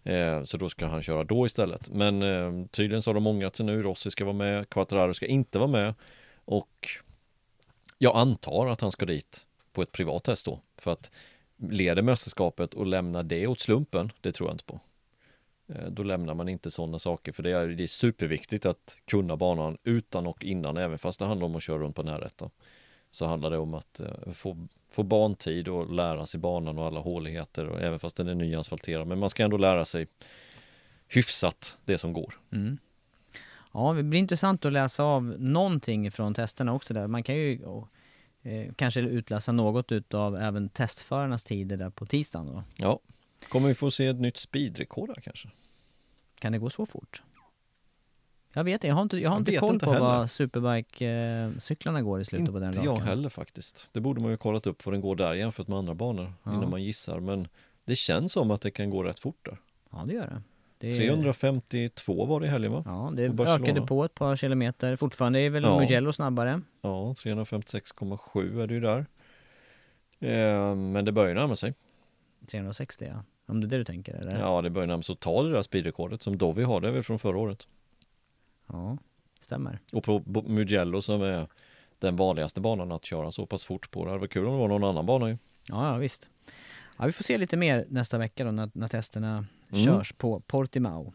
Eh, 0.07 0.43
så 0.43 0.57
då 0.57 0.69
ska 0.69 0.85
han 0.85 1.01
köra 1.01 1.23
då 1.23 1.45
istället. 1.45 1.89
Men 1.89 2.21
eh, 2.21 2.67
tydligen 2.71 3.01
så 3.01 3.09
har 3.09 3.13
de 3.15 3.27
ångrat 3.27 3.55
sig 3.55 3.65
nu. 3.65 3.83
Rossi 3.83 4.11
ska 4.11 4.25
vara 4.25 4.35
med, 4.35 4.69
Quattararo 4.69 5.13
ska 5.13 5.25
inte 5.25 5.59
vara 5.59 5.67
med. 5.69 5.93
Och 6.45 6.87
jag 7.97 8.15
antar 8.15 8.67
att 8.67 8.81
han 8.81 8.91
ska 8.91 9.05
dit 9.05 9.45
på 9.73 9.81
ett 9.81 9.91
privat 9.91 10.23
test 10.23 10.45
då. 10.45 10.59
För 10.77 10.91
att 10.91 11.11
leder 11.57 12.01
mästerskapet 12.01 12.73
och 12.73 12.85
lämna 12.85 13.23
det 13.23 13.47
åt 13.47 13.59
slumpen, 13.59 14.11
det 14.21 14.31
tror 14.31 14.49
jag 14.49 14.53
inte 14.53 14.65
på. 14.65 14.79
Eh, 15.73 15.89
Då 15.89 16.03
lämnar 16.03 16.33
man 16.33 16.49
inte 16.49 16.71
sådana 16.71 16.99
saker 16.99 17.31
för 17.31 17.43
det 17.43 17.51
är, 17.51 17.67
det 17.67 17.83
är 17.83 17.87
superviktigt 17.87 18.65
att 18.65 18.97
kunna 19.05 19.37
banan 19.37 19.77
utan 19.83 20.27
och 20.27 20.43
innan 20.43 20.77
även 20.77 20.97
fast 20.97 21.19
det 21.19 21.25
handlar 21.25 21.45
om 21.45 21.55
att 21.55 21.63
köra 21.63 21.77
runt 21.77 21.95
på 21.95 22.03
närrätta. 22.03 22.49
Så 23.17 23.25
handlar 23.25 23.49
det 23.49 23.57
om 23.57 23.73
att 23.73 23.99
eh, 23.99 24.31
få, 24.33 24.67
få 24.89 25.03
bantid 25.03 25.67
och 25.67 25.93
lära 25.93 26.25
sig 26.25 26.39
banan 26.39 26.77
och 26.77 26.85
alla 26.85 26.99
håligheter 26.99 27.67
och 27.67 27.81
även 27.81 27.99
fast 27.99 28.17
den 28.17 28.27
är 28.27 28.35
nyasfalterad. 28.35 29.07
Men 29.07 29.19
man 29.19 29.29
ska 29.29 29.43
ändå 29.43 29.57
lära 29.57 29.85
sig 29.85 30.07
hyfsat 31.07 31.77
det 31.85 31.97
som 31.97 32.13
går. 32.13 32.39
Mm. 32.51 32.77
Ja, 33.73 33.93
det 33.93 34.03
blir 34.03 34.19
intressant 34.19 34.65
att 34.65 34.73
läsa 34.73 35.03
av 35.03 35.23
någonting 35.39 36.11
från 36.11 36.33
testerna 36.33 36.73
också 36.73 36.93
där. 36.93 37.07
Man 37.07 37.23
kan 37.23 37.35
ju 37.35 37.61
eh, 38.41 38.73
kanske 38.75 38.99
utläsa 38.99 39.51
något 39.51 39.91
utav 39.91 40.37
även 40.37 40.69
testförarnas 40.69 41.43
tider 41.43 41.77
där 41.77 41.89
på 41.89 42.05
tisdagen 42.05 42.45
då. 42.45 42.63
Ja, 42.75 42.99
kommer 43.49 43.67
vi 43.67 43.75
få 43.75 43.91
se 43.91 44.07
ett 44.07 44.19
nytt 44.19 44.37
speedrekord 44.37 45.09
här 45.09 45.21
kanske? 45.21 45.49
Kan 46.39 46.51
det 46.51 46.57
gå 46.57 46.69
så 46.69 46.85
fort? 46.85 47.23
Jag 48.57 48.63
vet 48.63 48.73
inte, 48.73 48.87
jag 48.87 48.95
har 48.95 49.01
inte, 49.01 49.17
jag 49.17 49.29
har 49.29 49.35
Jag 49.35 49.41
inte 49.41 49.57
koll 49.57 49.73
inte 49.73 49.85
på 49.85 49.91
heller. 49.91 50.05
vad 50.05 50.29
Superbike-cyklarna 50.29 52.01
går 52.01 52.21
i 52.21 52.25
slutet 52.25 52.51
på 52.51 52.59
den 52.59 52.67
Inte 52.73 52.79
jag 52.85 52.93
rakan. 52.93 53.07
heller 53.07 53.29
faktiskt. 53.29 53.89
Det 53.93 53.99
borde 53.99 54.21
man 54.21 54.31
ju 54.31 54.37
kollat 54.37 54.67
upp 54.67 54.85
vad 54.85 54.93
den 54.93 55.01
går 55.01 55.15
där 55.15 55.33
jämfört 55.33 55.67
med 55.67 55.77
andra 55.77 55.93
banor 55.95 56.33
Ja. 56.43 56.53
innan 56.53 56.69
man 56.69 56.83
gissar. 56.83 57.19
Men 57.19 57.47
det 57.85 57.95
känns 57.95 58.33
som 58.33 58.51
att 58.51 58.61
det 58.61 58.71
kan 58.71 58.89
gå 58.89 59.03
rätt 59.03 59.19
fort 59.19 59.45
där. 59.45 59.57
Ja, 59.91 60.03
det 60.07 60.13
gör 60.13 60.27
det. 60.27 60.41
det 60.77 60.87
är- 60.87 60.97
352 60.97 62.25
var 62.25 62.39
det 62.39 62.45
i 62.45 62.49
helgen 62.49 62.71
va? 62.71 62.83
Ja, 62.85 63.11
det 63.15 63.23
ökade 63.43 63.81
på 63.81 64.03
ett 64.05 64.13
par 64.13 64.35
kilometer. 64.35 64.95
Fortfarande 64.95 65.39
är 65.39 65.49
väl 65.49 65.63
Ja. 65.63 65.79
Mugello 65.79 66.13
snabbare. 66.13 66.61
Ja, 66.81 67.13
356,7 67.17 68.61
är 68.63 68.67
det 68.67 68.73
ju 68.73 68.79
där. 68.79 69.05
Eh, 70.19 70.75
men 70.75 71.05
det 71.05 71.11
börjar 71.11 71.35
närma 71.35 71.55
sig. 71.55 71.73
360 72.51 73.05
ja. 73.13 73.23
Om 73.49 73.61
det 73.61 73.67
är 73.67 73.69
det 73.69 73.77
du 73.77 73.83
tänker 73.83 74.13
eller? 74.15 74.39
Ja, 74.39 74.61
det 74.61 74.69
börjar 74.69 74.87
närma 74.87 75.03
sig 75.03 75.13
att 75.13 75.19
ta 75.19 75.43
det 75.43 75.51
där 75.51 75.61
speedrekordet 75.61 76.21
som 76.21 76.37
Dovi 76.37 76.63
har. 76.63 76.81
Det 76.81 76.87
är 76.87 76.91
väl 76.91 77.03
från 77.03 77.19
förra 77.19 77.37
året. 77.37 77.67
Ja, 78.67 78.97
stämmer. 79.39 79.79
Och 79.93 80.03
på 80.03 80.23
Mugello 80.47 81.01
som 81.01 81.21
är 81.21 81.47
den 81.99 82.15
vanligaste 82.15 82.61
banan 82.61 82.91
att 82.91 83.05
köra 83.05 83.31
så 83.31 83.45
pass 83.45 83.65
fort 83.65 83.91
på. 83.91 84.03
Det 84.05 84.09
hade 84.11 84.19
varit 84.19 84.31
kul 84.33 84.45
om 84.45 84.53
det 84.53 84.59
var 84.59 84.67
någon 84.67 84.83
annan 84.83 85.05
bana 85.05 85.29
ju. 85.29 85.37
Ja, 85.69 85.91
ja 85.91 85.97
visst. 85.97 86.29
Ja, 86.97 87.05
vi 87.05 87.11
får 87.11 87.23
se 87.23 87.37
lite 87.37 87.57
mer 87.57 87.85
nästa 87.89 88.17
vecka 88.17 88.43
då 88.45 88.51
när, 88.51 88.69
när 88.73 88.87
testerna 88.87 89.45
Mm. 89.71 89.85
körs 89.85 90.13
på 90.13 90.39
Portimao. 90.39 91.13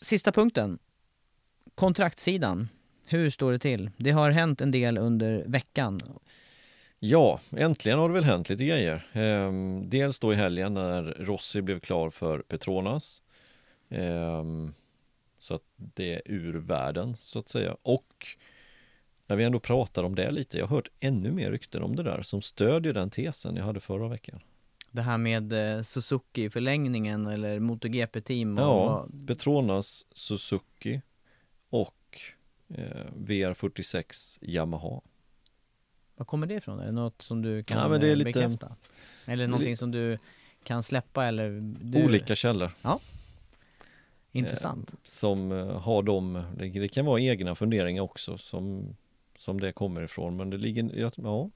Sista 0.00 0.32
punkten. 0.32 0.78
Kontraktsidan. 1.74 2.68
Hur 3.06 3.30
står 3.30 3.52
det 3.52 3.58
till? 3.58 3.90
Det 3.96 4.10
har 4.10 4.30
hänt 4.30 4.60
en 4.60 4.70
del 4.70 4.98
under 4.98 5.44
veckan. 5.46 6.00
Ja, 6.98 7.40
äntligen 7.56 7.98
har 7.98 8.08
det 8.08 8.14
väl 8.14 8.24
hänt 8.24 8.48
lite 8.48 8.64
grejer. 8.64 9.06
Ehm, 9.12 9.90
dels 9.90 10.18
då 10.20 10.32
i 10.32 10.36
helgen 10.36 10.74
när 10.74 11.02
Rossi 11.02 11.62
blev 11.62 11.80
klar 11.80 12.10
för 12.10 12.38
Petronas. 12.38 13.22
Ehm, 13.88 14.74
så 15.50 15.54
att 15.54 15.62
det 15.76 16.14
är 16.14 16.22
ur 16.24 16.54
världen 16.54 17.16
så 17.16 17.38
att 17.38 17.48
säga. 17.48 17.76
Och 17.82 18.26
när 19.26 19.36
vi 19.36 19.44
ändå 19.44 19.60
pratar 19.60 20.02
om 20.04 20.14
det 20.14 20.30
lite, 20.30 20.58
jag 20.58 20.66
har 20.66 20.76
hört 20.76 20.88
ännu 21.00 21.32
mer 21.32 21.50
rykten 21.50 21.82
om 21.82 21.96
det 21.96 22.02
där 22.02 22.22
som 22.22 22.42
stödjer 22.42 22.92
den 22.92 23.10
tesen 23.10 23.56
jag 23.56 23.64
hade 23.64 23.80
förra 23.80 24.08
veckan. 24.08 24.40
Det 24.90 25.02
här 25.02 25.18
med 25.18 25.52
eh, 25.52 25.82
Suzuki 25.82 26.44
i 26.44 26.50
förlängningen 26.50 27.26
eller 27.26 27.58
MotoGP-team 27.58 28.58
och 28.58 28.64
Ja, 28.64 29.08
Petronas, 29.26 30.06
Suzuki 30.12 31.00
och 31.70 32.20
eh, 32.68 33.06
VR46 33.16 34.38
Yamaha. 34.42 35.00
Var 36.16 36.24
kommer 36.24 36.46
det 36.46 36.54
ifrån? 36.54 36.80
Är 36.80 36.86
det 36.86 36.92
något 36.92 37.22
som 37.22 37.42
du 37.42 37.62
kan 37.62 37.78
Ja, 37.78 37.88
men 37.88 38.00
det 38.00 38.06
är 38.06 38.10
eh, 38.10 38.16
lite- 38.16 38.32
bekräfta? 38.40 38.76
Eller 39.26 39.46
någonting 39.46 39.76
som 39.76 39.90
du 39.90 40.18
kan 40.64 40.82
släppa 40.82 41.24
eller? 41.24 41.50
Du... 41.80 42.04
Olika 42.04 42.34
källor. 42.36 42.70
Intressant. 44.32 44.94
som 45.04 45.52
eh, 45.52 45.80
har 45.80 46.02
de, 46.02 46.44
det, 46.56 46.68
det 46.68 46.88
kan 46.88 47.06
vara 47.06 47.20
egna 47.20 47.54
funderingar 47.54 48.02
också 48.02 48.38
som, 48.38 48.96
som 49.36 49.60
det 49.60 49.72
kommer 49.72 50.02
ifrån 50.02 50.36
men 50.36 50.50
det 50.50 50.56
ligger, 50.56 50.90
ja, 50.94 51.10
ja. 51.16 51.50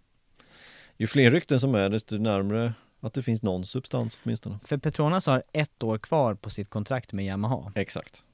Ju 0.96 1.06
fler 1.06 1.30
rykten 1.30 1.60
som 1.60 1.74
är 1.74 1.88
desto 1.88 2.18
närmare 2.18 2.74
att 3.00 3.14
det 3.14 3.22
finns 3.22 3.42
någon 3.42 3.64
substans 3.64 4.20
åtminstone. 4.24 4.58
För 4.64 4.76
Petronas 4.76 5.26
har 5.26 5.42
ett 5.52 5.82
år 5.82 5.98
kvar 5.98 6.34
på 6.34 6.50
sitt 6.50 6.70
kontrakt 6.70 7.12
med 7.12 7.24
Yamaha. 7.24 7.72
Exakt. 7.74 8.24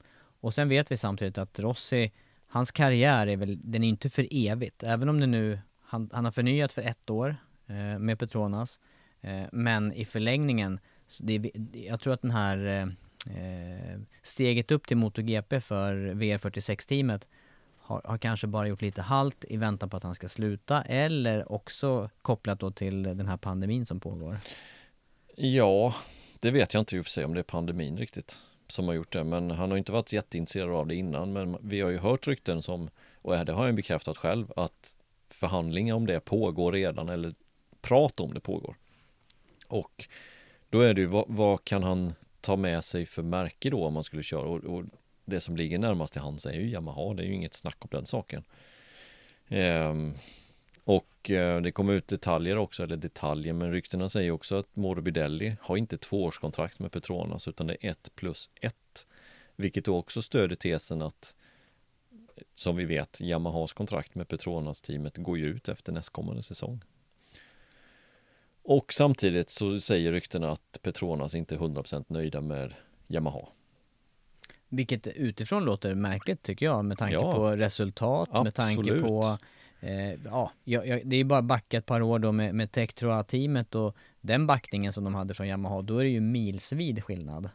Och 0.41 0.55
sen 0.55 0.68
vet 0.68 0.91
vi 0.91 0.97
samtidigt 0.97 1.38
att 1.38 1.61
Rossi, 1.61 2.12
hans 2.47 2.70
karriär 2.70 3.26
är 3.26 3.36
väl, 3.36 3.59
den 3.62 3.84
är 3.84 3.88
inte 3.88 4.11
för 4.11 4.26
evigt. 4.30 4.82
Även 4.82 5.09
om 5.09 5.20
det 5.20 5.26
nu, 5.26 5.59
han, 5.80 6.11
han 6.12 6.24
har 6.24 6.32
förnyat 6.32 6.72
för 6.72 6.82
ett 6.82 7.11
år 7.11 7.36
eh, 7.66 7.99
med 7.99 8.18
Petronas. 8.18 8.80
Eh, 9.20 9.43
men 9.53 9.93
i 9.93 10.05
förlängningen, 10.05 10.80
det, 11.20 11.51
jag 11.72 12.01
tror 12.01 12.12
att 12.12 12.22
den 12.22 12.30
här 12.30 12.66
eh, 12.66 12.82
eh, 12.82 12.88
Eh, 13.27 14.01
steget 14.23 14.71
upp 14.71 14.87
till 14.87 14.97
MotoGP 14.97 15.61
för 15.61 15.95
VR46-teamet 15.95 17.29
har, 17.77 18.03
har 18.05 18.18
kanske 18.18 18.47
bara 18.47 18.68
gjort 18.68 18.83
lite 18.83 19.03
halt 19.03 19.45
i 19.49 19.57
väntan 19.57 19.91
på 19.91 19.97
att 19.97 20.03
han 20.03 20.14
ska 20.14 20.29
sluta 20.29 20.83
eller 20.83 21.53
också 21.53 22.11
kopplat 22.23 22.61
då 22.61 22.71
till 22.71 23.03
den 23.03 23.27
här 23.27 23.37
pandemin 23.37 23.87
som 23.87 24.01
pågår. 24.01 24.39
Ja, 25.37 25.95
det 26.41 26.51
vet 26.51 26.75
jag 26.75 26.81
inte 26.81 26.97
i 26.97 27.01
och 27.01 27.05
för 27.05 27.11
sig 27.11 27.25
om 27.25 27.35
det 27.35 27.41
är 27.41 27.45
pandemin 27.45 27.97
riktigt 27.97 28.39
som 28.68 28.89
har 28.89 28.95
gjort 28.95 29.12
det 29.12 29.25
men 29.25 29.51
han 29.51 29.71
har 29.71 29.79
inte 29.79 29.93
varit 29.93 30.12
jätteintresserad 30.12 30.71
av 30.71 30.87
det 30.87 30.95
innan 30.95 31.33
men 31.33 31.57
vi 31.61 31.81
har 31.81 31.91
ju 31.91 31.99
hört 31.99 32.27
rykten 32.27 32.62
som 32.62 32.91
och 33.23 33.47
det 33.47 33.53
har 33.53 33.64
han 33.64 33.77
bekräftat 33.77 34.16
själv 34.18 34.53
att 34.57 34.97
förhandlingar 35.29 35.95
om 35.95 36.07
det 36.07 36.21
pågår 36.21 36.73
redan 36.73 37.09
eller 37.09 37.35
prat 37.81 38.21
om 38.21 38.35
det 38.35 38.41
pågår. 38.41 38.77
Och 39.68 40.09
då 40.71 40.81
är 40.81 40.95
det 40.95 41.01
ju 41.01 41.07
vad, 41.07 41.25
vad 41.29 41.64
kan 41.64 41.83
han 41.83 42.14
ta 42.41 42.57
med 42.57 42.84
sig 42.84 43.07
för 43.07 43.22
märke 43.22 43.70
då 43.70 43.84
om 43.84 43.95
man 43.95 44.05
skulle 44.05 44.22
köra 44.22 44.49
och, 44.49 44.64
och 44.64 44.84
det 45.24 45.41
som 45.41 45.57
ligger 45.57 45.78
närmast 45.78 46.12
till 46.12 46.22
hands 46.22 46.47
är 46.47 46.53
ju 46.53 46.70
Yamaha, 46.70 47.14
det 47.14 47.22
är 47.22 47.26
ju 47.26 47.34
inget 47.34 47.55
snack 47.55 47.76
om 47.80 47.88
den 47.91 48.07
saken. 48.07 48.45
Ehm, 49.49 50.14
och 50.84 51.30
eh, 51.30 51.61
det 51.61 51.72
kommer 51.72 51.93
ut 51.93 52.09
detaljer 52.09 52.57
också, 52.57 52.82
eller 52.82 52.97
detaljer, 52.97 53.53
men 53.53 53.72
ryktena 53.72 54.09
säger 54.09 54.30
också 54.30 54.57
att 54.57 54.76
Morbidelli 54.76 55.57
har 55.61 55.76
inte 55.76 55.99
tvåårskontrakt 55.99 56.78
med 56.78 56.93
Petronas 56.93 57.49
utan 57.49 57.66
det 57.66 57.76
är 57.80 57.91
ett 57.91 58.14
plus 58.14 58.51
ett. 58.55 59.07
Vilket 59.57 59.84
då 59.84 59.97
också 59.97 60.22
stöder 60.22 60.57
tesen 60.57 61.03
att 61.03 61.36
som 62.55 62.76
vi 62.76 62.84
vet, 62.84 63.20
Yamahas 63.20 63.72
kontrakt 63.72 64.14
med 64.14 64.28
Petronas-teamet 64.28 65.16
går 65.16 65.38
ju 65.38 65.47
ut 65.47 65.68
efter 65.68 65.93
nästkommande 65.93 66.43
säsong. 66.43 66.80
Och 68.62 68.92
samtidigt 68.92 69.50
så 69.50 69.80
säger 69.80 70.12
ryktena 70.12 70.50
att 70.50 70.78
Petronas 70.82 71.34
inte 71.34 71.54
är 71.54 71.58
100% 71.58 72.04
nöjda 72.08 72.40
med 72.40 72.74
Yamaha. 73.08 73.40
Vilket 74.68 75.06
utifrån 75.06 75.64
låter 75.64 75.94
märkligt 75.94 76.42
tycker 76.42 76.66
jag 76.66 76.84
med 76.84 76.98
tanke 76.98 77.14
Ja. 77.14 77.32
på 77.32 77.50
resultat, 77.56 78.44
med 78.44 78.54
tanke 78.54 78.80
Absolut. 78.80 79.02
på 79.02 79.38
eh, 79.80 80.12
Ja, 80.24 80.52
jag, 80.64 80.84
det 81.04 81.16
är 81.16 81.18
ju 81.18 81.24
bara 81.24 81.42
backa 81.42 81.78
ett 81.78 81.86
par 81.86 82.02
år 82.02 82.18
då 82.18 82.32
med, 82.32 82.54
med 82.54 82.72
Tektroa-teamet 82.72 83.74
och 83.74 83.96
den 84.20 84.46
backningen 84.46 84.92
som 84.92 85.04
de 85.04 85.14
hade 85.14 85.34
från 85.34 85.46
Yamaha, 85.48 85.82
då 85.82 85.98
är 85.98 86.04
det 86.04 86.11
ju 86.11 86.20
milsvid 86.20 87.04
skillnad. 87.04 87.50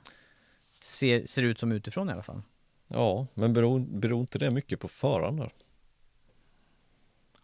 ser, 0.81 1.25
ser 1.25 1.43
ut 1.43 1.59
som 1.59 1.71
utifrån 1.71 2.09
i 2.09 2.11
alla 2.11 2.23
fall. 2.23 2.41
Ja, 2.87 3.27
men 3.33 3.53
beror, 3.53 3.79
beror 3.79 4.19
inte 4.21 4.39
det 4.39 4.51
mycket 4.51 4.79
på 4.79 4.87
förarna? 4.87 5.49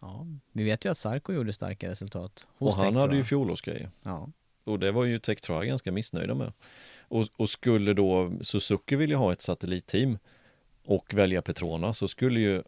Ja, 0.02 0.26
vi 0.52 0.64
vet 0.64 0.84
ju 0.84 0.90
att 0.90 0.98
Sarko 0.98 1.32
gjorde 1.32 1.52
starka 1.52 1.88
resultat 1.90 2.46
hos 2.58 2.74
Och 2.74 2.82
han 2.84 2.96
hade 2.96 3.16
ju 3.16 3.24
fjolårsgrejer. 3.24 3.90
Ja, 4.02 4.28
Och 4.64 4.78
det 4.78 4.92
var 4.92 5.04
ju 5.04 5.18
Tektra 5.18 5.64
ganska 5.64 5.92
missnöjda 5.92 6.34
med. 6.34 6.52
Och, 7.00 7.26
och 7.36 7.50
skulle 7.50 7.94
då 7.94 8.32
Suzuki 8.40 8.96
vilja 8.96 9.16
ha 9.16 9.32
ett 9.32 9.40
satellitteam 9.40 10.18
och 10.84 11.14
välja 11.14 11.42
Petronas 11.42 11.98
så 11.98 12.08
skulle 12.08 12.40
ju 12.40 12.62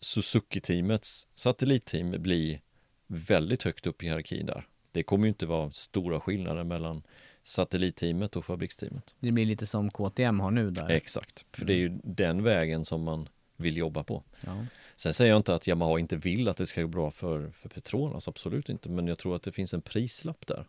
Suzuki-teamets 0.00 1.26
satellitteam 1.34 2.10
bli 2.10 2.60
väldigt 3.06 3.62
högt 3.62 3.86
upp 3.86 4.02
i 4.02 4.06
hierarkin 4.06 4.46
där. 4.46 4.66
Det 4.92 5.02
kommer 5.02 5.24
ju 5.24 5.28
inte 5.28 5.46
vara 5.46 5.70
stora 5.70 6.20
skillnader 6.20 6.64
mellan 6.64 7.02
satellitteamet 7.42 8.36
och 8.36 8.44
fabriksteamet. 8.44 9.14
det 9.20 9.32
blir 9.32 9.46
lite 9.46 9.66
som 9.66 9.90
KTM 9.90 10.40
har 10.40 10.50
nu 10.50 10.70
där. 10.70 10.88
Exakt, 10.88 11.46
för 11.52 11.64
det 11.64 11.72
är 11.72 11.78
ju 11.78 12.00
den 12.04 12.42
vägen 12.42 12.84
som 12.84 13.02
man 13.02 13.28
vill 13.56 13.76
jobba 13.76 14.04
på. 14.04 14.22
Ja. 14.46 14.66
Sen 14.96 15.14
säger 15.14 15.30
jag 15.30 15.38
inte 15.38 15.54
att 15.54 15.66
Yamaha 15.66 15.98
inte 15.98 16.16
vill 16.16 16.48
att 16.48 16.56
det 16.56 16.66
ska 16.66 16.82
gå 16.82 16.88
bra 16.88 17.10
för, 17.10 17.50
för 17.50 17.68
Petronas, 17.68 18.28
absolut 18.28 18.68
inte, 18.68 18.88
men 18.88 19.06
jag 19.06 19.18
tror 19.18 19.36
att 19.36 19.42
det 19.42 19.52
finns 19.52 19.74
en 19.74 19.82
prislapp 19.82 20.46
där. 20.46 20.66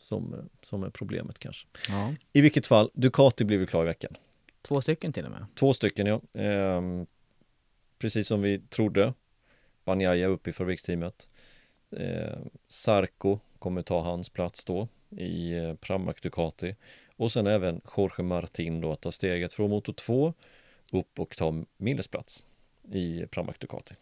Som, 0.00 0.48
som 0.62 0.82
är 0.82 0.90
problemet 0.90 1.38
kanske. 1.38 1.66
ja. 1.88 2.14
I 2.32 2.40
vilket 2.40 2.66
fall, 2.66 2.90
Ducati 2.94 3.44
blev 3.44 3.60
ju 3.60 3.66
klar 3.66 3.82
i 3.82 3.86
veckan. 3.86 4.16
Två 4.62 4.80
stycken 4.80 5.12
till 5.12 5.24
och 5.24 5.30
med. 5.30 5.46
Två 5.54 5.74
stycken 5.74 6.06
ja. 6.06 6.20
Ehm, 6.32 7.06
precis 7.98 8.28
som 8.28 8.42
vi 8.42 8.58
trodde. 8.58 9.14
Banjaya 9.84 10.26
upp 10.26 10.48
i 10.48 10.52
fabriksteamet. 10.52 11.28
Ehm, 11.96 12.50
Sarko 12.66 13.38
kommer 13.58 13.82
ta 13.82 14.02
hans 14.02 14.28
plats 14.28 14.64
då 14.64 14.88
i 15.10 15.52
eh, 15.52 15.74
Pramac 15.74 16.16
Ducati. 16.22 16.76
Och 17.16 17.32
sen 17.32 17.46
även 17.46 17.80
Jorge 17.96 18.24
Martin 18.24 18.80
då 18.80 18.92
att 18.92 19.00
ta 19.00 19.12
steget 19.12 19.52
från 19.52 19.70
motor 19.70 19.92
2 19.92 20.34
upp 20.92 21.18
och 21.18 21.36
ta 21.36 21.64
Milles 21.76 22.08
plats 22.08 22.44
i 22.92 23.26
Pramac 23.26 23.56
Ducati. 23.58 23.94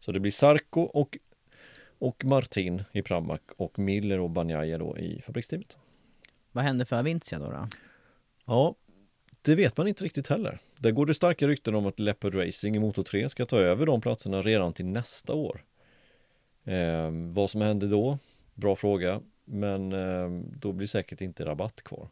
Så 0.00 0.12
det 0.12 0.20
blir 0.20 0.32
Sarko 0.32 0.80
och, 0.80 1.18
och 1.98 2.24
Martin 2.24 2.84
i 2.92 3.02
Pramac 3.02 3.40
och 3.56 3.78
Miller 3.78 4.20
och 4.20 4.30
Banjaya 4.30 4.78
då 4.78 4.98
i 4.98 5.20
fabriksteamet. 5.20 5.76
Vad 6.52 6.64
hände 6.64 6.84
för 6.84 6.96
Avintia 6.96 7.38
då? 7.38 7.50
då? 7.50 7.68
Ja, 8.44 8.74
det 9.42 9.54
vet 9.54 9.76
man 9.76 9.88
inte 9.88 10.04
riktigt 10.04 10.28
heller. 10.28 10.58
Där 10.78 10.90
går 10.90 11.06
det 11.06 11.14
starka 11.14 11.48
rykten 11.48 11.74
om 11.74 11.86
att 11.86 12.00
Leopard 12.00 12.34
Racing 12.34 12.76
i 12.76 12.80
Motor 12.80 13.02
3 13.02 13.28
ska 13.28 13.44
ta 13.44 13.58
över 13.58 13.86
de 13.86 14.00
platserna 14.00 14.42
redan 14.42 14.72
till 14.72 14.86
nästa 14.86 15.34
år. 15.34 15.64
Eh, 16.64 17.10
vad 17.10 17.50
som 17.50 17.60
händer 17.60 17.86
då? 17.86 18.18
Bra 18.54 18.76
fråga, 18.76 19.20
men 19.44 19.92
eh, 19.92 20.30
då 20.56 20.72
blir 20.72 20.86
säkert 20.86 21.20
inte 21.20 21.44
Rabatt 21.44 21.82
kvar. 21.82 22.08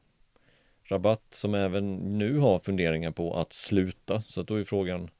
Rabatt 0.92 1.26
som 1.30 1.54
även 1.54 1.96
nu 2.18 2.38
har 2.38 2.58
funderingar 2.58 3.10
på 3.10 3.34
att 3.34 3.52
sluta, 3.52 4.22
så 4.22 4.40
att 4.40 4.46
då 4.46 4.54
är 4.54 4.64
frågan 4.64 5.10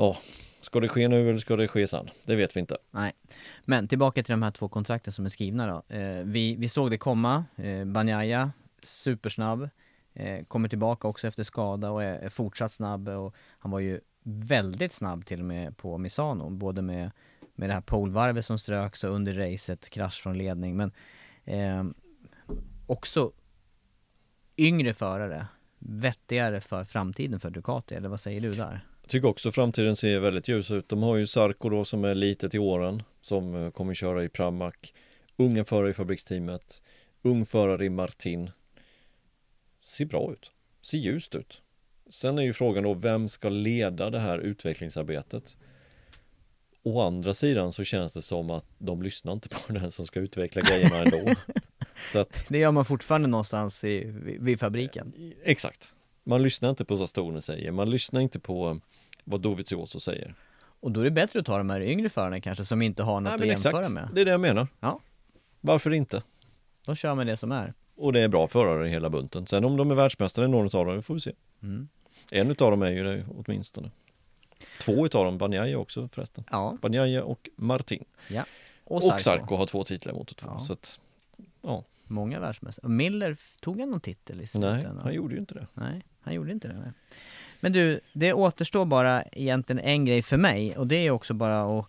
Ja, 0.00 0.16
ska 0.60 0.80
det 0.80 0.88
ske 0.88 1.08
nu 1.08 1.28
eller 1.28 1.38
ska 1.38 1.56
det 1.56 1.68
ske 1.68 1.88
sen? 1.88 2.10
Det 2.24 2.36
vet 2.36 2.56
vi 2.56 2.60
inte. 2.60 2.76
Nej. 2.90 3.12
Men 3.64 3.88
tillbaka 3.88 4.22
till 4.22 4.32
de 4.32 4.42
här 4.42 4.50
två 4.50 4.68
kontrakten 4.68 5.12
som 5.12 5.24
är 5.24 5.28
skrivna 5.28 5.66
då. 5.66 5.94
Eh, 5.96 6.24
vi, 6.24 6.56
vi 6.56 6.68
såg 6.68 6.90
det 6.90 6.98
komma. 6.98 7.44
Eh, 7.56 7.84
Banjaya, 7.84 8.52
supersnabb. 8.82 9.68
Eh, 10.14 10.44
kommer 10.44 10.68
tillbaka 10.68 11.08
också 11.08 11.28
efter 11.28 11.42
skada 11.42 11.90
och 11.90 12.02
är, 12.02 12.18
är 12.18 12.28
fortsatt 12.28 12.72
snabb. 12.72 13.08
Och 13.08 13.34
han 13.58 13.70
var 13.70 13.80
ju 13.80 14.00
väldigt 14.22 14.92
snabb 14.92 15.26
till 15.26 15.40
och 15.40 15.46
med 15.46 15.76
på 15.76 15.98
Misano. 15.98 16.50
Både 16.50 16.82
med, 16.82 17.10
med 17.54 17.68
det 17.68 17.74
här 17.74 17.80
polvarvet 17.80 18.44
som 18.44 18.58
ströks 18.58 19.04
och 19.04 19.14
under 19.14 19.32
racet, 19.32 19.90
krasch 19.90 20.22
från 20.22 20.38
ledning. 20.38 20.76
Men 20.76 20.92
eh, 21.44 21.84
också 22.86 23.32
yngre 24.60 24.94
förare. 24.94 25.46
Vettigare 25.78 26.60
för 26.60 26.84
framtiden 26.84 27.40
för 27.40 27.50
Ducati, 27.50 27.94
eller 27.94 28.08
vad 28.08 28.20
säger 28.20 28.40
du 28.40 28.54
där? 28.54 28.80
tycker 29.10 29.28
också 29.28 29.52
framtiden 29.52 29.96
ser 29.96 30.20
väldigt 30.20 30.48
ljus 30.48 30.70
ut. 30.70 30.88
De 30.88 31.02
har 31.02 31.16
ju 31.16 31.26
Sarko 31.26 31.68
då 31.68 31.84
som 31.84 32.04
är 32.04 32.14
lite 32.14 32.48
till 32.48 32.60
åren 32.60 33.02
som 33.20 33.54
eh, 33.54 33.70
kommer 33.70 33.94
köra 33.94 34.24
i 34.24 34.28
Pramac. 34.28 34.74
Unga 35.36 35.64
förare 35.64 35.90
i 35.90 35.92
fabriksteamet. 35.92 36.82
Ung 37.22 37.46
förare 37.46 37.84
i 37.84 37.90
Martin. 37.90 38.50
Ser 39.80 40.04
bra 40.04 40.32
ut. 40.32 40.52
Ser 40.82 40.98
ljust 40.98 41.34
ut. 41.34 41.62
Sen 42.10 42.38
är 42.38 42.42
ju 42.42 42.52
frågan 42.52 42.84
då 42.84 42.94
vem 42.94 43.28
ska 43.28 43.48
leda 43.48 44.10
det 44.10 44.18
här 44.18 44.38
utvecklingsarbetet? 44.38 45.56
Å 46.82 47.00
andra 47.00 47.34
sidan 47.34 47.72
så 47.72 47.84
känns 47.84 48.12
det 48.12 48.22
som 48.22 48.50
att 48.50 48.66
de 48.78 49.02
lyssnar 49.02 49.32
inte 49.32 49.48
på 49.48 49.72
den 49.72 49.90
som 49.90 50.06
ska 50.06 50.20
utveckla 50.20 50.60
grejerna 50.60 50.96
ändå. 50.96 51.34
Så 52.06 52.18
att, 52.18 52.44
Det 52.48 52.58
gör 52.58 52.72
man 52.72 52.84
fortfarande 52.84 53.28
någonstans 53.28 53.84
i, 53.84 54.04
vid, 54.40 54.60
fabriken. 54.60 55.12
exakt. 55.44 55.94
Man 56.24 56.42
lyssnar 56.42 56.70
inte 56.70 56.84
på 56.84 56.96
vad 56.96 57.08
Stoner 57.08 57.40
säger. 57.40 57.70
Man 57.72 57.90
lyssnar 57.90 58.20
inte 58.20 58.40
på 58.40 58.80
vad 59.24 59.40
Dovizioso 59.40 60.00
säger. 60.00 60.34
Och 60.80 60.90
då 60.90 61.00
är 61.00 61.04
det 61.04 61.10
bättre 61.10 61.40
att 61.40 61.46
ta 61.46 61.58
de 61.58 61.70
här 61.70 61.80
yngre 61.80 62.08
förarna 62.08 62.40
kanske 62.40 62.64
som 62.64 62.82
inte 62.82 63.02
har 63.02 63.20
något 63.20 63.22
Nej, 63.24 63.34
att 63.34 63.40
men 63.40 63.48
jämföra 63.48 63.70
exakt. 63.78 63.90
med. 63.90 64.08
Det 64.14 64.20
är 64.20 64.24
det 64.24 64.30
jag 64.30 64.40
menar. 64.40 64.68
Ja. 64.80 65.00
Varför 65.60 65.90
inte? 65.90 66.22
De 66.86 66.94
kör 66.96 67.14
med 67.14 67.26
det 67.26 67.36
som 67.36 67.52
är. 67.52 67.74
Och 67.96 68.12
det 68.12 68.20
är 68.20 68.28
bra 68.28 68.46
förare 68.48 68.86
i 68.88 68.90
hela 68.90 69.10
bunten. 69.10 69.46
Sen 69.46 69.64
om 69.64 69.76
de 69.76 69.90
är 69.90 69.94
världsmästare 69.94 70.48
någon 70.48 70.64
av 70.64 70.86
dem, 70.86 70.96
det 70.96 71.02
får 71.02 71.14
vi 71.14 71.20
se. 71.20 71.32
Mm. 71.62 71.88
En 72.30 72.50
utav 72.50 72.70
dem 72.70 72.82
är 72.82 72.90
ju 72.90 73.04
det 73.04 73.24
åtminstone. 73.46 73.90
Två 74.80 75.06
utav 75.06 75.24
dem, 75.24 75.38
Banjaya 75.38 75.78
också 75.78 76.08
förresten. 76.12 76.44
Ja, 76.50 76.76
Banjaya 76.82 77.24
och 77.24 77.48
Martin. 77.56 78.04
ja. 78.28 78.44
Och 78.84 78.96
Och 78.96 79.02
Sarko, 79.02 79.20
Sarko. 79.20 79.56
har 79.56 79.66
två 79.66 79.84
titlar 79.84 80.12
mot 80.12 80.36
två. 80.36 80.48
Ja. 80.52 80.58
Så 80.58 80.72
att, 80.72 81.00
ja, 81.62 81.84
Många 82.10 82.40
världsmästare. 82.40 82.88
Miller, 82.88 83.36
tog 83.60 83.80
han 83.80 83.90
någon 83.90 84.00
titel 84.00 84.36
i 84.36 84.38
nej, 84.38 84.46
slutändan? 84.46 84.98
han 84.98 85.14
gjorde 85.14 85.34
ju 85.34 85.40
inte 85.40 85.54
det. 85.54 85.66
Nej, 85.74 86.02
han 86.20 86.34
gjorde 86.34 86.52
inte 86.52 86.68
det. 86.68 86.74
Nej. 86.74 86.92
Men 87.60 87.72
du, 87.72 88.00
det 88.12 88.32
återstår 88.32 88.84
bara 88.84 89.22
egentligen 89.22 89.80
en 89.80 90.04
grej 90.04 90.22
för 90.22 90.36
mig 90.36 90.76
och 90.76 90.86
det 90.86 91.06
är 91.06 91.10
också 91.10 91.34
bara 91.34 91.78
att 91.78 91.86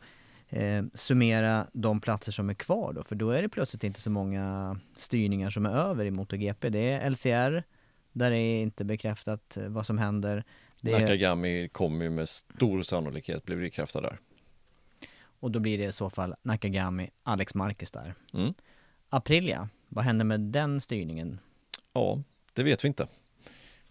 eh, 0.50 0.84
summera 0.94 1.68
de 1.74 2.02
platser 2.02 2.32
som 2.32 2.50
är 2.50 2.54
kvar 2.54 2.94
då, 2.94 3.04
för 3.04 3.16
då 3.16 3.30
är 3.30 3.42
det 3.42 3.50
plötsligt 3.50 3.84
inte 3.84 4.02
så 4.02 4.12
många 4.12 4.80
styrningar 4.96 5.50
som 5.50 5.66
är 5.66 5.70
över 5.70 6.06
i 6.06 6.12
MotoGP. 6.12 6.70
Det 6.70 6.92
är 6.92 7.10
LCR, 7.10 7.64
där 8.12 8.32
är 8.32 8.62
inte 8.62 8.84
bekräftat 8.84 9.58
eh, 9.58 9.68
vad 9.68 9.86
som 9.86 9.98
händer. 9.98 10.44
Det 10.82 11.00
Nakagami 11.00 11.70
kommer 11.70 12.06
ju 12.06 12.12
med 12.12 12.30
stor 12.30 12.84
sannolikhet 12.84 13.46
bli 13.46 13.56
bekräftad 13.56 14.02
där. 14.02 14.20
och 15.40 15.52
då 15.52 15.60
blir 15.60 15.78
det 15.78 15.84
i 15.84 15.92
så 15.92 16.10
fall 16.10 16.36
Nakagami, 16.42 17.10
Alex 17.24 17.56
Marquez 17.56 17.92
där. 17.92 18.14
Mm. 18.34 18.54
Aprilia, 19.14 19.70
vad 19.88 20.06
händer 20.06 20.26
med 20.26 20.40
den 20.40 20.82
styrningen? 20.82 21.40
Ja, 21.94 22.22
det 22.54 22.64
vet 22.64 22.84
vi 22.84 22.88
inte. 22.88 23.08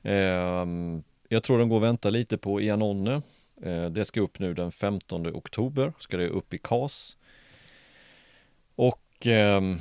Ehm, 0.03 1.03
jag 1.29 1.43
tror 1.43 1.59
de 1.59 1.69
går 1.69 1.77
och 1.77 1.83
väntar 1.83 2.11
lite 2.11 2.39
på 2.39 2.61
Iannone. 2.61 3.23
Eh, 3.63 3.87
det 3.87 4.05
ska 4.05 4.21
upp 4.21 4.39
nu 4.39 4.55
den 4.55 4.73
15 4.73 5.27
oktober, 5.27 5.93
ska 5.99 6.17
det 6.17 6.29
upp 6.29 6.55
i 6.55 6.59
CAS. 6.59 7.17
Och 8.75 9.27
ehm, 9.27 9.79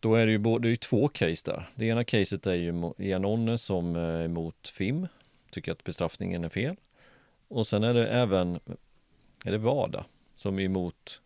då 0.00 0.14
är 0.14 0.26
det 0.26 0.32
ju 0.32 0.38
både, 0.38 0.68
det 0.68 0.74
är 0.74 0.76
två 0.76 1.08
case 1.08 1.50
där. 1.50 1.70
Det 1.74 1.86
ena 1.86 2.04
caset 2.04 2.46
är 2.46 2.54
ju 2.54 2.92
i 2.98 3.08
Iannone 3.08 3.58
som 3.58 3.96
eh, 3.96 4.02
är 4.02 4.24
emot 4.24 4.68
FIM, 4.68 5.08
tycker 5.50 5.72
att 5.72 5.84
bestraffningen 5.84 6.44
är 6.44 6.48
fel. 6.48 6.76
Och 7.48 7.66
sen 7.66 7.84
är 7.84 7.94
det 7.94 8.08
även, 8.08 8.60
är 9.44 9.52
det 9.52 9.58
VADA 9.58 10.04
som 10.34 10.58
är 10.58 10.62
emot 10.62 11.20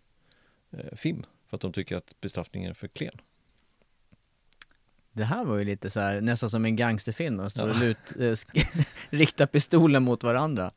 eh, 0.71 0.97
FIM, 0.97 1.27
för 1.47 1.57
att 1.57 1.61
de 1.61 1.73
tycker 1.73 1.97
att 1.97 2.21
bestraffningen 2.21 2.71
är 2.71 2.75
för 2.75 2.89
klen. 2.89 3.21
Det 5.17 5.25
här 5.25 5.45
var 5.45 5.57
ju 5.57 5.65
lite 5.65 5.91
så 5.91 6.01
här, 6.01 6.21
nästan 6.21 6.51
som 6.51 6.65
en 6.65 6.77
gangsterfilm, 6.77 7.37
de 7.37 7.51
står 7.51 7.69
och 7.69 7.77
lut, 7.81 7.99
eh, 8.21 8.63
riktar 9.11 9.47
pistolen 9.47 10.03
mot 10.03 10.23
varandra. 10.23 10.71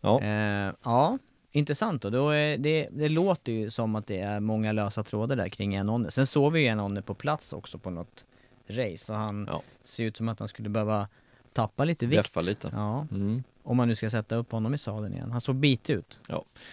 Ja. 0.00 0.20
Eh, 0.22 0.72
ja, 0.84 1.18
intressant 1.52 2.02
då. 2.02 2.10
då 2.10 2.30
är 2.30 2.58
det, 2.58 2.88
det 2.92 3.08
låter 3.08 3.52
ju 3.52 3.70
som 3.70 3.94
att 3.96 4.06
det 4.06 4.18
är 4.20 4.40
många 4.40 4.72
lösa 4.72 5.02
trådar 5.02 5.36
där 5.36 5.48
kring 5.48 5.74
Enonne. 5.74 6.10
Sen 6.10 6.26
såg 6.26 6.52
vi 6.52 6.60
ju 6.60 6.66
Enonne 6.66 7.02
på 7.02 7.14
plats 7.14 7.52
också 7.52 7.78
på 7.78 7.90
något 7.90 8.24
race 8.68 9.12
och 9.12 9.18
han 9.18 9.48
Ja. 9.50 9.62
ser 9.82 10.04
ut 10.04 10.16
som 10.16 10.28
att 10.28 10.38
han 10.38 10.48
skulle 10.48 10.68
behöva 10.68 11.08
tappa 11.52 11.84
lite 11.84 12.06
vikt. 12.06 12.22
Deffa 12.22 12.40
lite. 12.40 12.70
Ja, 12.72 13.06
Mm 13.10 13.42
om 13.68 13.76
man 13.76 13.88
nu 13.88 13.94
ska 13.94 14.10
sätta 14.10 14.36
upp 14.36 14.52
honom 14.52 14.74
i 14.74 14.78
sadeln 14.78 15.14
igen. 15.14 15.30
Han 15.30 15.40
såg 15.40 15.56
bitig 15.56 15.94
ut. 15.94 16.20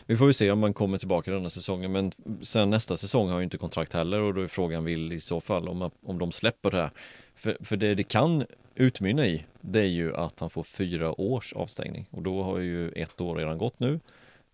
Vi 0.05 0.17
får 0.17 0.26
väl 0.26 0.34
se 0.34 0.51
om 0.51 0.59
man 0.59 0.73
kommer 0.73 0.97
tillbaka 0.97 1.31
denna 1.31 1.49
säsongen 1.49 1.91
men 1.91 2.11
sen 2.41 2.69
nästa 2.69 2.97
säsong 2.97 3.27
har 3.27 3.34
han 3.34 3.41
ju 3.41 3.43
inte 3.43 3.57
kontrakt 3.57 3.93
heller 3.93 4.19
och 4.19 4.34
då 4.34 4.41
är 4.41 4.47
frågan 4.47 4.84
vill 4.84 5.13
i 5.13 5.19
så 5.19 5.41
fall 5.41 5.67
om, 5.67 5.91
om 6.05 6.19
de 6.19 6.31
släpper 6.31 6.72
det 6.72 6.77
här. 6.77 6.91
För, 7.35 7.57
för 7.61 7.77
det 7.77 7.95
det 7.95 8.03
kan 8.03 8.45
utmynna 8.76 9.26
i 9.26 9.45
det 9.61 9.80
är 9.80 9.85
ju 9.85 10.15
att 10.15 10.39
han 10.39 10.49
får 10.49 10.63
fyra 10.63 11.22
års 11.22 11.53
avstängning 11.53 12.07
och 12.11 12.22
då 12.22 12.43
har 12.43 12.59
ju 12.59 12.89
ett 12.89 13.22
år 13.22 13.35
redan 13.35 13.57
gått 13.57 13.80
nu 13.80 13.99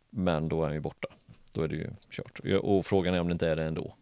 men 0.09 0.49
då 0.49 0.61
är 0.61 0.65
han 0.65 0.73
ju 0.73 0.80
borta. 0.80 1.07
Då 1.51 1.61
är 1.61 1.68
det 1.68 1.76
ju 1.76 1.89
kört. 2.09 2.39
Och 2.61 2.85
frågan 2.85 3.13
är 3.13 3.19
om 3.19 3.27
det 3.27 3.34
inte 3.34 3.47
är 3.47 3.55
det 3.55 3.63
ändå. 3.63 3.95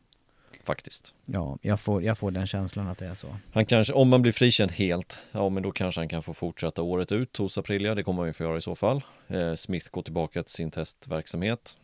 Faktiskt. 0.64 1.14
Ja, 1.26 1.58
jag 1.62 1.80
får, 1.80 2.04
jag 2.04 2.18
får 2.18 2.32
den 2.32 2.48
känslan 2.48 2.88
att 2.88 2.98
det 2.98 3.06
är 3.06 3.16
så. 3.16 3.36
Han 3.54 3.66
kanske, 3.66 3.94
om 3.94 4.10
man 4.10 4.22
blir 4.22 4.32
frikänd 4.32 4.72
helt, 4.72 5.20
ja 5.32 5.50
men 5.50 5.64
då 5.64 5.72
kanske 5.72 6.02
han 6.02 6.10
kan 6.10 6.24
få 6.24 6.34
fortsätta 6.34 6.82
året 6.82 7.12
ut 7.12 7.38
hos 7.38 7.58
Aprilia, 7.58 7.96
det 7.96 8.04
kommer 8.04 8.20
han 8.22 8.30
ju 8.30 8.34
få 8.34 8.44
göra 8.44 8.58
i 8.58 8.62
så 8.62 8.76
fall. 8.76 9.02
Eh, 9.28 9.56
Smith 9.56 9.90
går 9.92 10.02
tillbaka 10.02 10.44
till 10.44 10.54
sin 10.54 10.72
testverksamhet. 10.72 11.78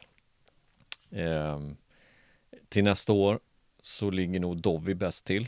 Eh, 1.10 1.60
till 2.70 2.84
nästa 2.84 3.14
år 3.14 3.40
så 3.82 4.10
ligger 4.10 4.40
nog 4.40 4.58
Dovi 4.58 4.96
bäst 4.96 5.26
till. 5.26 5.48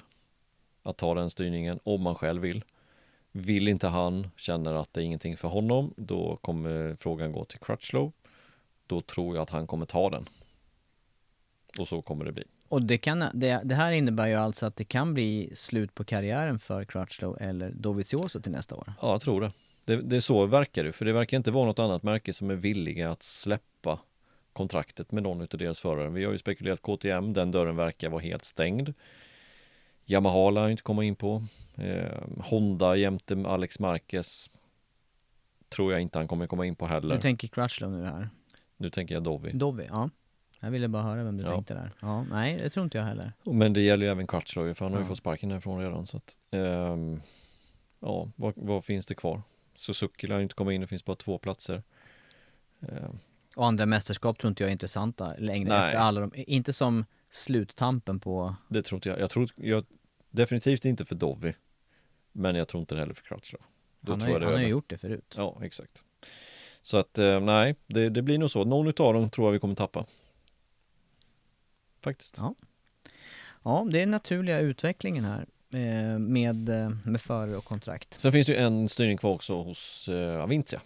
att 0.84 0.98
ta 0.98 1.14
den 1.14 1.30
styrningen 1.30 1.80
om 1.84 2.02
man 2.02 2.16
själv 2.16 2.42
vill. 2.42 2.64
Vill 3.32 3.68
inte 3.68 3.88
han, 3.88 4.28
känner 4.36 4.74
att 4.74 4.94
det 4.94 5.02
är 5.02 5.06
ingenting 5.06 5.38
för 5.38 5.48
honom, 5.48 5.94
då 5.98 6.36
kommer 6.42 6.98
frågan 7.00 7.32
gå 7.32 7.46
till 7.46 7.60
Crutchlow. 7.60 8.12
Då 8.88 9.02
tror 9.02 9.36
jag 9.36 9.44
att 9.44 9.50
han 9.50 9.68
kommer 9.68 9.86
ta 9.86 10.10
den. 10.10 10.30
Och 11.80 11.88
så 11.88 12.02
kommer 12.02 12.26
det 12.26 12.32
bli. 12.32 12.44
Och 12.70 12.82
det, 12.82 12.98
kan, 12.98 13.20
det, 13.34 13.62
det 13.64 13.76
här 13.76 13.92
innebär 13.92 14.28
ju 14.28 14.36
alltså 14.36 14.66
att 14.66 14.76
det 14.76 14.84
kan 14.84 15.14
bli 15.14 15.52
slut 15.54 15.96
på 15.96 16.04
karriären 16.04 16.60
för 16.60 16.86
Crutchlow 16.86 17.38
eller 17.42 17.72
Dovizioso 17.72 18.42
till 18.42 18.52
nästa 18.52 18.76
år? 18.76 18.94
Ja, 19.02 19.12
jag 19.12 19.22
tror 19.22 19.42
det. 19.42 19.52
Det, 19.86 20.02
det 20.02 20.16
är 20.16 20.22
så 20.22 20.46
verkar 20.46 20.84
det, 20.84 20.92
för 20.92 21.06
det 21.06 21.14
verkar 21.14 21.38
inte 21.38 21.52
vara 21.52 21.66
något 21.66 21.80
annat 21.80 22.04
märke 22.04 22.34
som 22.34 22.50
är 22.50 22.56
villiga 22.56 23.12
att 23.12 23.24
släppa 23.24 24.00
kontraktet 24.54 25.12
med 25.12 25.24
någon 25.24 25.42
av 25.42 25.48
deras 25.48 25.80
förare. 25.80 26.10
Vi 26.10 26.26
har 26.26 26.32
ju 26.32 26.38
spekulerat 26.38 26.82
KTM, 26.82 27.34
den 27.34 27.52
dörren 27.52 27.76
verkar 27.76 28.10
vara 28.10 28.22
helt 28.22 28.46
stängd. 28.46 28.94
Yamaha 30.06 30.50
lär 30.50 30.70
inte 30.70 30.84
komma 30.84 31.04
in 31.04 31.16
på. 31.16 31.44
Eh, 31.76 32.24
Honda 32.40 32.96
jämte 32.96 33.44
Alex 33.48 33.80
Marquez 33.80 34.50
tror 35.70 35.92
jag 35.92 36.02
inte 36.02 36.20
han 36.20 36.28
kommer 36.28 36.48
komma 36.48 36.66
in 36.66 36.76
på 36.76 36.86
heller. 36.86 37.16
Du 37.16 37.22
tänker 37.22 37.48
Crutchlow 37.48 37.92
nu 37.92 38.06
här? 38.06 38.30
Nu 38.78 38.90
tänker 38.90 39.16
jag 39.16 39.24
Dovi. 39.24 39.52
Dovi, 39.54 39.88
ja. 39.90 40.10
Jag 40.68 40.72
ville 40.72 40.88
bara 40.88 41.04
höra 41.04 41.24
vem 41.24 41.38
du 41.38 41.44
ja. 41.44 41.52
tänkte 41.52 41.74
där. 41.74 41.92
Ja, 42.00 42.24
nej, 42.24 42.58
det 42.58 42.70
tror 42.70 42.84
inte 42.84 42.98
jag 42.98 43.06
heller. 43.06 43.34
Men 43.44 43.74
det 43.74 43.82
gäller 43.82 44.06
ju 44.06 44.12
även 44.12 44.28
Crutchlow, 44.28 44.74
för 44.74 44.86
han 44.86 44.94
har 44.94 45.00
ju 45.00 45.06
fått 45.06 45.18
sparken 45.18 45.52
härifrån 45.52 45.80
redan. 45.80 46.06
Så 46.06 46.18
att, 46.18 46.38
um, 46.52 47.22
ja, 48.00 48.30
vad, 48.36 48.54
vad, 48.56 48.86
finns 48.86 49.06
det 49.06 49.16
kvar? 49.16 49.42
Suzuki 49.74 50.28
lär 50.28 50.40
inte 50.40 50.56
komma 50.56 50.74
in, 50.74 50.82
det 50.82 50.88
finns 50.88 51.06
bara 51.06 51.16
två 51.16 51.38
platser. 51.38 51.84
Um, 52.80 53.20
och 53.56 53.66
andra 53.66 53.86
mästerskap 53.86 54.38
tror 54.38 54.50
inte 54.50 54.64
jag 54.64 54.68
är 54.68 54.72
intressanta 54.72 55.34
längre 55.38 55.70
nej. 55.70 55.88
efter 55.88 55.98
alla 55.98 56.22
de, 56.22 56.32
inte 56.36 56.74
som 56.74 57.06
sluttampen 57.30 58.20
på... 58.20 58.56
Det 58.68 58.82
tror 58.82 58.98
inte 58.98 59.10
jag. 59.10 59.20
Jag 59.20 59.30
tror, 59.30 59.50
jag, 59.56 59.86
definitivt 60.30 60.86
inte 60.86 61.06
för 61.06 61.16
Dovi. 61.16 61.54
Men 62.32 62.56
jag 62.56 62.68
tror 62.68 62.82
inte 62.82 62.96
det 62.96 63.00
heller 63.00 63.14
för 63.14 63.24
Crutchlow. 63.24 63.62
han 64.08 64.22
har, 64.22 64.40
han 64.40 64.54
har 64.54 64.60
ju 64.60 64.68
gjort 64.68 64.90
det 64.90 64.98
förut. 64.98 65.36
Ja, 65.38 65.60
exakt. 65.64 66.04
Så 66.82 66.98
att 66.98 67.20
eh, 67.20 67.40
nej, 67.40 67.76
det, 67.88 68.10
det, 68.10 68.22
blir 68.22 68.38
nog 68.38 68.52
så. 68.52 68.64
Någon 68.64 68.88
utav 68.88 69.14
dem 69.14 69.30
tror 69.30 69.48
jag 69.48 69.52
vi 69.52 69.60
kommer 69.60 69.76
tappa. 69.76 70.06
Faktiskt. 72.02 72.36
Ja, 72.38 72.56
ja 73.64 73.88
det 73.92 74.02
är 74.02 74.06
naturliga 74.06 74.60
utvecklingen 74.60 75.26
här 75.26 75.46
eh, 75.74 76.20
med, 76.20 76.70
eh, 76.70 76.90
med 77.06 77.22
förare 77.22 77.58
och 77.58 77.66
kontrakt. 77.66 78.22
Sen 78.22 78.32
finns 78.32 78.48
det 78.48 78.54
ju 78.54 78.60
en 78.60 78.90
styrning 78.90 79.18
kvar 79.18 79.32
också 79.32 79.64
hos 79.64 80.10
eh, 80.10 80.42
Avintia. 80.42 80.82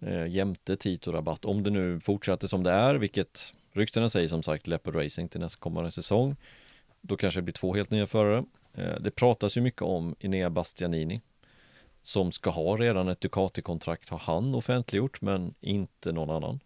Eh, 0.00 0.26
jämte 0.26 0.76
Tito-rabatt. 0.76 1.44
Om 1.44 1.62
det 1.62 1.70
nu 1.70 2.00
fortsätter 2.00 2.46
som 2.46 2.62
det 2.62 2.70
är, 2.70 2.94
vilket 2.94 3.54
ryktena 3.72 4.08
säger 4.08 4.28
som 4.28 4.42
sagt 4.42 4.66
Leopard 4.66 4.94
Racing 4.94 5.30
till 5.30 5.40
nästa 5.40 5.60
kommande 5.60 5.90
säsong. 5.90 6.36
Då 7.00 7.16
kanske 7.16 7.40
det 7.40 7.44
blir 7.44 7.52
två 7.52 7.74
helt 7.74 7.90
nya 7.90 8.06
förare. 8.06 8.44
Eh, 8.74 9.00
det 9.00 9.10
pratas 9.10 9.56
ju 9.56 9.60
mycket 9.60 9.82
om 9.82 10.16
Inea 10.20 10.50
Bastianini 10.50 11.20
som 12.02 12.32
ska 12.32 12.50
ha 12.50 12.76
redan 12.76 13.08
ett 13.08 13.20
Ducati-kontrakt 13.20 14.08
har 14.08 14.18
han 14.18 14.54
offentliggjort 14.54 15.20
men 15.20 15.54
inte 15.60 16.12
någon 16.12 16.30
annan. 16.30 16.60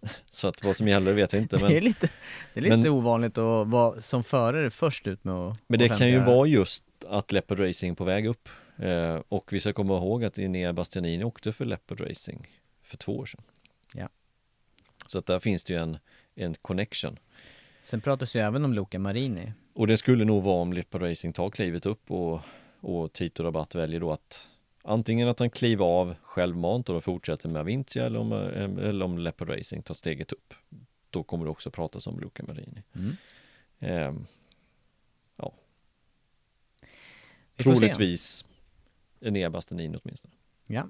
Så 0.30 0.48
att 0.48 0.64
vad 0.64 0.76
som 0.76 0.88
gäller 0.88 1.12
vet 1.12 1.32
jag 1.32 1.42
inte. 1.42 1.58
Men, 1.58 1.68
det 1.70 1.76
är 1.76 1.80
lite, 1.80 2.10
det 2.54 2.60
är 2.60 2.62
lite 2.62 2.76
men, 2.76 2.88
ovanligt 2.88 3.38
att 3.38 3.68
vara 3.68 4.02
som 4.02 4.24
förare 4.24 4.70
först 4.70 5.06
ut 5.06 5.24
med 5.24 5.34
att 5.34 5.56
Men 5.66 5.78
det 5.78 5.88
kan 5.88 6.08
ju 6.08 6.20
vara 6.20 6.46
just 6.46 6.84
att 7.08 7.32
Leopard 7.32 7.60
Racing 7.60 7.92
är 7.92 7.94
på 7.94 8.04
väg 8.04 8.26
upp. 8.26 8.48
Eh, 8.78 9.20
och 9.28 9.52
vi 9.52 9.60
ska 9.60 9.72
komma 9.72 9.96
ihåg 9.96 10.24
att 10.24 10.38
Inea 10.38 10.72
Bastianini 10.72 11.24
åkte 11.24 11.52
för 11.52 11.64
Leopard 11.64 12.00
Racing 12.00 12.48
för 12.82 12.96
två 12.96 13.18
år 13.18 13.26
sedan. 13.26 13.42
Ja. 13.94 14.08
Så 15.06 15.18
att 15.18 15.26
där 15.26 15.38
finns 15.38 15.64
det 15.64 15.72
ju 15.72 15.78
en, 15.78 15.98
en 16.34 16.54
connection. 16.54 17.16
Sen 17.82 18.00
pratas 18.00 18.36
ju 18.36 18.40
även 18.40 18.64
om 18.64 18.74
Luca 18.74 18.98
Marini. 18.98 19.52
Och 19.72 19.86
det 19.86 19.96
skulle 19.96 20.24
nog 20.24 20.42
vara 20.42 20.60
om 20.62 20.72
Leopard 20.72 21.02
Racing 21.02 21.34
tar 21.34 21.50
klivet 21.50 21.86
upp 21.86 22.10
och, 22.10 22.40
och 22.80 23.12
Tito 23.12 23.42
Rabatt 23.42 23.74
väljer 23.74 24.00
då 24.00 24.12
att 24.12 24.48
antingen 24.88 25.28
att 25.28 25.38
han 25.38 25.50
kliver 25.50 25.84
av 25.84 26.14
självmant 26.22 26.88
och 26.88 27.04
fortsätter 27.04 27.48
med 27.48 27.60
Avintia 27.60 28.06
eller 28.06 28.18
om, 28.18 28.32
eller 28.32 29.04
om 29.04 29.18
Leopard 29.18 29.48
Racing 29.50 29.82
tar 29.82 29.94
steget 29.94 30.32
upp. 30.32 30.54
Då 31.10 31.22
kommer 31.22 31.44
det 31.44 31.50
också 31.50 31.70
pratas 31.70 32.06
om 32.06 32.20
Luca 32.20 32.42
Marini. 32.46 32.82
Mm. 32.94 33.16
Eh, 33.78 34.22
ja. 35.36 35.52
Troligtvis 37.56 38.44
Enea 39.20 39.50
Bastianini 39.50 39.98
åtminstone. 40.02 40.34
Ja. 40.66 40.86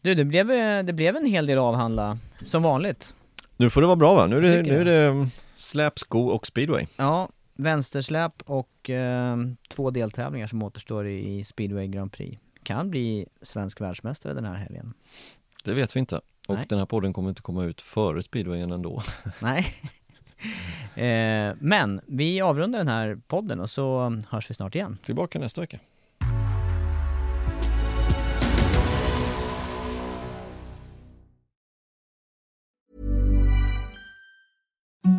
Du, 0.00 0.14
det 0.14 0.24
blev, 0.24 0.46
det 0.86 0.92
blev 0.92 1.16
en 1.16 1.26
hel 1.26 1.46
del 1.46 1.58
avhandla, 1.58 2.18
som 2.42 2.62
vanligt. 2.62 3.14
Nu 3.56 3.70
får 3.70 3.80
det 3.80 3.86
vara 3.86 3.96
bra 3.96 4.14
va? 4.14 4.26
Nu 4.26 4.36
är 4.36 4.40
det, 4.40 4.62
nu 4.62 4.80
är 4.80 4.84
det 4.84 5.28
släpsko 5.56 6.18
och 6.18 6.46
speedway. 6.46 6.86
Ja, 6.96 7.28
vänstersläp 7.54 8.42
och 8.44 8.90
eh, 8.90 9.36
två 9.68 9.90
deltävlingar 9.90 10.46
som 10.46 10.62
återstår 10.62 11.06
i 11.06 11.44
Speedway 11.44 11.88
Grand 11.88 12.12
Prix. 12.12 12.38
Kan 12.62 12.90
bli 12.90 13.26
svensk 13.42 13.80
världsmästare 13.80 14.34
den 14.34 14.44
här 14.44 14.54
helgen. 14.54 14.94
Det 15.64 15.74
vet 15.74 15.96
vi 15.96 16.00
inte. 16.00 16.20
Och 16.48 16.54
Nej. 16.54 16.66
den 16.68 16.78
här 16.78 16.86
podden 16.86 17.12
kommer 17.12 17.28
inte 17.28 17.42
komma 17.42 17.64
ut 17.64 17.80
före 17.80 18.22
speedwayen 18.22 18.70
ändå. 18.70 19.02
Nej. 19.42 19.66
eh, 20.94 21.56
men 21.60 22.00
vi 22.06 22.40
avrundar 22.40 22.78
den 22.78 22.88
här 22.88 23.20
podden 23.26 23.60
och 23.60 23.70
så 23.70 24.18
hörs 24.28 24.50
vi 24.50 24.54
snart 24.54 24.74
igen. 24.74 24.98
Tillbaka 25.04 25.38
nästa 25.38 25.60
vecka. 25.60 25.78